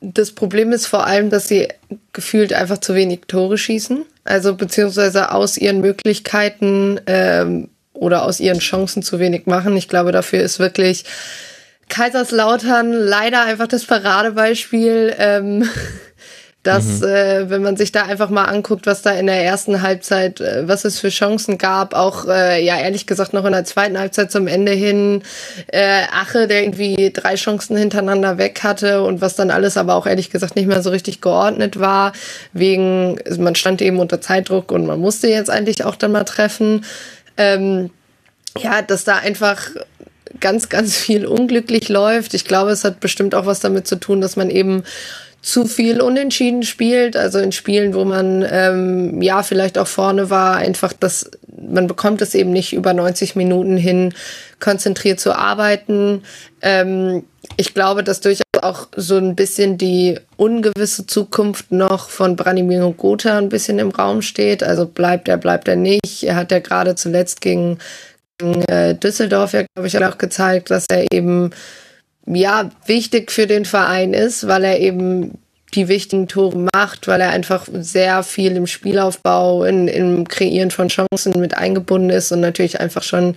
das 0.00 0.32
Problem 0.32 0.72
ist 0.72 0.86
vor 0.86 1.06
allem, 1.06 1.30
dass 1.30 1.48
sie 1.48 1.68
gefühlt 2.12 2.52
einfach 2.52 2.78
zu 2.78 2.94
wenig 2.94 3.20
Tore 3.26 3.56
schießen. 3.56 4.04
Also 4.24 4.54
beziehungsweise 4.54 5.32
aus 5.32 5.56
ihren 5.56 5.80
Möglichkeiten 5.80 7.00
ähm, 7.06 7.68
oder 7.92 8.24
aus 8.24 8.40
ihren 8.40 8.58
Chancen 8.58 9.02
zu 9.02 9.18
wenig 9.18 9.46
machen. 9.46 9.76
Ich 9.76 9.88
glaube, 9.88 10.12
dafür 10.12 10.42
ist 10.42 10.58
wirklich 10.58 11.04
Kaiserslautern 11.88 12.92
leider 12.92 13.42
einfach 13.44 13.66
das 13.66 13.84
Paradebeispiel. 13.84 15.14
Ähm, 15.18 15.68
dass, 16.62 17.00
mhm. 17.00 17.08
äh, 17.08 17.50
wenn 17.50 17.62
man 17.62 17.76
sich 17.76 17.90
da 17.90 18.02
einfach 18.02 18.28
mal 18.28 18.44
anguckt, 18.44 18.86
was 18.86 19.00
da 19.00 19.12
in 19.12 19.26
der 19.26 19.42
ersten 19.42 19.80
Halbzeit, 19.80 20.40
äh, 20.40 20.68
was 20.68 20.84
es 20.84 20.98
für 20.98 21.08
Chancen 21.08 21.56
gab, 21.56 21.94
auch 21.94 22.26
äh, 22.26 22.62
ja 22.62 22.78
ehrlich 22.78 23.06
gesagt 23.06 23.32
noch 23.32 23.46
in 23.46 23.52
der 23.52 23.64
zweiten 23.64 23.98
Halbzeit 23.98 24.30
zum 24.30 24.46
Ende 24.46 24.72
hin, 24.72 25.22
äh, 25.68 26.02
Ache, 26.12 26.46
der 26.46 26.62
irgendwie 26.62 27.12
drei 27.12 27.36
Chancen 27.36 27.78
hintereinander 27.78 28.36
weg 28.36 28.62
hatte 28.62 29.02
und 29.02 29.22
was 29.22 29.36
dann 29.36 29.50
alles 29.50 29.78
aber 29.78 29.94
auch 29.94 30.06
ehrlich 30.06 30.28
gesagt 30.28 30.54
nicht 30.54 30.68
mehr 30.68 30.82
so 30.82 30.90
richtig 30.90 31.22
geordnet 31.22 31.80
war, 31.80 32.12
wegen, 32.52 33.18
man 33.38 33.54
stand 33.54 33.80
eben 33.80 33.98
unter 33.98 34.20
Zeitdruck 34.20 34.70
und 34.70 34.86
man 34.86 35.00
musste 35.00 35.28
jetzt 35.28 35.48
eigentlich 35.48 35.84
auch 35.84 35.96
dann 35.96 36.12
mal 36.12 36.24
treffen. 36.24 36.84
Ähm, 37.38 37.90
ja, 38.58 38.82
dass 38.82 39.04
da 39.04 39.16
einfach 39.16 39.70
ganz, 40.40 40.68
ganz 40.68 40.96
viel 40.96 41.26
unglücklich 41.26 41.88
läuft. 41.88 42.34
Ich 42.34 42.44
glaube, 42.44 42.70
es 42.70 42.84
hat 42.84 43.00
bestimmt 43.00 43.34
auch 43.34 43.46
was 43.46 43.60
damit 43.60 43.86
zu 43.86 43.96
tun, 43.96 44.20
dass 44.20 44.36
man 44.36 44.50
eben 44.50 44.84
zu 45.42 45.64
viel 45.64 46.00
unentschieden 46.00 46.62
spielt, 46.62 47.16
also 47.16 47.38
in 47.38 47.52
Spielen, 47.52 47.94
wo 47.94 48.04
man 48.04 48.46
ähm, 48.50 49.22
ja 49.22 49.42
vielleicht 49.42 49.78
auch 49.78 49.86
vorne 49.86 50.28
war, 50.28 50.56
einfach 50.56 50.92
das, 50.92 51.30
man 51.56 51.86
bekommt 51.86 52.20
es 52.20 52.34
eben 52.34 52.52
nicht 52.52 52.74
über 52.74 52.92
90 52.92 53.36
Minuten 53.36 53.76
hin, 53.76 54.12
konzentriert 54.58 55.18
zu 55.18 55.34
arbeiten. 55.34 56.22
Ähm, 56.60 57.24
ich 57.56 57.72
glaube, 57.72 58.04
dass 58.04 58.20
durchaus 58.20 58.44
auch 58.60 58.88
so 58.94 59.16
ein 59.16 59.34
bisschen 59.34 59.78
die 59.78 60.18
ungewisse 60.36 61.06
Zukunft 61.06 61.72
noch 61.72 62.10
von 62.10 62.36
Branimir 62.36 62.92
Gotha 62.96 63.38
ein 63.38 63.48
bisschen 63.48 63.78
im 63.78 63.90
Raum 63.90 64.20
steht. 64.20 64.62
Also 64.62 64.86
bleibt 64.86 65.28
er, 65.28 65.38
bleibt 65.38 65.68
er 65.68 65.76
nicht. 65.76 66.22
Er 66.22 66.36
hat 66.36 66.52
ja 66.52 66.58
gerade 66.58 66.94
zuletzt 66.94 67.40
gegen, 67.40 67.78
gegen 68.38 68.62
äh, 68.64 68.94
Düsseldorf 68.94 69.54
ja, 69.54 69.64
glaube 69.74 69.88
ich, 69.88 70.04
auch 70.04 70.18
gezeigt, 70.18 70.70
dass 70.70 70.84
er 70.90 71.06
eben 71.12 71.50
ja, 72.34 72.70
wichtig 72.86 73.30
für 73.30 73.46
den 73.46 73.64
Verein 73.64 74.12
ist, 74.14 74.46
weil 74.46 74.64
er 74.64 74.78
eben 74.80 75.38
die 75.74 75.88
wichtigen 75.88 76.26
Tore 76.26 76.66
macht, 76.74 77.06
weil 77.06 77.20
er 77.20 77.30
einfach 77.30 77.66
sehr 77.72 78.22
viel 78.22 78.56
im 78.56 78.66
Spielaufbau, 78.66 79.64
in, 79.64 79.88
im 79.88 80.26
Kreieren 80.26 80.70
von 80.70 80.88
Chancen 80.88 81.38
mit 81.40 81.56
eingebunden 81.56 82.10
ist 82.10 82.32
und 82.32 82.40
natürlich 82.40 82.80
einfach 82.80 83.02
schon 83.02 83.36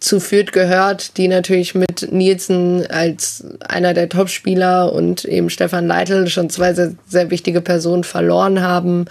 zu 0.00 0.18
Fürth 0.18 0.52
gehört, 0.52 1.16
die 1.16 1.28
natürlich 1.28 1.74
mit 1.76 2.10
Nielsen 2.10 2.84
als 2.90 3.44
einer 3.60 3.94
der 3.94 4.08
Topspieler 4.08 4.92
und 4.92 5.24
eben 5.24 5.48
Stefan 5.48 5.86
Leitl 5.86 6.26
schon 6.26 6.50
zwei 6.50 6.74
sehr, 6.74 6.94
sehr 7.06 7.30
wichtige 7.30 7.60
Personen 7.60 8.02
verloren 8.02 8.62
haben. 8.62 9.04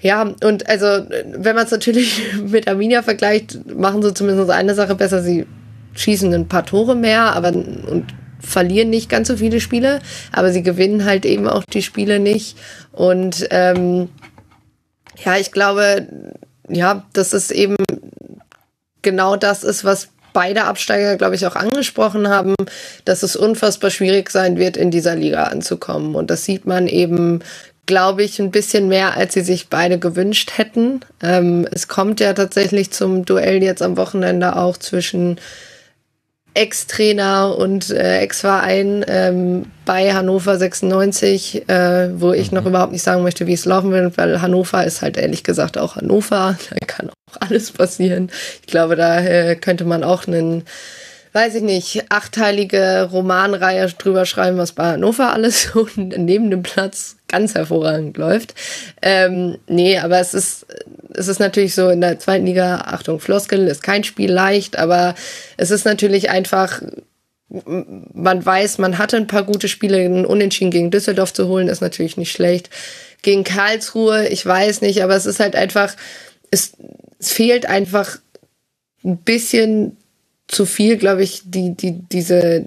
Ja, 0.00 0.34
und 0.42 0.68
also, 0.68 0.86
wenn 0.86 1.54
man 1.54 1.64
es 1.64 1.70
natürlich 1.70 2.20
mit 2.44 2.66
Arminia 2.66 3.02
vergleicht, 3.02 3.58
machen 3.72 4.02
sie 4.02 4.12
zumindest 4.12 4.50
eine 4.50 4.74
Sache 4.74 4.96
besser. 4.96 5.22
Sie 5.22 5.46
schießen 5.94 6.32
ein 6.34 6.48
paar 6.48 6.66
Tore 6.66 6.94
mehr, 6.94 7.34
aber 7.34 7.52
und 7.52 8.06
verlieren 8.40 8.90
nicht 8.90 9.08
ganz 9.08 9.28
so 9.28 9.36
viele 9.36 9.60
Spiele, 9.60 10.00
aber 10.32 10.52
sie 10.52 10.62
gewinnen 10.62 11.04
halt 11.04 11.24
eben 11.24 11.48
auch 11.48 11.64
die 11.64 11.82
Spiele 11.82 12.20
nicht. 12.20 12.56
Und 12.92 13.46
ähm, 13.50 14.08
ja, 15.24 15.36
ich 15.36 15.52
glaube, 15.52 16.06
ja, 16.68 17.04
das 17.12 17.32
ist 17.32 17.50
eben 17.50 17.76
genau 19.02 19.36
das 19.36 19.64
ist, 19.64 19.84
was 19.84 20.08
beide 20.32 20.64
Absteiger, 20.64 21.16
glaube 21.16 21.36
ich, 21.36 21.46
auch 21.46 21.56
angesprochen 21.56 22.28
haben, 22.28 22.54
dass 23.04 23.22
es 23.22 23.36
unfassbar 23.36 23.90
schwierig 23.90 24.30
sein 24.30 24.58
wird, 24.58 24.76
in 24.76 24.90
dieser 24.90 25.14
Liga 25.14 25.44
anzukommen. 25.44 26.14
Und 26.14 26.28
das 26.30 26.44
sieht 26.44 26.66
man 26.66 26.88
eben, 26.88 27.40
glaube 27.86 28.24
ich, 28.24 28.40
ein 28.40 28.50
bisschen 28.50 28.88
mehr, 28.88 29.16
als 29.16 29.34
sie 29.34 29.42
sich 29.42 29.68
beide 29.68 29.98
gewünscht 29.98 30.52
hätten. 30.56 31.00
Ähm, 31.22 31.66
es 31.70 31.86
kommt 31.86 32.18
ja 32.20 32.32
tatsächlich 32.32 32.90
zum 32.90 33.24
Duell 33.24 33.62
jetzt 33.62 33.82
am 33.82 33.96
Wochenende 33.96 34.56
auch 34.56 34.76
zwischen 34.76 35.38
Ex-Trainer 36.54 37.56
und 37.58 37.90
äh, 37.90 38.20
Ex-Verein 38.20 39.04
ähm, 39.08 39.66
bei 39.84 40.14
Hannover 40.14 40.56
96, 40.56 41.68
äh, 41.68 42.20
wo 42.20 42.32
ich 42.32 42.52
mhm. 42.52 42.58
noch 42.58 42.66
überhaupt 42.66 42.92
nicht 42.92 43.02
sagen 43.02 43.22
möchte, 43.22 43.46
wie 43.46 43.52
es 43.52 43.64
laufen 43.64 43.90
wird, 43.90 44.16
weil 44.16 44.40
Hannover 44.40 44.84
ist 44.84 45.02
halt 45.02 45.16
ehrlich 45.16 45.42
gesagt 45.42 45.76
auch 45.78 45.96
Hannover. 45.96 46.56
Da 46.70 46.86
kann 46.86 47.10
auch 47.10 47.40
alles 47.40 47.72
passieren. 47.72 48.30
Ich 48.60 48.68
glaube, 48.68 48.96
da 48.96 49.20
äh, 49.20 49.56
könnte 49.56 49.84
man 49.84 50.04
auch 50.04 50.26
einen 50.26 50.64
weiß 51.34 51.56
ich 51.56 51.62
nicht, 51.62 52.04
achteilige 52.10 53.08
Romanreihe 53.10 53.88
drüber 53.98 54.24
schreiben, 54.24 54.56
was 54.56 54.70
bei 54.70 54.92
Hannover 54.92 55.32
alles 55.32 55.62
so 55.74 55.88
neben 55.96 56.48
dem 56.48 56.62
Platz 56.62 57.16
ganz 57.26 57.56
hervorragend 57.56 58.16
läuft. 58.16 58.54
Ähm, 59.02 59.58
nee, 59.66 59.98
aber 59.98 60.20
es 60.20 60.32
ist, 60.32 60.64
es 61.12 61.26
ist 61.26 61.40
natürlich 61.40 61.74
so 61.74 61.88
in 61.88 62.00
der 62.00 62.20
zweiten 62.20 62.46
Liga, 62.46 62.82
Achtung, 62.86 63.18
Floskel, 63.18 63.66
ist 63.66 63.82
kein 63.82 64.04
Spiel 64.04 64.30
leicht, 64.30 64.78
aber 64.78 65.16
es 65.56 65.72
ist 65.72 65.84
natürlich 65.84 66.30
einfach, 66.30 66.80
man 67.48 68.46
weiß, 68.46 68.78
man 68.78 68.98
hatte 68.98 69.16
ein 69.16 69.26
paar 69.26 69.42
gute 69.42 69.66
Spiele, 69.66 69.98
ein 69.98 70.24
Unentschieden 70.24 70.70
gegen 70.70 70.92
Düsseldorf 70.92 71.32
zu 71.32 71.48
holen, 71.48 71.66
ist 71.66 71.82
natürlich 71.82 72.16
nicht 72.16 72.30
schlecht. 72.30 72.70
Gegen 73.22 73.42
Karlsruhe, 73.42 74.28
ich 74.28 74.46
weiß 74.46 74.82
nicht, 74.82 75.02
aber 75.02 75.16
es 75.16 75.26
ist 75.26 75.40
halt 75.40 75.56
einfach, 75.56 75.96
es, 76.52 76.74
es 77.18 77.32
fehlt 77.32 77.66
einfach 77.66 78.18
ein 79.04 79.16
bisschen 79.16 79.96
zu 80.48 80.66
viel, 80.66 80.96
glaube 80.96 81.22
ich, 81.22 81.42
die, 81.44 81.74
die, 81.74 81.92
diese, 81.92 82.64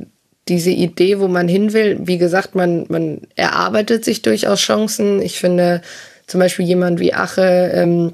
diese 0.48 0.72
Idee, 0.72 1.20
wo 1.20 1.28
man 1.28 1.48
hin 1.48 1.74
will. 1.74 2.00
Wie 2.02 2.18
gesagt, 2.18 2.56
man, 2.56 2.86
man 2.90 3.22
erarbeitet 3.36 4.06
sich 4.06 4.22
durchaus 4.22 4.60
Chancen. 4.60 5.22
Ich 5.22 5.40
finde 5.40 5.82
zum 6.26 6.40
Beispiel 6.40 6.66
jemand 6.66 7.00
wie 7.00 7.14
Ache 7.14 7.72
ähm, 7.74 8.14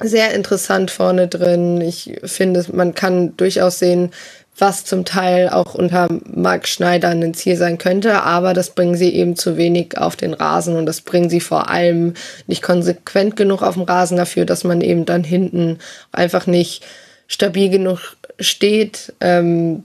sehr 0.00 0.34
interessant 0.34 0.90
vorne 0.90 1.28
drin. 1.28 1.80
Ich 1.80 2.20
finde, 2.24 2.64
man 2.72 2.94
kann 2.94 3.36
durchaus 3.36 3.78
sehen, 3.78 4.10
was 4.58 4.84
zum 4.84 5.04
Teil 5.04 5.48
auch 5.48 5.74
unter 5.74 6.08
Marc 6.26 6.68
Schneider 6.68 7.08
ein 7.08 7.34
Ziel 7.34 7.56
sein 7.56 7.78
könnte, 7.78 8.22
aber 8.22 8.52
das 8.52 8.70
bringen 8.70 8.96
sie 8.96 9.14
eben 9.14 9.34
zu 9.34 9.56
wenig 9.56 9.96
auf 9.96 10.14
den 10.14 10.34
Rasen 10.34 10.76
und 10.76 10.84
das 10.84 11.00
bringen 11.00 11.30
sie 11.30 11.40
vor 11.40 11.70
allem 11.70 12.14
nicht 12.46 12.62
konsequent 12.62 13.36
genug 13.36 13.62
auf 13.62 13.74
dem 13.74 13.84
Rasen 13.84 14.18
dafür, 14.18 14.44
dass 14.44 14.62
man 14.62 14.82
eben 14.82 15.06
dann 15.06 15.24
hinten 15.24 15.78
einfach 16.12 16.46
nicht 16.46 16.84
stabil 17.28 17.70
genug 17.70 18.16
steht. 18.42 19.12
Ähm, 19.20 19.84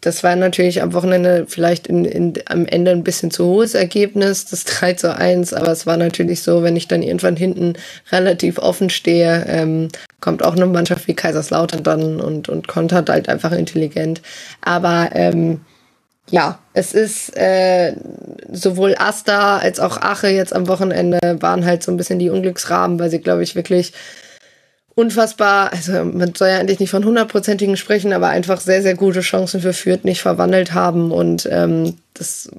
das 0.00 0.22
war 0.22 0.36
natürlich 0.36 0.80
am 0.80 0.92
Wochenende 0.92 1.46
vielleicht 1.48 1.88
in, 1.88 2.04
in, 2.04 2.34
am 2.46 2.66
Ende 2.66 2.92
ein 2.92 3.02
bisschen 3.02 3.32
zu 3.32 3.46
hohes 3.46 3.74
Ergebnis, 3.74 4.44
das 4.44 4.64
3 4.64 4.94
zu 4.94 5.16
1, 5.16 5.54
aber 5.54 5.72
es 5.72 5.86
war 5.86 5.96
natürlich 5.96 6.42
so, 6.42 6.62
wenn 6.62 6.76
ich 6.76 6.86
dann 6.86 7.02
irgendwann 7.02 7.36
hinten 7.36 7.74
relativ 8.12 8.58
offen 8.58 8.90
stehe, 8.90 9.44
ähm, 9.48 9.88
kommt 10.20 10.44
auch 10.44 10.54
eine 10.54 10.66
Mannschaft 10.66 11.08
wie 11.08 11.14
Kaiserslautern 11.14 11.82
dann 11.82 12.20
und, 12.20 12.48
und 12.48 12.68
kontert 12.68 13.10
halt 13.10 13.28
einfach 13.28 13.52
intelligent. 13.52 14.22
Aber 14.60 15.10
ähm, 15.14 15.62
ja, 16.30 16.58
es 16.74 16.92
ist 16.92 17.36
äh, 17.36 17.94
sowohl 18.52 18.94
Asta 18.98 19.58
als 19.58 19.80
auch 19.80 19.96
Ache 19.96 20.28
jetzt 20.28 20.54
am 20.54 20.68
Wochenende 20.68 21.18
waren 21.40 21.64
halt 21.64 21.82
so 21.82 21.90
ein 21.90 21.96
bisschen 21.96 22.18
die 22.18 22.30
Unglücksrahmen, 22.30 22.98
weil 23.00 23.10
sie, 23.10 23.20
glaube 23.20 23.42
ich, 23.42 23.56
wirklich 23.56 23.92
unfassbar, 24.98 25.72
also 25.72 25.92
man 26.04 26.34
soll 26.34 26.48
ja 26.48 26.58
eigentlich 26.58 26.80
nicht 26.80 26.90
von 26.90 27.04
hundertprozentigen 27.04 27.76
sprechen, 27.76 28.12
aber 28.12 28.30
einfach 28.30 28.60
sehr, 28.60 28.82
sehr 28.82 28.96
gute 28.96 29.20
Chancen 29.20 29.60
für 29.60 29.72
Fürth 29.72 30.02
nicht 30.02 30.20
verwandelt 30.20 30.74
haben. 30.74 31.12
Und 31.12 31.48
ähm, 31.52 31.94
das 32.14 32.50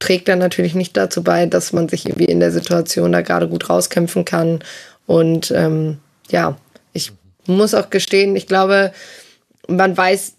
trägt 0.00 0.26
dann 0.26 0.40
natürlich 0.40 0.74
nicht 0.74 0.96
dazu 0.96 1.22
bei, 1.22 1.46
dass 1.46 1.72
man 1.72 1.88
sich 1.88 2.06
irgendwie 2.06 2.24
in 2.24 2.40
der 2.40 2.50
Situation 2.50 3.12
da 3.12 3.22
gerade 3.22 3.48
gut 3.48 3.70
rauskämpfen 3.70 4.24
kann. 4.24 4.64
Und 5.06 5.52
ähm, 5.52 5.98
ja, 6.28 6.56
ich 6.92 7.12
muss 7.46 7.72
auch 7.72 7.88
gestehen, 7.88 8.34
ich 8.34 8.48
glaube, 8.48 8.92
man 9.68 9.96
weiß 9.96 10.38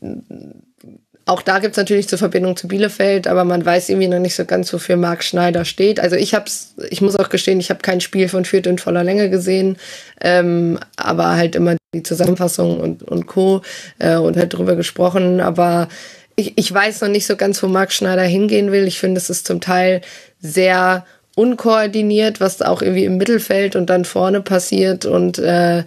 auch 1.27 1.41
da 1.41 1.59
gibt's 1.59 1.77
natürlich 1.77 2.07
zur 2.07 2.17
Verbindung 2.17 2.55
zu 2.55 2.67
Bielefeld, 2.67 3.27
aber 3.27 3.43
man 3.43 3.65
weiß 3.65 3.89
irgendwie 3.89 4.07
noch 4.07 4.19
nicht 4.19 4.35
so 4.35 4.45
ganz, 4.45 4.71
wofür 4.73 4.95
Marc 4.95 5.23
Schneider 5.23 5.65
steht. 5.65 5.99
Also 5.99 6.15
ich 6.15 6.33
hab's, 6.33 6.73
ich 6.89 7.01
muss 7.01 7.17
auch 7.17 7.29
gestehen, 7.29 7.59
ich 7.59 7.69
habe 7.69 7.81
kein 7.81 8.01
Spiel 8.01 8.29
von 8.29 8.45
Fürth 8.45 8.65
in 8.65 8.77
voller 8.77 9.03
Länge 9.03 9.29
gesehen, 9.29 9.77
ähm, 10.21 10.79
aber 10.95 11.35
halt 11.35 11.55
immer 11.55 11.75
die 11.93 12.03
Zusammenfassung 12.03 12.79
und, 12.79 13.03
und 13.03 13.27
Co. 13.27 13.61
Äh, 13.99 14.15
und 14.15 14.37
halt 14.37 14.53
drüber 14.53 14.75
gesprochen. 14.75 15.41
Aber 15.41 15.89
ich, 16.35 16.53
ich 16.55 16.73
weiß 16.73 17.01
noch 17.01 17.09
nicht 17.09 17.25
so 17.25 17.35
ganz, 17.35 17.61
wo 17.61 17.67
Marc 17.67 17.91
Schneider 17.91 18.23
hingehen 18.23 18.71
will. 18.71 18.87
Ich 18.87 18.99
finde, 18.99 19.19
es 19.19 19.29
ist 19.29 19.47
zum 19.47 19.59
Teil 19.59 20.01
sehr 20.39 21.05
unkoordiniert, 21.35 22.39
was 22.39 22.61
auch 22.61 22.81
irgendwie 22.81 23.05
im 23.05 23.17
Mittelfeld 23.17 23.75
und 23.75 23.89
dann 23.89 24.05
vorne 24.05 24.41
passiert 24.41 25.05
und 25.05 25.37
äh, 25.39 25.83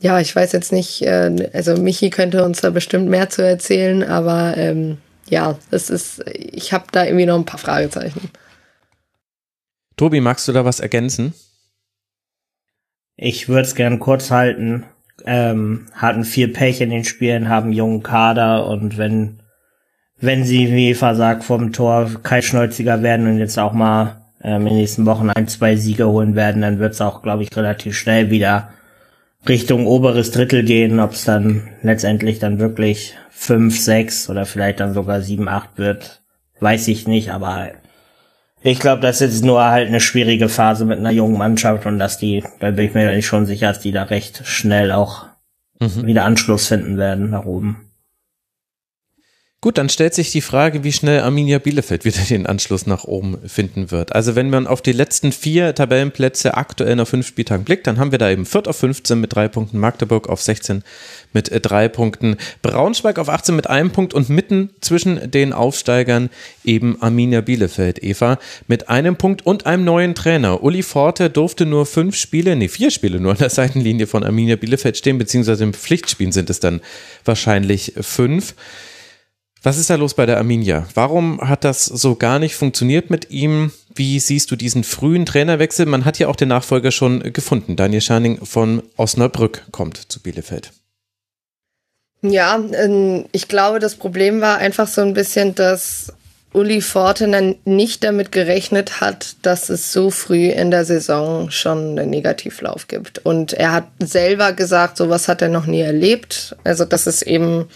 ja, 0.00 0.18
ich 0.18 0.34
weiß 0.34 0.52
jetzt 0.52 0.72
nicht, 0.72 1.02
äh, 1.02 1.50
also 1.52 1.76
Michi 1.76 2.10
könnte 2.10 2.44
uns 2.44 2.62
da 2.62 2.70
bestimmt 2.70 3.08
mehr 3.08 3.28
zu 3.28 3.46
erzählen, 3.46 4.02
aber 4.02 4.56
ähm, 4.56 4.96
ja, 5.28 5.58
es 5.70 5.90
ist, 5.90 6.24
ich 6.26 6.72
habe 6.72 6.86
da 6.90 7.04
irgendwie 7.04 7.26
noch 7.26 7.36
ein 7.36 7.44
paar 7.44 7.60
Fragezeichen. 7.60 8.30
Tobi, 9.96 10.20
magst 10.20 10.48
du 10.48 10.52
da 10.52 10.64
was 10.64 10.80
ergänzen? 10.80 11.34
Ich 13.16 13.50
würde 13.50 13.62
es 13.62 13.74
gern 13.74 13.98
kurz 13.98 14.30
halten. 14.30 14.84
Ähm, 15.26 15.88
hatten 15.92 16.24
viel 16.24 16.48
Pech 16.48 16.80
in 16.80 16.88
den 16.88 17.04
Spielen, 17.04 17.50
haben 17.50 17.72
jungen 17.72 18.02
Kader 18.02 18.66
und 18.66 18.96
wenn 18.96 19.42
wenn 20.20 20.44
sie 20.44 20.72
wie 20.72 20.94
versagt 20.94 21.44
vom 21.44 21.72
Tor 21.72 22.10
kaltschnäuziger 22.22 23.02
werden 23.02 23.26
und 23.26 23.38
jetzt 23.38 23.58
auch 23.58 23.72
mal 23.72 24.22
ähm, 24.42 24.62
in 24.62 24.68
den 24.68 24.76
nächsten 24.76 25.06
Wochen 25.06 25.30
ein, 25.30 25.48
zwei 25.48 25.76
Siege 25.76 26.08
holen 26.08 26.34
werden, 26.34 26.62
dann 26.62 26.78
wird 26.78 26.92
es 26.92 27.00
auch, 27.00 27.22
glaube 27.22 27.42
ich, 27.42 27.54
relativ 27.56 27.96
schnell 27.96 28.30
wieder 28.30 28.70
Richtung 29.48 29.86
oberes 29.86 30.30
Drittel 30.30 30.64
gehen, 30.64 31.00
ob 31.00 31.12
es 31.12 31.24
dann 31.24 31.68
letztendlich 31.82 32.38
dann 32.38 32.58
wirklich 32.58 33.14
fünf, 33.30 33.80
sechs 33.80 34.28
oder 34.28 34.44
vielleicht 34.44 34.80
dann 34.80 34.92
sogar 34.92 35.22
sieben, 35.22 35.48
acht 35.48 35.78
wird, 35.78 36.22
weiß 36.60 36.88
ich 36.88 37.06
nicht, 37.08 37.30
aber 37.30 37.70
ich 38.62 38.78
glaube, 38.78 39.00
das 39.00 39.22
ist 39.22 39.42
nur 39.42 39.64
halt 39.64 39.88
eine 39.88 40.00
schwierige 40.00 40.50
Phase 40.50 40.84
mit 40.84 40.98
einer 40.98 41.10
jungen 41.10 41.38
Mannschaft 41.38 41.86
und 41.86 41.98
dass 41.98 42.18
die, 42.18 42.44
da 42.58 42.70
bin 42.70 42.86
ich 42.86 42.94
mir 42.94 43.22
schon 43.22 43.46
sicher, 43.46 43.68
dass 43.68 43.80
die 43.80 43.92
da 43.92 44.02
recht 44.04 44.42
schnell 44.44 44.92
auch 44.92 45.26
mhm. 45.80 46.06
wieder 46.06 46.26
Anschluss 46.26 46.68
finden 46.68 46.98
werden 46.98 47.30
nach 47.30 47.46
oben. 47.46 47.89
Gut, 49.62 49.76
dann 49.76 49.90
stellt 49.90 50.14
sich 50.14 50.32
die 50.32 50.40
Frage, 50.40 50.84
wie 50.84 50.92
schnell 50.92 51.20
Arminia 51.20 51.58
Bielefeld 51.58 52.06
wieder 52.06 52.22
den 52.30 52.46
Anschluss 52.46 52.86
nach 52.86 53.04
oben 53.04 53.36
finden 53.46 53.90
wird. 53.90 54.14
Also 54.14 54.34
wenn 54.34 54.48
man 54.48 54.66
auf 54.66 54.80
die 54.80 54.92
letzten 54.92 55.32
vier 55.32 55.74
Tabellenplätze 55.74 56.54
aktuell 56.56 56.96
nach 56.96 57.06
fünf 57.06 57.26
Spieltagen 57.26 57.66
blickt, 57.66 57.86
dann 57.86 57.98
haben 57.98 58.10
wir 58.10 58.18
da 58.18 58.30
eben 58.30 58.46
Fürth 58.46 58.68
auf 58.68 58.76
15 58.76 59.20
mit 59.20 59.34
drei 59.34 59.48
Punkten, 59.48 59.78
Magdeburg 59.78 60.30
auf 60.30 60.40
16 60.40 60.82
mit 61.34 61.50
äh, 61.50 61.60
drei 61.60 61.88
Punkten, 61.88 62.38
Braunschweig 62.62 63.18
auf 63.18 63.28
18 63.28 63.54
mit 63.54 63.68
einem 63.68 63.90
Punkt 63.90 64.14
und 64.14 64.30
mitten 64.30 64.70
zwischen 64.80 65.30
den 65.30 65.52
Aufsteigern 65.52 66.30
eben 66.64 66.96
Arminia 67.02 67.42
Bielefeld, 67.42 68.02
Eva, 68.02 68.38
mit 68.66 68.88
einem 68.88 69.16
Punkt 69.16 69.44
und 69.44 69.66
einem 69.66 69.84
neuen 69.84 70.14
Trainer. 70.14 70.62
Uli 70.62 70.82
Forte 70.82 71.28
durfte 71.28 71.66
nur 71.66 71.84
fünf 71.84 72.16
Spiele, 72.16 72.56
nee, 72.56 72.68
vier 72.68 72.90
Spiele 72.90 73.20
nur 73.20 73.32
an 73.32 73.38
der 73.38 73.50
Seitenlinie 73.50 74.06
von 74.06 74.24
Arminia 74.24 74.56
Bielefeld 74.56 74.96
stehen, 74.96 75.18
beziehungsweise 75.18 75.64
im 75.64 75.74
Pflichtspielen 75.74 76.32
sind 76.32 76.48
es 76.48 76.60
dann 76.60 76.80
wahrscheinlich 77.26 77.92
fünf. 78.00 78.54
Was 79.62 79.76
ist 79.76 79.90
da 79.90 79.96
los 79.96 80.14
bei 80.14 80.24
der 80.24 80.38
Arminia? 80.38 80.86
Warum 80.94 81.40
hat 81.40 81.64
das 81.64 81.84
so 81.84 82.14
gar 82.14 82.38
nicht 82.38 82.54
funktioniert 82.54 83.10
mit 83.10 83.30
ihm? 83.30 83.72
Wie 83.94 84.18
siehst 84.18 84.50
du 84.50 84.56
diesen 84.56 84.84
frühen 84.84 85.26
Trainerwechsel? 85.26 85.84
Man 85.84 86.06
hat 86.06 86.18
ja 86.18 86.28
auch 86.28 86.36
den 86.36 86.48
Nachfolger 86.48 86.90
schon 86.90 87.32
gefunden. 87.32 87.76
Daniel 87.76 88.00
Scharning 88.00 88.44
von 88.44 88.82
Osnabrück 88.96 89.66
kommt 89.70 90.10
zu 90.10 90.20
Bielefeld. 90.20 90.72
Ja, 92.22 92.58
ähm, 92.72 93.26
ich 93.32 93.48
glaube, 93.48 93.80
das 93.80 93.96
Problem 93.96 94.40
war 94.40 94.58
einfach 94.58 94.88
so 94.88 95.02
ein 95.02 95.12
bisschen, 95.12 95.54
dass 95.54 96.12
Uli 96.52 96.80
Forten 96.80 97.56
nicht 97.64 98.02
damit 98.02 98.32
gerechnet 98.32 99.00
hat, 99.00 99.36
dass 99.42 99.68
es 99.68 99.92
so 99.92 100.10
früh 100.10 100.48
in 100.48 100.70
der 100.70 100.84
Saison 100.84 101.50
schon 101.50 101.98
einen 101.98 102.10
Negativlauf 102.10 102.88
gibt. 102.88 103.18
Und 103.24 103.52
er 103.52 103.72
hat 103.72 103.88
selber 104.02 104.52
gesagt, 104.52 104.96
sowas 104.96 105.28
hat 105.28 105.42
er 105.42 105.48
noch 105.48 105.66
nie 105.66 105.80
erlebt. 105.80 106.56
Also, 106.64 106.84
dass 106.84 107.06
es 107.06 107.22
eben 107.22 107.68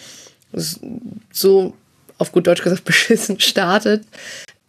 so 1.33 1.75
auf 2.19 2.33
gut 2.33 2.47
Deutsch 2.47 2.63
gesagt 2.63 2.85
beschissen 2.85 3.41
startet. 3.41 4.05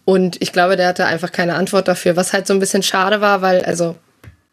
Und 0.03 0.41
ich 0.41 0.51
glaube, 0.51 0.75
der 0.77 0.87
hatte 0.87 1.05
einfach 1.05 1.31
keine 1.31 1.55
Antwort 1.55 1.87
dafür, 1.87 2.15
was 2.15 2.33
halt 2.33 2.45
so 2.45 2.53
ein 2.53 2.59
bisschen 2.59 2.83
schade 2.83 3.21
war, 3.21 3.41
weil, 3.41 3.63
also, 3.63 3.95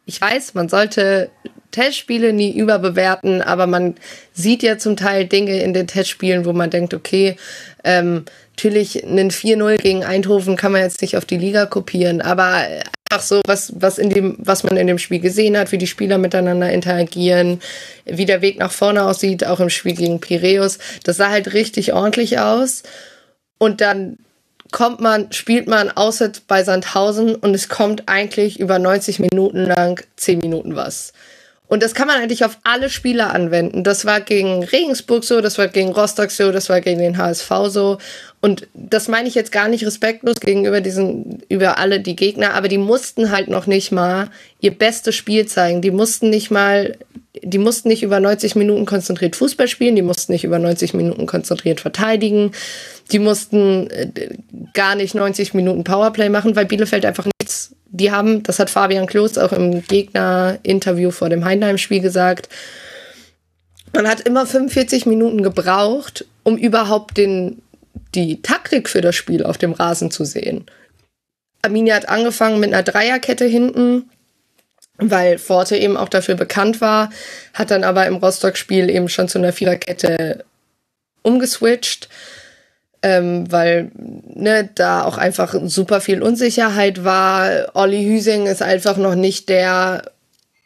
ich 0.07 0.21
weiß, 0.21 0.55
man 0.55 0.69
sollte 0.69 1.31
Testspiele 1.73 2.33
nie 2.33 2.53
überbewerten, 2.53 3.43
aber 3.43 3.67
man 3.67 3.97
sieht 4.33 4.63
ja 4.63 4.79
zum 4.79 4.97
Teil 4.97 5.27
Dinge 5.27 5.61
in 5.63 5.75
den 5.75 5.87
Testspielen, 5.87 6.45
wo 6.45 6.53
man 6.53 6.71
denkt, 6.71 6.95
okay, 6.95 7.37
ähm, 7.85 8.25
natürlich 8.63 9.05
einen 9.05 9.31
4-0 9.31 9.79
gegen 9.79 10.05
Eindhoven 10.05 10.55
kann 10.55 10.71
man 10.71 10.83
jetzt 10.83 11.03
nicht 11.03 11.17
auf 11.17 11.25
die 11.25 11.37
Liga 11.37 11.67
kopieren, 11.67 12.21
aber 12.21 12.65
einfach 13.11 13.25
so, 13.25 13.41
was, 13.45 13.73
was 13.75 13.99
in 13.99 14.09
dem, 14.09 14.37
was 14.39 14.63
man 14.63 14.77
in 14.77 14.87
dem 14.87 14.99
Spiel 14.99 15.19
gesehen 15.19 15.59
hat, 15.59 15.73
wie 15.73 15.79
die 15.79 15.89
Spieler 15.89 16.17
miteinander 16.17 16.71
interagieren, 16.71 17.61
wie 18.05 18.25
der 18.25 18.41
Weg 18.41 18.61
nach 18.61 18.71
vorne 18.71 19.03
aussieht, 19.03 19.45
auch 19.45 19.59
im 19.59 19.69
Spiel 19.69 19.95
gegen 19.95 20.21
Piräus. 20.21 20.79
Das 21.03 21.17
sah 21.17 21.31
halt 21.31 21.55
richtig 21.55 21.93
ordentlich 21.93 22.39
aus. 22.39 22.85
Und 23.59 23.81
dann 23.81 24.19
kommt 24.71 25.01
man, 25.01 25.33
spielt 25.33 25.67
man 25.67 25.91
außer 25.91 26.31
bei 26.47 26.63
Sandhausen 26.63 27.35
und 27.35 27.55
es 27.55 27.69
kommt 27.69 28.09
eigentlich 28.09 28.61
über 28.61 28.79
90 28.79 29.19
Minuten 29.19 29.65
lang 29.65 30.01
10 30.17 30.39
Minuten 30.39 30.77
was. 30.77 31.13
Und 31.73 31.83
das 31.83 31.95
kann 31.95 32.07
man 32.07 32.21
eigentlich 32.21 32.45
auf 32.45 32.59
alle 32.65 32.91
Spieler 32.91 33.33
anwenden. 33.33 33.83
Das 33.83 34.05
war 34.05 34.21
gegen 34.21 34.63
Regensburg 34.63 35.25
so, 35.25 35.41
das 35.41 35.57
war 35.57 35.69
gegen 35.69 35.91
Rostock 35.93 36.31
so, 36.31 36.53
das 36.53 36.69
war 36.69 36.83
gegen 36.83 37.01
den 37.01 37.17
HSV 37.17 37.51
so. 37.69 37.97
Und 38.43 38.69
das 38.75 39.09
meine 39.09 39.27
ich 39.27 39.35
jetzt 39.35 39.53
gar 39.53 39.69
nicht 39.69 39.87
respektlos 39.87 40.39
gegenüber 40.39 40.83
diesen, 40.83 41.43
über 41.49 41.79
alle 41.79 42.01
die 42.01 42.15
Gegner, 42.15 42.53
aber 42.53 42.69
die 42.69 42.77
mussten 42.77 43.31
halt 43.31 43.49
noch 43.49 43.67
nicht 43.67 43.91
mal 43.91 44.29
ihr 44.61 44.77
bestes 44.77 45.15
Spiel 45.15 45.47
zeigen. 45.47 45.81
Die 45.81 45.91
mussten 45.91 46.29
nicht 46.29 46.51
mal, 46.51 46.99
die 47.43 47.57
mussten 47.57 47.89
nicht 47.89 48.03
über 48.03 48.21
90 48.21 48.55
Minuten 48.55 48.85
konzentriert 48.85 49.35
Fußball 49.35 49.67
spielen, 49.67 49.97
die 49.97 50.03
mussten 50.03 50.33
nicht 50.33 50.45
über 50.45 50.59
90 50.59 50.93
Minuten 50.93 51.25
konzentriert 51.25 51.81
verteidigen, 51.81 52.53
die 53.13 53.19
mussten 53.19 53.89
äh, 53.89 54.11
gar 54.75 54.95
nicht 54.95 55.15
90 55.15 55.55
Minuten 55.55 55.85
Powerplay 55.85 56.29
machen, 56.29 56.55
weil 56.55 56.67
Bielefeld 56.67 57.07
einfach 57.07 57.25
nichts 57.41 57.75
die 57.93 58.11
haben, 58.11 58.43
das 58.43 58.59
hat 58.59 58.71
Fabian 58.71 59.07
Klos 59.07 59.37
auch 59.39 59.53
im 59.53 59.85
Gegner-Interview 59.87 61.11
vor 61.11 61.29
dem 61.29 61.45
Heidenheim-Spiel 61.45 62.01
gesagt, 62.01 62.49
man 63.93 64.09
hat 64.09 64.23
immer 64.23 64.47
45 64.47 65.05
Minuten 65.05 65.43
gebraucht, 65.43 66.25
um 66.43 66.57
überhaupt 66.57 67.19
den, 67.19 67.61
die 68.15 68.41
Taktik 68.41 68.89
für 68.89 69.03
das 69.03 69.15
Spiel 69.15 69.45
auf 69.45 69.59
dem 69.59 69.73
Rasen 69.73 70.11
zu 70.11 70.25
sehen. 70.25 70.65
Arminia 71.61 71.95
hat 71.95 72.09
angefangen 72.09 72.61
mit 72.61 72.73
einer 72.73 72.83
Dreierkette 72.83 73.45
hinten, 73.45 74.11
weil 74.97 75.39
Forte 75.39 75.77
eben 75.77 75.99
auch 75.99 76.09
dafür 76.09 76.35
bekannt 76.35 76.81
war, 76.81 77.11
hat 77.53 77.71
dann 77.71 77.85
aber 77.85 78.07
im 78.07 78.17
Rostock-Spiel 78.17 78.89
eben 78.89 79.11
schon 79.11 79.29
zu 79.29 79.39
einer 79.39 79.53
Viererkette 79.53 80.45
umgeswitcht 81.21 82.09
ähm, 83.03 83.51
weil 83.51 83.91
ne, 83.95 84.69
da 84.75 85.05
auch 85.05 85.19
einfach 85.19 85.55
super 85.65 86.01
viel 86.01 86.23
Unsicherheit 86.23 87.05
war. 87.05 87.75
Olli 87.75 88.05
Hüsing 88.05 88.47
ist 88.47 88.63
einfach 88.63 88.97
noch 88.97 89.15
nicht 89.15 89.49
der, 89.49 90.03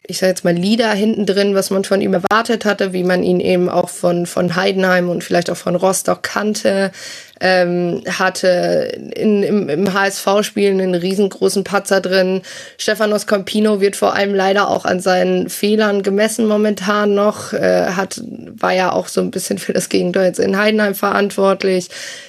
ich 0.09 0.19
sag 0.19 0.29
jetzt 0.29 0.45
mal, 0.45 0.55
Leader 0.55 0.93
hinten 0.93 1.27
drin, 1.27 1.55
was 1.55 1.71
man 1.71 1.85
von 1.85 2.01
ihm 2.01 2.15
erwartet 2.15 2.65
hatte, 2.65 2.93
wie 2.93 3.05
man 3.05 3.23
ihn 3.23 3.41
eben 3.41 3.69
auch 3.69 3.89
von, 3.89 4.27
von 4.27 4.55
Heidenheim 4.55 5.09
und 5.09 5.25
vielleicht 5.25 5.51
auch 5.51 5.57
von 5.57 5.75
Rostock 5.75 6.23
kannte 6.23 6.93
ähm, 7.41 8.03
hatte 8.07 8.93
in, 9.15 9.43
im, 9.43 9.69
im 9.69 9.93
HSV-Spiel 9.93 10.71
einen 10.71 10.95
riesengroßen 10.95 11.65
Patzer 11.65 12.01
drin. 12.01 12.43
Stefanos 12.79 13.27
Campino 13.27 13.81
wird 13.81 13.97
vor 13.97 14.15
allem 14.15 14.35
leider 14.35 14.71
auch 14.71 14.85
an 14.85 15.01
seinen 15.01 15.51
Fehlern 15.51 16.03
gemessen 16.03 16.47
momentan 16.47 17.15
noch. 17.15 17.53
Äh, 17.53 17.89
hat, 17.89 18.21
war 18.59 18.73
ja 18.73 18.93
auch 18.93 19.09
so 19.09 19.21
ein 19.21 19.31
bisschen 19.31 19.59
für 19.59 19.73
das 19.73 19.89
Gegenteil 19.89 20.27
jetzt 20.27 20.41
in 20.41 20.57
Heidenheim 20.57 20.95
verantwortlich. 20.95 21.89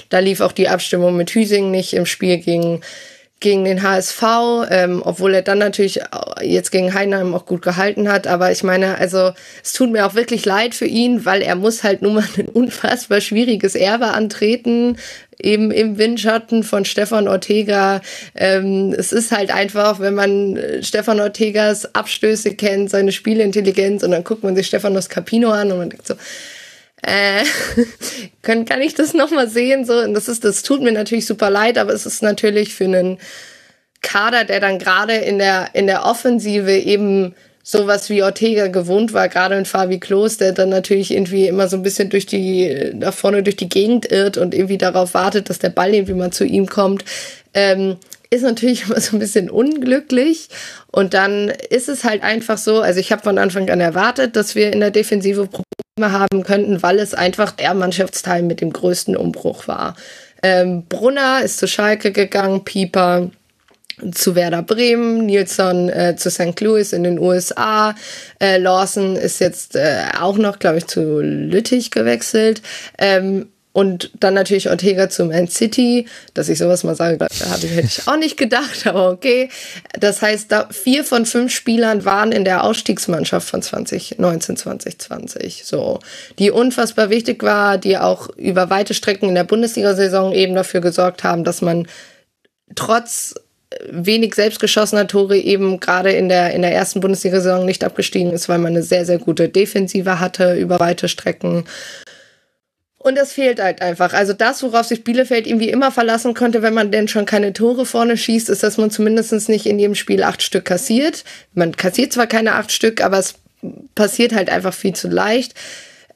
Da 0.09 0.19
lief 0.19 0.41
auch 0.41 0.51
die 0.51 0.69
Abstimmung 0.69 1.15
mit 1.15 1.29
Hüsing 1.31 1.71
nicht 1.71 1.93
im 1.93 2.05
Spiel 2.05 2.37
gegen 2.37 2.81
gegen 3.39 3.65
den 3.65 3.83
HSV, 3.83 4.23
ähm, 4.69 5.01
obwohl 5.05 5.35
er 5.35 5.43
dann 5.43 5.59
natürlich 5.59 5.99
jetzt 6.41 6.71
gegen 6.71 6.93
Heidenheim 6.93 7.35
auch 7.35 7.45
gut 7.45 7.61
gehalten 7.61 8.11
hat. 8.11 8.25
Aber 8.25 8.51
ich 8.51 8.63
meine, 8.63 8.97
also 8.97 9.31
es 9.63 9.73
tut 9.73 9.91
mir 9.91 10.07
auch 10.07 10.15
wirklich 10.15 10.43
leid 10.45 10.73
für 10.73 10.87
ihn, 10.87 11.23
weil 11.25 11.41
er 11.43 11.55
muss 11.55 11.83
halt 11.83 12.01
nun 12.01 12.15
mal 12.15 12.23
ein 12.37 12.47
unfassbar 12.47 13.21
schwieriges 13.21 13.75
Erbe 13.75 14.07
antreten, 14.07 14.97
eben 15.39 15.69
im 15.69 15.99
Windschatten 15.99 16.63
von 16.63 16.83
Stefan 16.83 17.27
Ortega. 17.27 18.01
Ähm, 18.33 18.95
es 18.97 19.11
ist 19.11 19.31
halt 19.31 19.53
einfach, 19.53 19.99
wenn 19.99 20.15
man 20.15 20.57
äh, 20.57 20.81
Stefan 20.81 21.19
Ortegas 21.19 21.93
Abstöße 21.93 22.55
kennt, 22.55 22.89
seine 22.89 23.11
Spielintelligenz 23.11 24.01
und 24.01 24.11
dann 24.11 24.23
guckt 24.23 24.43
man 24.43 24.55
sich 24.55 24.65
Stefanos 24.65 25.09
Capino 25.09 25.51
an 25.51 25.71
und 25.71 25.77
man 25.77 25.89
denkt 25.91 26.07
so, 26.07 26.15
äh, 27.01 27.43
kann, 28.41 28.65
kann 28.65 28.81
ich 28.81 28.95
das 28.95 29.13
nochmal 29.13 29.49
sehen? 29.49 29.85
So, 29.85 29.99
und 29.99 30.13
das 30.13 30.27
ist, 30.27 30.43
das 30.43 30.63
tut 30.63 30.81
mir 30.81 30.91
natürlich 30.91 31.25
super 31.25 31.49
leid, 31.49 31.77
aber 31.77 31.93
es 31.93 32.05
ist 32.05 32.23
natürlich 32.23 32.73
für 32.73 32.85
einen 32.85 33.19
Kader, 34.01 34.45
der 34.45 34.59
dann 34.59 34.79
gerade 34.79 35.13
in 35.13 35.39
der, 35.39 35.69
in 35.73 35.87
der 35.87 36.05
Offensive 36.05 36.71
eben 36.71 37.35
sowas 37.63 38.09
wie 38.09 38.23
Ortega 38.23 38.67
gewohnt 38.67 39.11
war, 39.11 39.27
gerade 39.27 39.57
in 39.57 39.65
Fabi 39.65 39.99
Klos, 39.99 40.37
der 40.37 40.53
dann 40.53 40.69
natürlich 40.69 41.11
irgendwie 41.11 41.47
immer 41.47 41.67
so 41.67 41.75
ein 41.75 41.83
bisschen 41.83 42.09
durch 42.09 42.25
die, 42.25 42.93
da 42.93 43.11
vorne 43.11 43.43
durch 43.43 43.57
die 43.57 43.67
Gegend 43.67 44.09
irrt 44.09 44.37
und 44.37 44.55
irgendwie 44.55 44.77
darauf 44.77 45.13
wartet, 45.13 45.49
dass 45.49 45.59
der 45.59 45.71
Ball 45.71 45.93
irgendwie 45.93 46.13
mal 46.13 46.31
zu 46.31 46.45
ihm 46.45 46.67
kommt, 46.67 47.03
ähm, 47.53 47.97
ist 48.29 48.43
natürlich 48.43 48.83
immer 48.87 48.99
so 48.99 49.15
ein 49.15 49.19
bisschen 49.19 49.49
unglücklich. 49.49 50.49
Und 50.91 51.13
dann 51.13 51.49
ist 51.69 51.89
es 51.89 52.03
halt 52.03 52.23
einfach 52.23 52.57
so, 52.57 52.81
also 52.81 52.99
ich 52.99 53.11
habe 53.11 53.23
von 53.23 53.37
Anfang 53.37 53.69
an 53.69 53.79
erwartet, 53.79 54.35
dass 54.35 54.55
wir 54.55 54.71
in 54.71 54.79
der 54.79 54.91
Defensive 54.91 55.47
Probleme 55.47 56.11
haben 56.11 56.43
könnten, 56.43 56.83
weil 56.83 56.99
es 56.99 57.13
einfach 57.13 57.51
der 57.51 57.73
Mannschaftsteil 57.73 58.43
mit 58.43 58.61
dem 58.61 58.73
größten 58.73 59.15
Umbruch 59.15 59.67
war. 59.67 59.95
Ähm, 60.43 60.85
Brunner 60.87 61.41
ist 61.43 61.57
zu 61.57 61.67
Schalke 61.67 62.11
gegangen, 62.11 62.63
Pieper 62.63 63.31
zu 64.11 64.35
Werder 64.35 64.61
Bremen, 64.61 65.25
Nilsson 65.25 65.89
äh, 65.89 66.15
zu 66.15 66.29
St. 66.29 66.59
Louis 66.61 66.93
in 66.93 67.03
den 67.03 67.17
USA. 67.17 67.95
Äh, 68.39 68.59
Lawson 68.59 69.15
ist 69.15 69.39
jetzt 69.39 69.75
äh, 69.75 70.03
auch 70.19 70.37
noch, 70.37 70.59
glaube 70.59 70.77
ich, 70.77 70.85
zu 70.85 71.19
Lüttich 71.21 71.89
gewechselt. 71.89 72.61
Ähm, 72.99 73.47
und 73.77 74.09
dann 74.19 74.33
natürlich 74.33 74.71
Ortega 74.71 75.07
zu 75.07 75.23
Man 75.25 75.47
City. 75.47 76.07
Dass 76.33 76.49
ich 76.49 76.57
sowas 76.57 76.83
mal 76.83 76.95
sage, 76.95 77.23
ich, 77.29 77.41
hätte 77.41 77.85
ich 77.85 78.07
auch 78.07 78.17
nicht 78.17 78.35
gedacht, 78.35 78.87
aber 78.87 79.11
okay. 79.11 79.49
Das 79.99 80.23
heißt, 80.23 80.51
da 80.51 80.67
vier 80.71 81.03
von 81.03 81.27
fünf 81.27 81.53
Spielern 81.53 82.03
waren 82.03 82.31
in 82.31 82.43
der 82.43 82.63
Ausstiegsmannschaft 82.63 83.47
von 83.47 83.61
2019, 83.61 84.57
2020. 84.57 85.63
So, 85.63 85.99
die 86.39 86.49
unfassbar 86.49 87.11
wichtig 87.11 87.43
war, 87.43 87.77
die 87.77 87.99
auch 87.99 88.29
über 88.35 88.71
weite 88.71 88.95
Strecken 88.95 89.29
in 89.29 89.35
der 89.35 89.43
Bundesliga-Saison 89.43 90.33
eben 90.33 90.55
dafür 90.55 90.81
gesorgt 90.81 91.23
haben, 91.23 91.43
dass 91.43 91.61
man 91.61 91.87
trotz 92.73 93.35
wenig 93.91 94.33
selbstgeschossener 94.33 95.05
Tore 95.05 95.37
eben 95.37 95.79
gerade 95.79 96.13
in 96.13 96.29
der, 96.29 96.55
in 96.55 96.63
der 96.63 96.73
ersten 96.73 96.99
Bundesliga-Saison 96.99 97.63
nicht 97.63 97.83
abgestiegen 97.83 98.31
ist, 98.31 98.49
weil 98.49 98.57
man 98.57 98.73
eine 98.73 98.81
sehr, 98.81 99.05
sehr 99.05 99.19
gute 99.19 99.49
Defensive 99.49 100.19
hatte 100.19 100.55
über 100.55 100.79
weite 100.79 101.07
Strecken. 101.07 101.65
Und 102.99 103.15
das 103.15 103.33
fehlt 103.33 103.61
halt 103.61 103.81
einfach. 103.81 104.13
Also 104.13 104.33
das, 104.33 104.63
worauf 104.63 104.87
sich 104.87 105.03
Bielefeld 105.03 105.45
irgendwie 105.45 105.69
immer 105.69 105.91
verlassen 105.91 106.33
konnte, 106.33 106.61
wenn 106.61 106.73
man 106.73 106.91
denn 106.91 107.07
schon 107.07 107.25
keine 107.25 107.53
Tore 107.53 107.85
vorne 107.85 108.17
schießt, 108.17 108.49
ist, 108.49 108.63
dass 108.63 108.77
man 108.77 108.89
zumindest 108.89 109.49
nicht 109.49 109.67
in 109.67 109.77
jedem 109.77 109.95
Spiel 109.95 110.23
acht 110.23 110.41
Stück 110.41 110.65
kassiert. 110.65 111.23
Man 111.53 111.75
kassiert 111.75 112.11
zwar 112.11 112.27
keine 112.27 112.55
acht 112.55 112.71
Stück, 112.71 113.03
aber 113.03 113.19
es 113.19 113.35
passiert 113.93 114.33
halt 114.33 114.49
einfach 114.49 114.73
viel 114.73 114.93
zu 114.93 115.07
leicht. 115.09 115.53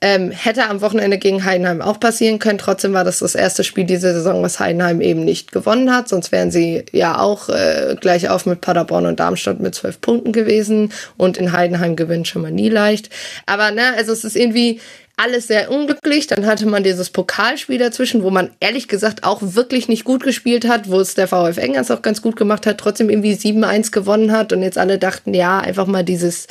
Ähm, 0.04 0.32
hätte 0.32 0.68
am 0.68 0.82
Wochenende 0.82 1.20
gegen 1.20 1.46
Heidenheim 1.46 1.80
auch 1.80 2.00
passieren 2.00 2.40
können. 2.40 2.58
Trotzdem 2.58 2.94
war 2.94 3.04
das 3.04 3.20
das 3.20 3.36
erste 3.36 3.64
Spiel 3.64 3.84
dieser 3.84 4.14
Saison, 4.14 4.42
was 4.42 4.60
Heidenheim 4.60 5.00
eben 5.00 5.24
nicht 5.24 5.52
gewonnen 5.52 5.94
hat. 5.94 6.10
Sonst 6.10 6.32
wären 6.32 6.50
sie 6.50 6.86
ja 6.92 7.20
auch 7.20 7.50
äh, 7.50 7.96
gleich 8.02 8.28
auf 8.28 8.48
mit 8.48 8.62
Paderborn 8.62 9.06
und 9.06 9.20
Darmstadt 9.20 9.60
mit 9.60 9.76
zwölf 9.76 10.02
Punkten 10.02 10.32
gewesen. 10.32 10.92
Und 11.18 11.38
in 11.38 11.52
Heidenheim 11.52 11.96
gewinnt 11.96 12.28
schon 12.28 12.42
mal 12.42 12.52
nie 12.52 12.70
leicht. 12.70 13.12
Aber 13.46 13.70
ne, 13.70 13.94
also 13.96 14.12
es 14.12 14.24
ist 14.24 14.36
irgendwie 14.36 14.80
alles 15.22 15.48
sehr 15.48 15.72
unglücklich. 15.72 16.28
Dann 16.28 16.46
hatte 16.46 16.66
man 16.66 16.84
dieses 16.84 17.10
Pokalspiel 17.10 17.78
dazwischen, 17.78 18.24
wo 18.24 18.30
man 18.30 18.50
ehrlich 18.60 18.88
gesagt 18.88 19.24
auch 19.24 19.40
wirklich 19.42 19.88
nicht 19.88 20.04
gut 20.04 20.24
gespielt 20.24 20.68
hat, 20.68 20.90
wo 20.90 21.00
es 21.00 21.14
der 21.14 21.28
VfL 21.28 21.60
Engers 21.60 21.92
auch 21.92 22.02
ganz 22.02 22.22
gut 22.22 22.36
gemacht 22.36 22.66
hat, 22.66 22.78
trotzdem 22.78 23.10
irgendwie 23.10 23.34
7-1 23.34 23.92
gewonnen 23.92 24.32
hat 24.32 24.52
und 24.54 24.64
jetzt 24.64 24.78
alle 24.78 24.98
dachten, 24.98 25.34
ja, 25.34 25.60
einfach 25.60 25.86
mal 25.86 26.04
dieses 26.04 26.48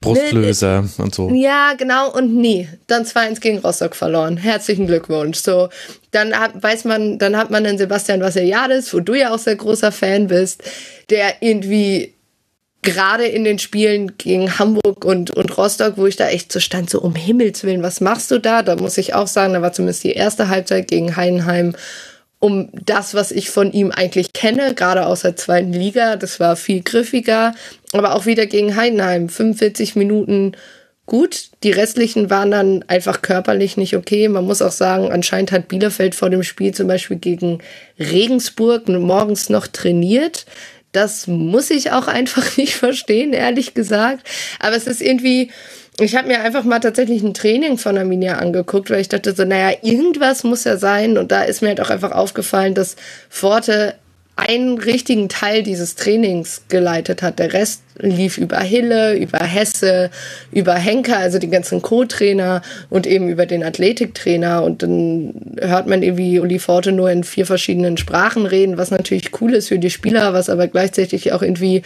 Brustlöser 0.00 0.82
nee, 0.82 1.02
und 1.02 1.14
so. 1.14 1.30
Ja, 1.30 1.74
genau, 1.78 2.12
und 2.12 2.34
nie. 2.34 2.68
Dann 2.88 3.04
2-1 3.04 3.40
gegen 3.40 3.58
Rostock 3.58 3.96
verloren. 3.96 4.36
Herzlichen 4.36 4.86
Glückwunsch. 4.86 5.38
So, 5.38 5.68
dann 6.10 6.38
hat, 6.38 6.62
weiß 6.62 6.84
man, 6.84 7.18
dann 7.18 7.36
hat 7.36 7.50
man 7.50 7.64
den 7.64 7.78
Sebastian 7.78 8.20
Vassiliadis, 8.20 8.92
wo 8.92 9.00
du 9.00 9.14
ja 9.14 9.32
auch 9.32 9.38
sehr 9.38 9.56
großer 9.56 9.92
Fan 9.92 10.26
bist, 10.26 10.62
der 11.08 11.36
irgendwie 11.40 12.14
gerade 12.82 13.26
in 13.26 13.44
den 13.44 13.58
Spielen 13.58 14.18
gegen 14.18 14.58
Hamburg 14.58 15.04
und, 15.04 15.30
und 15.30 15.56
Rostock, 15.56 15.96
wo 15.96 16.06
ich 16.06 16.16
da 16.16 16.28
echt 16.28 16.52
so 16.52 16.60
stand, 16.60 16.90
so 16.90 17.00
um 17.00 17.14
Himmels 17.14 17.64
Willen, 17.64 17.82
was 17.82 18.00
machst 18.00 18.30
du 18.30 18.38
da? 18.38 18.62
Da 18.62 18.76
muss 18.76 18.98
ich 18.98 19.14
auch 19.14 19.28
sagen, 19.28 19.54
da 19.54 19.62
war 19.62 19.72
zumindest 19.72 20.04
die 20.04 20.12
erste 20.12 20.48
Halbzeit 20.48 20.88
gegen 20.88 21.16
Heidenheim 21.16 21.74
um 22.40 22.70
das, 22.72 23.14
was 23.14 23.30
ich 23.30 23.50
von 23.50 23.72
ihm 23.72 23.92
eigentlich 23.92 24.32
kenne, 24.32 24.74
gerade 24.74 25.06
aus 25.06 25.22
der 25.22 25.36
zweiten 25.36 25.72
Liga. 25.72 26.16
Das 26.16 26.40
war 26.40 26.56
viel 26.56 26.82
griffiger, 26.82 27.54
aber 27.92 28.16
auch 28.16 28.26
wieder 28.26 28.46
gegen 28.46 28.74
Heidenheim. 28.74 29.28
45 29.28 29.94
Minuten 29.94 30.56
gut. 31.06 31.50
Die 31.62 31.70
restlichen 31.70 32.30
waren 32.30 32.50
dann 32.50 32.84
einfach 32.88 33.22
körperlich 33.22 33.76
nicht 33.76 33.94
okay. 33.96 34.28
Man 34.28 34.44
muss 34.44 34.60
auch 34.60 34.72
sagen, 34.72 35.12
anscheinend 35.12 35.52
hat 35.52 35.68
Bielefeld 35.68 36.16
vor 36.16 36.30
dem 36.30 36.42
Spiel 36.42 36.74
zum 36.74 36.88
Beispiel 36.88 37.18
gegen 37.18 37.60
Regensburg 37.96 38.88
morgens 38.88 39.48
noch 39.48 39.68
trainiert. 39.68 40.44
Das 40.92 41.26
muss 41.26 41.70
ich 41.70 41.90
auch 41.90 42.06
einfach 42.06 42.56
nicht 42.56 42.76
verstehen, 42.76 43.32
ehrlich 43.32 43.74
gesagt. 43.74 44.28
Aber 44.60 44.76
es 44.76 44.86
ist 44.86 45.02
irgendwie, 45.02 45.50
ich 45.98 46.16
habe 46.16 46.28
mir 46.28 46.40
einfach 46.40 46.64
mal 46.64 46.80
tatsächlich 46.80 47.22
ein 47.22 47.34
Training 47.34 47.78
von 47.78 47.98
Arminia 47.98 48.36
angeguckt, 48.36 48.90
weil 48.90 49.00
ich 49.00 49.08
dachte 49.08 49.34
so, 49.34 49.44
naja, 49.44 49.76
irgendwas 49.82 50.44
muss 50.44 50.64
ja 50.64 50.76
sein. 50.76 51.18
Und 51.18 51.32
da 51.32 51.42
ist 51.42 51.62
mir 51.62 51.68
halt 51.68 51.80
auch 51.80 51.90
einfach 51.90 52.12
aufgefallen, 52.12 52.74
dass 52.74 52.96
Forte 53.28 53.94
einen 54.48 54.78
richtigen 54.78 55.28
Teil 55.28 55.62
dieses 55.62 55.94
Trainings 55.94 56.62
geleitet 56.68 57.22
hat. 57.22 57.38
Der 57.38 57.52
Rest 57.52 57.82
lief 57.98 58.38
über 58.38 58.60
Hille, 58.60 59.16
über 59.16 59.38
Hesse, 59.38 60.10
über 60.50 60.74
Henker, 60.74 61.18
also 61.18 61.38
die 61.38 61.50
ganzen 61.50 61.82
Co-Trainer 61.82 62.62
und 62.90 63.06
eben 63.06 63.28
über 63.28 63.46
den 63.46 63.64
Athletiktrainer. 63.64 64.62
Und 64.62 64.82
dann 64.82 65.56
hört 65.60 65.86
man 65.86 66.02
irgendwie 66.02 66.40
Uli 66.40 66.58
Forte 66.58 66.92
nur 66.92 67.10
in 67.10 67.24
vier 67.24 67.46
verschiedenen 67.46 67.96
Sprachen 67.96 68.46
reden, 68.46 68.78
was 68.78 68.90
natürlich 68.90 69.40
cool 69.40 69.54
ist 69.54 69.68
für 69.68 69.78
die 69.78 69.90
Spieler, 69.90 70.32
was 70.32 70.48
aber 70.48 70.68
gleichzeitig 70.68 71.32
auch 71.32 71.42
irgendwie 71.42 71.82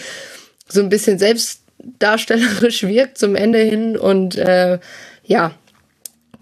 so 0.68 0.80
ein 0.80 0.88
bisschen 0.88 1.18
selbst 1.18 1.60
darstellerisch 1.98 2.82
wirkt 2.86 3.18
zum 3.18 3.36
Ende 3.36 3.58
hin. 3.58 3.96
Und 3.96 4.36
äh, 4.36 4.78
ja, 5.24 5.52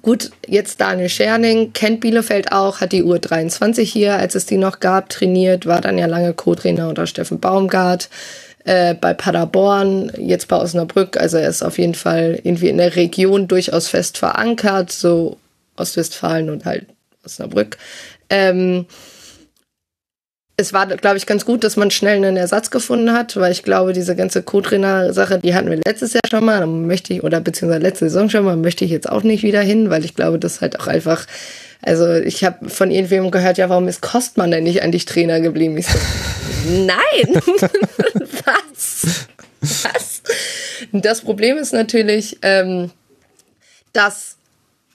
gut, 0.05 0.31
jetzt 0.47 0.81
Daniel 0.81 1.09
Scherning, 1.09 1.73
kennt 1.73 2.01
Bielefeld 2.01 2.53
auch, 2.53 2.81
hat 2.81 2.93
die 2.93 3.03
Uhr 3.03 3.19
23 3.19 3.91
hier, 3.91 4.17
als 4.17 4.37
es 4.37 4.47
die 4.47 4.59
noch 4.59 4.79
gab, 4.79 5.09
trainiert, 5.09 5.67
war 5.67 5.81
dann 5.81 5.99
ja 5.99 6.07
lange 6.07 6.35
Co-Trainer 6.35 6.89
unter 6.89 7.07
Steffen 7.07 7.41
Baumgart. 7.41 8.09
Äh, 8.65 8.95
bei 8.95 9.13
Paderborn, 9.13 10.13
jetzt 10.17 10.49
bei 10.49 10.57
Osnabrück, 10.57 11.19
also 11.19 11.37
er 11.37 11.49
ist 11.49 11.63
auf 11.63 11.79
jeden 11.79 11.95
Fall 11.95 12.39
irgendwie 12.45 12.69
in 12.69 12.79
der 12.79 12.97
Region 12.97 13.49
durchaus 13.49 13.89
fest 13.89 14.17
verankert, 14.17 14.91
so 14.91 15.37
Ostwestfalen 15.77 16.49
und 16.49 16.65
halt 16.65 16.87
Osnabrück. 17.25 17.77
Ähm, 18.31 18.87
es 20.57 20.73
war, 20.73 20.87
glaube 20.87 21.17
ich, 21.17 21.27
ganz 21.27 21.45
gut, 21.45 21.65
dass 21.65 21.77
man 21.77 21.91
schnell 21.91 22.17
einen 22.17 22.37
Ersatz 22.37 22.71
gefunden 22.71 23.13
hat, 23.13 23.37
weil 23.37 23.51
ich 23.51 23.65
glaube, 23.65 23.93
diese 23.93 24.15
ganze 24.15 24.43
Co-Trainer-Sache, 24.43 25.41
die 25.41 25.55
hatten 25.55 25.69
wir 25.69 25.81
letztes 25.85 26.13
Jahr 26.13 26.23
schon 26.31 26.45
mal, 26.45 26.65
möchte 26.67 27.13
ich, 27.13 27.25
oder 27.25 27.41
beziehungsweise 27.41 27.83
letzte 27.83 28.09
Saison 28.09 28.31
schon 28.31 28.45
mal, 28.45 28.57
möchte 28.57 28.85
ich 28.85 28.91
jetzt 28.93 29.09
auch 29.09 29.25
nicht 29.25 29.43
wieder 29.43 29.61
hin, 29.61 29.91
weil 29.91 30.05
ich 30.05 30.15
glaube, 30.15 30.39
das 30.39 30.61
halt 30.61 30.79
auch 30.79 30.87
einfach, 30.87 31.27
also 31.83 32.09
ich 32.15 32.45
habe 32.45 32.69
von 32.71 32.93
irgendwem 32.93 33.33
gehört, 33.33 33.59
ja, 33.59 33.69
warum 33.69 33.89
ist 33.89 34.01
Kostmann 34.01 34.53
denn 34.53 34.63
nicht 34.63 34.83
eigentlich 34.83 35.07
Trainer 35.07 35.41
geblieben? 35.41 35.77
Ich 35.77 35.89
so, 35.89 35.99
nein! 36.69 37.43
Was? 38.45 39.27
Was? 39.61 40.23
Das 40.93 41.23
Problem 41.23 41.57
ist 41.57 41.73
natürlich, 41.73 42.39
ähm, 42.43 42.91
dass 43.93 44.37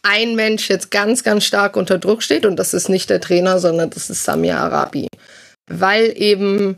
ein 0.03 0.35
Mensch 0.35 0.69
jetzt 0.69 0.89
ganz, 0.91 1.23
ganz 1.23 1.43
stark 1.43 1.75
unter 1.75 1.97
Druck 1.97 2.23
steht 2.23 2.45
und 2.45 2.55
das 2.55 2.73
ist 2.73 2.87
nicht 2.87 3.09
der 3.09 3.19
Trainer, 3.19 3.59
sondern 3.59 3.89
das 3.89 4.09
ist 4.09 4.23
Samir 4.23 4.57
Arabi 4.57 5.08
weil 5.69 6.13
eben, 6.15 6.77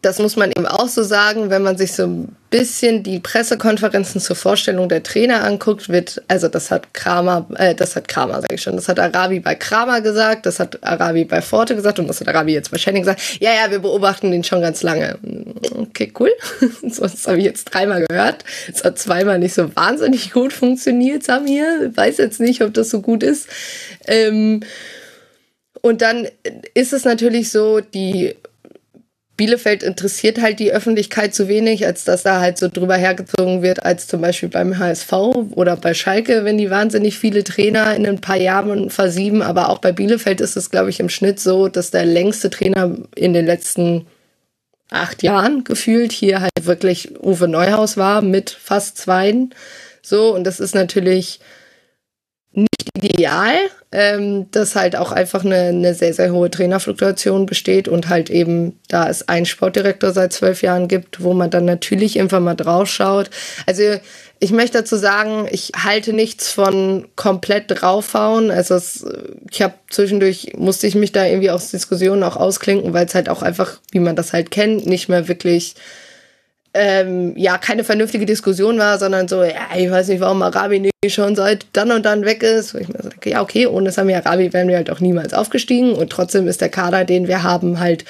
das 0.00 0.18
muss 0.18 0.36
man 0.36 0.50
eben 0.50 0.66
auch 0.66 0.88
so 0.88 1.02
sagen, 1.02 1.50
wenn 1.50 1.62
man 1.62 1.76
sich 1.76 1.92
so 1.92 2.04
ein 2.04 2.36
bisschen 2.50 3.02
die 3.02 3.18
Pressekonferenzen 3.18 4.20
zur 4.20 4.36
Vorstellung 4.36 4.88
der 4.88 5.02
Trainer 5.02 5.42
anguckt, 5.44 5.88
wird, 5.88 6.22
also 6.28 6.48
das 6.48 6.70
hat 6.70 6.92
Kramer, 6.94 7.46
äh, 7.56 7.74
das 7.74 7.96
hat 7.96 8.08
Kramer, 8.08 8.40
sage 8.40 8.54
ich 8.54 8.62
schon, 8.62 8.76
das 8.76 8.88
hat 8.88 9.00
Arabi 9.00 9.40
bei 9.40 9.54
Kramer 9.54 10.00
gesagt, 10.00 10.46
das 10.46 10.60
hat 10.60 10.82
Arabi 10.84 11.24
bei 11.24 11.40
Forte 11.40 11.74
gesagt 11.74 11.98
und 11.98 12.08
das 12.08 12.20
hat 12.20 12.28
Arabi 12.28 12.52
jetzt 12.52 12.70
bei 12.70 12.78
Schenning 12.78 13.02
gesagt. 13.02 13.22
Ja, 13.40 13.50
ja, 13.52 13.70
wir 13.70 13.78
beobachten 13.78 14.30
den 14.30 14.44
schon 14.44 14.60
ganz 14.60 14.82
lange. 14.82 15.18
Okay, 15.74 16.12
cool. 16.20 16.30
das 16.82 17.26
habe 17.26 17.38
ich 17.38 17.44
jetzt 17.44 17.64
dreimal 17.64 18.04
gehört. 18.06 18.44
Es 18.72 18.84
hat 18.84 18.98
zweimal 18.98 19.38
nicht 19.38 19.54
so 19.54 19.74
wahnsinnig 19.74 20.32
gut 20.32 20.52
funktioniert, 20.52 21.24
Samir. 21.24 21.90
Weiß 21.94 22.18
jetzt 22.18 22.40
nicht, 22.40 22.62
ob 22.62 22.74
das 22.74 22.90
so 22.90 23.00
gut 23.00 23.22
ist. 23.22 23.48
Ähm, 24.06 24.60
und 25.82 26.00
dann 26.00 26.28
ist 26.74 26.92
es 26.92 27.04
natürlich 27.04 27.50
so, 27.50 27.80
die 27.80 28.34
Bielefeld 29.36 29.82
interessiert 29.82 30.40
halt 30.40 30.60
die 30.60 30.72
Öffentlichkeit 30.72 31.34
zu 31.34 31.48
wenig, 31.48 31.84
als 31.84 32.04
dass 32.04 32.22
da 32.22 32.40
halt 32.40 32.58
so 32.58 32.68
drüber 32.68 32.96
hergezogen 32.96 33.62
wird, 33.62 33.84
als 33.84 34.06
zum 34.06 34.20
Beispiel 34.20 34.48
beim 34.48 34.78
HSV 34.78 35.12
oder 35.56 35.76
bei 35.76 35.94
Schalke, 35.94 36.44
wenn 36.44 36.58
die 36.58 36.70
wahnsinnig 36.70 37.18
viele 37.18 37.42
Trainer 37.42 37.96
in 37.96 38.06
ein 38.06 38.20
paar 38.20 38.36
Jahren 38.36 38.90
versieben. 38.90 39.42
Aber 39.42 39.70
auch 39.70 39.78
bei 39.78 39.90
Bielefeld 39.90 40.40
ist 40.40 40.56
es, 40.56 40.70
glaube 40.70 40.90
ich, 40.90 41.00
im 41.00 41.08
Schnitt 41.08 41.40
so, 41.40 41.68
dass 41.68 41.90
der 41.90 42.04
längste 42.04 42.50
Trainer 42.50 42.96
in 43.16 43.32
den 43.32 43.46
letzten 43.46 44.06
acht 44.90 45.22
Jahren 45.22 45.64
gefühlt 45.64 46.12
hier 46.12 46.42
halt 46.42 46.66
wirklich 46.66 47.18
Uwe 47.20 47.48
Neuhaus 47.48 47.96
war 47.96 48.22
mit 48.22 48.50
fast 48.50 48.98
zweien. 48.98 49.54
So, 50.02 50.34
und 50.34 50.44
das 50.44 50.60
ist 50.60 50.74
natürlich 50.74 51.40
ideal, 52.96 53.54
ähm, 53.92 54.50
dass 54.50 54.76
halt 54.76 54.96
auch 54.96 55.12
einfach 55.12 55.44
eine, 55.44 55.56
eine 55.56 55.94
sehr, 55.94 56.14
sehr 56.14 56.32
hohe 56.32 56.50
Trainerfluktuation 56.50 57.46
besteht 57.46 57.88
und 57.88 58.08
halt 58.08 58.30
eben, 58.30 58.78
da 58.88 59.08
es 59.08 59.28
einen 59.28 59.46
Sportdirektor 59.46 60.12
seit 60.12 60.32
zwölf 60.32 60.62
Jahren 60.62 60.88
gibt, 60.88 61.22
wo 61.22 61.34
man 61.34 61.50
dann 61.50 61.64
natürlich 61.64 62.16
irgendwann 62.16 62.44
mal 62.44 62.54
drauf 62.54 62.88
schaut. 62.88 63.30
Also 63.66 63.82
ich 64.38 64.50
möchte 64.50 64.78
dazu 64.78 64.96
sagen, 64.96 65.46
ich 65.50 65.72
halte 65.76 66.12
nichts 66.12 66.50
von 66.50 67.06
komplett 67.14 67.64
draufhauen. 67.68 68.50
Also 68.50 68.74
es, 68.74 69.06
ich 69.50 69.62
habe 69.62 69.74
zwischendurch 69.88 70.54
musste 70.56 70.86
ich 70.86 70.94
mich 70.94 71.12
da 71.12 71.26
irgendwie 71.26 71.50
aus 71.50 71.70
Diskussionen 71.70 72.24
auch 72.24 72.36
ausklinken, 72.36 72.92
weil 72.92 73.06
es 73.06 73.14
halt 73.14 73.28
auch 73.28 73.42
einfach, 73.42 73.78
wie 73.92 74.00
man 74.00 74.16
das 74.16 74.32
halt 74.32 74.50
kennt, 74.50 74.86
nicht 74.86 75.08
mehr 75.08 75.28
wirklich 75.28 75.76
ähm, 76.74 77.36
ja 77.36 77.58
keine 77.58 77.84
vernünftige 77.84 78.26
Diskussion 78.26 78.78
war, 78.78 78.98
sondern 78.98 79.28
so, 79.28 79.42
ja, 79.42 79.68
ich 79.76 79.90
weiß 79.90 80.08
nicht, 80.08 80.20
warum 80.20 80.42
Arabi 80.42 80.80
nicht 80.80 80.92
schon 81.08 81.36
seit 81.36 81.66
dann 81.72 81.90
und 81.90 82.06
dann 82.06 82.24
weg 82.24 82.42
ist. 82.42 82.74
Wo 82.74 82.78
ich 82.78 82.88
mir 82.88 82.98
denke, 82.98 83.30
ja, 83.30 83.42
okay, 83.42 83.66
ohne 83.66 83.90
Sami 83.90 84.14
Arabi 84.14 84.52
wären 84.52 84.68
wir 84.68 84.76
halt 84.76 84.90
auch 84.90 85.00
niemals 85.00 85.34
aufgestiegen 85.34 85.92
und 85.94 86.10
trotzdem 86.10 86.48
ist 86.48 86.60
der 86.60 86.68
Kader, 86.68 87.04
den 87.04 87.28
wir 87.28 87.42
haben, 87.42 87.80
halt 87.80 88.04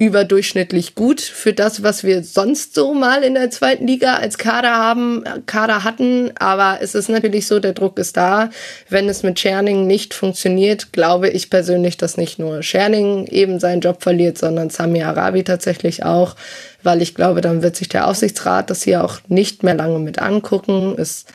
überdurchschnittlich 0.00 0.94
gut 0.94 1.20
für 1.20 1.52
das, 1.52 1.82
was 1.82 2.04
wir 2.04 2.24
sonst 2.24 2.74
so 2.74 2.94
mal 2.94 3.22
in 3.22 3.34
der 3.34 3.50
zweiten 3.50 3.86
Liga 3.86 4.14
als 4.14 4.38
Kader 4.38 4.70
haben, 4.70 5.24
Kader 5.44 5.84
hatten. 5.84 6.32
Aber 6.38 6.78
es 6.80 6.94
ist 6.94 7.10
natürlich 7.10 7.46
so, 7.46 7.60
der 7.60 7.74
Druck 7.74 7.98
ist 7.98 8.16
da. 8.16 8.48
Wenn 8.88 9.10
es 9.10 9.22
mit 9.22 9.38
Scherning 9.38 9.86
nicht 9.86 10.14
funktioniert, 10.14 10.94
glaube 10.94 11.28
ich 11.28 11.50
persönlich, 11.50 11.98
dass 11.98 12.16
nicht 12.16 12.38
nur 12.38 12.62
Scherning 12.62 13.26
eben 13.26 13.60
seinen 13.60 13.82
Job 13.82 14.02
verliert, 14.02 14.38
sondern 14.38 14.70
Sami 14.70 15.02
Arabi 15.02 15.44
tatsächlich 15.44 16.02
auch, 16.02 16.34
weil 16.82 17.02
ich 17.02 17.14
glaube, 17.14 17.42
dann 17.42 17.62
wird 17.62 17.76
sich 17.76 17.90
der 17.90 18.08
Aufsichtsrat 18.08 18.70
das 18.70 18.82
hier 18.82 19.04
auch 19.04 19.18
nicht 19.28 19.62
mehr 19.64 19.74
lange 19.74 19.98
mit 19.98 20.18
angucken. 20.18 20.94
Es 20.96 21.26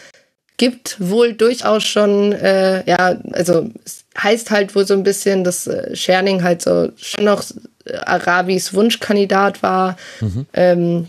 gibt 0.58 0.98
wohl 1.00 1.34
durchaus 1.34 1.84
schon, 1.84 2.32
äh, 2.32 2.84
ja, 2.90 3.20
also 3.32 3.70
es 3.86 4.06
heißt 4.18 4.50
halt 4.50 4.76
wohl 4.76 4.88
so 4.88 4.96
ein 4.96 5.04
bisschen, 5.04 5.44
dass 5.44 5.68
äh, 5.68 5.96
Scherning 5.96 6.42
halt 6.42 6.64
so 6.64 6.90
schon 6.96 7.26
noch 7.26 7.44
Arabis 8.06 8.74
Wunschkandidat 8.74 9.64
war. 9.64 9.98
Mhm. 10.22 10.46
Ähm, 10.54 11.08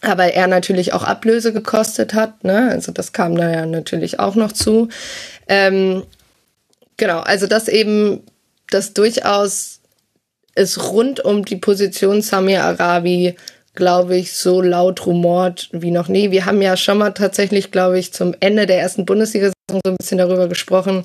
aber 0.00 0.34
er 0.34 0.46
natürlich 0.46 0.92
auch 0.92 1.02
Ablöse 1.02 1.52
gekostet 1.52 2.14
hat. 2.14 2.44
Ne? 2.44 2.70
Also 2.70 2.92
das 2.92 3.12
kam 3.12 3.36
da 3.36 3.50
ja 3.50 3.66
natürlich 3.66 4.20
auch 4.20 4.34
noch 4.34 4.52
zu. 4.52 4.88
Ähm, 5.48 6.02
genau, 6.96 7.20
also 7.20 7.46
dass 7.46 7.68
eben 7.68 8.22
das 8.70 8.92
durchaus 8.92 9.80
ist 10.54 10.92
rund 10.92 11.24
um 11.24 11.44
die 11.44 11.56
Position 11.56 12.22
Samir 12.22 12.64
Arabi, 12.64 13.34
glaube 13.74 14.16
ich, 14.16 14.34
so 14.34 14.60
laut 14.60 15.04
rumort 15.06 15.68
wie 15.72 15.90
noch 15.90 16.08
nie. 16.08 16.30
Wir 16.30 16.46
haben 16.46 16.62
ja 16.62 16.76
schon 16.76 16.98
mal 16.98 17.10
tatsächlich, 17.10 17.72
glaube 17.72 17.98
ich, 17.98 18.12
zum 18.12 18.34
Ende 18.38 18.66
der 18.66 18.78
ersten 18.78 19.04
Bundesliga-Saison 19.04 19.80
so 19.84 19.90
ein 19.90 19.96
bisschen 19.96 20.18
darüber 20.18 20.48
gesprochen, 20.48 21.04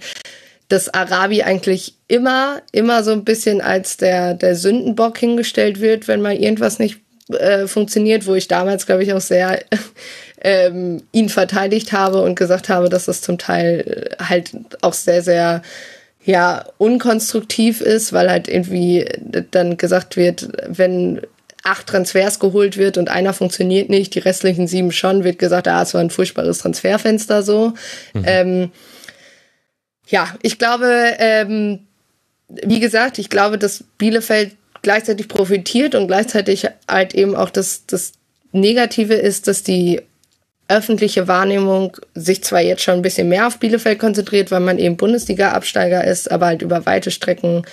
dass 0.70 0.94
Arabi 0.94 1.44
eigentlich 1.44 1.96
immer, 2.08 2.62
immer 2.72 3.04
so 3.04 3.12
ein 3.12 3.26
bisschen 3.26 3.60
als 3.60 3.98
der, 3.98 4.36
der 4.36 4.56
Sündenbock 4.56 5.18
hingestellt 5.18 5.82
wird, 5.82 6.08
wenn 6.08 6.22
mal 6.22 6.36
irgendwas 6.36 6.80
nicht 6.80 7.00
äh, 7.34 7.68
funktioniert, 7.68 8.26
wo 8.28 8.36
ich 8.36 8.48
damals, 8.48 8.86
glaube 8.86 9.04
ich, 9.04 9.14
auch 9.14 9.22
sehr 9.22 9.60
ähm, 10.42 11.04
ihn 11.12 11.30
verteidigt 11.30 11.92
habe 11.92 12.22
und 12.22 12.36
gesagt 12.36 12.70
habe, 12.70 12.90
dass 12.90 13.06
das 13.06 13.22
zum 13.22 13.38
Teil 13.38 14.16
halt 14.20 14.52
auch 14.82 14.94
sehr, 14.94 15.22
sehr 15.22 15.62
ja, 16.24 16.66
unkonstruktiv 16.78 17.82
ist, 17.82 18.14
weil 18.14 18.30
halt 18.30 18.48
irgendwie 18.48 19.08
dann 19.52 19.78
gesagt 19.78 20.18
wird, 20.18 20.50
wenn 20.68 21.22
acht 21.64 21.88
Transfers 21.88 22.40
geholt 22.40 22.78
wird 22.78 22.98
und 22.98 23.10
einer 23.10 23.34
funktioniert 23.34 23.90
nicht, 23.90 24.16
die 24.16 24.20
restlichen 24.20 24.68
sieben 24.68 24.92
schon, 24.92 25.24
wird 25.24 25.40
gesagt, 25.40 25.68
ah, 25.68 25.82
es 25.82 25.94
war 25.94 26.02
ein 26.02 26.10
furchtbares 26.10 26.60
Transferfenster 26.60 27.44
so. 27.44 27.74
Mhm. 28.14 28.24
Ähm, 28.26 28.72
ja, 30.10 30.36
ich 30.42 30.58
glaube, 30.58 31.16
ähm, 31.20 31.80
wie 32.48 32.80
gesagt, 32.80 33.20
ich 33.20 33.30
glaube, 33.30 33.58
dass 33.58 33.84
Bielefeld 33.98 34.56
gleichzeitig 34.82 35.28
profitiert 35.28 35.94
und 35.96 36.08
gleichzeitig 36.08 36.68
halt 36.88 37.14
eben 37.14 37.36
auch 37.36 37.50
das, 37.50 37.86
das 37.86 38.14
Negative 38.52 39.14
ist, 39.14 39.48
dass 39.48 39.64
die 39.64 40.02
öffentliche 40.68 41.28
Wahrnehmung 41.28 41.98
sich 42.16 42.44
zwar 42.44 42.62
jetzt 42.62 42.84
schon 42.84 42.96
ein 42.96 43.02
bisschen 43.02 43.30
mehr 43.30 43.48
auf 43.48 43.60
Bielefeld 43.60 44.00
konzentriert, 44.00 44.52
weil 44.52 44.60
man 44.60 44.78
eben 44.78 44.98
Bundesliga-Absteiger 44.98 46.04
ist, 46.04 46.32
aber 46.32 46.48
halt 46.48 46.62
über 46.62 46.86
weite 46.86 47.12
Strecken 47.12 47.64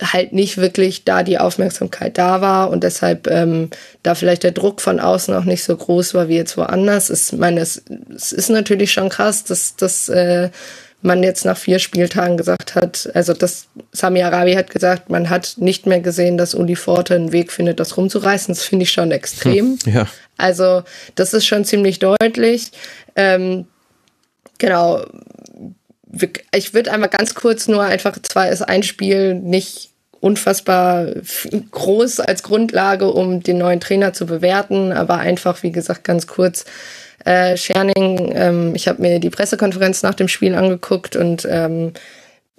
halt 0.00 0.32
nicht 0.32 0.56
wirklich 0.56 1.04
da 1.04 1.22
die 1.22 1.38
Aufmerksamkeit 1.38 2.16
da 2.16 2.40
war 2.40 2.70
und 2.70 2.82
deshalb 2.82 3.26
ähm, 3.28 3.70
da 4.02 4.14
vielleicht 4.14 4.42
der 4.42 4.52
Druck 4.52 4.80
von 4.80 5.00
außen 5.00 5.34
auch 5.34 5.44
nicht 5.44 5.64
so 5.64 5.76
groß 5.76 6.14
war 6.14 6.28
wie 6.28 6.36
jetzt 6.36 6.56
woanders. 6.56 7.10
Ich 7.10 7.38
meine, 7.38 7.60
es, 7.60 7.82
es 8.14 8.32
ist 8.32 8.48
natürlich 8.48 8.92
schon 8.92 9.10
krass, 9.10 9.44
dass, 9.44 9.76
dass 9.76 10.08
äh, 10.08 10.50
man 11.02 11.22
jetzt 11.22 11.44
nach 11.44 11.56
vier 11.56 11.78
Spieltagen 11.78 12.36
gesagt 12.36 12.74
hat, 12.74 13.10
also 13.14 13.32
das 13.32 13.66
Sami 13.90 14.22
Arabi 14.22 14.54
hat 14.54 14.70
gesagt, 14.70 15.10
man 15.10 15.28
hat 15.30 15.54
nicht 15.58 15.86
mehr 15.86 16.00
gesehen, 16.00 16.38
dass 16.38 16.54
Uli 16.54 16.76
Forte 16.76 17.14
einen 17.14 17.32
Weg 17.32 17.52
findet, 17.52 17.80
das 17.80 17.96
rumzureißen. 17.96 18.54
Das 18.54 18.64
finde 18.64 18.84
ich 18.84 18.92
schon 18.92 19.10
extrem. 19.10 19.78
Hm, 19.84 19.92
ja. 19.92 20.06
Also 20.38 20.82
das 21.14 21.34
ist 21.34 21.46
schon 21.46 21.64
ziemlich 21.64 21.98
deutlich. 21.98 22.70
Ähm, 23.16 23.66
genau. 24.58 25.04
Ich 26.54 26.74
würde 26.74 26.92
einmal 26.92 27.08
ganz 27.08 27.34
kurz 27.34 27.68
nur 27.68 27.82
einfach, 27.82 28.18
zwar 28.22 28.50
ist 28.50 28.62
ein 28.62 28.82
Spiel 28.82 29.34
nicht 29.34 29.90
unfassbar 30.20 31.06
groß 31.72 32.20
als 32.20 32.44
Grundlage, 32.44 33.10
um 33.10 33.42
den 33.42 33.58
neuen 33.58 33.80
Trainer 33.80 34.12
zu 34.12 34.24
bewerten, 34.24 34.92
aber 34.92 35.16
einfach, 35.16 35.64
wie 35.64 35.72
gesagt, 35.72 36.04
ganz 36.04 36.28
kurz 36.28 36.64
äh, 37.24 37.56
Scherning, 37.56 38.32
ähm, 38.34 38.74
ich 38.74 38.88
habe 38.88 39.02
mir 39.02 39.18
die 39.18 39.30
Pressekonferenz 39.30 40.02
nach 40.02 40.14
dem 40.14 40.28
Spiel 40.28 40.54
angeguckt 40.54 41.16
und 41.16 41.46
ähm, 41.50 41.92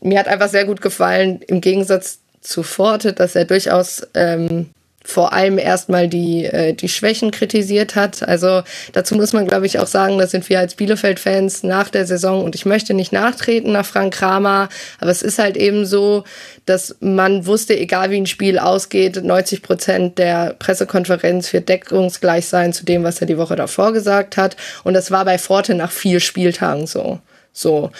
mir 0.01 0.19
hat 0.19 0.27
einfach 0.27 0.49
sehr 0.49 0.65
gut 0.65 0.81
gefallen, 0.81 1.41
im 1.47 1.61
Gegensatz 1.61 2.19
zu 2.41 2.63
Forte, 2.63 3.13
dass 3.13 3.35
er 3.35 3.45
durchaus 3.45 4.05
ähm, 4.13 4.69
vor 5.03 5.33
allem 5.33 5.57
erstmal 5.57 6.07
die, 6.07 6.45
äh, 6.45 6.73
die 6.73 6.87
Schwächen 6.87 7.31
kritisiert 7.31 7.95
hat. 7.95 8.23
Also 8.27 8.63
dazu 8.93 9.15
muss 9.15 9.33
man, 9.33 9.47
glaube 9.47 9.65
ich, 9.65 9.79
auch 9.79 9.87
sagen, 9.87 10.17
da 10.17 10.27
sind 10.27 10.47
wir 10.49 10.59
als 10.59 10.75
Bielefeld-Fans 10.75 11.63
nach 11.63 11.89
der 11.89 12.05
Saison 12.05 12.43
und 12.43 12.55
ich 12.55 12.65
möchte 12.65 12.93
nicht 12.93 13.11
nachtreten 13.11 13.73
nach 13.73 13.85
Frank 13.85 14.13
Kramer, 14.13 14.69
aber 14.99 15.11
es 15.11 15.21
ist 15.21 15.39
halt 15.39 15.57
eben 15.57 15.85
so, 15.85 16.23
dass 16.65 16.95
man 17.01 17.45
wusste, 17.45 17.77
egal 17.77 18.11
wie 18.11 18.17
ein 18.17 18.27
Spiel 18.27 18.57
ausgeht, 18.57 19.21
90 19.23 19.61
Prozent 19.61 20.17
der 20.17 20.55
Pressekonferenz 20.57 21.51
wird 21.51 21.67
deckungsgleich 21.67 22.47
sein 22.47 22.71
zu 22.71 22.85
dem, 22.85 23.03
was 23.03 23.19
er 23.19 23.27
die 23.27 23.37
Woche 23.37 23.55
davor 23.55 23.91
gesagt 23.91 24.37
hat. 24.37 24.55
Und 24.83 24.93
das 24.93 25.11
war 25.11 25.25
bei 25.25 25.37
Forte 25.37 25.75
nach 25.75 25.91
vier 25.91 26.19
Spieltagen 26.19 26.87
so. 26.87 27.19
So. 27.51 27.91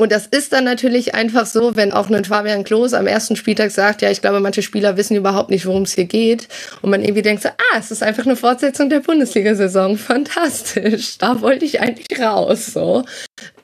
Und 0.00 0.12
das 0.12 0.26
ist 0.26 0.52
dann 0.52 0.62
natürlich 0.62 1.14
einfach 1.14 1.44
so, 1.44 1.74
wenn 1.74 1.92
auch 1.92 2.08
ein 2.08 2.24
Fabian 2.24 2.62
Klos 2.62 2.94
am 2.94 3.08
ersten 3.08 3.34
Spieltag 3.34 3.72
sagt, 3.72 4.00
ja, 4.00 4.10
ich 4.10 4.20
glaube, 4.20 4.38
manche 4.38 4.62
Spieler 4.62 4.96
wissen 4.96 5.16
überhaupt 5.16 5.50
nicht, 5.50 5.66
worum 5.66 5.82
es 5.82 5.94
hier 5.94 6.04
geht. 6.04 6.46
Und 6.82 6.90
man 6.90 7.02
irgendwie 7.02 7.22
denkt 7.22 7.42
so, 7.42 7.48
ah, 7.48 7.78
es 7.78 7.90
ist 7.90 8.04
einfach 8.04 8.24
eine 8.24 8.36
Fortsetzung 8.36 8.90
der 8.90 9.00
Bundesliga-Saison. 9.00 9.98
Fantastisch. 9.98 11.18
Da 11.18 11.40
wollte 11.40 11.64
ich 11.64 11.80
eigentlich 11.80 12.20
raus, 12.20 12.66
so. 12.66 13.04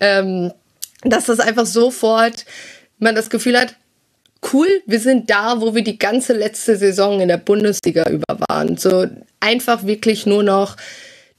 Ähm, 0.01 0.53
dass 1.03 1.27
das 1.27 1.39
einfach 1.39 1.67
sofort 1.67 2.45
man 2.99 3.15
das 3.15 3.31
Gefühl 3.31 3.59
hat, 3.59 3.77
cool, 4.53 4.69
wir 4.87 4.99
sind 5.01 5.31
da, 5.31 5.61
wo 5.61 5.75
wir 5.75 5.85
die 5.85 5.99
ganze 5.99 6.33
letzte 6.33 6.77
Saison 6.77 7.21
in 7.21 7.29
der 7.29 7.39
Bundesliga 7.39 8.09
über 8.11 8.41
waren. 8.49 8.77
So 8.77 9.07
einfach 9.41 9.87
wirklich 9.87 10.27
nur 10.27 10.43
noch 10.43 10.77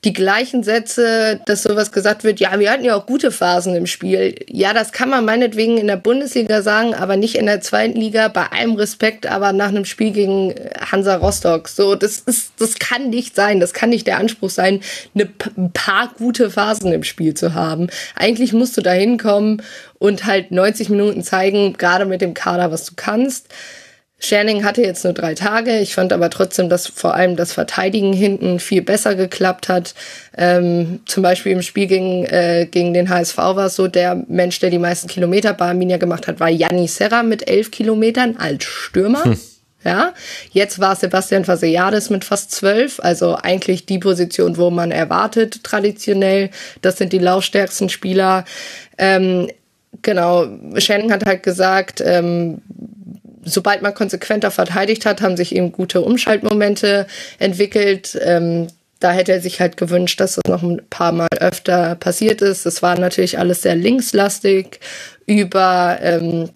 die 0.05 0.13
gleichen 0.13 0.61
Sätze, 0.63 1.41
dass 1.47 1.63
sowas 1.63 1.91
gesagt 1.91 2.23
wird, 2.23 2.39
ja, 2.39 2.59
wir 2.59 2.71
hatten 2.71 2.85
ja 2.85 2.95
auch 2.95 3.07
gute 3.07 3.31
Phasen 3.31 3.75
im 3.75 3.87
Spiel. 3.87 4.35
Ja, 4.47 4.71
das 4.73 4.91
kann 4.91 5.09
man 5.09 5.25
meinetwegen 5.25 5.77
in 5.77 5.87
der 5.87 5.97
Bundesliga 5.97 6.61
sagen, 6.61 6.93
aber 6.93 7.17
nicht 7.17 7.35
in 7.35 7.47
der 7.47 7.59
zweiten 7.59 7.99
Liga, 7.99 8.27
bei 8.27 8.45
allem 8.51 8.75
Respekt, 8.75 9.25
aber 9.25 9.51
nach 9.51 9.69
einem 9.69 9.83
Spiel 9.83 10.11
gegen 10.11 10.53
Hansa 10.79 11.15
Rostock. 11.15 11.67
So, 11.67 11.95
das 11.95 12.19
ist, 12.19 12.53
das 12.59 12.77
kann 12.77 13.09
nicht 13.09 13.35
sein. 13.35 13.59
Das 13.59 13.73
kann 13.73 13.89
nicht 13.89 14.05
der 14.05 14.19
Anspruch 14.19 14.51
sein, 14.51 14.81
eine, 15.15 15.27
ein 15.57 15.71
paar 15.71 16.13
gute 16.15 16.51
Phasen 16.51 16.93
im 16.93 17.03
Spiel 17.03 17.33
zu 17.33 17.55
haben. 17.55 17.87
Eigentlich 18.15 18.53
musst 18.53 18.77
du 18.77 18.81
da 18.81 18.91
hinkommen 18.91 19.63
und 19.97 20.25
halt 20.25 20.51
90 20.51 20.89
Minuten 20.89 21.23
zeigen, 21.23 21.73
gerade 21.73 22.05
mit 22.05 22.21
dem 22.21 22.35
Kader, 22.35 22.71
was 22.71 22.85
du 22.85 22.93
kannst. 22.95 23.47
Scherning 24.17 24.63
hatte 24.63 24.81
jetzt 24.81 25.03
nur 25.03 25.13
drei 25.13 25.35
Tage. 25.35 25.79
Ich 25.79 25.93
fand 25.93 26.13
aber 26.13 26.29
trotzdem, 26.29 26.69
dass 26.69 26.87
vor 26.87 27.13
allem 27.15 27.35
das 27.35 27.51
Verteidigen 27.51 28.13
hinten 28.13 28.59
viel 28.59 28.81
besser 28.81 29.15
geklappt 29.15 29.67
hat. 29.67 29.93
Ähm, 30.37 31.01
zum 31.05 31.21
Beispiel 31.21 31.51
im 31.51 31.61
Spiel 31.61 31.87
gegen, 31.87 32.25
äh, 32.25 32.67
gegen 32.69 32.93
den 32.93 33.09
HSV 33.09 33.37
war 33.37 33.65
es 33.65 33.75
so, 33.75 33.87
der 33.87 34.23
Mensch, 34.27 34.59
der 34.59 34.69
die 34.69 34.79
meisten 34.79 35.07
Kilometer 35.07 35.53
bei 35.53 35.67
Arminia 35.67 35.97
gemacht 35.97 36.27
hat, 36.27 36.39
war 36.39 36.49
Janni 36.49 36.87
Serra 36.87 37.23
mit 37.23 37.47
elf 37.49 37.71
Kilometern 37.71 38.37
als 38.37 38.63
Stürmer. 38.63 39.25
Hm. 39.25 39.37
Ja, 39.83 40.15
jetzt 40.51 40.79
war 40.79 40.95
Sebastian 40.95 41.47
Vasiliades 41.47 42.09
mit 42.09 42.23
fast 42.23 42.49
zwölf, 42.49 42.99
also 42.99 43.35
eigentlich 43.35 43.85
die 43.85 43.99
Position, 43.99 44.57
wo 44.57 44.71
man 44.71 44.91
erwartet 44.91 45.63
traditionell. 45.63 46.49
Das 46.81 46.97
sind 46.97 47.13
die 47.13 47.19
laufstärksten 47.19 47.89
Spieler. 47.89 48.45
Ähm, 48.97 49.47
genau, 50.01 50.47
Shannon 50.77 51.11
hat 51.11 51.27
halt 51.27 51.43
gesagt, 51.43 52.01
ähm, 52.03 52.63
sobald 53.45 53.81
man 53.81 53.93
konsequenter 53.93 54.51
verteidigt 54.51 55.05
hat, 55.05 55.21
haben 55.21 55.37
sich 55.37 55.55
eben 55.55 55.71
gute 55.71 56.01
Umschaltmomente 56.01 57.07
entwickelt. 57.39 58.19
Ähm, 58.21 58.67
da 58.99 59.11
hätte 59.11 59.33
er 59.33 59.41
sich 59.41 59.59
halt 59.59 59.77
gewünscht, 59.77 60.19
dass 60.19 60.35
das 60.35 60.43
noch 60.49 60.63
ein 60.63 60.81
paar 60.89 61.11
Mal 61.11 61.27
öfter 61.39 61.95
passiert 61.95 62.41
ist. 62.41 62.65
Es 62.65 62.81
war 62.81 62.97
natürlich 62.97 63.37
alles 63.37 63.61
sehr 63.61 63.75
linkslastig 63.75 64.79
über 65.25 65.97
ähm, 66.01 66.49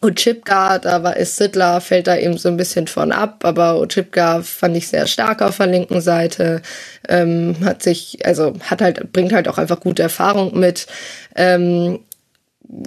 Uchipka, 0.00 0.78
da 0.78 1.02
war 1.02 1.16
ist 1.16 1.36
Sittler, 1.36 1.80
fällt 1.80 2.06
da 2.06 2.16
eben 2.16 2.38
so 2.38 2.48
ein 2.48 2.56
bisschen 2.56 2.86
von 2.86 3.10
ab, 3.10 3.44
aber 3.44 3.80
Uchipka 3.80 4.42
fand 4.42 4.76
ich 4.76 4.88
sehr 4.88 5.06
stark 5.06 5.42
auf 5.42 5.56
der 5.56 5.66
linken 5.66 6.00
Seite, 6.00 6.62
ähm, 7.08 7.56
hat 7.64 7.82
sich, 7.82 8.24
also 8.24 8.54
hat 8.60 8.80
halt, 8.80 9.12
bringt 9.12 9.32
halt 9.32 9.48
auch 9.48 9.58
einfach 9.58 9.80
gute 9.80 10.02
Erfahrung 10.02 10.58
mit. 10.58 10.86
Ähm, 11.34 12.00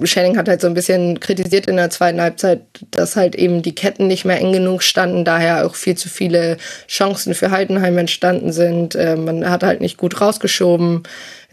Shanning 0.04 0.36
hat 0.36 0.48
halt 0.48 0.60
so 0.60 0.68
ein 0.68 0.74
bisschen 0.74 1.18
kritisiert 1.18 1.66
in 1.66 1.76
der 1.76 1.90
zweiten 1.90 2.20
Halbzeit, 2.20 2.60
dass 2.92 3.16
halt 3.16 3.34
eben 3.34 3.62
die 3.62 3.74
Ketten 3.74 4.06
nicht 4.06 4.24
mehr 4.24 4.38
eng 4.38 4.52
genug 4.52 4.82
standen, 4.82 5.24
daher 5.24 5.66
auch 5.66 5.74
viel 5.74 5.96
zu 5.96 6.08
viele 6.08 6.56
Chancen 6.88 7.34
für 7.34 7.50
Heidenheim 7.50 7.98
entstanden 7.98 8.52
sind. 8.52 8.94
Äh, 8.94 9.16
man 9.16 9.48
hat 9.48 9.64
halt 9.64 9.80
nicht 9.80 9.96
gut 9.96 10.20
rausgeschoben. 10.20 11.02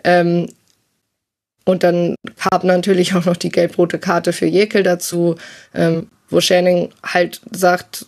Ähm, 0.04 0.48
und 1.66 1.84
dann 1.84 2.16
kam 2.36 2.66
natürlich 2.68 3.16
auch 3.16 3.26
noch 3.26 3.38
die 3.38 3.50
gelb-rote 3.50 4.00
Karte 4.00 4.34
für 4.34 4.46
Jekyll 4.46 4.84
dazu, 4.84 5.36
ähm, 5.74 6.08
wo 6.30 6.40
Shanning 6.40 6.90
halt 7.04 7.42
sagt, 7.52 8.06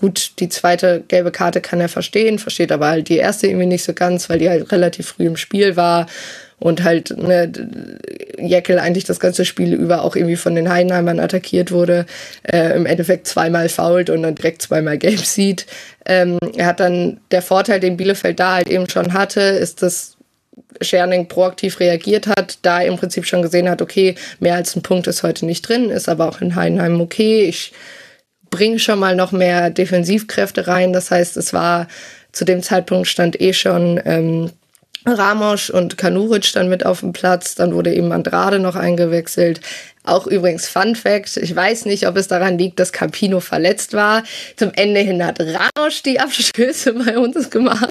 gut, 0.00 0.32
die 0.40 0.48
zweite 0.48 1.04
gelbe 1.06 1.30
Karte 1.30 1.60
kann 1.60 1.80
er 1.80 1.88
verstehen, 1.88 2.40
versteht 2.40 2.72
aber 2.72 2.88
halt 2.88 3.08
die 3.08 3.18
erste 3.18 3.46
irgendwie 3.46 3.66
nicht 3.66 3.84
so 3.84 3.94
ganz, 3.94 4.28
weil 4.28 4.38
die 4.40 4.50
halt 4.50 4.72
relativ 4.72 5.08
früh 5.08 5.26
im 5.26 5.36
Spiel 5.36 5.76
war 5.76 6.06
und 6.62 6.84
halt 6.84 7.16
ne, 7.16 7.50
Jekyll 8.38 8.78
eigentlich 8.78 9.04
das 9.04 9.18
ganze 9.18 9.44
Spiel 9.44 9.74
über 9.74 10.02
auch 10.02 10.14
irgendwie 10.14 10.36
von 10.36 10.54
den 10.54 10.70
Heidenheimern 10.70 11.18
attackiert 11.18 11.72
wurde, 11.72 12.06
äh, 12.44 12.76
im 12.76 12.86
Endeffekt 12.86 13.26
zweimal 13.26 13.68
fault 13.68 14.10
und 14.10 14.22
dann 14.22 14.36
direkt 14.36 14.62
zweimal 14.62 14.96
gelb 14.96 15.20
sieht. 15.20 15.66
Ähm, 16.06 16.38
er 16.56 16.66
hat 16.66 16.80
dann 16.80 17.20
der 17.32 17.42
Vorteil, 17.42 17.80
den 17.80 17.96
Bielefeld 17.96 18.38
da 18.38 18.54
halt 18.54 18.68
eben 18.68 18.88
schon 18.88 19.12
hatte, 19.12 19.40
ist, 19.40 19.82
dass 19.82 20.16
Scherning 20.80 21.26
proaktiv 21.26 21.80
reagiert 21.80 22.28
hat, 22.28 22.58
da 22.62 22.80
im 22.80 22.96
Prinzip 22.96 23.26
schon 23.26 23.42
gesehen 23.42 23.68
hat, 23.68 23.82
okay, 23.82 24.14
mehr 24.38 24.54
als 24.54 24.76
ein 24.76 24.82
Punkt 24.82 25.08
ist 25.08 25.24
heute 25.24 25.46
nicht 25.46 25.68
drin, 25.68 25.90
ist 25.90 26.08
aber 26.08 26.28
auch 26.28 26.40
in 26.40 26.54
Heidenheim 26.54 27.00
okay. 27.00 27.42
Ich 27.42 27.72
bringe 28.50 28.78
schon 28.78 29.00
mal 29.00 29.16
noch 29.16 29.32
mehr 29.32 29.70
Defensivkräfte 29.70 30.68
rein. 30.68 30.92
Das 30.92 31.10
heißt, 31.10 31.36
es 31.36 31.52
war 31.52 31.88
zu 32.30 32.44
dem 32.44 32.62
Zeitpunkt 32.62 33.08
stand 33.08 33.40
eh 33.40 33.52
schon 33.52 34.00
ähm, 34.04 34.50
Ramos 35.06 35.70
und 35.70 35.98
Kanuric 35.98 36.52
dann 36.52 36.68
mit 36.68 36.86
auf 36.86 37.00
dem 37.00 37.12
Platz. 37.12 37.54
Dann 37.54 37.74
wurde 37.74 37.94
eben 37.94 38.12
Andrade 38.12 38.58
noch 38.58 38.76
eingewechselt. 38.76 39.60
Auch 40.04 40.26
übrigens 40.26 40.66
Fun 40.66 40.96
Fact, 40.96 41.36
ich 41.36 41.54
weiß 41.54 41.84
nicht, 41.84 42.08
ob 42.08 42.16
es 42.16 42.26
daran 42.26 42.58
liegt, 42.58 42.80
dass 42.80 42.92
Campino 42.92 43.38
verletzt 43.38 43.92
war. 43.92 44.24
Zum 44.56 44.72
Ende 44.74 45.00
hin 45.00 45.24
hat 45.24 45.38
Ramos 45.38 46.02
die 46.02 46.18
Abstöße 46.18 46.92
bei 47.04 47.16
uns 47.18 47.50
gemacht, 47.50 47.88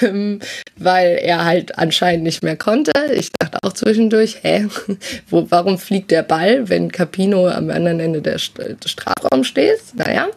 ähm, 0.00 0.40
weil 0.76 1.18
er 1.20 1.44
halt 1.44 1.76
anscheinend 1.76 2.24
nicht 2.24 2.42
mehr 2.42 2.56
konnte. 2.56 2.92
Ich 3.12 3.28
dachte 3.38 3.58
auch 3.62 3.74
zwischendurch, 3.74 4.38
hä, 4.42 4.66
wo, 5.28 5.46
warum 5.50 5.78
fliegt 5.78 6.10
der 6.10 6.22
Ball, 6.22 6.70
wenn 6.70 6.90
Capino 6.90 7.48
am 7.48 7.68
anderen 7.68 8.00
Ende 8.00 8.22
des 8.22 8.50
Strafraums 8.86 9.46
steht? 9.46 9.80
Naja, 9.94 10.28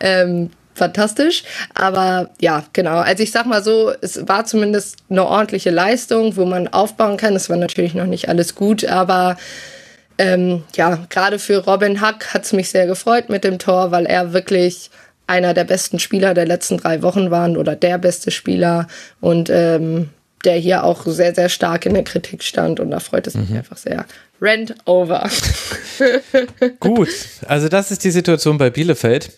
ähm, 0.00 0.50
fantastisch. 0.74 1.44
Aber 1.74 2.30
ja, 2.40 2.64
genau. 2.72 2.96
Also 2.96 3.22
ich 3.22 3.30
sag 3.30 3.46
mal 3.46 3.62
so, 3.62 3.92
es 4.00 4.28
war 4.28 4.44
zumindest 4.44 4.96
eine 5.08 5.26
ordentliche 5.26 5.70
Leistung, 5.70 6.36
wo 6.36 6.44
man 6.44 6.68
aufbauen 6.68 7.16
kann. 7.16 7.36
Es 7.36 7.48
war 7.48 7.56
natürlich 7.56 7.94
noch 7.94 8.06
nicht 8.06 8.28
alles 8.28 8.54
gut, 8.54 8.84
aber 8.84 9.36
ähm, 10.18 10.62
ja, 10.76 11.06
gerade 11.10 11.38
für 11.38 11.64
Robin 11.64 12.00
Hack 12.00 12.34
hat 12.34 12.44
es 12.44 12.52
mich 12.52 12.70
sehr 12.70 12.86
gefreut 12.86 13.28
mit 13.30 13.44
dem 13.44 13.58
Tor, 13.58 13.90
weil 13.90 14.06
er 14.06 14.32
wirklich 14.32 14.90
einer 15.26 15.54
der 15.54 15.64
besten 15.64 15.98
Spieler 15.98 16.34
der 16.34 16.46
letzten 16.46 16.76
drei 16.76 17.02
Wochen 17.02 17.30
waren 17.30 17.56
oder 17.56 17.74
der 17.74 17.98
beste 17.98 18.30
Spieler 18.30 18.86
und 19.20 19.48
ähm, 19.50 20.10
der 20.44 20.56
hier 20.56 20.84
auch 20.84 21.06
sehr, 21.06 21.34
sehr 21.34 21.48
stark 21.48 21.86
in 21.86 21.94
der 21.94 22.04
Kritik 22.04 22.42
stand 22.42 22.78
und 22.78 22.90
da 22.90 23.00
freut 23.00 23.26
es 23.26 23.34
mich 23.34 23.48
mhm. 23.48 23.58
einfach 23.58 23.78
sehr. 23.78 24.04
Rent 24.40 24.74
over. 24.84 25.28
Gut, 26.80 27.08
also 27.46 27.68
das 27.68 27.90
ist 27.90 28.04
die 28.04 28.10
Situation 28.10 28.58
bei 28.58 28.68
Bielefeld. 28.68 29.30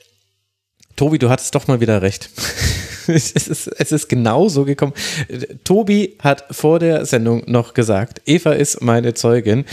Tobi, 0.97 1.19
du 1.19 1.29
hattest 1.31 1.55
doch 1.55 1.69
mal 1.69 1.81
wieder 1.81 2.03
recht. 2.03 2.31
es, 3.07 3.31
ist, 3.33 3.69
es 3.69 3.93
ist 3.93 4.09
genau 4.09 4.49
so 4.49 4.65
gekommen. 4.65 4.95
Tobi 5.65 6.17
hat 6.21 6.45
vor 6.51 6.79
der 6.79 7.07
Sendung 7.07 7.43
noch 7.47 7.75
gesagt, 7.75 8.23
Eva 8.27 8.53
ist 8.53 8.83
meine 8.83 9.15
Zeugin 9.15 9.65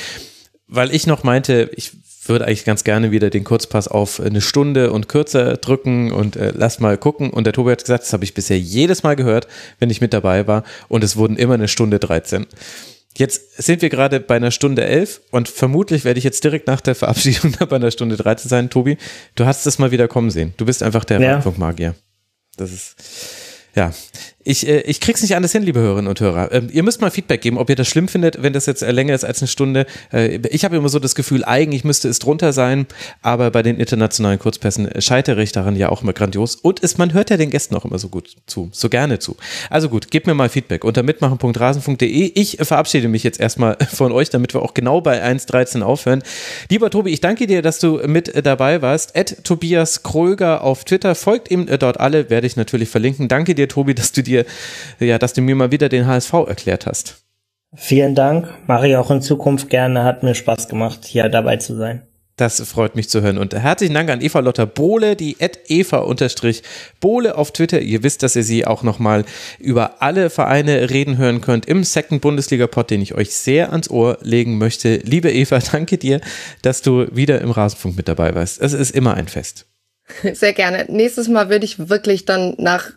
weil 0.74 0.94
ich 0.94 1.06
noch 1.06 1.24
meinte, 1.24 1.70
ich 1.76 1.92
würde 2.26 2.46
eigentlich 2.46 2.66
ganz 2.66 2.84
gerne 2.84 3.12
wieder 3.12 3.30
den 3.30 3.44
Kurzpass 3.44 3.88
auf 3.88 4.20
eine 4.20 4.42
Stunde 4.42 4.92
und 4.92 5.08
kürzer 5.08 5.58
drücken 5.58 6.12
und 6.12 6.36
äh, 6.36 6.52
lass 6.56 6.80
mal 6.80 6.98
gucken. 6.98 7.30
Und 7.30 7.44
der 7.46 7.54
Tobi 7.54 7.72
hat 7.72 7.82
gesagt, 7.82 8.04
das 8.04 8.14
habe 8.14 8.24
ich 8.24 8.34
bisher 8.34 8.58
jedes 8.58 9.04
Mal 9.04 9.16
gehört, 9.16 9.48
wenn 9.80 9.90
ich 9.90 10.02
mit 10.02 10.14
dabei 10.14 10.48
war. 10.48 10.64
Und 10.88 11.04
es 11.04 11.16
wurden 11.16 11.38
immer 11.38 11.56
eine 11.56 11.68
Stunde 11.68 12.00
13. 12.00 12.48
Jetzt 13.16 13.62
sind 13.62 13.82
wir 13.82 13.90
gerade 13.90 14.20
bei 14.20 14.36
einer 14.36 14.52
Stunde 14.52 14.86
11 14.86 15.22
und 15.32 15.48
vermutlich 15.48 16.04
werde 16.04 16.18
ich 16.18 16.24
jetzt 16.24 16.44
direkt 16.44 16.68
nach 16.68 16.82
der 16.82 16.96
Verabschiedung 16.96 17.54
bei 17.70 17.76
einer 17.76 17.92
Stunde 17.92 18.18
13 18.18 18.50
sein. 18.50 18.70
Tobi, 18.70 18.98
du 19.36 19.46
hast 19.46 19.66
es 19.68 19.78
mal 19.78 19.92
wieder 19.92 20.08
kommen 20.08 20.32
sehen. 20.32 20.54
Du 20.58 20.66
bist 20.66 20.82
einfach 20.82 21.06
der 21.06 21.20
ja. 21.20 21.34
Rundfunkmagier. 21.34 21.96
Das 22.58 22.72
ist, 22.72 22.96
ja, 23.76 23.94
ich, 24.44 24.68
äh, 24.68 24.82
ich 24.82 25.00
krieg's 25.00 25.22
nicht 25.22 25.36
anders 25.36 25.52
hin, 25.52 25.64
liebe 25.64 25.80
Hörerinnen 25.80 26.08
und 26.08 26.20
Hörer. 26.20 26.52
Ähm, 26.52 26.68
ihr 26.72 26.84
müsst 26.84 27.02
mal 27.02 27.12
Feedback 27.12 27.42
geben, 27.42 27.58
ob 27.58 27.70
ihr 27.70 27.76
das 27.76 27.88
schlimm 27.88 28.08
findet, 28.08 28.42
wenn 28.44 28.54
das 28.54 28.66
jetzt 28.66 28.84
äh, 28.84 28.92
länger 28.92 29.14
ist 29.14 29.24
als 29.24 29.42
eine 29.42 29.48
Stunde. 29.48 29.86
Äh, 30.12 30.40
ich 30.50 30.66
habe 30.66 30.76
immer 30.76 30.90
so 30.90 31.00
das 31.00 31.16
Gefühl, 31.16 31.44
eigentlich 31.46 31.84
müsste 31.84 32.10
es 32.10 32.20
drunter 32.20 32.52
sein, 32.52 32.86
aber 33.22 33.52
bei 33.52 33.64
den 33.64 33.78
internationalen 33.78 34.40
Kurzpässen 34.40 34.90
scheitere 35.00 35.42
ich 35.42 35.52
daran 35.52 35.76
ja 35.76 35.90
auch 35.90 36.02
immer 36.02 36.14
grandios. 36.14 36.56
Und 36.56 36.82
ist, 36.82 36.98
man 36.98 37.14
hört 37.14 37.30
ja 37.30 37.38
den 37.38 37.50
Gästen 37.50 37.76
auch 37.76 37.86
immer 37.86 38.00
so 38.00 38.10
gut 38.10 38.36
zu, 38.46 38.70
so 38.72 38.90
gerne 38.90 39.20
zu. 39.20 39.38
Also 39.70 39.90
gut, 39.90 40.12
gebt 40.12 40.28
mir 40.28 40.34
mal 40.34 40.50
Feedback 40.50 40.84
unter 40.84 41.04
mitmachen.rasen.de. 41.04 42.32
Ich 42.36 42.58
verabschiede 42.62 43.08
mich 43.08 43.24
jetzt 43.24 43.40
erstmal 43.40 43.78
von 43.94 44.12
euch, 44.12 44.30
damit 44.30 44.54
wir 44.54 44.62
auch 44.62 44.74
genau 44.74 45.00
bei 45.00 45.24
1.13 45.24 45.82
aufhören. 45.82 46.22
Lieber 46.70 46.90
Tobi, 46.90 47.12
ich 47.12 47.22
danke 47.22 47.48
dir, 47.48 47.62
dass 47.62 47.80
du 47.80 48.02
mit 48.06 48.46
dabei 48.46 48.82
warst. 48.82 49.16
Ed 49.16 49.44
Tobias 49.44 50.04
Kröger 50.04 50.64
auf 50.64 50.84
Twitter. 50.84 51.16
Folgt 51.16 51.50
ihm 51.50 51.68
dort 51.80 52.00
alle, 52.00 52.30
werde 52.30 52.48
ich 52.48 52.56
natürlich 52.56 52.90
verlinken. 52.90 53.28
Danke 53.30 53.56
dir, 53.56 53.70
Tobi, 53.70 53.96
dass 53.96 54.12
du 54.12 54.22
dir 54.22 54.33
dir, 54.34 54.46
ja, 55.00 55.20
dass 55.20 55.34
du 55.34 55.42
mir 55.42 55.56
mal 55.56 55.72
wieder 55.72 55.90
den 55.90 56.08
HSV 56.08 56.34
erklärt 56.34 56.86
hast. 56.86 57.24
Vielen 57.76 58.14
Dank. 58.16 58.48
Mache 58.68 58.88
ich 58.88 58.96
auch 58.98 59.10
in 59.10 59.22
Zukunft 59.22 59.70
gerne. 59.70 60.04
Hat 60.04 60.24
mir 60.24 60.36
Spaß 60.36 60.68
gemacht, 60.68 61.06
hier 61.06 61.28
dabei 61.30 61.58
zu 61.58 61.76
sein. 61.76 62.04
Das 62.36 62.60
freut 62.62 62.96
mich 62.96 63.10
zu 63.10 63.22
hören. 63.22 63.38
Und 63.38 63.54
herzlichen 63.54 63.94
Dank 63.94 64.10
an 64.10 64.20
Eva 64.20 64.40
Lotter 64.40 64.66
Bohle, 64.66 65.16
die 65.16 65.38
at 65.40 65.60
Eva-Bohle 65.68 67.38
auf 67.38 67.52
Twitter. 67.52 67.80
Ihr 67.80 68.02
wisst, 68.02 68.24
dass 68.24 68.36
ihr 68.36 68.44
sie 68.44 68.66
auch 68.66 68.82
nochmal 68.82 69.24
über 69.60 70.02
alle 70.02 70.32
Vereine 70.32 70.90
reden 70.90 71.18
hören 71.18 71.42
könnt 71.42 71.68
im 71.68 71.84
Second 71.84 72.22
Bundesliga-Pod, 72.22 72.90
den 72.90 73.04
ich 73.04 73.14
euch 73.14 73.36
sehr 73.36 73.72
ans 73.72 73.90
Ohr 73.90 74.18
legen 74.22 74.58
möchte. 74.58 74.96
Liebe 74.98 75.32
Eva, 75.32 75.60
danke 75.72 76.00
dir, 76.00 76.22
dass 76.64 76.82
du 76.82 77.06
wieder 77.16 77.40
im 77.40 77.52
Rasenfunk 77.52 77.98
mit 77.98 78.08
dabei 78.08 78.34
warst. 78.34 78.60
Es 78.62 78.74
ist 78.74 78.92
immer 78.92 79.14
ein 79.14 79.28
Fest. 79.28 79.68
Sehr 80.34 80.54
gerne. 80.54 80.86
Nächstes 80.90 81.28
Mal 81.28 81.50
würde 81.50 81.66
ich 81.66 81.88
wirklich 81.90 82.26
dann 82.26 82.56
nach 82.58 82.92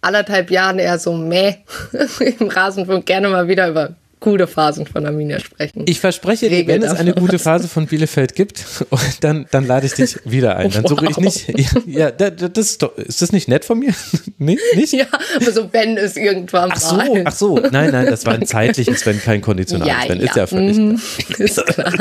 anderthalb 0.00 0.50
Jahren 0.50 0.78
eher 0.78 0.98
so 0.98 1.12
meh. 1.12 1.54
Im 2.40 2.48
Rasenfunk 2.48 3.06
gerne 3.06 3.28
mal 3.28 3.48
wieder 3.48 3.68
über 3.68 3.94
gute 4.20 4.46
Phasen 4.46 4.86
von 4.86 5.06
Arminia 5.06 5.40
sprechen. 5.40 5.84
Ich 5.86 5.98
verspreche 5.98 6.48
dir, 6.50 6.66
wenn 6.66 6.82
es 6.82 6.92
eine 6.92 7.14
gute 7.14 7.38
Phase 7.38 7.68
von 7.68 7.86
Bielefeld 7.86 8.34
gibt, 8.34 8.64
dann, 9.20 9.46
dann 9.50 9.66
lade 9.66 9.86
ich 9.86 9.94
dich 9.94 10.18
wieder 10.24 10.56
ein. 10.56 10.70
Dann 10.70 10.86
suche 10.86 11.06
wow. 11.06 11.26
ich 11.26 11.48
nicht. 11.48 11.70
Ja, 11.86 12.10
das 12.10 12.50
ist, 12.56 12.82
doch, 12.82 12.96
ist 12.96 13.22
das 13.22 13.32
nicht 13.32 13.48
nett 13.48 13.64
von 13.64 13.78
mir? 13.78 13.92
nee, 14.38 14.58
nicht? 14.76 14.92
Ja, 14.92 15.06
aber 15.36 15.50
so 15.50 15.72
wenn 15.72 15.96
es 15.96 16.16
irgendwann 16.16 16.70
ach 16.72 16.78
so, 16.78 16.96
mal. 16.96 17.22
Ach 17.24 17.32
so, 17.32 17.58
nein, 17.58 17.90
nein, 17.90 18.06
das 18.06 18.26
war 18.26 18.34
ein 18.34 18.46
zeitliches 18.46 19.04
Wenn, 19.06 19.20
kein 19.20 19.40
konditionales 19.40 20.04
ja, 20.04 20.08
Wenn. 20.08 20.20
Ist 20.20 20.36
ja 20.36 20.46
völlig 20.46 20.76
mhm, 20.76 21.00
Ist 21.38 21.66
klar. 21.66 21.92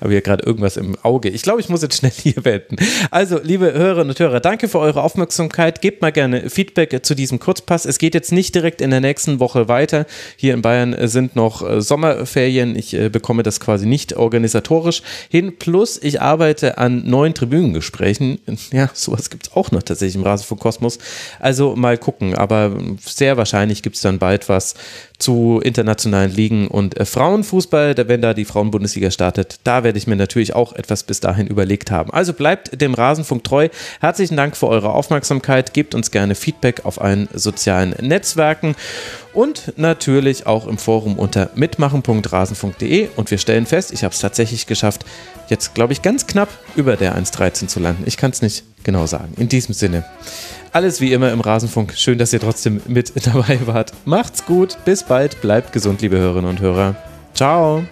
Aber 0.00 0.10
hier 0.10 0.22
gerade 0.22 0.44
irgendwas 0.46 0.76
im 0.76 0.96
Auge. 1.02 1.28
Ich 1.28 1.42
glaube, 1.42 1.60
ich 1.60 1.68
muss 1.68 1.82
jetzt 1.82 1.96
schnell 1.96 2.12
hier 2.12 2.40
beenden. 2.40 2.76
Also, 3.10 3.40
liebe 3.42 3.72
Hörerinnen 3.72 4.10
und 4.10 4.18
Hörer, 4.18 4.38
danke 4.40 4.68
für 4.68 4.78
eure 4.78 5.02
Aufmerksamkeit. 5.02 5.80
Gebt 5.80 6.02
mal 6.02 6.12
gerne 6.12 6.48
Feedback 6.50 7.04
zu 7.04 7.16
diesem 7.16 7.40
Kurzpass. 7.40 7.84
Es 7.84 7.98
geht 7.98 8.14
jetzt 8.14 8.30
nicht 8.30 8.54
direkt 8.54 8.80
in 8.80 8.90
der 8.90 9.00
nächsten 9.00 9.40
Woche 9.40 9.68
weiter. 9.68 10.06
Hier 10.36 10.54
in 10.54 10.62
Bayern 10.62 10.96
sind 11.08 11.34
noch 11.34 11.47
noch 11.48 11.68
äh, 11.68 11.80
Sommerferien. 11.80 12.76
Ich 12.76 12.94
äh, 12.94 13.08
bekomme 13.08 13.42
das 13.42 13.60
quasi 13.60 13.86
nicht 13.86 14.16
organisatorisch 14.16 15.02
hin. 15.28 15.58
Plus, 15.58 15.98
ich 16.02 16.20
arbeite 16.20 16.78
an 16.78 17.08
neuen 17.08 17.34
Tribünengesprächen. 17.34 18.38
Ja, 18.70 18.90
sowas 18.92 19.30
gibt 19.30 19.46
es 19.46 19.52
auch 19.54 19.70
noch 19.70 19.82
tatsächlich 19.82 20.16
im 20.16 20.24
Rasenfunk 20.24 20.60
Kosmos. 20.60 20.98
Also 21.40 21.74
mal 21.74 21.96
gucken. 21.96 22.34
Aber 22.34 22.76
sehr 23.00 23.36
wahrscheinlich 23.36 23.82
gibt 23.82 23.96
es 23.96 24.02
dann 24.02 24.18
bald 24.18 24.48
was 24.48 24.74
zu 25.18 25.60
internationalen 25.62 26.30
Ligen 26.30 26.68
und 26.68 26.96
äh, 26.96 27.04
Frauenfußball, 27.04 27.96
wenn 28.06 28.22
da 28.22 28.34
die 28.34 28.44
Frauenbundesliga 28.44 29.10
startet, 29.10 29.58
da 29.64 29.82
werde 29.82 29.98
ich 29.98 30.06
mir 30.06 30.14
natürlich 30.14 30.54
auch 30.54 30.72
etwas 30.74 31.02
bis 31.02 31.18
dahin 31.18 31.48
überlegt 31.48 31.90
haben. 31.90 32.12
Also 32.12 32.32
bleibt 32.32 32.80
dem 32.80 32.94
Rasenfunk 32.94 33.42
treu. 33.42 33.68
Herzlichen 34.00 34.36
Dank 34.36 34.56
für 34.56 34.68
eure 34.68 34.92
Aufmerksamkeit. 34.92 35.74
Gebt 35.74 35.96
uns 35.96 36.12
gerne 36.12 36.36
Feedback 36.36 36.84
auf 36.84 37.00
allen 37.00 37.28
sozialen 37.32 37.94
Netzwerken 38.00 38.76
und 39.32 39.72
natürlich 39.76 40.46
auch 40.46 40.68
im 40.68 40.78
Forum 40.78 41.18
unter 41.18 41.50
mitmachen.rasenfunk.de. 41.56 43.08
Und 43.16 43.30
wir 43.30 43.38
stellen 43.38 43.66
fest, 43.66 43.92
ich 43.92 44.04
habe 44.04 44.14
es 44.14 44.20
tatsächlich 44.20 44.66
geschafft, 44.66 45.04
jetzt 45.48 45.74
glaube 45.74 45.92
ich 45.92 46.02
ganz 46.02 46.28
knapp 46.28 46.48
über 46.76 46.96
der 46.96 47.16
1.13 47.16 47.66
zu 47.66 47.80
landen. 47.80 48.04
Ich 48.06 48.16
kann 48.16 48.30
es 48.30 48.40
nicht 48.40 48.64
genau 48.88 49.04
sagen. 49.04 49.34
In 49.36 49.50
diesem 49.50 49.74
Sinne. 49.74 50.02
Alles 50.72 51.02
wie 51.02 51.12
immer 51.12 51.30
im 51.30 51.42
Rasenfunk. 51.42 51.92
Schön, 51.94 52.16
dass 52.16 52.32
ihr 52.32 52.40
trotzdem 52.40 52.80
mit 52.86 53.12
dabei 53.26 53.58
wart. 53.66 53.92
Macht's 54.06 54.46
gut. 54.46 54.78
Bis 54.86 55.02
bald. 55.02 55.42
Bleibt 55.42 55.74
gesund, 55.74 56.00
liebe 56.00 56.16
Hörerinnen 56.16 56.48
und 56.48 56.60
Hörer. 56.60 56.96
Ciao. 57.34 57.84